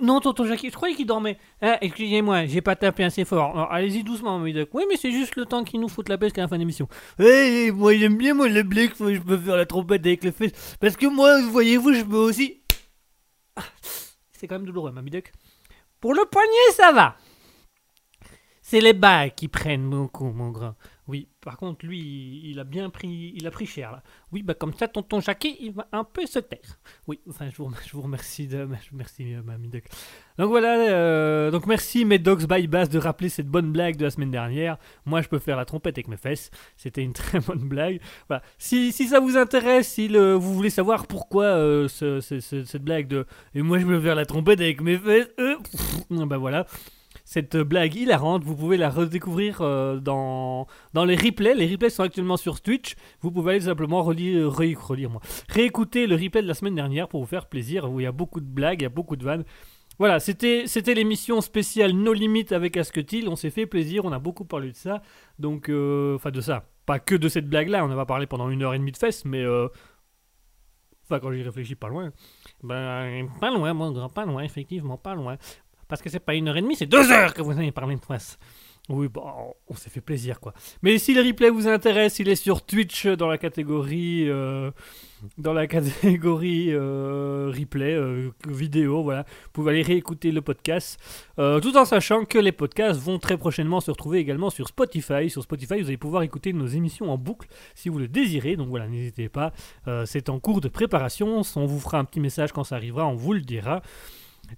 Non, 0.00 0.20
Tonton 0.20 0.46
Jackie, 0.46 0.70
je 0.70 0.74
croyais 0.74 0.94
qu'il 0.94 1.06
dormait. 1.06 1.36
Ah, 1.60 1.76
excusez-moi, 1.82 2.46
j'ai 2.46 2.62
pas 2.62 2.74
tapé 2.74 3.04
assez 3.04 3.26
fort. 3.26 3.70
Allez-y 3.70 4.02
doucement, 4.02 4.38
Médoc. 4.38 4.70
Oui, 4.72 4.84
mais 4.88 4.96
c'est 4.96 5.12
juste 5.12 5.36
le 5.36 5.44
temps 5.44 5.62
qu'il 5.62 5.78
nous 5.78 5.88
fout 5.88 6.08
la 6.08 6.16
peste 6.16 6.38
à 6.38 6.42
la 6.42 6.48
fin 6.48 6.56
de 6.56 6.60
l'émission. 6.60 6.88
Eh, 7.18 7.70
moi 7.70 7.94
j'aime 7.94 8.16
bien 8.16 8.32
moi 8.32 8.48
le 8.48 8.62
blague, 8.62 8.94
faut 8.94 9.12
je 9.12 9.20
peux 9.20 9.36
faire 9.36 9.56
la 9.56 9.66
trompette 9.66 10.06
avec 10.06 10.24
les 10.24 10.32
fesses. 10.32 10.76
Parce 10.80 10.96
que 10.96 11.06
moi, 11.06 11.42
voyez-vous, 11.42 11.92
je 11.92 12.02
peux 12.02 12.16
aussi. 12.16 12.62
Ah, 13.56 13.62
C'est 14.32 14.46
quand 14.46 14.54
même 14.54 14.64
douloureux, 14.64 14.90
Mamie 14.90 15.10
Duck. 15.10 15.32
Pour 16.00 16.14
le 16.14 16.24
poignet, 16.24 16.72
ça 16.72 16.92
va. 16.92 17.16
C'est 18.70 18.80
les 18.80 18.92
bas 18.92 19.28
qui 19.30 19.48
prennent 19.48 19.90
beaucoup, 19.90 20.30
mon 20.30 20.50
grand. 20.50 20.76
Oui, 21.08 21.26
par 21.40 21.56
contre, 21.56 21.84
lui, 21.84 22.40
il- 22.44 22.60
a 22.60 22.62
bien 22.62 22.88
pris, 22.88 23.32
il 23.34 23.44
a 23.48 23.50
pris 23.50 23.66
cher 23.66 23.90
là. 23.90 24.00
Oui, 24.30 24.44
bah 24.44 24.54
comme 24.54 24.72
ça, 24.74 24.86
tonton 24.86 25.18
Jackie, 25.20 25.56
il 25.60 25.72
va 25.72 25.88
un 25.90 26.04
peu 26.04 26.24
se 26.24 26.38
taire. 26.38 26.78
Oui, 27.08 27.18
enfin, 27.28 27.48
je 27.50 27.56
vous, 27.60 27.68
je 27.84 27.90
vous 27.94 28.02
remercie 28.02 28.46
de, 28.46 28.58
je 28.58 28.62
vous 28.64 28.92
remercie, 28.92 29.34
euh, 29.34 29.40
Duck. 29.58 29.82
Donc 30.38 30.50
voilà, 30.50 30.88
euh, 30.88 31.50
donc 31.50 31.66
merci 31.66 32.04
Medox 32.04 32.46
by 32.46 32.68
Bass 32.68 32.88
de 32.88 33.00
rappeler 33.00 33.28
cette 33.28 33.48
bonne 33.48 33.72
blague 33.72 33.96
de 33.96 34.04
la 34.04 34.10
semaine 34.10 34.30
dernière. 34.30 34.76
Moi, 35.04 35.20
je 35.20 35.26
peux 35.26 35.40
faire 35.40 35.56
la 35.56 35.64
trompette 35.64 35.96
avec 35.96 36.06
mes 36.06 36.16
fesses. 36.16 36.52
C'était 36.76 37.02
une 37.02 37.12
très 37.24 37.40
bonne 37.40 37.68
blague. 37.68 38.00
Voilà. 38.28 38.44
Si, 38.56 38.92
si 38.92 39.08
ça 39.08 39.18
vous 39.18 39.36
intéresse, 39.36 39.88
si 39.88 40.06
le- 40.06 40.34
vous 40.34 40.54
voulez 40.54 40.70
savoir 40.70 41.08
pourquoi 41.08 41.46
euh, 41.46 41.88
ce- 41.88 42.20
ce- 42.20 42.38
ce- 42.38 42.62
cette 42.64 42.84
blague 42.84 43.08
de 43.08 43.26
et 43.56 43.62
moi 43.62 43.80
je 43.80 43.84
peux 43.86 43.98
faire 44.00 44.14
la 44.14 44.26
trompette 44.26 44.60
avec 44.60 44.80
mes 44.80 44.96
fesses, 44.96 45.28
bah 46.08 46.38
voilà. 46.38 46.66
Cette 47.32 47.56
blague 47.56 47.94
hilarante, 47.94 48.42
vous 48.42 48.56
pouvez 48.56 48.76
la 48.76 48.90
redécouvrir 48.90 49.60
euh, 49.60 50.00
dans, 50.00 50.66
dans 50.94 51.04
les 51.04 51.14
replays. 51.14 51.54
Les 51.54 51.68
replays 51.68 51.88
sont 51.88 52.02
actuellement 52.02 52.36
sur 52.36 52.60
Twitch. 52.60 52.96
Vous 53.20 53.30
pouvez 53.30 53.52
aller 53.52 53.60
simplement 53.60 54.02
relire, 54.02 54.48
re- 54.50 54.76
relire 54.76 55.10
moi, 55.10 55.20
réécouter 55.48 56.08
le 56.08 56.16
replay 56.16 56.42
de 56.42 56.48
la 56.48 56.54
semaine 56.54 56.74
dernière 56.74 57.06
pour 57.06 57.20
vous 57.20 57.28
faire 57.28 57.46
plaisir. 57.46 57.88
Où 57.88 58.00
il 58.00 58.02
y 58.02 58.06
a 58.06 58.10
beaucoup 58.10 58.40
de 58.40 58.52
blagues, 58.52 58.80
il 58.80 58.82
y 58.82 58.86
a 58.86 58.88
beaucoup 58.88 59.14
de 59.14 59.22
vannes. 59.24 59.44
Voilà, 60.00 60.18
c'était 60.18 60.66
l'émission 60.92 61.40
spéciale 61.40 61.92
No 61.92 62.12
Limit 62.12 62.46
avec 62.50 62.76
Asketil. 62.76 63.28
On 63.28 63.36
s'est 63.36 63.50
fait 63.50 63.66
plaisir, 63.66 64.04
on 64.04 64.10
a 64.10 64.18
beaucoup 64.18 64.44
parlé 64.44 64.72
de 64.72 64.76
ça. 64.76 65.00
Donc, 65.38 65.68
euh, 65.68 66.16
enfin 66.16 66.32
de 66.32 66.40
ça. 66.40 66.64
Pas 66.84 66.98
que 66.98 67.14
de 67.14 67.28
cette 67.28 67.48
blague-là, 67.48 67.84
on 67.84 67.90
a 67.92 67.94
pas 67.94 68.06
parlé 68.06 68.26
pendant 68.26 68.50
une 68.50 68.64
heure 68.64 68.74
et 68.74 68.78
demie 68.80 68.90
de 68.90 68.96
fesses, 68.96 69.24
mais... 69.24 69.44
euh, 69.44 69.68
Enfin, 71.04 71.18
quand 71.18 71.32
j'y 71.32 71.42
réfléchis, 71.42 71.74
pas 71.74 71.88
loin. 71.88 72.12
Ben, 72.62 73.28
pas 73.40 73.50
loin, 73.50 73.72
mon 73.74 73.90
grand, 73.90 74.08
pas 74.08 74.24
loin, 74.24 74.42
effectivement, 74.44 74.96
pas 74.96 75.16
loin. 75.16 75.38
Parce 75.90 76.00
que 76.00 76.08
c'est 76.08 76.20
pas 76.20 76.34
une 76.34 76.48
heure 76.48 76.56
et 76.56 76.62
demie, 76.62 76.76
c'est 76.76 76.86
deux 76.86 77.12
heures 77.12 77.34
que 77.34 77.42
vous 77.42 77.50
avez 77.50 77.72
parlé 77.72 77.96
de 77.96 78.04
face. 78.04 78.38
Oui, 78.88 79.08
bon, 79.08 79.22
on 79.68 79.74
s'est 79.74 79.90
fait 79.90 80.00
plaisir, 80.00 80.40
quoi. 80.40 80.52
Mais 80.82 80.98
si 80.98 81.14
le 81.14 81.20
replay 81.20 81.50
vous 81.50 81.68
intéresse, 81.68 82.18
il 82.18 82.28
est 82.28 82.34
sur 82.34 82.64
Twitch 82.64 83.06
dans 83.06 83.28
la 83.28 83.38
catégorie... 83.38 84.28
euh, 84.28 84.70
dans 85.36 85.52
la 85.52 85.66
catégorie 85.66 86.68
euh, 86.70 87.52
replay, 87.56 87.94
euh, 87.94 88.30
vidéo, 88.48 89.02
voilà. 89.02 89.24
Vous 89.44 89.50
pouvez 89.52 89.72
aller 89.72 89.82
réécouter 89.82 90.32
le 90.32 90.40
podcast, 90.40 90.98
euh, 91.38 91.60
tout 91.60 91.76
en 91.76 91.84
sachant 91.84 92.24
que 92.24 92.38
les 92.38 92.52
podcasts 92.52 92.98
vont 92.98 93.18
très 93.18 93.36
prochainement 93.36 93.80
se 93.80 93.90
retrouver 93.90 94.18
également 94.18 94.50
sur 94.50 94.66
Spotify. 94.66 95.28
Sur 95.28 95.42
Spotify, 95.42 95.80
vous 95.82 95.88
allez 95.88 95.96
pouvoir 95.96 96.22
écouter 96.22 96.52
nos 96.52 96.66
émissions 96.66 97.12
en 97.12 97.18
boucle 97.18 97.48
si 97.74 97.90
vous 97.90 97.98
le 97.98 98.08
désirez. 98.08 98.56
Donc 98.56 98.68
voilà, 98.70 98.88
n'hésitez 98.88 99.28
pas. 99.28 99.52
Euh, 99.86 100.04
c'est 100.06 100.30
en 100.30 100.40
cours 100.40 100.60
de 100.60 100.68
préparation. 100.68 101.42
On 101.54 101.66
vous 101.66 101.80
fera 101.80 101.98
un 101.98 102.04
petit 102.04 102.20
message 102.20 102.52
quand 102.52 102.64
ça 102.64 102.76
arrivera, 102.76 103.06
on 103.06 103.14
vous 103.14 103.34
le 103.34 103.42
dira. 103.42 103.82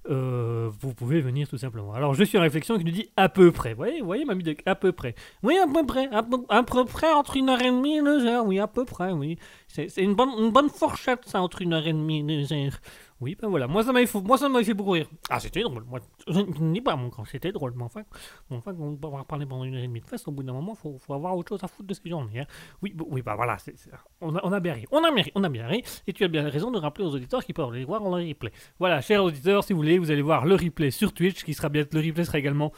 Euh, 0.09 0.71
vous 0.81 0.95
pouvez 0.95 1.21
venir 1.21 1.49
tout 1.49 1.59
simplement. 1.59 1.93
Alors 1.93 2.15
je 2.15 2.25
suis 2.25 2.39
en 2.39 2.43
réflexion 2.43 2.79
qui 2.79 2.85
nous 2.85 2.91
dit 2.91 3.11
à 3.17 3.29
peu 3.29 3.53
près. 3.53 3.71
Vous 3.71 3.79
voyez, 3.79 4.01
vous 4.01 4.07
voyez 4.07 4.25
Mamie 4.25 4.43
Duck, 4.43 4.63
à 4.67 4.75
peu 4.75 4.93
près. 4.93 5.15
Oui, 5.43 5.57
à 5.59 5.67
peu 5.67 5.85
près. 5.87 6.09
À 6.11 6.23
peu, 6.23 6.39
peu 6.65 6.85
près 6.85 7.13
entre 7.13 7.37
une 7.37 7.49
heure 7.49 7.61
et 7.61 7.71
demie 7.71 7.99
et 7.99 8.03
deux 8.03 8.27
heures. 8.27 8.47
Oui, 8.47 8.59
à 8.59 8.67
peu 8.67 8.85
près, 8.85 9.13
oui. 9.13 9.39
C'est 9.69 9.89
une 9.99 10.15
bonne, 10.15 10.31
une 10.39 10.51
bonne 10.51 10.69
fourchette, 10.69 11.21
ça, 11.27 11.41
entre 11.41 11.63
une 11.63 11.73
heure 11.73 11.87
et 11.87 11.93
demie 11.93 12.21
et 12.21 12.23
deux 12.23 12.53
heures. 12.53 12.81
Oui, 13.23 13.37
ben 13.41 13.49
voilà. 13.49 13.69
Moi, 13.69 13.85
ça 13.85 13.93
m'a 13.93 14.05
fait, 14.05 14.21
moi, 14.21 14.37
beaucoup 14.75 14.91
rire. 14.91 15.09
Ah, 15.31 15.39
c'était 15.39 15.63
drôle. 15.63 15.85
Moi, 15.85 16.01
je 16.27 16.41
ne 16.41 16.73
dis 16.73 16.81
pas, 16.81 16.97
mon 16.97 17.07
grand, 17.07 17.25
c'était 17.25 17.53
drôle. 17.53 17.73
Mais 17.77 17.85
enfin, 17.85 18.03
enfin, 18.51 18.75
on 18.77 18.97
peut 18.97 19.07
avoir 19.07 19.25
parlé 19.25 19.47
pendant 19.47 19.63
une 19.63 19.77
heure 19.77 19.85
et 19.85 19.87
demie 19.87 20.01
de 20.01 20.07
fesse. 20.07 20.27
Au 20.27 20.33
bout 20.33 20.43
d'un 20.43 20.53
moment, 20.53 20.75
faut, 20.75 20.99
faut 20.99 21.15
avoir 21.15 21.37
autre 21.37 21.51
chose 21.51 21.63
à 21.63 21.69
foutre 21.69 21.87
de 21.87 21.95
ces 21.95 22.11
journées. 22.11 22.41
Hein. 22.41 22.47
Oui, 22.83 22.93
bon, 22.93 23.07
oui, 23.09 23.23
bah 23.23 23.37
voilà. 23.37 23.59
on, 24.21 24.35
a, 24.35 24.59
bien 24.59 24.73
ri. 24.73 24.87
On 24.91 25.05
a 25.05 25.49
bien 25.49 25.69
ri. 25.69 25.85
Et 26.09 26.13
tu 26.13 26.25
as 26.25 26.29
bien 26.29 26.49
raison 26.49 26.73
de 26.73 26.79
rappeler 26.79 27.05
aux 27.05 27.15
auditeurs 27.15 27.45
qu'ils 27.45 27.55
peuvent 27.55 27.71
aller 27.71 27.85
voir 27.85 28.03
en 28.03 28.11
replay. 28.11 28.51
Voilà, 28.81 29.01
chers 29.01 29.23
auditeurs, 29.23 29.63
si 29.63 29.73
vous 29.73 29.79
voulez, 29.79 29.99
vous 29.99 30.11
allez 30.11 30.21
voir 30.21 30.45
le 30.45 30.57
replay 30.57 30.91
sur 30.91 31.13
Twitch, 31.13 31.45
qui 31.45 31.55
sera 31.55 31.69
bien, 31.69 31.85
le 31.93 32.01
replay 32.01 32.25
sera 32.25 32.41
également, 32.41 32.73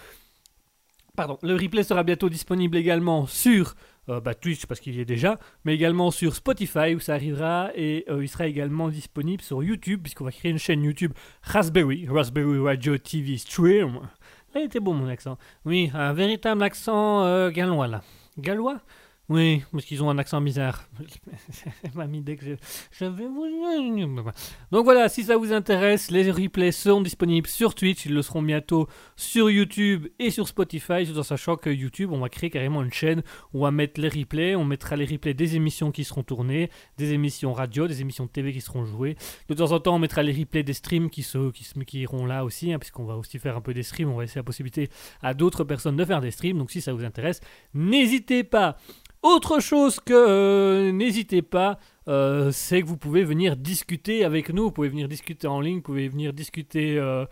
pardon, 1.16 1.39
le 1.43 1.55
replay 1.55 1.85
sera 1.85 2.03
bientôt 2.03 2.29
disponible 2.29 2.77
également 2.77 3.27
sur 3.27 3.77
euh, 4.09 4.20
bah, 4.20 4.35
Twitch 4.35 4.66
parce 4.66 4.81
qu'il 4.81 4.94
y 4.94 5.01
est 5.01 5.05
déjà, 5.05 5.39
mais 5.64 5.74
également 5.74 6.10
sur 6.10 6.35
Spotify 6.35 6.94
où 6.94 7.01
ça 7.01 7.14
arrivera 7.14 7.70
et 7.74 8.05
euh, 8.09 8.22
il 8.22 8.28
sera 8.28 8.47
également 8.47 8.89
disponible 8.89 9.43
sur 9.43 9.62
YouTube 9.62 10.01
puisqu'on 10.02 10.24
va 10.24 10.32
créer 10.32 10.51
une 10.51 10.59
chaîne 10.59 10.82
YouTube 10.82 11.12
Raspberry, 11.43 12.06
Raspberry 12.09 12.59
Radio 12.59 12.98
TV 12.98 13.39
Stream. 13.39 14.01
Là, 14.55 14.60
il 14.60 14.64
était 14.64 14.81
beau 14.81 14.93
mon 14.93 15.09
accent. 15.09 15.39
Oui, 15.64 15.90
un 15.94 16.12
véritable 16.12 16.62
accent 16.62 17.24
euh, 17.24 17.51
gallois 17.51 17.89
là. 17.89 18.02
Gallois? 18.39 18.81
Oui, 19.31 19.63
parce 19.73 19.87
qu'ils 19.87 20.03
ont 20.03 20.11
un 20.11 20.19
accent 20.19 20.39
bizarre. 20.43 20.87
Mamie, 21.95 22.21
dès 22.21 22.37
que 22.37 22.45
je, 22.45 23.05
vais 23.07 23.27
vous... 23.27 23.47
Donc 24.71 24.85
voilà, 24.85 25.09
si 25.09 25.25
ça 25.25 25.39
vous 25.39 25.51
intéresse, 25.51 26.11
les 26.11 26.31
replays 26.31 26.73
seront 26.73 27.01
disponibles 27.01 27.49
sur 27.49 27.75
Twitch, 27.75 28.05
ils 28.05 28.13
le 28.13 28.21
seront 28.21 28.43
bientôt 28.43 28.87
sur 29.17 29.51
YouTube 29.51 30.09
et 30.19 30.31
sur 30.31 30.47
Spotify, 30.47 31.07
tout 31.11 31.19
en 31.19 31.23
sachant 31.23 31.57
que 31.57 31.71
YouTube, 31.71 32.11
on 32.13 32.19
va 32.19 32.29
créer 32.29 32.51
carrément 32.51 32.83
une 32.83 32.93
chaîne 32.93 33.23
où 33.55 33.61
on 33.61 33.63
va 33.63 33.71
mettre 33.71 33.99
les 33.99 34.11
replays, 34.11 34.57
on 34.57 34.65
mettra 34.67 34.95
les 34.95 35.07
replays 35.07 35.33
des 35.33 35.57
émissions 35.57 35.91
qui 35.91 36.05
seront 36.05 36.23
tournées, 36.23 36.69
des 36.99 37.15
émissions 37.15 37.55
radio, 37.55 37.89
des 37.89 38.03
émissions 38.03 38.27
de 38.27 38.31
TV 38.31 38.53
qui 38.53 38.61
seront 38.61 38.85
jouées. 38.85 39.17
De 39.49 39.55
temps 39.55 39.73
en 39.73 39.81
temps, 39.81 39.95
on 39.95 39.99
mettra 39.99 40.23
les 40.23 40.33
replays 40.33 40.65
des 40.65 40.75
streams 40.75 41.09
qui, 41.09 41.23
se- 41.23 41.51
qui 41.85 42.01
iront 42.01 42.27
là 42.27 42.45
aussi, 42.45 42.75
hein, 42.75 42.79
puisqu'on 42.79 43.05
va 43.05 43.17
aussi 43.17 43.39
faire 43.39 43.57
un 43.57 43.63
peu 43.63 43.73
des 43.73 43.83
streams, 43.85 44.11
on 44.11 44.17
va 44.17 44.23
laisser 44.25 44.39
la 44.39 44.43
possibilité 44.43 44.91
à 45.23 45.33
d'autres 45.33 45.65
personnes 45.65 45.97
de 45.97 46.05
faire 46.05 46.21
des 46.21 46.31
streams, 46.31 46.59
donc 46.59 46.71
si 46.71 46.83
ça 46.83 46.93
vous 46.93 47.05
intéresse, 47.05 47.41
n'hésitez 47.73 48.45
pas. 48.45 48.77
Autre 49.25 49.59
chose 49.59 50.01
que 50.01 50.13
euh, 50.13 50.93
n'hésitez 50.93 51.41
pas, 51.41 51.79
euh, 52.09 52.53
c'est 52.53 52.83
que 52.83 52.87
vous 52.87 52.99
pouvez 52.99 53.25
venir 53.25 53.57
discuter 53.57 54.23
avec 54.23 54.51
nous, 54.51 54.65
vous 54.65 54.71
pouvez 54.71 54.91
venir 54.91 55.09
discuter 55.09 55.47
en 55.47 55.63
ligne, 55.63 55.77
vous 55.77 55.81
pouvez 55.81 56.09
venir 56.09 56.35
discuter 56.35 56.99
euh, 56.99 57.25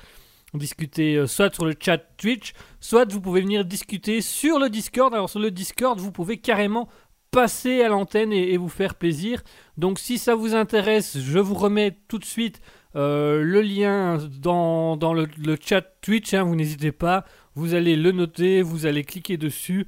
discuter 0.54 1.26
soit 1.26 1.54
sur 1.54 1.66
le 1.66 1.74
chat 1.78 1.98
Twitch, 2.16 2.54
soit 2.80 3.12
vous 3.12 3.20
pouvez 3.20 3.42
venir 3.42 3.66
discuter 3.66 4.22
sur 4.22 4.58
le 4.58 4.70
Discord. 4.70 5.12
Alors 5.12 5.28
sur 5.28 5.38
le 5.38 5.50
Discord, 5.50 6.00
vous 6.00 6.12
pouvez 6.12 6.38
carrément 6.38 6.88
passer 7.30 7.82
à 7.82 7.90
l'antenne 7.90 8.32
et, 8.32 8.56
vous 8.56 8.70
faire 8.70 8.94
plaisir. 8.94 9.42
Donc 9.76 9.98
si 9.98 10.16
ça 10.16 10.34
vous 10.34 10.54
intéresse, 10.54 11.18
je 11.18 11.38
vous 11.38 11.54
remets 11.54 11.98
tout 12.08 12.18
de 12.18 12.24
suite 12.24 12.62
le 12.94 13.60
lien 13.60 14.16
dans, 14.40 14.96
dans 14.96 15.12
le, 15.12 15.28
le 15.36 15.58
chat 15.62 15.82
Twitch. 16.00 16.32
hein, 16.32 16.44
vous 16.44 16.56
n'hésitez 16.56 16.92
pas, 16.92 17.26
vous 17.54 17.74
allez 17.74 17.96
le 17.96 18.12
noter, 18.12 18.62
vous 18.62 18.86
allez 18.86 19.04
cliquer 19.04 19.36
dessus. 19.36 19.86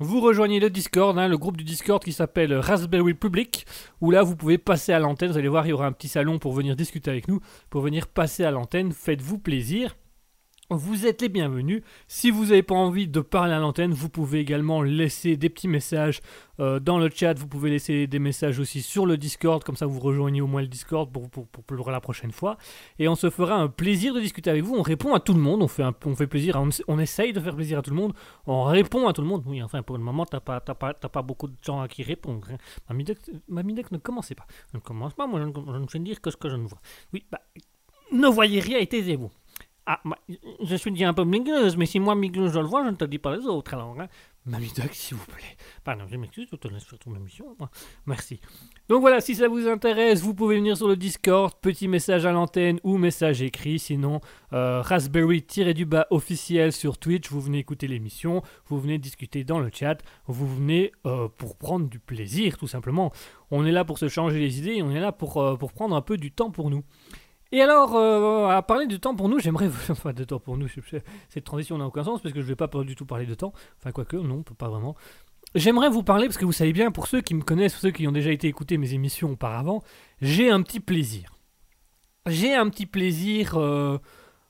Vous 0.00 0.20
rejoignez 0.20 0.58
le 0.58 0.70
Discord, 0.70 1.16
hein, 1.16 1.28
le 1.28 1.38
groupe 1.38 1.56
du 1.56 1.62
Discord 1.62 2.02
qui 2.02 2.12
s'appelle 2.12 2.52
Raspberry 2.52 3.14
Public, 3.14 3.64
où 4.00 4.10
là 4.10 4.24
vous 4.24 4.34
pouvez 4.34 4.58
passer 4.58 4.92
à 4.92 4.98
l'antenne. 4.98 5.30
Vous 5.30 5.38
allez 5.38 5.46
voir, 5.46 5.66
il 5.66 5.70
y 5.70 5.72
aura 5.72 5.86
un 5.86 5.92
petit 5.92 6.08
salon 6.08 6.40
pour 6.40 6.52
venir 6.52 6.74
discuter 6.74 7.12
avec 7.12 7.28
nous, 7.28 7.38
pour 7.70 7.80
venir 7.80 8.08
passer 8.08 8.44
à 8.44 8.50
l'antenne. 8.50 8.90
Faites-vous 8.90 9.38
plaisir. 9.38 9.94
Vous 10.70 11.06
êtes 11.06 11.20
les 11.20 11.28
bienvenus. 11.28 11.82
Si 12.08 12.30
vous 12.30 12.46
n'avez 12.46 12.62
pas 12.62 12.74
envie 12.74 13.06
de 13.06 13.20
parler 13.20 13.52
à 13.52 13.58
l'antenne, 13.58 13.92
vous 13.92 14.08
pouvez 14.08 14.40
également 14.40 14.80
laisser 14.80 15.36
des 15.36 15.50
petits 15.50 15.68
messages 15.68 16.22
euh, 16.58 16.80
dans 16.80 16.98
le 16.98 17.10
chat. 17.14 17.38
Vous 17.38 17.46
pouvez 17.46 17.68
laisser 17.68 18.06
des 18.06 18.18
messages 18.18 18.58
aussi 18.58 18.80
sur 18.80 19.04
le 19.04 19.18
Discord, 19.18 19.62
comme 19.62 19.76
ça 19.76 19.84
vous 19.84 20.00
rejoignez 20.00 20.40
au 20.40 20.46
moins 20.46 20.62
le 20.62 20.68
Discord 20.68 21.12
pour, 21.12 21.28
pour, 21.28 21.46
pour, 21.48 21.90
la 21.90 22.00
prochaine 22.00 22.32
fois. 22.32 22.56
Et 22.98 23.08
on 23.08 23.14
se 23.14 23.28
fera 23.28 23.56
un 23.56 23.68
plaisir 23.68 24.14
de 24.14 24.20
discuter 24.20 24.48
avec 24.48 24.62
vous. 24.62 24.74
On 24.74 24.80
répond 24.80 25.12
à 25.12 25.20
tout 25.20 25.34
le 25.34 25.40
monde, 25.40 25.62
on 25.62 25.68
fait, 25.68 25.84
on 26.06 26.16
fait 26.16 26.26
plaisir, 26.26 26.56
on, 26.56 26.70
on 26.88 26.98
essaye 26.98 27.34
de 27.34 27.40
faire 27.40 27.54
plaisir 27.54 27.80
à 27.80 27.82
tout 27.82 27.90
le 27.90 27.96
monde. 27.96 28.14
On 28.46 28.64
répond 28.64 29.06
à 29.06 29.12
tout 29.12 29.20
le 29.20 29.28
monde. 29.28 29.42
Oui, 29.44 29.62
enfin 29.62 29.82
pour 29.82 29.98
le 29.98 30.02
moment, 30.02 30.24
t'as 30.24 30.40
pas, 30.40 30.60
pas, 30.60 30.94
pas 30.94 31.22
beaucoup 31.22 31.48
de 31.48 31.56
gens 31.60 31.82
à 31.82 31.88
qui 31.88 32.02
répondre. 32.02 32.48
hein. 32.50 32.56
Mamie 33.48 33.74
ne 33.74 33.98
commencez 33.98 34.34
pas. 34.34 34.46
Ne 34.72 34.78
commence 34.78 35.12
pas, 35.12 35.26
moi 35.26 35.40
je 35.40 35.46
ne, 35.46 35.86
je 35.92 35.98
dire 35.98 36.22
que 36.22 36.30
ce 36.30 36.38
que 36.38 36.48
je 36.48 36.56
ne 36.56 36.66
vois. 36.66 36.80
Oui, 37.12 37.22
bah, 37.30 37.42
ne 38.12 38.28
voyez 38.28 38.60
rien 38.60 38.78
et 38.78 38.86
taisez-vous. 38.86 39.30
Ah, 39.86 40.00
bah, 40.04 40.18
je 40.62 40.76
suis 40.76 40.90
déjà 40.90 41.08
un 41.08 41.14
peu 41.14 41.24
migreuse, 41.24 41.76
mais 41.76 41.84
si 41.84 42.00
moi 42.00 42.14
migreuse 42.14 42.52
je 42.54 42.58
le 42.58 42.66
vois, 42.66 42.84
je 42.84 42.90
ne 42.90 42.96
te 42.96 43.04
dis 43.04 43.18
pas 43.18 43.36
les 43.36 43.44
autres 43.44 43.74
alors. 43.74 43.94
Hein. 44.00 44.08
Mamie 44.46 44.72
Duck, 44.74 44.92
s'il 44.92 45.16
vous 45.16 45.24
plaît. 45.24 45.56
Pardon, 45.84 46.04
je 46.06 46.16
m'excuse, 46.18 46.46
je 46.50 46.56
te 46.56 46.68
laisse 46.68 46.84
faire 46.84 46.98
ton 46.98 47.14
émission. 47.14 47.56
Merci. 48.06 48.40
Donc 48.90 49.00
voilà, 49.00 49.22
si 49.22 49.34
ça 49.34 49.48
vous 49.48 49.66
intéresse, 49.66 50.20
vous 50.20 50.34
pouvez 50.34 50.56
venir 50.56 50.76
sur 50.76 50.86
le 50.86 50.96
Discord, 50.96 51.54
petit 51.62 51.88
message 51.88 52.26
à 52.26 52.32
l'antenne 52.32 52.78
ou 52.82 52.98
message 52.98 53.40
écrit. 53.40 53.78
Sinon, 53.78 54.20
euh, 54.52 54.82
Raspberry-du-bas 54.82 56.08
officiel 56.10 56.72
sur 56.72 56.98
Twitch, 56.98 57.30
vous 57.30 57.40
venez 57.40 57.58
écouter 57.58 57.88
l'émission, 57.88 58.42
vous 58.66 58.78
venez 58.78 58.98
discuter 58.98 59.44
dans 59.44 59.60
le 59.60 59.70
chat, 59.72 59.96
vous 60.26 60.46
venez 60.46 60.92
euh, 61.06 61.28
pour 61.28 61.56
prendre 61.56 61.88
du 61.88 61.98
plaisir, 61.98 62.58
tout 62.58 62.68
simplement. 62.68 63.12
On 63.50 63.64
est 63.64 63.72
là 63.72 63.86
pour 63.86 63.98
se 63.98 64.08
changer 64.08 64.40
les 64.40 64.58
idées, 64.58 64.82
on 64.82 64.90
est 64.90 65.00
là 65.00 65.12
pour, 65.12 65.38
euh, 65.38 65.56
pour 65.56 65.72
prendre 65.72 65.96
un 65.96 66.02
peu 66.02 66.18
du 66.18 66.32
temps 66.32 66.50
pour 66.50 66.68
nous. 66.68 66.84
Et 67.54 67.62
alors, 67.62 67.94
euh, 67.94 68.48
à 68.48 68.62
parler 68.62 68.88
du 68.88 68.98
temps 68.98 69.14
pour 69.14 69.28
nous, 69.28 69.38
j'aimerais. 69.38 69.68
Enfin, 69.88 70.12
de 70.12 70.24
temps 70.24 70.40
pour 70.40 70.56
nous, 70.56 70.66
cette 71.28 71.44
transition 71.44 71.78
n'a 71.78 71.86
aucun 71.86 72.02
sens 72.02 72.20
parce 72.20 72.34
que 72.34 72.40
je 72.40 72.46
vais 72.46 72.56
pas 72.56 72.66
du 72.82 72.96
tout 72.96 73.06
parler 73.06 73.26
de 73.26 73.34
temps. 73.34 73.52
Enfin, 73.78 73.92
quoique, 73.92 74.16
non, 74.16 74.42
pas 74.42 74.68
vraiment. 74.68 74.96
J'aimerais 75.54 75.88
vous 75.88 76.02
parler, 76.02 76.26
parce 76.26 76.36
que 76.36 76.44
vous 76.44 76.52
savez 76.52 76.72
bien, 76.72 76.90
pour 76.90 77.06
ceux 77.06 77.20
qui 77.20 77.32
me 77.32 77.42
connaissent, 77.42 77.74
pour 77.74 77.82
ceux 77.82 77.92
qui 77.92 78.08
ont 78.08 78.12
déjà 78.12 78.32
été 78.32 78.48
écouter 78.48 78.76
mes 78.76 78.92
émissions 78.92 79.30
auparavant, 79.30 79.84
j'ai 80.20 80.50
un 80.50 80.62
petit 80.62 80.80
plaisir. 80.80 81.30
J'ai 82.26 82.54
un 82.54 82.68
petit 82.70 82.86
plaisir, 82.86 83.56
euh, 83.56 83.98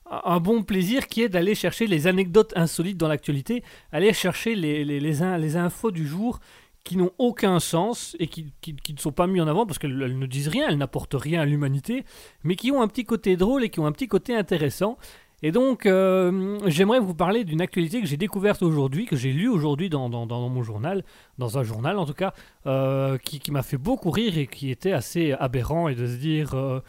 un 0.06 0.40
bon 0.40 0.62
plaisir 0.62 1.06
qui 1.06 1.20
est 1.20 1.28
d'aller 1.28 1.54
chercher 1.54 1.86
les 1.86 2.06
anecdotes 2.06 2.54
insolites 2.56 2.96
dans 2.96 3.08
l'actualité, 3.08 3.62
aller 3.92 4.14
chercher 4.14 4.54
les 4.54 5.56
infos 5.56 5.90
du 5.90 6.06
jour 6.06 6.40
qui 6.84 6.96
n'ont 6.98 7.10
aucun 7.18 7.60
sens 7.60 8.14
et 8.20 8.26
qui, 8.26 8.52
qui- 8.60 8.74
ne 8.92 8.98
sont 8.98 9.10
pas 9.12 9.26
mis 9.26 9.40
en 9.40 9.48
avant 9.48 9.64
parce 9.66 9.78
qu'elles 9.78 10.00
elles 10.02 10.18
ne 10.18 10.26
disent 10.26 10.48
rien, 10.48 10.68
elles 10.68 10.76
n'apportent 10.78 11.16
rien 11.18 11.40
à 11.40 11.44
l'humanité, 11.46 12.04
mais 12.44 12.56
qui 12.56 12.70
ont 12.70 12.82
un 12.82 12.88
petit 12.88 13.04
côté 13.04 13.36
drôle 13.36 13.64
et 13.64 13.70
qui 13.70 13.80
ont 13.80 13.86
un 13.86 13.92
petit 13.92 14.06
côté 14.08 14.36
intéressant. 14.36 14.98
Et 15.42 15.50
donc, 15.52 15.84
euh, 15.84 16.58
j'aimerais 16.66 17.00
vous 17.00 17.14
parler 17.14 17.44
d'une 17.44 17.60
actualité 17.60 18.00
que 18.00 18.06
j'ai 18.06 18.16
découverte 18.16 18.62
aujourd'hui, 18.62 19.04
que 19.04 19.16
j'ai 19.16 19.32
lue 19.32 19.48
aujourd'hui 19.48 19.90
dans, 19.90 20.08
dans- 20.08 20.26
mon 20.48 20.62
journal, 20.62 21.04
dans 21.38 21.58
un 21.58 21.62
journal 21.62 21.98
en 21.98 22.06
tout 22.06 22.14
cas, 22.14 22.32
euh, 22.66 23.18
qui, 23.18 23.40
qui 23.40 23.50
m'a 23.50 23.62
fait 23.62 23.76
beaucoup 23.76 24.10
rire 24.10 24.38
et 24.38 24.46
qui 24.46 24.70
était 24.70 24.92
assez 24.92 25.32
aberrant 25.32 25.88
et 25.88 25.94
de 25.94 26.06
se 26.06 26.16
dire, 26.16 26.54
euh, 26.54 26.80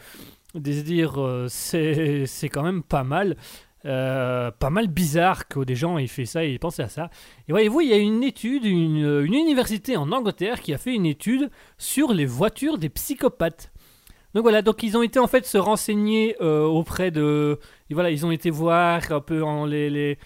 de 0.54 0.72
se 0.72 0.80
dire 0.80 1.18
c'est 1.48 2.48
quand 2.48 2.62
même 2.62 2.82
pas 2.82 3.02
mal. 3.04 3.36
Euh, 3.86 4.50
pas 4.50 4.70
mal 4.70 4.88
bizarre 4.88 5.48
que 5.48 5.60
des 5.60 5.76
gens 5.76 5.98
aient 5.98 6.06
fait 6.06 6.26
ça 6.26 6.44
et 6.44 6.54
aient 6.54 6.58
pensé 6.58 6.82
à 6.82 6.88
ça. 6.88 7.08
Et 7.48 7.52
voyez-vous, 7.52 7.80
il 7.82 7.88
y 7.88 7.92
a 7.92 7.98
une 7.98 8.22
étude, 8.22 8.64
une, 8.64 9.24
université 9.26 9.96
en 9.96 10.10
Angleterre 10.12 10.60
qui 10.60 10.74
a 10.74 10.78
fait 10.78 10.94
une 10.94 11.06
étude 11.06 11.50
sur 11.78 12.12
les 12.12 12.26
voitures 12.26 12.78
des 12.78 12.88
psychopathes. 12.88 13.72
Donc 14.34 14.42
voilà, 14.42 14.60
donc 14.60 14.82
ils 14.82 14.96
ont 14.96 15.02
été 15.02 15.18
en 15.18 15.28
fait 15.28 15.46
se 15.46 15.56
renseigner 15.56 16.36
euh, 16.42 16.64
auprès 16.64 17.10
de... 17.10 17.58
voilà, 17.90 18.10
ils 18.10 18.26
ont 18.26 18.30
été 18.30 18.50
voir 18.50 19.10
un 19.10 19.20
peu 19.20 19.42
les, 19.66 19.88
les, 19.88 20.18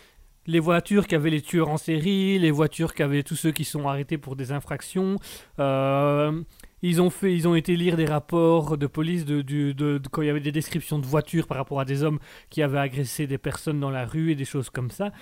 les 0.46 0.60
voitures 0.60 1.06
qu'avaient 1.06 1.30
les 1.30 1.42
tueurs 1.42 1.68
en 1.68 1.76
série, 1.76 2.38
les 2.38 2.50
voitures 2.50 2.94
qu'avaient 2.94 3.22
tous 3.22 3.36
ceux 3.36 3.52
qui 3.52 3.64
sont 3.64 3.86
arrêtés 3.88 4.18
pour 4.18 4.36
des 4.36 4.52
infractions. 4.52 5.16
Euh, 5.58 6.42
ils, 6.82 7.00
ont 7.02 7.10
fait, 7.10 7.34
ils 7.34 7.46
ont 7.46 7.54
été 7.54 7.76
lire 7.76 7.96
des 7.96 8.06
rapports 8.06 8.76
de 8.78 8.86
police 8.86 9.24
de, 9.24 10.00
quand 10.10 10.22
il 10.22 10.26
y 10.26 10.30
avait 10.30 10.40
des 10.40 10.52
descriptions 10.52 10.98
de 10.98 11.06
voitures 11.06 11.46
par 11.46 11.56
rapport 11.56 11.80
à 11.80 11.84
des 11.84 12.02
hommes 12.02 12.18
qui 12.48 12.62
avaient 12.62 12.78
agressé 12.78 13.26
des 13.26 13.38
personnes 13.38 13.80
dans 13.80 13.90
la 13.90 14.06
rue 14.06 14.32
et 14.32 14.34
des 14.34 14.44
choses 14.44 14.70
comme 14.70 14.90
ça. 14.90 15.12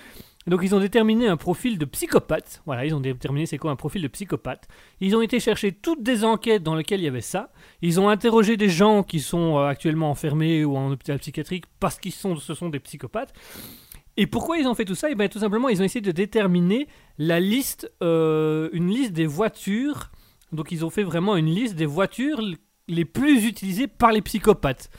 Donc 0.46 0.60
ils 0.62 0.74
ont 0.74 0.80
déterminé 0.80 1.28
un 1.28 1.36
profil 1.36 1.78
de 1.78 1.84
psychopathe. 1.84 2.62
Voilà, 2.64 2.86
ils 2.86 2.94
ont 2.94 3.00
déterminé 3.00 3.44
c'est 3.44 3.58
quoi 3.58 3.70
un 3.70 3.76
profil 3.76 4.00
de 4.00 4.08
psychopathe. 4.08 4.66
Ils 5.00 5.14
ont 5.14 5.20
été 5.20 5.40
chercher 5.40 5.72
toutes 5.72 6.02
des 6.02 6.24
enquêtes 6.24 6.62
dans 6.62 6.74
lesquelles 6.74 7.00
il 7.00 7.04
y 7.04 7.08
avait 7.08 7.20
ça. 7.20 7.50
Ils 7.82 8.00
ont 8.00 8.08
interrogé 8.08 8.56
des 8.56 8.70
gens 8.70 9.02
qui 9.02 9.20
sont 9.20 9.58
euh, 9.58 9.66
actuellement 9.66 10.10
enfermés 10.10 10.64
ou 10.64 10.76
en 10.76 10.90
hôpital 10.90 11.18
psychiatrique 11.18 11.64
parce 11.80 11.98
qu'ils 11.98 12.12
sont, 12.12 12.36
ce 12.36 12.54
sont 12.54 12.70
des 12.70 12.80
psychopathes. 12.80 13.34
Et 14.16 14.26
pourquoi 14.26 14.58
ils 14.58 14.66
ont 14.66 14.74
fait 14.74 14.84
tout 14.84 14.96
ça? 14.96 15.10
Eh 15.10 15.14
bien, 15.14 15.28
tout 15.28 15.38
simplement, 15.38 15.68
ils 15.68 15.80
ont 15.80 15.84
essayé 15.84 16.00
de 16.00 16.10
déterminer 16.10 16.88
la 17.18 17.38
liste, 17.38 17.92
euh, 18.02 18.68
une 18.72 18.88
liste 18.88 19.12
des 19.12 19.26
voitures. 19.26 20.10
Donc, 20.52 20.72
ils 20.72 20.84
ont 20.84 20.90
fait 20.90 21.02
vraiment 21.02 21.36
une 21.36 21.52
liste 21.52 21.74
des 21.74 21.86
voitures 21.86 22.40
les 22.88 23.04
plus 23.04 23.46
utilisées 23.46 23.86
par 23.86 24.12
les 24.12 24.22
psychopathes. 24.22 24.90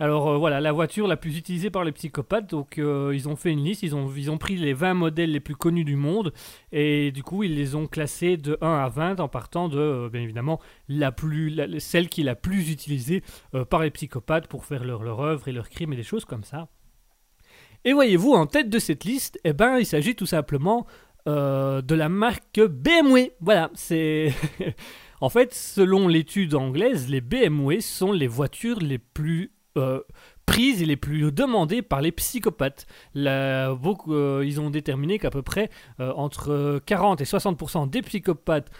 Alors 0.00 0.28
euh, 0.28 0.36
voilà, 0.36 0.60
la 0.60 0.70
voiture 0.70 1.08
la 1.08 1.16
plus 1.16 1.36
utilisée 1.36 1.70
par 1.70 1.82
les 1.82 1.90
psychopathes, 1.90 2.48
donc 2.48 2.78
euh, 2.78 3.10
ils 3.14 3.28
ont 3.28 3.34
fait 3.34 3.50
une 3.50 3.64
liste, 3.64 3.82
ils 3.82 3.96
ont, 3.96 4.38
pris 4.38 4.56
les 4.56 4.72
20 4.72 4.94
modèles 4.94 5.32
les 5.32 5.40
plus 5.40 5.56
connus 5.56 5.84
du 5.84 5.96
monde, 5.96 6.32
et 6.70 7.10
du 7.10 7.24
coup 7.24 7.42
ils 7.42 7.56
les 7.56 7.74
ont 7.74 7.88
classés 7.88 8.36
de 8.36 8.56
1 8.60 8.68
à 8.68 8.88
20 8.88 9.18
en 9.18 9.26
partant 9.26 9.68
de, 9.68 9.78
euh, 9.78 10.08
bien 10.08 10.22
évidemment, 10.22 10.60
celle 11.80 12.08
qui 12.08 12.20
est 12.20 12.24
la 12.24 12.36
plus 12.36 12.70
utilisée 12.70 13.24
par 13.70 13.82
les 13.82 13.90
psychopathes 13.90 14.46
pour 14.46 14.64
faire 14.64 14.84
leur, 14.84 15.02
leur 15.02 15.20
œuvre 15.20 15.48
et 15.48 15.52
leurs 15.52 15.68
crimes 15.68 15.92
et 15.92 15.96
des 15.96 16.04
choses 16.04 16.24
comme 16.24 16.44
ça. 16.44 16.68
Et 17.84 17.92
voyez-vous, 17.92 18.32
en 18.32 18.46
tête 18.46 18.70
de 18.70 18.78
cette 18.78 19.04
liste, 19.04 19.38
eh 19.44 19.52
ben, 19.52 19.78
il 19.78 19.86
s'agit 19.86 20.14
tout 20.14 20.26
simplement 20.26 20.86
euh, 21.28 21.82
de 21.82 21.94
la 21.94 22.08
marque 22.08 22.58
BMW. 22.58 23.32
Voilà, 23.40 23.70
c'est... 23.74 24.32
en 25.20 25.28
fait, 25.28 25.52
selon 25.52 26.08
l'étude 26.08 26.54
anglaise, 26.54 27.10
les 27.10 27.20
BMW 27.20 27.80
sont 27.80 28.12
les 28.12 28.26
voitures 28.26 28.78
les 28.78 28.96
plus 28.96 29.52
euh, 29.76 30.00
prises 30.46 30.80
et 30.80 30.86
les 30.86 30.96
plus 30.96 31.30
demandées 31.30 31.82
par 31.82 32.00
les 32.00 32.12
psychopathes. 32.12 32.86
Beaucoup, 33.14 34.14
ils 34.40 34.58
ont 34.58 34.70
déterminé 34.70 35.18
qu'à 35.18 35.28
peu 35.28 35.42
près 35.42 35.68
euh, 36.00 36.14
entre 36.16 36.80
40 36.86 37.20
et 37.20 37.24
60% 37.24 37.90
des 37.90 38.00
psychopathes 38.02 38.70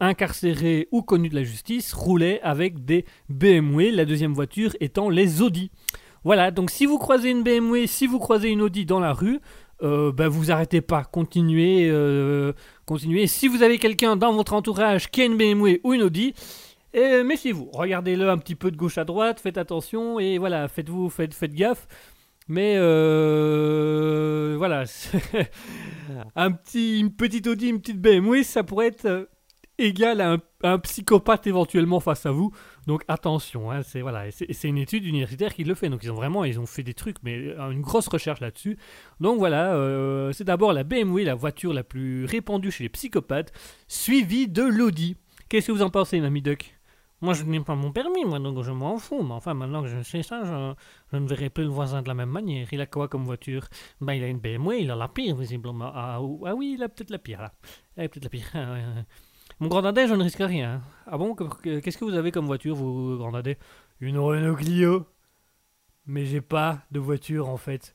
incarcérés 0.00 0.88
ou 0.90 1.02
connus 1.02 1.28
de 1.28 1.36
la 1.36 1.44
justice 1.44 1.92
roulaient 1.92 2.40
avec 2.42 2.84
des 2.84 3.04
BMW, 3.28 3.92
la 3.92 4.04
deuxième 4.04 4.34
voiture 4.34 4.74
étant 4.80 5.08
les 5.08 5.40
Audi. 5.40 5.70
Voilà, 6.24 6.50
donc 6.50 6.70
si 6.70 6.84
vous 6.84 6.98
croisez 6.98 7.30
une 7.30 7.44
BMW, 7.44 7.86
si 7.86 8.08
vous 8.08 8.18
croisez 8.18 8.50
une 8.50 8.60
Audi 8.60 8.84
dans 8.84 8.98
la 8.98 9.12
rue, 9.12 9.40
euh, 9.82 10.12
ben 10.12 10.28
vous 10.28 10.50
arrêtez 10.50 10.80
pas, 10.80 11.04
continuez, 11.04 11.88
euh, 11.90 12.52
continuez. 12.86 13.26
Si 13.26 13.48
vous 13.48 13.62
avez 13.62 13.78
quelqu'un 13.78 14.16
dans 14.16 14.32
votre 14.32 14.52
entourage 14.54 15.10
qui 15.10 15.22
a 15.22 15.24
une 15.24 15.36
BMW 15.36 15.80
ou 15.84 15.94
une 15.94 16.02
Audi, 16.02 16.34
eh, 16.94 17.22
méfiez-vous, 17.22 17.70
regardez-le 17.72 18.28
un 18.28 18.38
petit 18.38 18.54
peu 18.54 18.70
de 18.70 18.76
gauche 18.76 18.98
à 18.98 19.04
droite, 19.04 19.40
faites 19.40 19.58
attention 19.58 20.18
et 20.18 20.38
voilà, 20.38 20.68
faites-vous, 20.68 21.10
faites, 21.10 21.34
faites 21.34 21.54
gaffe. 21.54 21.86
Mais 22.48 22.76
euh, 22.78 24.54
voilà, 24.56 24.84
un 26.36 26.50
petit, 26.50 26.98
une 26.98 27.12
petite 27.12 27.46
Audi, 27.46 27.68
une 27.68 27.80
petite 27.80 28.00
BMW, 28.00 28.42
ça 28.42 28.64
pourrait 28.64 28.86
être 28.86 29.28
euh, 29.80 29.84
égal 29.84 30.20
à 30.20 30.36
un, 30.62 30.78
psychopathe 30.78 31.46
éventuellement 31.46 32.00
face 32.00 32.26
à 32.26 32.30
vous. 32.30 32.52
Donc 32.86 33.04
attention, 33.08 33.70
hein, 33.70 33.82
c'est 33.82 34.00
voilà, 34.00 34.30
c'est 34.30 34.68
une 34.68 34.78
étude 34.78 35.04
universitaire 35.06 35.54
qui 35.54 35.64
le 35.64 35.74
fait. 35.74 35.88
Donc 35.88 36.02
ils 36.02 36.10
ont 36.10 36.16
vraiment, 36.16 36.44
ils 36.44 36.58
ont 36.58 36.66
fait 36.66 36.82
des 36.82 36.94
trucs, 36.94 37.16
mais 37.22 37.36
euh, 37.36 37.70
une 37.70 37.80
grosse 37.80 38.08
recherche 38.08 38.40
là-dessus. 38.40 38.78
Donc 39.20 39.38
voilà, 39.38 39.74
euh, 39.74 40.32
c'est 40.32 40.44
d'abord 40.44 40.72
la 40.72 40.84
BMW, 40.84 41.24
la 41.24 41.34
voiture 41.34 41.72
la 41.72 41.84
plus 41.84 42.24
répandue 42.24 42.70
chez 42.70 42.84
les 42.84 42.88
psychopathes, 42.88 43.52
suivie 43.86 44.48
de 44.48 44.62
l'Audi. 44.62 45.16
Qu'est-ce 45.48 45.68
que 45.68 45.72
vous 45.72 45.82
en 45.82 45.90
pensez, 45.90 46.20
Mamie 46.20 46.42
Duck? 46.42 46.78
Moi, 47.20 47.34
je 47.34 47.42
n'ai 47.42 47.58
pas 47.58 47.74
mon 47.74 47.90
permis, 47.90 48.22
donc 48.22 48.62
je 48.62 48.70
m'en 48.70 48.96
fous. 48.98 49.24
Mais 49.24 49.32
enfin, 49.32 49.52
maintenant 49.52 49.82
que 49.82 49.88
je 49.88 50.02
sais 50.02 50.22
ça, 50.22 50.76
je, 51.12 51.16
ne 51.16 51.26
verrai 51.26 51.50
plus 51.50 51.64
le 51.64 51.70
voisin 51.70 52.00
de 52.00 52.06
la 52.08 52.14
même 52.14 52.30
manière. 52.30 52.68
Il 52.70 52.80
a 52.80 52.86
quoi 52.86 53.08
comme 53.08 53.24
voiture? 53.24 53.66
Ben, 54.00 54.12
il 54.12 54.22
a 54.22 54.28
une 54.28 54.38
BMW, 54.38 54.82
il 54.82 54.90
a 54.90 54.94
la 54.96 55.08
pire, 55.08 55.34
visiblement. 55.34 55.90
Ah, 55.92 56.20
ah 56.20 56.54
oui, 56.54 56.74
il 56.78 56.82
a 56.82 56.88
peut-être 56.88 57.10
la 57.10 57.18
pire, 57.18 57.40
là. 57.42 57.52
Il 57.96 58.04
a 58.04 58.08
peut-être 58.08 58.24
la 58.24 58.30
pire. 58.30 58.52
Mon 59.60 59.68
grand 59.68 59.82
dadais, 59.82 60.06
je 60.06 60.14
ne 60.14 60.22
risque 60.22 60.38
rien. 60.40 60.82
Ah 61.06 61.18
bon 61.18 61.34
que- 61.34 61.44
que- 61.44 61.80
Qu'est-ce 61.80 61.98
que 61.98 62.04
vous 62.04 62.14
avez 62.14 62.30
comme 62.30 62.46
voiture, 62.46 62.74
vous, 62.76 63.16
grand 63.16 63.32
dadais 63.32 63.58
Une 64.00 64.18
Renault 64.18 64.54
Clio. 64.56 65.06
Mais 66.06 66.24
j'ai 66.24 66.40
pas 66.40 66.82
de 66.90 66.98
voiture 67.00 67.48
en 67.48 67.56
fait. 67.56 67.94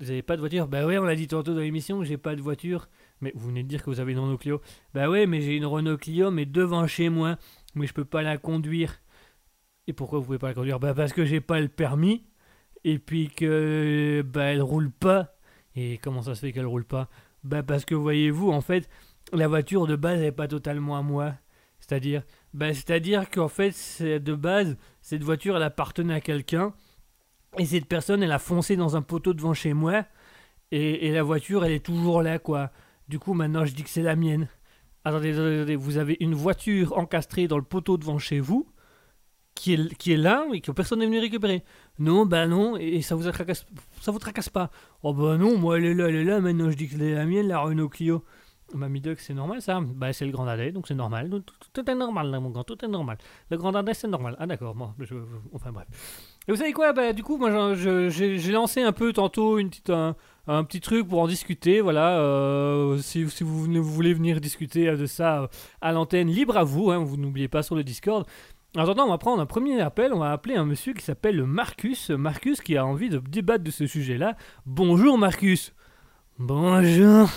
Vous 0.00 0.10
avez 0.10 0.22
pas 0.22 0.34
de 0.36 0.40
voiture? 0.40 0.66
Bah 0.66 0.84
ouais, 0.86 0.98
on 0.98 1.04
l'a 1.04 1.14
dit 1.14 1.28
tantôt 1.28 1.54
dans 1.54 1.60
l'émission 1.60 1.98
que 2.00 2.04
j'ai 2.04 2.18
pas 2.18 2.34
de 2.34 2.42
voiture. 2.42 2.88
Mais 3.20 3.32
vous 3.36 3.46
venez 3.48 3.62
de 3.62 3.68
dire 3.68 3.82
que 3.82 3.90
vous 3.90 4.00
avez 4.00 4.12
une 4.12 4.18
Renault 4.18 4.38
Clio. 4.38 4.60
Bah 4.92 5.08
ouais, 5.08 5.26
mais 5.26 5.40
j'ai 5.40 5.56
une 5.56 5.64
Renault 5.66 5.96
Clio, 5.96 6.30
mais 6.30 6.46
devant 6.46 6.86
chez 6.86 7.08
moi. 7.08 7.38
Mais 7.74 7.86
je 7.86 7.94
peux 7.94 8.04
pas 8.04 8.22
la 8.22 8.36
conduire. 8.36 9.00
Et 9.86 9.92
pourquoi 9.92 10.18
vous 10.18 10.24
pouvez 10.26 10.38
pas 10.38 10.48
la 10.48 10.54
conduire? 10.54 10.80
Bah 10.80 10.94
parce 10.94 11.12
que 11.12 11.24
j'ai 11.24 11.40
pas 11.40 11.60
le 11.60 11.68
permis. 11.68 12.24
Et 12.84 12.98
puis 12.98 13.28
que 13.28 14.22
bah 14.26 14.44
elle 14.46 14.62
roule 14.62 14.90
pas. 14.90 15.36
Et 15.76 15.98
comment 15.98 16.22
ça 16.22 16.34
se 16.34 16.40
fait 16.40 16.52
qu'elle 16.52 16.66
roule 16.66 16.84
pas? 16.84 17.08
Bah 17.44 17.62
parce 17.62 17.84
que 17.84 17.94
voyez-vous, 17.94 18.50
en 18.50 18.60
fait, 18.60 18.88
la 19.34 19.48
voiture 19.48 19.86
de 19.86 19.96
base 19.96 20.20
elle 20.20 20.26
est 20.26 20.32
pas 20.32 20.48
totalement 20.48 20.96
à 20.96 21.02
moi. 21.02 21.34
C'est-à-dire, 21.80 22.22
bah 22.54 22.72
c'est-à-dire 22.72 23.28
qu'en 23.30 23.48
fait, 23.48 23.74
de 24.00 24.34
base, 24.34 24.76
cette 25.02 25.22
voiture 25.22 25.56
elle 25.56 25.62
appartenait 25.62 26.14
à 26.14 26.20
quelqu'un. 26.20 26.72
Et 27.58 27.66
cette 27.66 27.86
personne 27.86 28.22
elle 28.22 28.32
a 28.32 28.38
foncé 28.38 28.76
dans 28.76 28.96
un 28.96 29.02
poteau 29.02 29.34
devant 29.34 29.54
chez 29.54 29.74
moi. 29.74 30.04
Et, 30.70 31.12
la 31.12 31.22
voiture 31.22 31.64
elle 31.64 31.72
est 31.72 31.84
toujours 31.84 32.22
là 32.22 32.38
quoi. 32.38 32.70
Du 33.08 33.18
coup 33.18 33.34
maintenant 33.34 33.64
je 33.64 33.74
dis 33.74 33.82
que 33.82 33.90
c'est 33.90 34.02
la 34.02 34.16
mienne. 34.16 34.48
Attendez, 35.04 35.34
attendez, 35.34 35.76
vous 35.76 35.98
avez 35.98 36.16
une 36.20 36.34
voiture 36.34 36.96
encastrée 36.96 37.46
dans 37.46 37.58
le 37.58 37.64
poteau 37.64 37.98
devant 37.98 38.18
chez 38.18 38.40
vous 38.40 38.66
qui 39.54 39.72
est, 39.72 40.16
là 40.16 40.46
et 40.52 40.60
que 40.60 40.72
personne 40.72 40.98
n'est 40.98 41.06
venu 41.06 41.20
récupérer. 41.20 41.62
Non, 41.98 42.26
bah 42.26 42.46
non, 42.46 42.76
et, 42.76 42.96
et 42.96 43.02
ça 43.02 43.14
vous 43.14 43.30
tracasse, 43.30 43.66
ça 44.00 44.10
vous 44.10 44.18
tracasse 44.18 44.48
pas. 44.48 44.70
Oh 45.02 45.14
bah 45.14 45.36
non, 45.36 45.56
moi 45.58 45.78
elle 45.78 45.84
est 45.84 45.94
là, 45.94 46.08
elle 46.08 46.16
est 46.16 46.24
là, 46.24 46.40
maintenant 46.40 46.70
je 46.70 46.76
dis 46.76 46.88
que 46.88 46.96
c'est 46.96 47.14
la 47.14 47.24
mienne, 47.24 47.48
la 47.48 47.60
Renault 47.60 47.88
Clio. 47.88 48.24
Mamie 48.72 49.00
Duck, 49.00 49.20
c'est 49.20 49.34
normal 49.34 49.60
ça 49.60 49.80
Bah 49.80 50.12
c'est 50.12 50.24
le 50.24 50.32
Grand 50.32 50.46
Dadais, 50.46 50.72
donc 50.72 50.88
c'est 50.88 50.94
normal. 50.94 51.30
Tout, 51.72 51.90
est 51.90 51.94
normal 51.94 52.30
là 52.30 52.40
mon 52.40 52.50
grand, 52.50 52.64
tout 52.64 52.82
est 52.84 52.88
normal. 52.88 53.18
Le 53.50 53.56
Grand 53.56 53.72
Dadais 53.72 53.94
c'est 53.94 54.08
normal. 54.08 54.36
Ah 54.38 54.46
d'accord, 54.46 54.74
moi, 54.74 54.94
enfin 55.52 55.70
bref. 55.70 55.86
Et 56.48 56.52
vous 56.52 56.56
savez 56.56 56.72
quoi 56.72 56.92
Bah 56.92 57.12
du 57.12 57.22
coup, 57.22 57.36
moi 57.36 57.74
j'ai 57.74 58.52
lancé 58.52 58.82
un 58.82 58.92
peu 58.92 59.12
tantôt 59.12 59.58
une 59.58 59.68
petite, 59.68 59.90
un, 59.90 60.14
petit 60.64 60.80
truc 60.80 61.08
pour 61.08 61.20
en 61.20 61.26
discuter, 61.26 61.80
voilà. 61.80 62.18
euh, 62.18 62.98
si, 62.98 63.22
vous, 63.22 63.64
vous 63.64 63.84
voulez 63.84 64.14
venir 64.14 64.40
discuter 64.40 64.96
de 64.96 65.06
ça 65.06 65.42
euh, 65.42 65.46
à 65.80 65.92
l'antenne, 65.92 66.28
libre 66.28 66.56
à 66.56 66.64
vous, 66.64 66.90
hein, 66.90 66.98
vous 66.98 67.16
n'oubliez 67.16 67.48
pas 67.48 67.62
sur 67.62 67.76
le 67.76 67.84
Discord. 67.84 68.26
En 68.76 68.82
attendant, 68.82 69.04
on 69.04 69.10
va 69.10 69.18
prendre 69.18 69.40
un 69.40 69.46
premier 69.46 69.80
appel, 69.80 70.12
on 70.12 70.18
va 70.18 70.32
appeler 70.32 70.56
un 70.56 70.64
monsieur 70.64 70.94
qui 70.94 71.04
s'appelle 71.04 71.44
Marcus. 71.44 72.10
Marcus 72.10 72.60
qui 72.60 72.76
a 72.76 72.84
envie 72.84 73.08
de 73.08 73.18
débattre 73.18 73.62
de 73.62 73.70
ce 73.70 73.86
sujet-là. 73.86 74.36
Bonjour 74.66 75.16
Marcus 75.16 75.72
Bonjour 76.38 77.30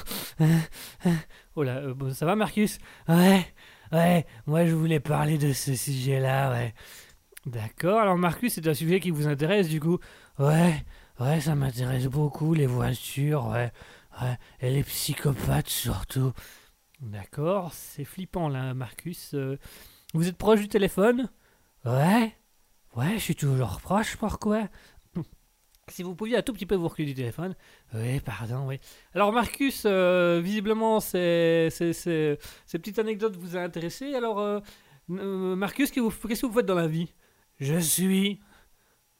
Oh 1.55 1.63
là, 1.63 1.77
euh, 1.77 2.13
ça 2.13 2.25
va 2.25 2.35
Marcus? 2.35 2.79
Ouais, 3.07 3.45
ouais, 3.91 4.25
moi 4.45 4.65
je 4.65 4.73
voulais 4.73 4.99
parler 4.99 5.37
de 5.37 5.53
ce 5.53 5.75
sujet-là, 5.75 6.51
ouais. 6.51 6.73
D'accord, 7.45 7.99
alors 8.01 8.17
Marcus, 8.17 8.53
c'est 8.53 8.67
un 8.67 8.73
sujet 8.73 8.99
qui 8.99 9.11
vous 9.11 9.27
intéresse 9.27 9.69
du 9.69 9.79
coup? 9.79 9.99
Ouais, 10.39 10.85
ouais, 11.19 11.41
ça 11.41 11.55
m'intéresse 11.55 12.07
beaucoup, 12.07 12.53
les 12.53 12.67
voitures, 12.67 13.47
ouais, 13.47 13.71
ouais, 14.21 14.37
et 14.61 14.71
les 14.71 14.83
psychopathes 14.83 15.69
surtout. 15.69 16.33
D'accord, 17.01 17.73
c'est 17.73 18.05
flippant 18.05 18.49
là, 18.49 18.73
Marcus. 18.73 19.33
Euh, 19.33 19.57
vous 20.13 20.27
êtes 20.27 20.37
proche 20.37 20.61
du 20.61 20.67
téléphone? 20.69 21.29
Ouais, 21.85 22.35
ouais, 22.95 23.13
je 23.15 23.19
suis 23.19 23.35
toujours 23.35 23.79
proche, 23.81 24.17
pourquoi? 24.17 24.67
Si 25.89 26.03
vous 26.03 26.15
pouviez 26.15 26.37
un 26.37 26.41
tout 26.41 26.53
petit 26.53 26.65
peu 26.65 26.75
vous 26.75 26.87
reculer 26.89 27.07
du 27.07 27.13
téléphone. 27.13 27.55
Oui, 27.93 28.19
pardon, 28.19 28.67
oui. 28.67 28.77
Alors 29.13 29.31
Marcus, 29.31 29.83
euh, 29.85 30.41
visiblement, 30.43 30.99
c'est, 30.99 31.69
c'est- 31.69 31.93
ces 31.93 32.79
petites 32.79 32.99
anecdotes 32.99 33.37
vous 33.37 33.55
a 33.55 33.61
intéressé. 33.61 34.13
Alors, 34.13 34.39
euh, 34.39 34.59
euh, 35.11 35.55
Marcus, 35.55 35.89
qu'est-ce 35.91 36.01
que 36.41 36.45
vous- 36.45 36.53
faites 36.53 36.65
dans 36.65 36.75
la 36.75 36.87
vie? 36.87 37.13
Je 37.59 37.79
suis. 37.79 38.41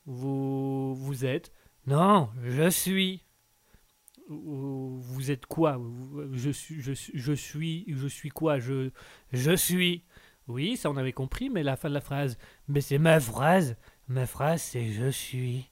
Vous, 0.06 0.94
vous 0.96 1.26
êtes. 1.26 1.52
Non, 1.86 2.30
je 2.44 2.70
suis. 2.70 3.24
Vous 4.30 5.32
êtes 5.32 5.46
quoi? 5.46 5.80
Je 6.34 6.50
suis, 6.50 6.82
je 6.82 6.92
je 7.14 7.32
suis, 7.34 7.86
je 7.88 8.08
suis 8.08 8.30
quoi? 8.30 8.60
Je, 8.60 8.90
je 9.32 9.56
suis. 9.56 10.04
Oui, 10.50 10.76
ça 10.76 10.90
on 10.90 10.98
avait 10.98 11.14
compris, 11.14 11.50
mais 11.50 11.64
la 11.64 11.78
fin 11.78 11.88
de 11.90 11.94
la 11.94 12.02
phrase. 12.02 12.38
Mais 12.68 12.82
c'est 12.82 12.98
ma 12.98 13.20
phrase. 13.22 13.78
Ma 14.10 14.26
phrase, 14.26 14.62
c'est 14.62 14.92
je 14.92 15.10
suis. 15.10 15.70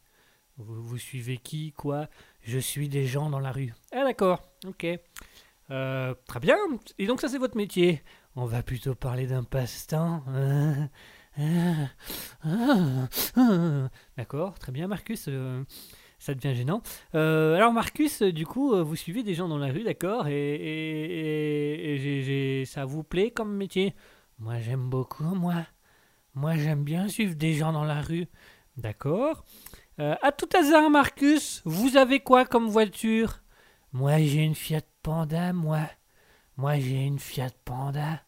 Vous, 0.58 0.98
suivez 0.98 1.38
qui 1.38 1.74
Quoi? 1.74 2.08
Je 2.42 2.60
suis 2.60 2.90
des 2.90 3.06
gens 3.08 3.30
dans 3.30 3.40
la 3.40 3.52
rue. 3.52 3.74
Ah 3.92 4.04
d'accord, 4.04 4.42
ok. 4.66 4.88
Euh, 5.72 6.14
très 6.28 6.40
bien. 6.40 6.58
Et 6.98 7.08
donc 7.08 7.22
ça 7.22 7.28
c'est 7.28 7.38
votre 7.38 7.58
métier? 7.58 8.02
On 8.36 8.46
va 8.46 8.64
plutôt 8.64 8.96
parler 8.96 9.28
d'un 9.28 9.44
passe-temps. 9.44 10.24
hein? 10.28 10.90
Ah, 11.38 11.90
ah. 13.36 13.90
D'accord, 14.18 14.58
très 14.60 14.72
bien 14.72 14.88
Marcus. 14.88 15.26
euh, 15.28 15.64
ça 16.20 16.34
devient 16.34 16.56
gênant. 16.56 16.82
Euh, 17.14 17.56
alors 17.56 17.74
Marcus, 17.74 18.22
du 18.22 18.46
coup, 18.46 18.74
vous 18.84 18.96
suivez 18.96 19.24
des 19.24 19.34
gens 19.34 19.48
dans 19.50 19.58
la 19.58 19.68
rue, 19.72 19.84
d'accord, 19.84 20.28
et, 20.28 20.56
et, 20.56 22.62
et- 22.62 22.66
ça 22.66 22.86
vous 22.86 23.04
plaît 23.04 23.32
comme 23.32 23.54
métier? 23.56 23.94
Moi 24.40 24.60
j'aime 24.60 24.90
beaucoup, 24.90 25.24
moi. 25.36 25.66
Moi 26.34 26.56
j'aime 26.56 26.84
bien 26.84 27.08
suivre 27.10 27.36
des 27.36 27.54
gens 27.54 27.74
dans 27.74 27.84
la 27.84 28.02
rue. 28.02 28.28
D'accord. 28.78 29.44
Euh, 30.00 30.16
à 30.22 30.32
tout 30.34 30.50
hasard, 30.58 30.90
Marcus, 30.90 31.62
vous 31.64 31.96
avez 31.96 32.20
quoi 32.20 32.46
comme 32.46 32.68
voiture? 32.68 33.42
Moi 33.94 34.18
j'ai 34.20 34.44
une 34.44 34.56
Fiat 34.56 34.82
Panda, 35.04 35.54
moi. 35.54 35.80
Moi 36.58 36.78
j'ai 36.80 37.06
une 37.06 37.20
Fiat 37.20 37.52
Panda. 37.64 38.22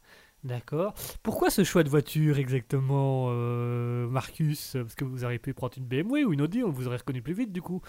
D'accord. 0.46 0.94
Pourquoi 1.24 1.50
ce 1.50 1.66
choix 1.66 1.84
de 1.84 1.90
voiture 1.90 2.38
exactement, 2.38 3.28
euh, 3.32 4.08
Marcus? 4.08 4.78
Parce 4.80 4.96
que 4.96 5.04
vous 5.04 5.26
auriez 5.26 5.40
pu 5.40 5.54
prendre 5.54 5.74
une 5.78 5.86
BMW 5.86 6.24
ou 6.24 6.32
une 6.32 6.42
Audi, 6.42 6.64
on 6.64 6.70
vous 6.70 6.88
aurait 6.88 6.98
reconnu 6.98 7.22
plus 7.22 7.34
vite 7.34 7.52
du 7.52 7.62
coup. 7.62 7.82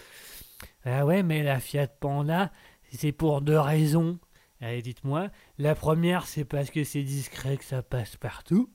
Ah 0.83 1.05
ouais, 1.05 1.23
mais 1.23 1.41
la 1.41 1.61
Fiat 1.61 1.87
Panda, 1.87 2.51
c'est 2.91 3.13
pour 3.13 3.41
deux 3.41 3.59
raisons. 3.59 4.19
Allez, 4.59 4.81
dites-moi. 4.81 5.29
La 5.57 5.73
première, 5.73 6.27
c'est 6.27 6.43
parce 6.43 6.69
que 6.69 6.83
c'est 6.83 7.03
discret 7.03 7.55
que 7.55 7.63
ça 7.63 7.81
passe 7.81 8.17
partout. 8.17 8.69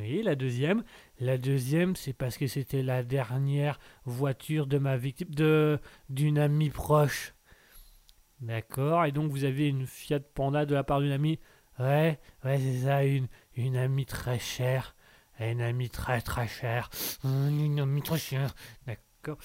Oui, 0.00 0.22
la 0.22 0.34
deuxième, 0.34 0.82
la 1.20 1.38
deuxième, 1.38 1.96
c'est 1.96 2.12
parce 2.12 2.36
que 2.38 2.46
c'était 2.46 2.82
la 2.82 3.02
dernière 3.02 3.78
voiture 4.04 4.66
de 4.66 4.78
ma 4.78 4.96
victime, 4.96 5.28
de 5.30 5.78
d'une 6.08 6.38
amie 6.38 6.70
proche. 6.70 7.34
D'accord. 8.40 9.04
Et 9.04 9.12
donc 9.12 9.30
vous 9.32 9.44
avez 9.44 9.68
une 9.68 9.86
Fiat 9.86 10.20
Panda 10.20 10.64
de 10.64 10.74
la 10.74 10.84
part 10.84 11.00
d'une 11.00 11.12
amie? 11.12 11.38
Ouais, 11.78 12.18
ouais, 12.44 12.58
c'est 12.58 12.86
ça, 12.86 13.04
une 13.04 13.76
amie 13.76 14.06
très 14.06 14.38
chère, 14.38 14.94
une 15.40 15.60
amie 15.60 15.90
très 15.90 16.20
très 16.20 16.48
chère, 16.48 16.90
une 17.24 17.80
amie 17.80 18.02
très 18.02 18.18
chère. 18.18 18.54
D'accord. 18.86 19.38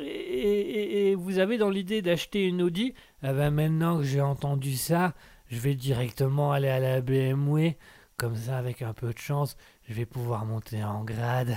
Et, 0.00 1.10
et- 1.10 1.14
vous 1.14 1.38
avez 1.38 1.58
dans 1.58 1.70
l'idée 1.70 2.02
d'acheter 2.02 2.46
une 2.46 2.62
Audi? 2.62 2.94
Ah 3.22 3.32
ben 3.32 3.50
maintenant 3.50 3.98
que 3.98 4.04
j'ai 4.04 4.20
entendu 4.20 4.76
ça, 4.76 5.14
je 5.48 5.58
vais 5.58 5.74
directement 5.74 6.52
aller 6.52 6.68
à 6.68 6.78
la 6.78 7.00
BMW. 7.00 7.76
Comme 8.16 8.34
ça, 8.34 8.58
avec 8.58 8.82
un 8.82 8.94
peu 8.94 9.12
de 9.12 9.18
chance, 9.18 9.56
je 9.88 9.94
vais 9.94 10.06
pouvoir 10.06 10.44
monter 10.44 10.84
en 10.84 11.02
grade. 11.04 11.56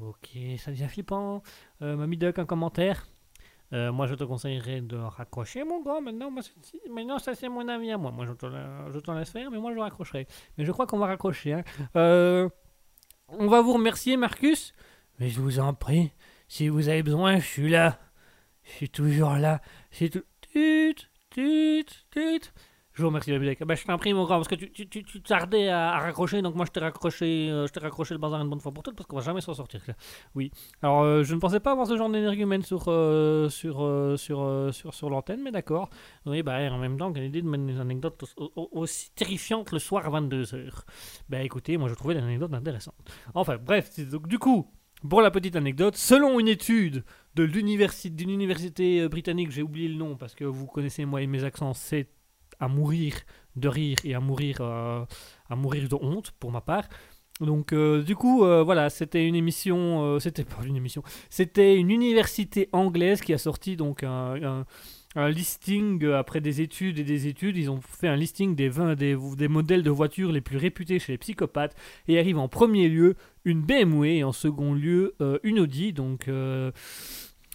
Ok, 0.00 0.30
ça 0.58 0.70
devient 0.72 0.88
flippant. 0.88 1.42
Euh, 1.82 1.96
Mamie 1.96 2.16
Duck, 2.16 2.38
un 2.38 2.46
commentaire 2.46 3.06
Euh, 3.72 3.92
Moi, 3.92 4.06
je 4.06 4.14
te 4.14 4.24
conseillerais 4.24 4.80
de 4.80 4.96
raccrocher, 4.96 5.64
mon 5.64 5.82
gars. 5.82 6.00
Maintenant, 6.00 6.30
maintenant 6.92 7.18
ça, 7.18 7.34
c'est 7.34 7.48
mon 7.48 7.66
avis 7.68 7.92
à 7.92 7.98
moi. 7.98 8.10
Moi, 8.10 8.26
je 8.26 8.98
t'en 9.00 9.14
laisse 9.14 9.30
faire, 9.30 9.50
mais 9.50 9.58
moi, 9.58 9.72
je 9.74 9.78
raccrocherai. 9.78 10.26
Mais 10.58 10.64
je 10.64 10.72
crois 10.72 10.86
qu'on 10.86 10.98
va 10.98 11.06
raccrocher. 11.06 11.54
hein. 11.54 11.62
Euh, 11.96 12.48
on 13.28 13.46
va 13.46 13.62
vous 13.62 13.72
remercier, 13.74 14.16
Marcus. 14.16 14.74
Mais 15.18 15.28
je 15.28 15.40
vous 15.40 15.60
en 15.60 15.74
prie, 15.74 16.12
si 16.48 16.68
vous 16.68 16.88
avez 16.88 17.02
besoin, 17.02 17.38
je 17.38 17.46
suis 17.46 17.70
là. 17.70 17.98
Je 18.64 18.70
suis 18.72 18.88
toujours 18.90 19.34
là. 19.34 19.60
C'est 19.90 20.08
tout. 20.10 20.24
Tut, 20.52 20.94
tut, 21.30 21.86
tut. 22.10 22.52
Je 22.94 23.02
vous 23.02 23.08
remercie. 23.08 23.32
Bah, 23.66 23.74
je 23.74 23.84
t'en 23.84 23.98
prie, 23.98 24.14
mon 24.14 24.24
grand, 24.24 24.36
parce 24.36 24.46
que 24.46 24.54
tu, 24.54 24.70
tu, 24.70 24.88
tu, 24.88 25.02
tu 25.02 25.20
tardais 25.20 25.68
à, 25.68 25.98
raccrocher, 25.98 26.42
donc 26.42 26.54
moi, 26.54 26.64
je 26.64 26.70
t'ai 26.70 26.78
raccroché, 26.78 27.48
euh, 27.50 27.66
raccroché 27.80 28.14
le 28.14 28.18
bazar 28.20 28.40
une 28.40 28.48
bonne 28.48 28.60
fois 28.60 28.70
pour 28.70 28.84
toutes, 28.84 28.94
parce 28.94 29.08
qu'on 29.08 29.16
va 29.16 29.22
jamais 29.22 29.40
s'en 29.40 29.52
sortir. 29.52 29.80
Oui. 30.36 30.52
Alors, 30.80 31.02
euh, 31.02 31.24
je 31.24 31.34
ne 31.34 31.40
pensais 31.40 31.58
pas 31.58 31.72
avoir 31.72 31.88
ce 31.88 31.96
genre 31.96 32.08
d'énergumène 32.08 32.62
sur, 32.62 32.84
euh, 32.86 33.48
sur, 33.48 33.78
sur, 34.16 34.68
sur, 34.72 34.94
sur 34.94 35.10
l'antenne, 35.10 35.42
mais 35.42 35.50
d'accord. 35.50 35.90
Oui, 36.24 36.44
bah, 36.44 36.58
en 36.70 36.78
même 36.78 36.96
temps, 36.96 37.12
quelle 37.12 37.24
idée 37.24 37.42
de 37.42 37.48
mettre 37.48 37.64
des 37.66 37.80
anecdotes 37.80 38.22
au- 38.36 38.52
au- 38.54 38.68
aussi 38.72 39.10
terrifiantes 39.16 39.72
le 39.72 39.80
soir 39.80 40.06
à 40.06 40.10
22h. 40.10 40.84
Bah, 41.28 41.42
écoutez, 41.42 41.76
moi, 41.76 41.88
je 41.88 41.94
trouvais 41.94 42.14
l'anecdote 42.14 42.54
intéressante. 42.54 42.94
Enfin, 43.34 43.56
bref, 43.60 43.90
donc, 44.08 44.28
du 44.28 44.38
coup, 44.38 44.70
pour 45.10 45.20
la 45.20 45.32
petite 45.32 45.56
anecdote, 45.56 45.96
selon 45.96 46.38
une 46.38 46.46
étude 46.48 47.04
de 47.34 47.42
l'université, 47.42 48.10
d'une 48.14 48.30
université 48.30 49.08
britannique, 49.08 49.50
j'ai 49.50 49.62
oublié 49.62 49.88
le 49.88 49.96
nom 49.96 50.16
parce 50.16 50.36
que 50.36 50.44
vous 50.44 50.66
connaissez 50.66 51.04
moi 51.04 51.22
et 51.22 51.26
mes 51.26 51.42
accents, 51.42 51.74
c'est 51.74 52.08
à 52.60 52.68
mourir 52.68 53.14
de 53.56 53.68
rire 53.68 53.98
et 54.04 54.14
à 54.14 54.20
mourir, 54.20 54.58
euh, 54.60 55.04
à 55.48 55.56
mourir 55.56 55.88
de 55.88 55.94
honte 55.94 56.32
pour 56.32 56.50
ma 56.50 56.60
part. 56.60 56.88
Donc 57.40 57.72
euh, 57.72 58.02
du 58.02 58.14
coup, 58.14 58.44
euh, 58.44 58.62
voilà, 58.62 58.90
c'était 58.90 59.26
une 59.26 59.34
émission, 59.34 60.18
c'était 60.20 60.44
pas 60.44 60.64
une 60.64 60.76
émission, 60.76 61.02
c'était 61.30 61.76
une 61.76 61.90
université 61.90 62.68
anglaise 62.72 63.20
qui 63.20 63.32
a 63.32 63.38
sorti 63.38 63.76
donc 63.76 64.04
un, 64.04 64.64
listing 65.16 66.04
après 66.06 66.40
des 66.40 66.60
études 66.60 66.98
et 66.98 67.04
des 67.04 67.26
études. 67.26 67.56
Ils 67.56 67.70
ont 67.70 67.80
fait 67.80 68.08
un 68.08 68.16
listing 68.16 68.54
des 68.56 68.68
20 68.68 68.94
des, 68.96 69.16
des 69.36 69.48
modèles 69.48 69.82
de 69.82 69.90
voitures 69.90 70.32
les 70.32 70.40
plus 70.40 70.56
réputés 70.56 70.98
chez 70.98 71.12
les 71.12 71.18
psychopathes. 71.18 71.76
Et 72.08 72.18
arrive 72.18 72.38
en 72.38 72.48
premier 72.48 72.88
lieu 72.88 73.14
une 73.44 73.62
BMW 73.62 74.18
et 74.18 74.24
en 74.24 74.32
second 74.32 74.72
lieu 74.72 75.14
une 75.44 75.60
Audi. 75.60 75.92
Donc 75.92 76.28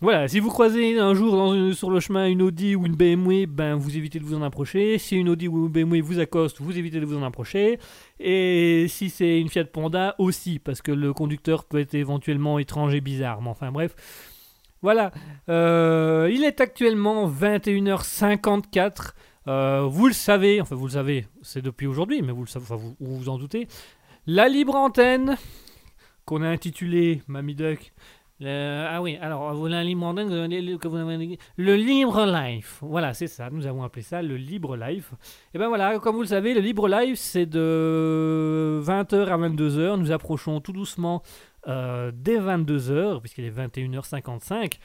voilà, 0.01 0.27
si 0.29 0.39
vous 0.39 0.49
croisez 0.49 0.97
un 0.97 1.13
jour 1.13 1.73
sur 1.73 1.89
le 1.91 1.99
chemin 1.99 2.27
une 2.27 2.41
Audi 2.41 2.75
ou 2.75 2.85
une 2.85 2.95
BMW, 2.95 3.45
ben 3.47 3.75
vous 3.75 3.97
évitez 3.97 4.19
de 4.19 4.23
vous 4.23 4.35
en 4.35 4.41
approcher. 4.43 4.97
Si 4.97 5.17
une 5.17 5.27
Audi 5.27 5.47
ou 5.49 5.65
une 5.65 5.71
BMW 5.71 6.01
vous 6.01 6.19
accoste, 6.19 6.61
vous 6.61 6.77
évitez 6.77 7.01
de 7.01 7.05
vous 7.05 7.17
en 7.17 7.23
approcher. 7.23 7.79
Et 8.19 8.85
si 8.87 9.09
c'est 9.09 9.39
une 9.41 9.49
Fiat 9.49 9.65
Panda 9.65 10.15
aussi, 10.17 10.59
parce 10.59 10.81
que 10.81 10.93
le 10.93 11.11
conducteur 11.13 11.65
peut 11.65 11.79
être 11.79 11.95
éventuellement 11.95 12.59
étrange 12.59 12.93
et 12.95 13.01
bizarre. 13.01 13.41
Mais 13.41 13.49
enfin 13.49 13.71
bref. 13.71 13.93
Voilà, 14.81 15.11
Euh, 15.49 16.29
il 16.31 16.45
est 16.45 16.61
actuellement 16.61 17.27
21h54. 17.29 19.13
Euh, 19.47 19.81
vous 19.81 20.07
le 20.07 20.13
savez, 20.13 20.61
enfin 20.61 20.75
vous 20.75 20.85
le 20.85 20.93
savez, 20.93 21.25
c'est 21.41 21.61
depuis 21.61 21.87
aujourd'hui, 21.87 22.21
mais 22.21 22.31
vous 22.31 22.43
le 22.43 22.47
savez, 22.47 22.65
vous 22.69 22.95
vous 22.99 23.29
en 23.29 23.37
doutez. 23.37 23.67
La 24.27 24.47
libre 24.47 24.75
antenne, 24.75 25.37
qu'on 26.25 26.41
a 26.43 26.47
intitulée 26.47 27.21
Mamie 27.27 27.55
Duck. 27.55 27.91
Ah 28.45 29.01
oui, 29.01 29.17
alors, 29.21 29.53
vous 29.53 29.67
la 29.67 29.83
libre 29.83 30.05
antenne, 30.05 30.27
vous 30.29 30.33
avez- 30.33 30.47
le- 31.57 31.75
libre 31.75 32.25
life. 32.25 32.79
Voilà, 32.81 33.13
c'est 33.13 33.27
ça, 33.27 33.49
nous 33.49 33.67
avons 33.67 33.83
appelé 33.83 34.01
ça 34.01 34.21
le 34.21 34.37
libre 34.37 34.77
live. 34.77 35.09
Et 35.53 35.57
ben 35.57 35.67
voilà, 35.67 35.99
comme 35.99 36.15
vous 36.15 36.21
le 36.21 36.27
savez, 36.27 36.53
le 36.53 36.61
libre 36.61 36.87
live, 36.87 37.15
c'est 37.15 37.45
de 37.45 38.79
20h 38.81 39.29
à 39.29 39.37
22h. 39.37 39.97
Nous 39.97 40.11
approchons 40.11 40.61
tout 40.61 40.71
doucement 40.73 41.21
euh, 41.67 42.11
des 42.13 42.37
22h, 42.39 43.19
puisqu'il 43.19 43.43
est 43.45 43.51
21h55. 43.51 44.79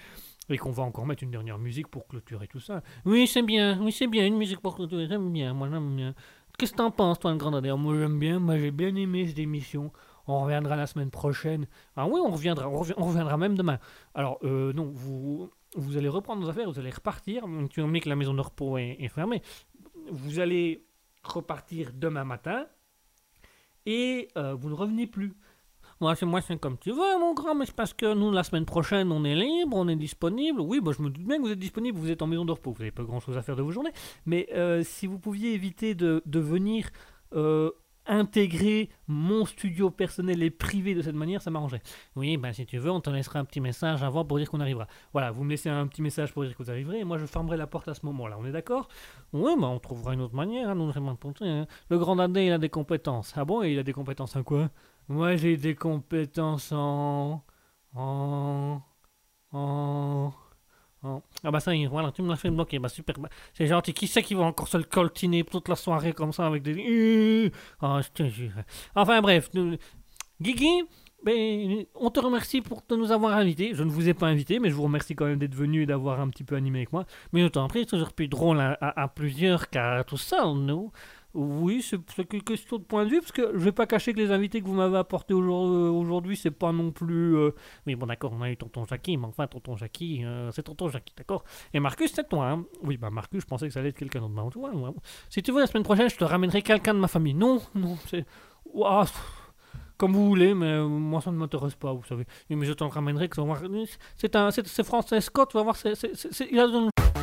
Et 0.50 0.58
qu'on 0.58 0.72
va 0.72 0.82
encore 0.82 1.06
mettre 1.06 1.22
une 1.22 1.30
dernière 1.30 1.56
musique 1.58 1.88
pour 1.88 2.06
clôturer 2.06 2.48
tout 2.48 2.60
ça. 2.60 2.82
Oui, 3.06 3.26
c'est 3.26 3.40
bien, 3.42 3.78
oui, 3.80 3.92
c'est 3.92 4.08
bien, 4.08 4.26
une 4.26 4.36
musique 4.36 4.60
pour 4.60 4.76
tu 4.76 4.86
j'aime 5.08 5.32
bien, 5.32 5.54
moi 5.54 5.68
j'aime 5.72 5.96
bien. 5.96 6.14
Qu'est-ce 6.58 6.72
que 6.72 6.76
t'en 6.76 6.90
penses, 6.90 7.18
toi, 7.18 7.30
le 7.32 7.38
grand 7.38 7.54
Adrien 7.54 7.76
Moi 7.76 7.96
j'aime 7.98 8.18
bien, 8.18 8.38
moi 8.40 8.58
j'ai 8.58 8.70
bien 8.70 8.94
aimé 8.94 9.26
cette 9.26 9.38
émission. 9.38 9.90
On 10.26 10.42
reviendra 10.42 10.76
la 10.76 10.86
semaine 10.86 11.10
prochaine. 11.10 11.66
Ah 11.96 12.06
oui, 12.06 12.20
on 12.24 12.30
reviendra, 12.30 12.68
on 12.68 12.82
revi- 12.82 12.94
on 12.96 13.04
reviendra 13.04 13.36
même 13.36 13.56
demain. 13.56 13.78
Alors, 14.14 14.38
euh, 14.42 14.72
non, 14.72 14.90
vous, 14.94 15.50
vous 15.76 15.96
allez 15.96 16.08
reprendre 16.08 16.42
vos 16.42 16.48
affaires, 16.48 16.70
vous 16.70 16.78
allez 16.78 16.90
repartir. 16.90 17.44
Tu 17.70 17.82
mis 17.82 18.00
que 18.00 18.08
la 18.08 18.16
maison 18.16 18.34
de 18.34 18.40
repos 18.40 18.78
est, 18.78 19.08
fermée. 19.08 19.42
Vous 20.10 20.38
allez 20.38 20.86
repartir 21.22 21.90
demain 21.94 22.24
matin 22.24 22.66
et 23.86 24.28
euh, 24.36 24.54
vous 24.54 24.68
ne 24.68 24.74
revenez 24.74 25.06
plus. 25.06 25.34
Moi, 26.00 26.14
c'est 26.16 26.26
moi, 26.26 26.40
c'est 26.40 26.58
comme 26.58 26.76
tu 26.76 26.90
veux, 26.90 27.18
mon 27.18 27.34
grand, 27.34 27.54
mais 27.54 27.66
c'est 27.66 27.74
parce 27.74 27.94
que 27.94 28.14
nous, 28.14 28.30
la 28.32 28.42
semaine 28.42 28.64
prochaine, 28.64 29.12
on 29.12 29.24
est 29.24 29.34
libre, 29.34 29.76
on 29.76 29.88
est 29.88 29.96
disponible. 29.96 30.60
Oui, 30.60 30.80
bah, 30.80 30.92
je 30.96 31.02
me 31.02 31.08
doute 31.08 31.24
bien 31.24 31.36
que 31.36 31.42
vous 31.42 31.52
êtes 31.52 31.58
disponible, 31.58 31.98
vous 31.98 32.10
êtes 32.10 32.20
en 32.20 32.26
maison 32.26 32.44
de 32.44 32.52
repos, 32.52 32.72
vous 32.72 32.78
n'avez 32.78 32.90
pas 32.90 33.04
grand-chose 33.04 33.36
à 33.36 33.42
faire 33.42 33.56
de 33.56 33.62
vos 33.62 33.70
journées. 33.70 33.92
Mais 34.26 34.48
euh, 34.52 34.82
si 34.82 35.06
vous 35.06 35.18
pouviez 35.18 35.54
éviter 35.54 35.94
de, 35.94 36.22
venir 36.26 36.90
intégrer 38.06 38.90
mon 39.06 39.44
studio 39.44 39.90
personnel 39.90 40.42
et 40.42 40.50
privé 40.50 40.94
de 40.94 41.02
cette 41.02 41.14
manière, 41.14 41.40
ça 41.42 41.50
m'arrangerait. 41.50 41.82
Oui, 42.16 42.36
ben 42.36 42.52
si 42.52 42.66
tu 42.66 42.78
veux, 42.78 42.90
on 42.90 43.00
te 43.00 43.10
laissera 43.10 43.38
un 43.38 43.44
petit 43.44 43.60
message 43.60 44.02
avant 44.02 44.24
pour 44.24 44.38
dire 44.38 44.50
qu'on 44.50 44.60
arrivera. 44.60 44.86
Voilà, 45.12 45.30
vous 45.30 45.44
me 45.44 45.50
laissez 45.50 45.68
un 45.68 45.86
petit 45.86 46.02
message 46.02 46.32
pour 46.32 46.44
dire 46.44 46.56
que 46.56 46.62
vous 46.62 46.70
arriverez, 46.70 47.00
et 47.00 47.04
moi 47.04 47.18
je 47.18 47.26
fermerai 47.26 47.56
la 47.56 47.66
porte 47.66 47.88
à 47.88 47.94
ce 47.94 48.04
moment-là, 48.06 48.36
on 48.38 48.44
est 48.46 48.52
d'accord? 48.52 48.88
Oui, 49.32 49.52
ben 49.58 49.68
on 49.68 49.78
trouvera 49.78 50.14
une 50.14 50.20
autre 50.20 50.34
manière, 50.34 50.68
hein, 50.68 50.74
nous, 50.74 50.92
toi, 50.92 51.46
hein. 51.46 51.66
Le 51.88 51.98
grand 51.98 52.18
Adé, 52.18 52.46
il 52.46 52.52
a 52.52 52.58
des 52.58 52.68
compétences. 52.68 53.32
Ah 53.36 53.44
bon, 53.44 53.62
et 53.62 53.72
il 53.72 53.78
a 53.78 53.82
des 53.82 53.92
compétences 53.92 54.36
en 54.36 54.42
quoi? 54.42 54.70
Moi, 55.08 55.36
j'ai 55.36 55.56
des 55.56 55.74
compétences 55.74 56.72
en... 56.72 57.42
en... 57.94 58.80
en... 59.52 60.32
Ah 61.44 61.50
bah 61.50 61.60
ça 61.60 61.74
est, 61.76 61.86
voilà, 61.86 62.10
tu 62.12 62.22
me 62.22 62.28
l'as 62.30 62.36
fait 62.36 62.50
bloquer, 62.50 62.78
bah 62.78 62.88
super, 62.88 63.18
bah, 63.18 63.28
c'est 63.52 63.66
gentil. 63.66 63.92
Qui 63.92 64.06
c'est 64.06 64.22
qui 64.22 64.34
va 64.34 64.44
encore 64.44 64.68
se 64.68 64.76
le 64.78 64.84
coltiner 64.84 65.44
toute 65.44 65.68
la 65.68 65.76
soirée 65.76 66.12
comme 66.14 66.32
ça 66.32 66.46
avec 66.46 66.62
des... 66.62 67.52
Ah, 67.80 68.00
je 68.02 68.08
te 68.10 68.28
jure. 68.28 68.52
Enfin 68.94 69.20
bref, 69.20 69.50
nous- 69.54 69.76
Guigui, 70.40 70.82
ben, 71.24 71.84
on 71.94 72.10
te 72.10 72.20
remercie 72.20 72.60
pour 72.60 72.82
de 72.88 72.96
nous 72.96 73.12
avoir 73.12 73.34
invités. 73.36 73.72
Je 73.74 73.82
ne 73.82 73.90
vous 73.90 74.08
ai 74.08 74.14
pas 74.14 74.26
invité, 74.26 74.58
mais 74.58 74.68
je 74.70 74.74
vous 74.74 74.82
remercie 74.82 75.14
quand 75.14 75.26
même 75.26 75.38
d'être 75.38 75.54
venu 75.54 75.82
et 75.82 75.86
d'avoir 75.86 76.20
un 76.20 76.28
petit 76.28 76.44
peu 76.44 76.54
animé 76.56 76.80
avec 76.80 76.92
moi. 76.92 77.04
Mais 77.32 77.42
je 77.42 77.46
t'en 77.48 77.66
prie, 77.68 77.80
c'est 77.80 77.86
toujours 77.86 78.12
plus 78.12 78.28
drôle 78.28 78.60
à, 78.60 78.72
à- 78.80 79.02
à 79.04 79.08
plusieurs 79.08 79.70
qu'à 79.70 80.04
tout 80.04 80.16
seul, 80.16 80.54
nous. 80.56 80.90
Oui, 81.34 81.82
c'est 81.82 81.98
une 82.32 82.42
question 82.42 82.78
de 82.78 82.84
point 82.84 83.04
de 83.04 83.10
vue, 83.10 83.20
parce 83.20 83.32
que 83.32 83.50
je 83.54 83.58
vais 83.58 83.72
pas 83.72 83.86
cacher 83.86 84.12
que 84.12 84.18
les 84.18 84.30
invités 84.30 84.60
que 84.60 84.66
vous 84.66 84.74
m'avez 84.74 84.98
apportés 84.98 85.34
euh, 85.34 85.36
aujourd'hui, 85.38 86.36
c'est 86.36 86.50
pas 86.52 86.72
non 86.72 86.92
plus... 86.92 87.36
euh, 87.36 87.50
Oui, 87.86 87.96
bon 87.96 88.06
d'accord, 88.06 88.32
on 88.38 88.42
a 88.42 88.50
eu 88.50 88.56
tonton 88.56 88.84
Jackie, 88.86 89.16
mais 89.16 89.26
enfin, 89.26 89.46
tonton 89.46 89.76
Jackie, 89.76 90.24
euh, 90.24 90.50
c'est 90.52 90.62
tonton 90.62 90.88
Jackie, 90.88 91.12
d'accord 91.16 91.44
Et 91.72 91.80
Marcus, 91.80 92.12
c'est 92.14 92.28
toi, 92.28 92.50
hein 92.50 92.64
Oui, 92.82 92.96
bah 92.96 93.10
Marcus, 93.10 93.42
je 93.42 93.46
pensais 93.46 93.66
que 93.66 93.72
ça 93.72 93.80
allait 93.80 93.88
être 93.88 93.98
quelqu'un 93.98 94.20
d'autre. 94.20 94.58
Bah. 94.58 94.92
Si 95.28 95.42
tu 95.42 95.52
veux, 95.52 95.60
la 95.60 95.66
semaine 95.66 95.82
prochaine, 95.82 96.08
je 96.08 96.16
te 96.16 96.24
ramènerai 96.24 96.62
quelqu'un 96.62 96.94
de 96.94 97.00
ma 97.00 97.08
famille. 97.08 97.34
Non, 97.34 97.60
Non, 97.74 97.96
c'est... 98.08 98.24
Pff, 98.24 99.44
comme 99.96 100.12
vous 100.12 100.26
voulez, 100.26 100.54
mais 100.54 100.66
euh, 100.66 100.88
moi 100.88 101.20
ça 101.20 101.30
ne 101.30 101.36
m'intéresse 101.36 101.74
pas, 101.76 101.92
vous 101.92 102.04
savez. 102.08 102.26
Mais 102.50 102.66
je 102.66 102.72
t'en 102.72 102.88
ramènerai 102.88 103.28
que. 103.28 103.40
C'est 104.16 104.34
un, 104.36 104.50
c'est, 104.50 104.84
Francis 104.84 105.20
Scott, 105.20 105.50
tu 105.50 105.56
vas 105.56 105.62
voir, 105.62 105.76
c'est, 105.76 105.94
il 106.50 106.58
a 106.58 106.66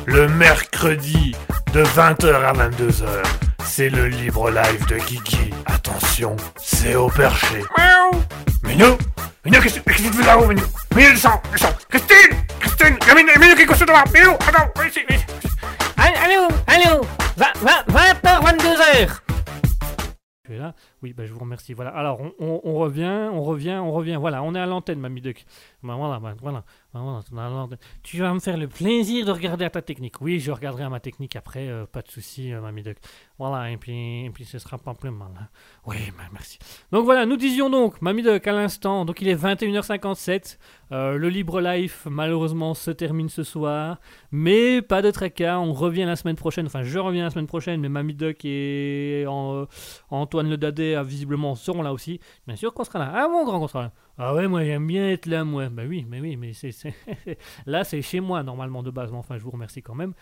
Le 0.06 0.28
mercredi 0.28 1.32
de 1.74 1.82
20h 1.82 2.32
à 2.32 2.52
22h, 2.70 3.51
c'est 3.74 3.88
le 3.88 4.06
libre 4.08 4.50
live 4.50 4.86
de 4.86 4.96
Guigui. 4.98 5.50
Attention, 5.64 6.36
c'est 6.58 6.94
au 6.94 7.08
perché. 7.08 7.62
Miaou 7.78 8.20
Minou 8.64 8.98
Minou, 9.46 9.60
qu'est-ce 9.62 9.80
que 9.80 9.90
qu'est-ce 9.90 10.02
que 10.02 10.08
tu 10.08 10.18
fais 10.18 10.26
là-haut, 10.26 10.46
Minou? 10.46 10.62
Minou, 10.94 11.10
descends, 11.12 11.40
descends 11.50 11.72
Christine 11.88 12.36
Christine 12.60 12.98
Minou, 13.16 13.32
Minou, 13.40 13.54
qu'est-ce 13.56 13.66
que 13.72 13.78
tu 13.78 13.84
dois 13.86 14.04
Minou, 14.12 14.32
attends, 14.46 14.68
viens 14.76 14.86
ici, 14.88 15.00
viens 15.08 15.16
ici. 15.16 15.26
Allô, 15.96 16.48
allô 16.66 17.00
20h, 17.38 18.42
22h 18.44 19.08
Tu 20.44 20.52
es 20.54 20.58
là? 20.58 20.74
Oui, 21.02 21.14
bah, 21.14 21.24
je 21.24 21.32
vous 21.32 21.38
remercie. 21.40 21.72
Voilà. 21.72 21.90
Alors, 21.92 22.20
on, 22.20 22.32
on- 22.38 22.60
on 22.64 22.74
revient, 22.74 23.28
on 23.32 23.42
revient, 23.42 23.78
on 23.82 23.90
revient. 23.90 24.16
Voilà, 24.20 24.42
on 24.42 24.54
est 24.54 24.60
à 24.60 24.66
l'antenne, 24.66 25.00
Mamie 25.00 25.20
Duck. 25.22 25.44
Bah 25.82 25.94
voilà, 25.96 26.18
bah 26.20 26.34
voilà, 26.42 26.62
Tu 28.02 28.18
vas 28.18 28.32
me 28.34 28.40
faire 28.40 28.56
le 28.56 28.68
plaisir 28.68 29.24
de 29.24 29.30
regarder 29.32 29.64
à 29.64 29.70
ta 29.70 29.80
technique. 29.82 30.20
Oui, 30.20 30.38
je 30.40 30.50
regarderai 30.52 30.84
à 30.84 30.88
ma 30.90 31.00
technique 31.00 31.36
après, 31.36 31.68
euh, 31.68 31.86
pas 31.86 32.02
de 32.02 32.10
souci, 32.10 32.52
euh, 32.52 32.60
Mamie 32.60 32.82
Duck. 32.82 32.98
Voilà, 33.38 33.70
et 33.70 33.76
puis, 33.78 34.24
et 34.26 34.30
puis 34.30 34.44
ce 34.44 34.58
sera 34.58 34.76
pas 34.78 34.92
plus 34.94 35.10
mal. 35.10 35.28
hein. 35.40 35.48
Oui, 35.86 35.96
merci. 36.32 36.58
Donc 36.92 37.04
voilà, 37.04 37.24
nous 37.26 37.36
disions 37.36 37.70
donc, 37.70 38.00
Mamie 38.02 38.22
Duck 38.22 38.46
à 38.46 38.52
l'instant, 38.52 39.04
donc 39.04 39.20
il 39.22 39.28
est 39.28 39.34
21h57. 39.34 40.58
euh, 40.92 41.16
le 41.16 41.28
Libre 41.30 41.60
Life, 41.62 42.06
malheureusement, 42.10 42.74
se 42.74 42.90
termine 42.90 43.28
ce 43.30 43.42
soir. 43.42 43.98
Mais 44.30 44.82
pas 44.82 45.00
de 45.02 45.10
tracas, 45.10 45.58
on 45.58 45.72
revient 45.72 46.04
la 46.04 46.16
semaine 46.16 46.36
prochaine. 46.36 46.66
Enfin, 46.66 46.82
je 46.82 46.98
reviens 46.98 47.24
la 47.24 47.30
semaine 47.30 47.46
prochaine, 47.46 47.80
mais 47.80 47.88
Mamie 47.88 48.14
Duck 48.14 48.44
et 48.44 49.24
euh, 49.26 49.64
Antoine 50.10 50.50
Le 50.50 50.56
Dadé, 50.58 51.00
visiblement, 51.04 51.54
seront 51.54 51.82
là 51.82 51.92
aussi. 51.92 52.20
Bien 52.46 52.56
sûr 52.56 52.74
qu'on 52.74 52.84
sera 52.84 52.98
là. 52.98 53.12
Ah, 53.14 53.28
mon 53.28 53.44
grand, 53.44 53.58
qu'on 53.60 53.68
sera 53.68 53.82
là. 53.84 53.92
Ah 54.18 54.34
ouais, 54.34 54.46
moi 54.46 54.64
j'aime 54.64 54.86
bien 54.86 55.08
être 55.08 55.26
là, 55.26 55.44
moi. 55.44 55.68
Bah 55.68 55.82
oui, 55.88 56.06
mais 56.08 56.20
oui, 56.20 56.36
mais 56.36 56.52
c'est 56.52 56.72
là 57.66 57.84
c'est 57.84 58.02
chez 58.02 58.20
moi 58.20 58.42
normalement 58.42 58.82
de 58.82 58.90
base. 58.90 59.10
Mais 59.10 59.18
enfin, 59.18 59.38
je 59.38 59.42
vous 59.42 59.50
remercie 59.50 59.82
quand 59.82 59.94
même. 59.94 60.14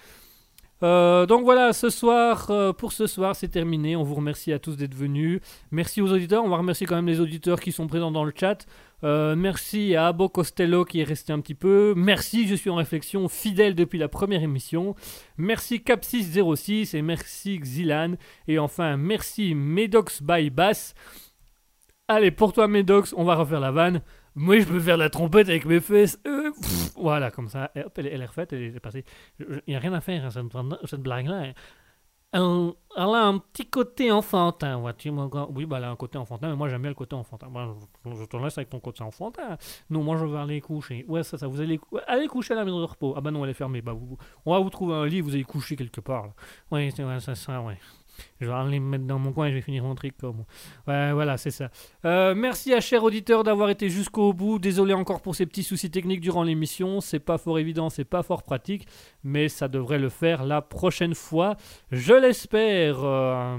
Euh, 0.83 1.27
donc 1.27 1.45
voilà, 1.45 1.73
ce 1.73 1.91
soir, 1.91 2.51
euh, 2.51 2.73
pour 2.73 2.93
ce 2.93 3.07
soir, 3.07 3.37
c'est 3.37 3.49
terminé. 3.49 3.97
On 3.97 4.03
vous 4.03 4.15
remercie 4.15 4.53
à 4.53 4.59
tous 4.59 4.77
d'être 4.77 4.95
venus. 4.95 5.41
Merci 5.71 6.01
aux 6.01 6.11
auditeurs. 6.11 6.43
On 6.45 6.49
va 6.49 6.57
remercier 6.57 6.87
quand 6.87 6.97
même 6.97 7.07
les 7.07 7.21
auditeurs 7.21 7.61
qui 7.61 7.73
sont 7.73 7.87
présents 7.87 8.11
dans 8.11 8.25
le 8.25 8.33
chat. 8.35 8.67
Euh, 9.03 9.35
merci 9.35 9.95
à 9.95 10.09
Abo 10.09 10.29
Costello 10.29 10.85
qui 10.85 11.01
est 11.01 11.05
resté 11.05 11.33
un 11.33 11.41
petit 11.41 11.55
peu. 11.55 11.95
Merci, 11.97 12.47
je 12.47 12.55
suis 12.55 12.71
en 12.71 12.77
réflexion, 12.77 13.29
fidèle 13.29 13.75
depuis 13.75 13.99
la 13.99 14.09
première 14.09 14.43
émission. 14.43 14.95
Merci 15.37 15.79
Cap606 15.79 16.97
et 16.97 17.03
merci 17.03 17.59
Xilan. 17.59 18.15
Et 18.49 18.59
enfin, 18.59 18.97
merci 18.97 19.55
Medox 19.55 20.23
by 20.23 20.51
Bass. 20.51 20.95
Allez, 22.13 22.33
pour 22.33 22.53
toi, 22.53 22.67
Medox, 22.67 23.15
on 23.17 23.23
va 23.23 23.37
refaire 23.37 23.61
la 23.61 23.71
vanne. 23.71 24.03
Moi, 24.35 24.59
je 24.59 24.65
peux 24.65 24.81
faire 24.81 24.97
la 24.97 25.11
trompette 25.11 25.49
avec 25.49 25.65
mes 25.65 25.79
fesses. 25.79 26.19
Euh, 26.27 26.51
voilà, 26.97 27.31
comme 27.31 27.49
ça. 27.49 27.71
Hop, 27.77 27.93
elle, 27.99 28.07
est- 28.09 28.27
refaite, 28.27 28.53
elle 28.53 28.75
est 28.75 28.81
passée. 28.81 29.05
Il 29.39 29.63
n'y 29.69 29.77
a 29.77 29.79
rien 29.79 29.93
à 29.93 30.01
faire, 30.01 30.25
hein, 30.25 30.31
cette, 30.31 30.89
cette 30.91 31.03
blague-là. 31.03 31.37
hein. 31.37 31.53
Elle, 32.33 32.73
a 33.15 33.27
un 33.27 33.39
petit 33.39 33.67
côté 33.71 34.11
enfantin, 34.11 34.79
vois-tu. 34.79 35.11
Oui, 35.11 35.67
bah, 35.67 35.77
elle 35.79 35.85
a 35.85 35.91
un 35.91 35.97
côté 35.97 36.19
enfantin, 36.19 36.49
mais 36.51 36.57
moi, 36.57 36.69
j'aime 36.69 36.83
bien 36.83 36.91
le 36.91 36.97
côté 36.97 37.15
enfantin. 37.15 37.47
Je, 38.05 38.25
te 38.25 38.37
laisse 38.37 38.59
avec 38.59 38.71
ton 38.71 38.81
côté 38.81 39.03
enfantin. 39.05 39.57
Non, 39.89 40.03
moi, 40.03 40.17
je 40.17 40.25
vais 40.25 40.39
aller 40.39 40.61
coucher. 40.61 41.05
Ouais, 41.07 41.23
ça, 41.23 41.39
ça, 41.39 41.47
vous 41.47 41.61
allez, 41.61 41.79
cou- 41.79 41.99
allez 42.09 42.27
coucher 42.27 42.55
à 42.55 42.57
la 42.57 42.65
maison 42.65 42.81
de 42.81 42.87
repos. 42.87 43.15
Ah 43.17 43.21
bah 43.21 43.31
non, 43.31 43.45
elle 43.45 43.51
est 43.53 43.55
fermée. 43.55 43.83
Bah, 43.83 43.93
vous, 43.93 44.17
on 44.47 44.53
va 44.53 44.59
vous 44.59 44.71
trouver 44.71 44.95
un 44.95 45.07
lit, 45.07 45.21
vous 45.21 45.35
allez 45.35 45.45
coucher 45.45 45.77
quelque 45.77 46.01
part. 46.01 46.31
Oui, 46.73 46.91
c'est 46.91 47.05
c'est 47.21 47.37
ça, 47.37 47.61
ouais. 47.63 47.79
Je 48.41 48.47
vais 48.47 48.53
aller 48.53 48.81
me 48.81 48.89
mettre 48.89 49.05
dans 49.05 49.19
mon 49.19 49.33
coin 49.33 49.47
et 49.47 49.51
je 49.51 49.57
vais 49.57 49.61
finir 49.61 49.85
mon 49.85 49.95
truc 49.95 50.17
comme. 50.19 50.45
Ouais, 50.87 51.13
voilà, 51.13 51.37
c'est 51.37 51.51
ça. 51.51 51.71
Euh, 52.05 52.35
merci 52.35 52.73
à 52.73 52.81
chers 52.81 53.05
auditeurs 53.05 53.45
d'avoir 53.45 53.71
été 53.71 53.89
jusqu'au 53.89 54.33
bout. 54.33 54.59
Désolé 54.59 54.95
encore 54.95 55.21
pour 55.21 55.35
ces 55.35 55.47
petits 55.47 55.63
soucis 55.63 55.91
techniques 55.91 56.21
durant 56.21 56.43
l'émission. 56.43 57.01
C'est 57.01 57.19
pas 57.19 57.39
fort 57.39 57.59
évident, 57.59 57.91
c'est 57.91 58.05
pas 58.05 58.23
fort 58.23 58.43
pratique, 58.43 58.87
mais 59.25 59.49
ça 59.49 59.69
devrait 59.69 59.99
le 59.99 60.09
faire 60.09 60.45
la 60.45 60.63
prochaine 60.63 61.15
fois. 61.15 61.57
Je 61.91 62.15
l'espère. 62.15 62.99
Euh, 63.03 63.57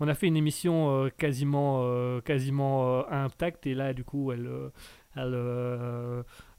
on 0.00 0.08
a 0.08 0.14
fait 0.14 0.26
une 0.26 0.36
émission 0.36 0.90
euh, 0.90 1.08
quasiment, 1.10 2.20
quasiment 2.20 3.08
intacte 3.10 3.66
et 3.66 3.74
là, 3.74 3.92
du 3.92 4.04
coup, 4.04 4.32
elle, 4.32 4.48
elle, 5.16 5.34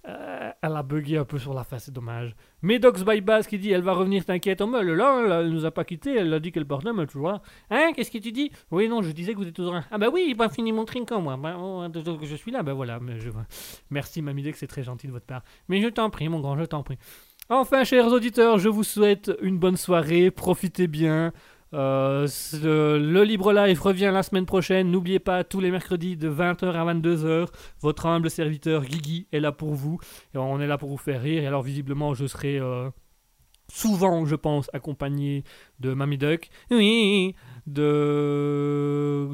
euh, 0.10 0.52
elle 0.61 0.76
a 0.76 0.84
bugué 0.84 1.18
un 1.18 1.26
peu 1.26 1.38
sur 1.38 1.53
la 1.53 1.64
face, 1.64 1.86
c'est 1.86 1.94
dommage. 1.94 2.36
Medox 2.61 3.03
by 3.03 3.22
Bass 3.22 3.48
qui 3.48 3.57
dit 3.60 3.72
elle 3.72 3.81
va 3.81 3.94
revenir, 3.94 4.26
t'inquiète. 4.26 4.61
Oh, 4.61 4.68
mais 4.68 4.84
là, 4.84 5.22
elle, 5.23 5.31
elle 5.31 5.52
nous 5.52 5.65
a 5.65 5.72
pas 5.72 5.84
quitté, 5.84 6.15
elle 6.15 6.34
a 6.34 6.40
dit 6.40 6.52
qu'elle 6.52 6.65
partait, 6.65 6.94
mais 6.94 7.07
tu 7.07 7.18
vois. 7.18 7.41
Hein, 7.69 7.91
qu'est-ce 7.95 8.11
que 8.11 8.18
tu 8.18 8.31
dis? 8.31 8.52
Oui, 8.72 8.90
non, 8.90 9.02
je 9.02 9.11
disais 9.11 9.34
que 9.34 9.38
vous 9.38 9.48
êtes 9.48 9.56
toujours. 9.56 9.80
Ah 9.91 9.98
bah 9.98 10.07
oui, 10.11 10.34
pas 10.36 10.49
fini 10.49 10.72
mon 10.72 10.86
trinquant, 10.86 11.22
moi. 11.22 11.38
Bah, 11.38 11.57
oh, 11.60 11.88
donc 11.88 12.23
je 12.23 12.36
suis 12.36 12.52
là, 12.52 12.64
bah 12.64 12.73
voilà. 12.73 12.99
Mais 12.99 13.19
je... 13.19 13.30
Merci, 13.90 14.22
Mamidex, 14.22 14.60
c'est 14.60 14.68
très 14.68 14.84
gentil 14.84 15.07
de 15.07 15.11
votre 15.11 15.26
part. 15.26 15.44
Mais 15.68 15.81
je 15.81 15.88
t'en 15.88 16.10
prie, 16.10 16.27
mon 16.30 16.40
grand, 16.40 16.57
je 16.57 16.65
t'en 16.65 16.84
prie. 16.84 16.98
Enfin, 17.49 17.84
chers 17.84 18.07
auditeurs, 18.07 18.60
je 18.60 18.69
vous 18.69 18.84
souhaite 18.84 19.31
une 19.41 19.57
bonne 19.57 19.77
soirée, 19.77 20.30
profitez 20.30 20.88
bien. 20.88 21.34
Euh, 21.74 22.28
le 22.64 23.24
Libre 23.24 23.54
Live 23.54 23.82
revient 23.82 24.12
la 24.14 24.24
semaine 24.24 24.46
prochaine. 24.46 24.91
N'oubliez 24.91 25.20
pas, 25.20 25.44
tous 25.44 25.60
les 25.60 25.72
mercredis 25.72 26.18
de 26.18 26.30
20h 26.30 26.72
à 26.72 26.94
22h, 26.94 27.48
votre 27.82 28.06
humble 28.06 28.30
serviteur 28.30 28.84
Guigui 28.84 29.28
est 29.32 29.40
là 29.40 29.52
pour 29.52 29.74
vous. 29.74 30.00
On 30.34 30.60
est 30.60 30.68
là 30.68 30.78
pour 30.78 30.90
vous 30.90 30.98
faire 30.98 31.22
rire. 31.22 31.48
Alors, 31.48 31.62
visiblement, 31.62 32.14
je 32.14 32.26
serai 32.26 32.60
euh, 32.60 32.90
souvent, 33.68 34.26
je 34.26 34.36
pense, 34.36 34.70
accompagné 34.74 35.44
de 35.80 35.94
Mamie 35.94 36.18
Duck. 36.18 36.50
Oui, 36.72 37.36
du 37.68 37.82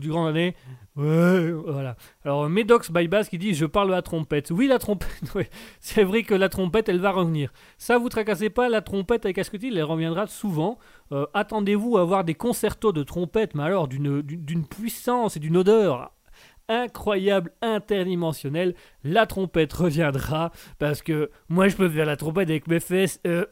Grand 0.09 0.27
Année. 0.27 0.55
Ouais, 0.95 1.51
voilà. 1.51 1.97
Alors, 2.23 2.49
Medox 2.49 2.89
by 2.89 3.09
Bass 3.09 3.27
qui 3.27 3.37
dit 3.37 3.53
Je 3.53 3.65
parle 3.65 3.91
à 3.91 3.97
la 3.97 4.01
trompette. 4.01 4.49
Oui, 4.51 4.67
la 4.67 4.79
trompette, 4.79 5.09
ouais. 5.35 5.49
c'est 5.81 6.03
vrai 6.03 6.23
que 6.23 6.33
la 6.33 6.47
trompette, 6.47 6.87
elle 6.87 6.99
va 7.01 7.11
revenir. 7.11 7.51
Ça, 7.77 7.97
vous 7.97 8.07
tracassez 8.07 8.49
pas, 8.49 8.69
la 8.69 8.81
trompette 8.81 9.25
avec 9.25 9.37
Asketil, 9.37 9.77
elle 9.77 9.83
reviendra 9.83 10.25
souvent. 10.27 10.79
Euh, 11.11 11.25
Attendez-vous 11.33 11.97
à 11.97 12.01
avoir 12.01 12.23
des 12.23 12.33
concertos 12.35 12.93
de 12.93 13.03
trompette, 13.03 13.55
mais 13.55 13.63
alors 13.63 13.87
d'une- 13.89 14.23
puissance 14.69 15.35
et 15.35 15.39
d'une 15.41 15.57
odeur 15.57 16.11
incroyable, 16.67 17.51
interdimensionnelle. 17.61 18.73
La 19.03 19.27
trompette 19.27 19.71
reviendra 19.73 20.51
parce 20.79 21.01
que 21.03 21.29
moi, 21.49 21.67
je 21.67 21.75
peux 21.75 21.89
faire 21.89 22.05
la 22.07 22.15
trompette 22.15 22.49
avec 22.49 22.67
mes 22.67 22.79
fesses. 22.79 23.19
euh, 23.27 23.45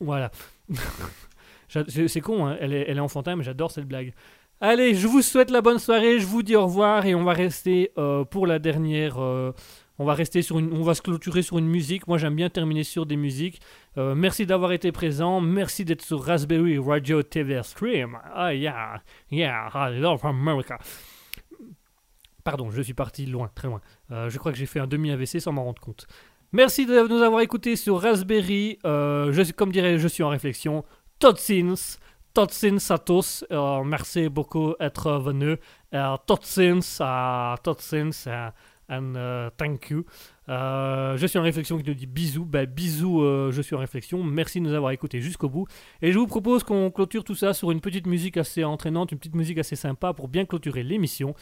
voilà. 0.00 0.30
C'est 1.68 2.20
con, 2.22 2.46
hein, 2.46 2.56
elle, 2.60 2.72
est, 2.72 2.86
elle 2.88 2.96
est 2.96 3.00
enfantin, 3.00 3.36
mais 3.36 3.44
j'adore 3.44 3.70
cette 3.70 3.86
blague. 3.86 4.14
Allez, 4.60 4.96
je 4.96 5.06
vous 5.06 5.22
souhaite 5.22 5.52
la 5.52 5.60
bonne 5.60 5.78
soirée, 5.78 6.18
je 6.18 6.26
vous 6.26 6.42
dis 6.42 6.56
au 6.56 6.64
revoir 6.64 7.06
et 7.06 7.14
on 7.14 7.22
va 7.22 7.32
rester 7.32 7.92
euh, 7.96 8.24
pour 8.24 8.44
la 8.44 8.58
dernière. 8.58 9.22
euh, 9.22 9.52
on 10.00 10.04
va 10.04 10.14
rester 10.14 10.42
sur 10.42 10.58
une, 10.58 10.72
on 10.72 10.82
va 10.82 10.94
se 10.94 11.02
clôturer 11.02 11.42
sur 11.42 11.58
une 11.58 11.68
musique. 11.68 12.08
Moi, 12.08 12.18
j'aime 12.18 12.34
bien 12.34 12.50
terminer 12.50 12.82
sur 12.82 13.06
des 13.06 13.16
musiques. 13.16 13.60
Euh, 13.98 14.16
merci 14.16 14.46
d'avoir 14.46 14.72
été 14.72 14.90
présent. 14.90 15.40
Merci 15.40 15.84
d'être 15.84 16.02
sur 16.02 16.24
Raspberry 16.24 16.76
Radio 16.76 17.22
TV 17.22 17.62
Stream. 17.62 18.18
Ah 18.34 18.52
yeah, 18.52 19.00
yeah, 19.30 19.70
I 19.74 19.96
love 19.96 20.26
America. 20.26 20.78
Pardon, 22.42 22.68
je 22.72 22.82
suis 22.82 22.94
parti 22.94 23.26
loin, 23.26 23.50
très 23.54 23.68
loin. 23.68 23.80
Je 24.10 24.38
crois 24.38 24.50
que 24.50 24.58
j'ai 24.58 24.66
fait 24.66 24.80
un 24.80 24.86
demi 24.88 25.12
AVC 25.12 25.38
sans 25.40 25.52
m'en 25.52 25.64
rendre 25.64 25.80
compte. 25.80 26.06
Merci 26.50 26.84
de 26.86 27.06
nous 27.06 27.22
avoir 27.22 27.42
écoutés 27.42 27.76
sur 27.76 28.00
Raspberry. 28.00 28.78
Comme 28.82 29.70
dirait, 29.70 29.98
je 29.98 30.08
suis 30.08 30.22
en 30.22 30.30
réflexion. 30.30 30.84
Totsins, 31.18 31.98
Totsins 32.38 32.78
à 32.90 32.98
tous. 32.98 33.44
Euh, 33.50 33.82
merci 33.82 34.28
beaucoup 34.28 34.72
d'être 34.78 35.10
venu. 35.18 35.56
Euh, 35.92 36.14
à 36.14 36.18
Totsins, 36.24 36.80
euh, 37.00 38.50
and 38.88 39.14
euh, 39.16 39.50
thank 39.56 39.90
you. 39.90 40.04
Euh, 40.48 41.16
je 41.16 41.26
suis 41.26 41.38
en 41.38 41.42
réflexion 41.42 41.76
qui 41.78 41.84
nous 41.88 41.94
dit 41.94 42.06
bisous. 42.06 42.44
Ben, 42.44 42.64
bisous, 42.64 43.22
euh, 43.22 43.50
je 43.50 43.60
suis 43.60 43.74
en 43.74 43.80
réflexion. 43.80 44.22
Merci 44.22 44.60
de 44.60 44.66
nous 44.66 44.74
avoir 44.74 44.92
écoutés 44.92 45.20
jusqu'au 45.20 45.48
bout. 45.48 45.66
Et 46.00 46.12
je 46.12 46.18
vous 46.18 46.26
propose 46.26 46.62
qu'on 46.62 46.90
clôture 46.90 47.24
tout 47.24 47.34
ça 47.34 47.52
sur 47.52 47.70
une 47.70 47.80
petite 47.80 48.06
musique 48.06 48.36
assez 48.36 48.64
entraînante, 48.64 49.12
une 49.12 49.18
petite 49.18 49.34
musique 49.34 49.58
assez 49.58 49.76
sympa 49.76 50.12
pour 50.14 50.28
bien 50.28 50.44
clôturer 50.44 50.82
l'émission. 50.82 51.34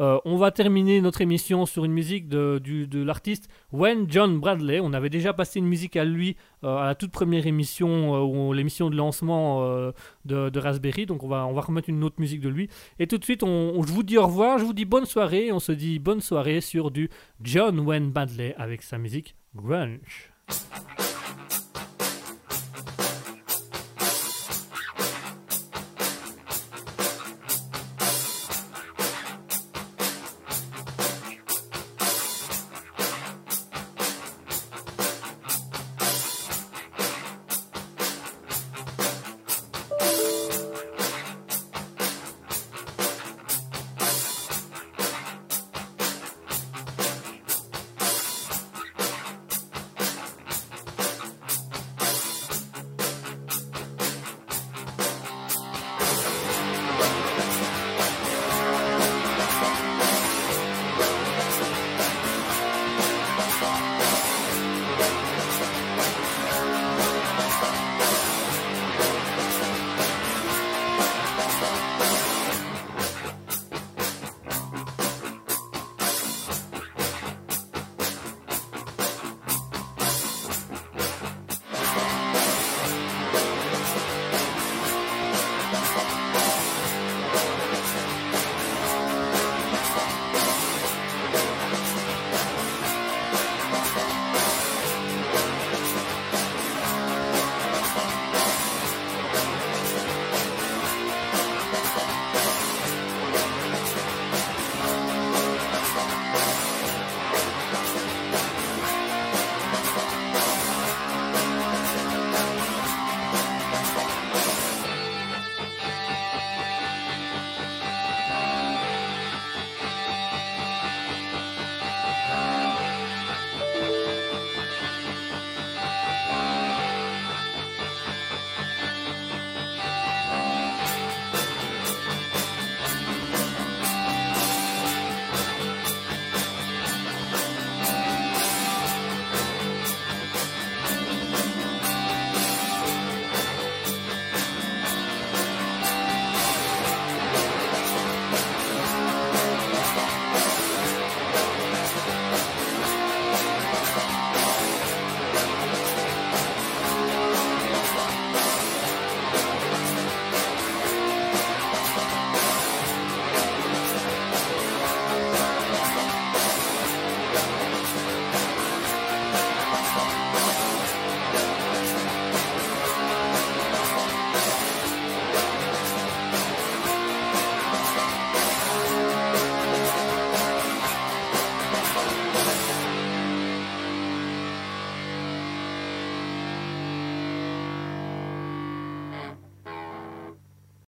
Euh, 0.00 0.18
on 0.24 0.36
va 0.36 0.50
terminer 0.50 1.00
notre 1.00 1.20
émission 1.20 1.66
sur 1.66 1.84
une 1.84 1.92
musique 1.92 2.28
de, 2.28 2.60
l'artiste 3.02 3.48
Wayne 3.72 4.06
John 4.08 4.38
Bradley. 4.38 4.80
On 4.80 4.92
avait 4.92 5.10
déjà 5.10 5.32
passé 5.32 5.58
une 5.58 5.66
musique 5.66 5.96
à 5.96 6.04
lui 6.04 6.36
euh, 6.64 6.76
à 6.76 6.86
la 6.86 6.94
toute 6.94 7.10
première 7.10 7.46
émission, 7.46 8.50
euh, 8.50 8.54
l'émission 8.54 8.90
de 8.90 8.96
lancement 8.96 9.62
euh, 9.62 9.92
de, 10.24 10.58
Raspberry. 10.58 11.06
Donc 11.06 11.22
on 11.22 11.28
va, 11.28 11.44
remettre 11.44 11.88
une 11.88 12.04
autre 12.04 12.16
musique 12.20 12.40
de 12.40 12.48
lui. 12.48 12.68
Et 12.98 13.06
tout 13.06 13.18
de 13.18 13.24
suite, 13.24 13.42
on, 13.42 13.48
on- 13.48 13.82
je 13.82 13.92
vous 13.92 14.02
dis 14.02 14.18
au 14.18 14.26
revoir, 14.26 14.58
je 14.58 14.64
vous 14.64 14.72
dis 14.72 14.84
bonne 14.84 15.06
soirée. 15.06 15.46
Et 15.46 15.52
on 15.52 15.60
se 15.60 15.72
dit 15.72 15.98
bonne 15.98 16.20
soirée 16.20 16.60
sur 16.60 16.90
du 16.90 17.10
John 17.42 17.80
Wayne 17.80 18.10
Bradley 18.10 18.54
avec 18.56 18.82
sa 18.82 18.98
musique 18.98 19.34
Grunge. 19.54 20.30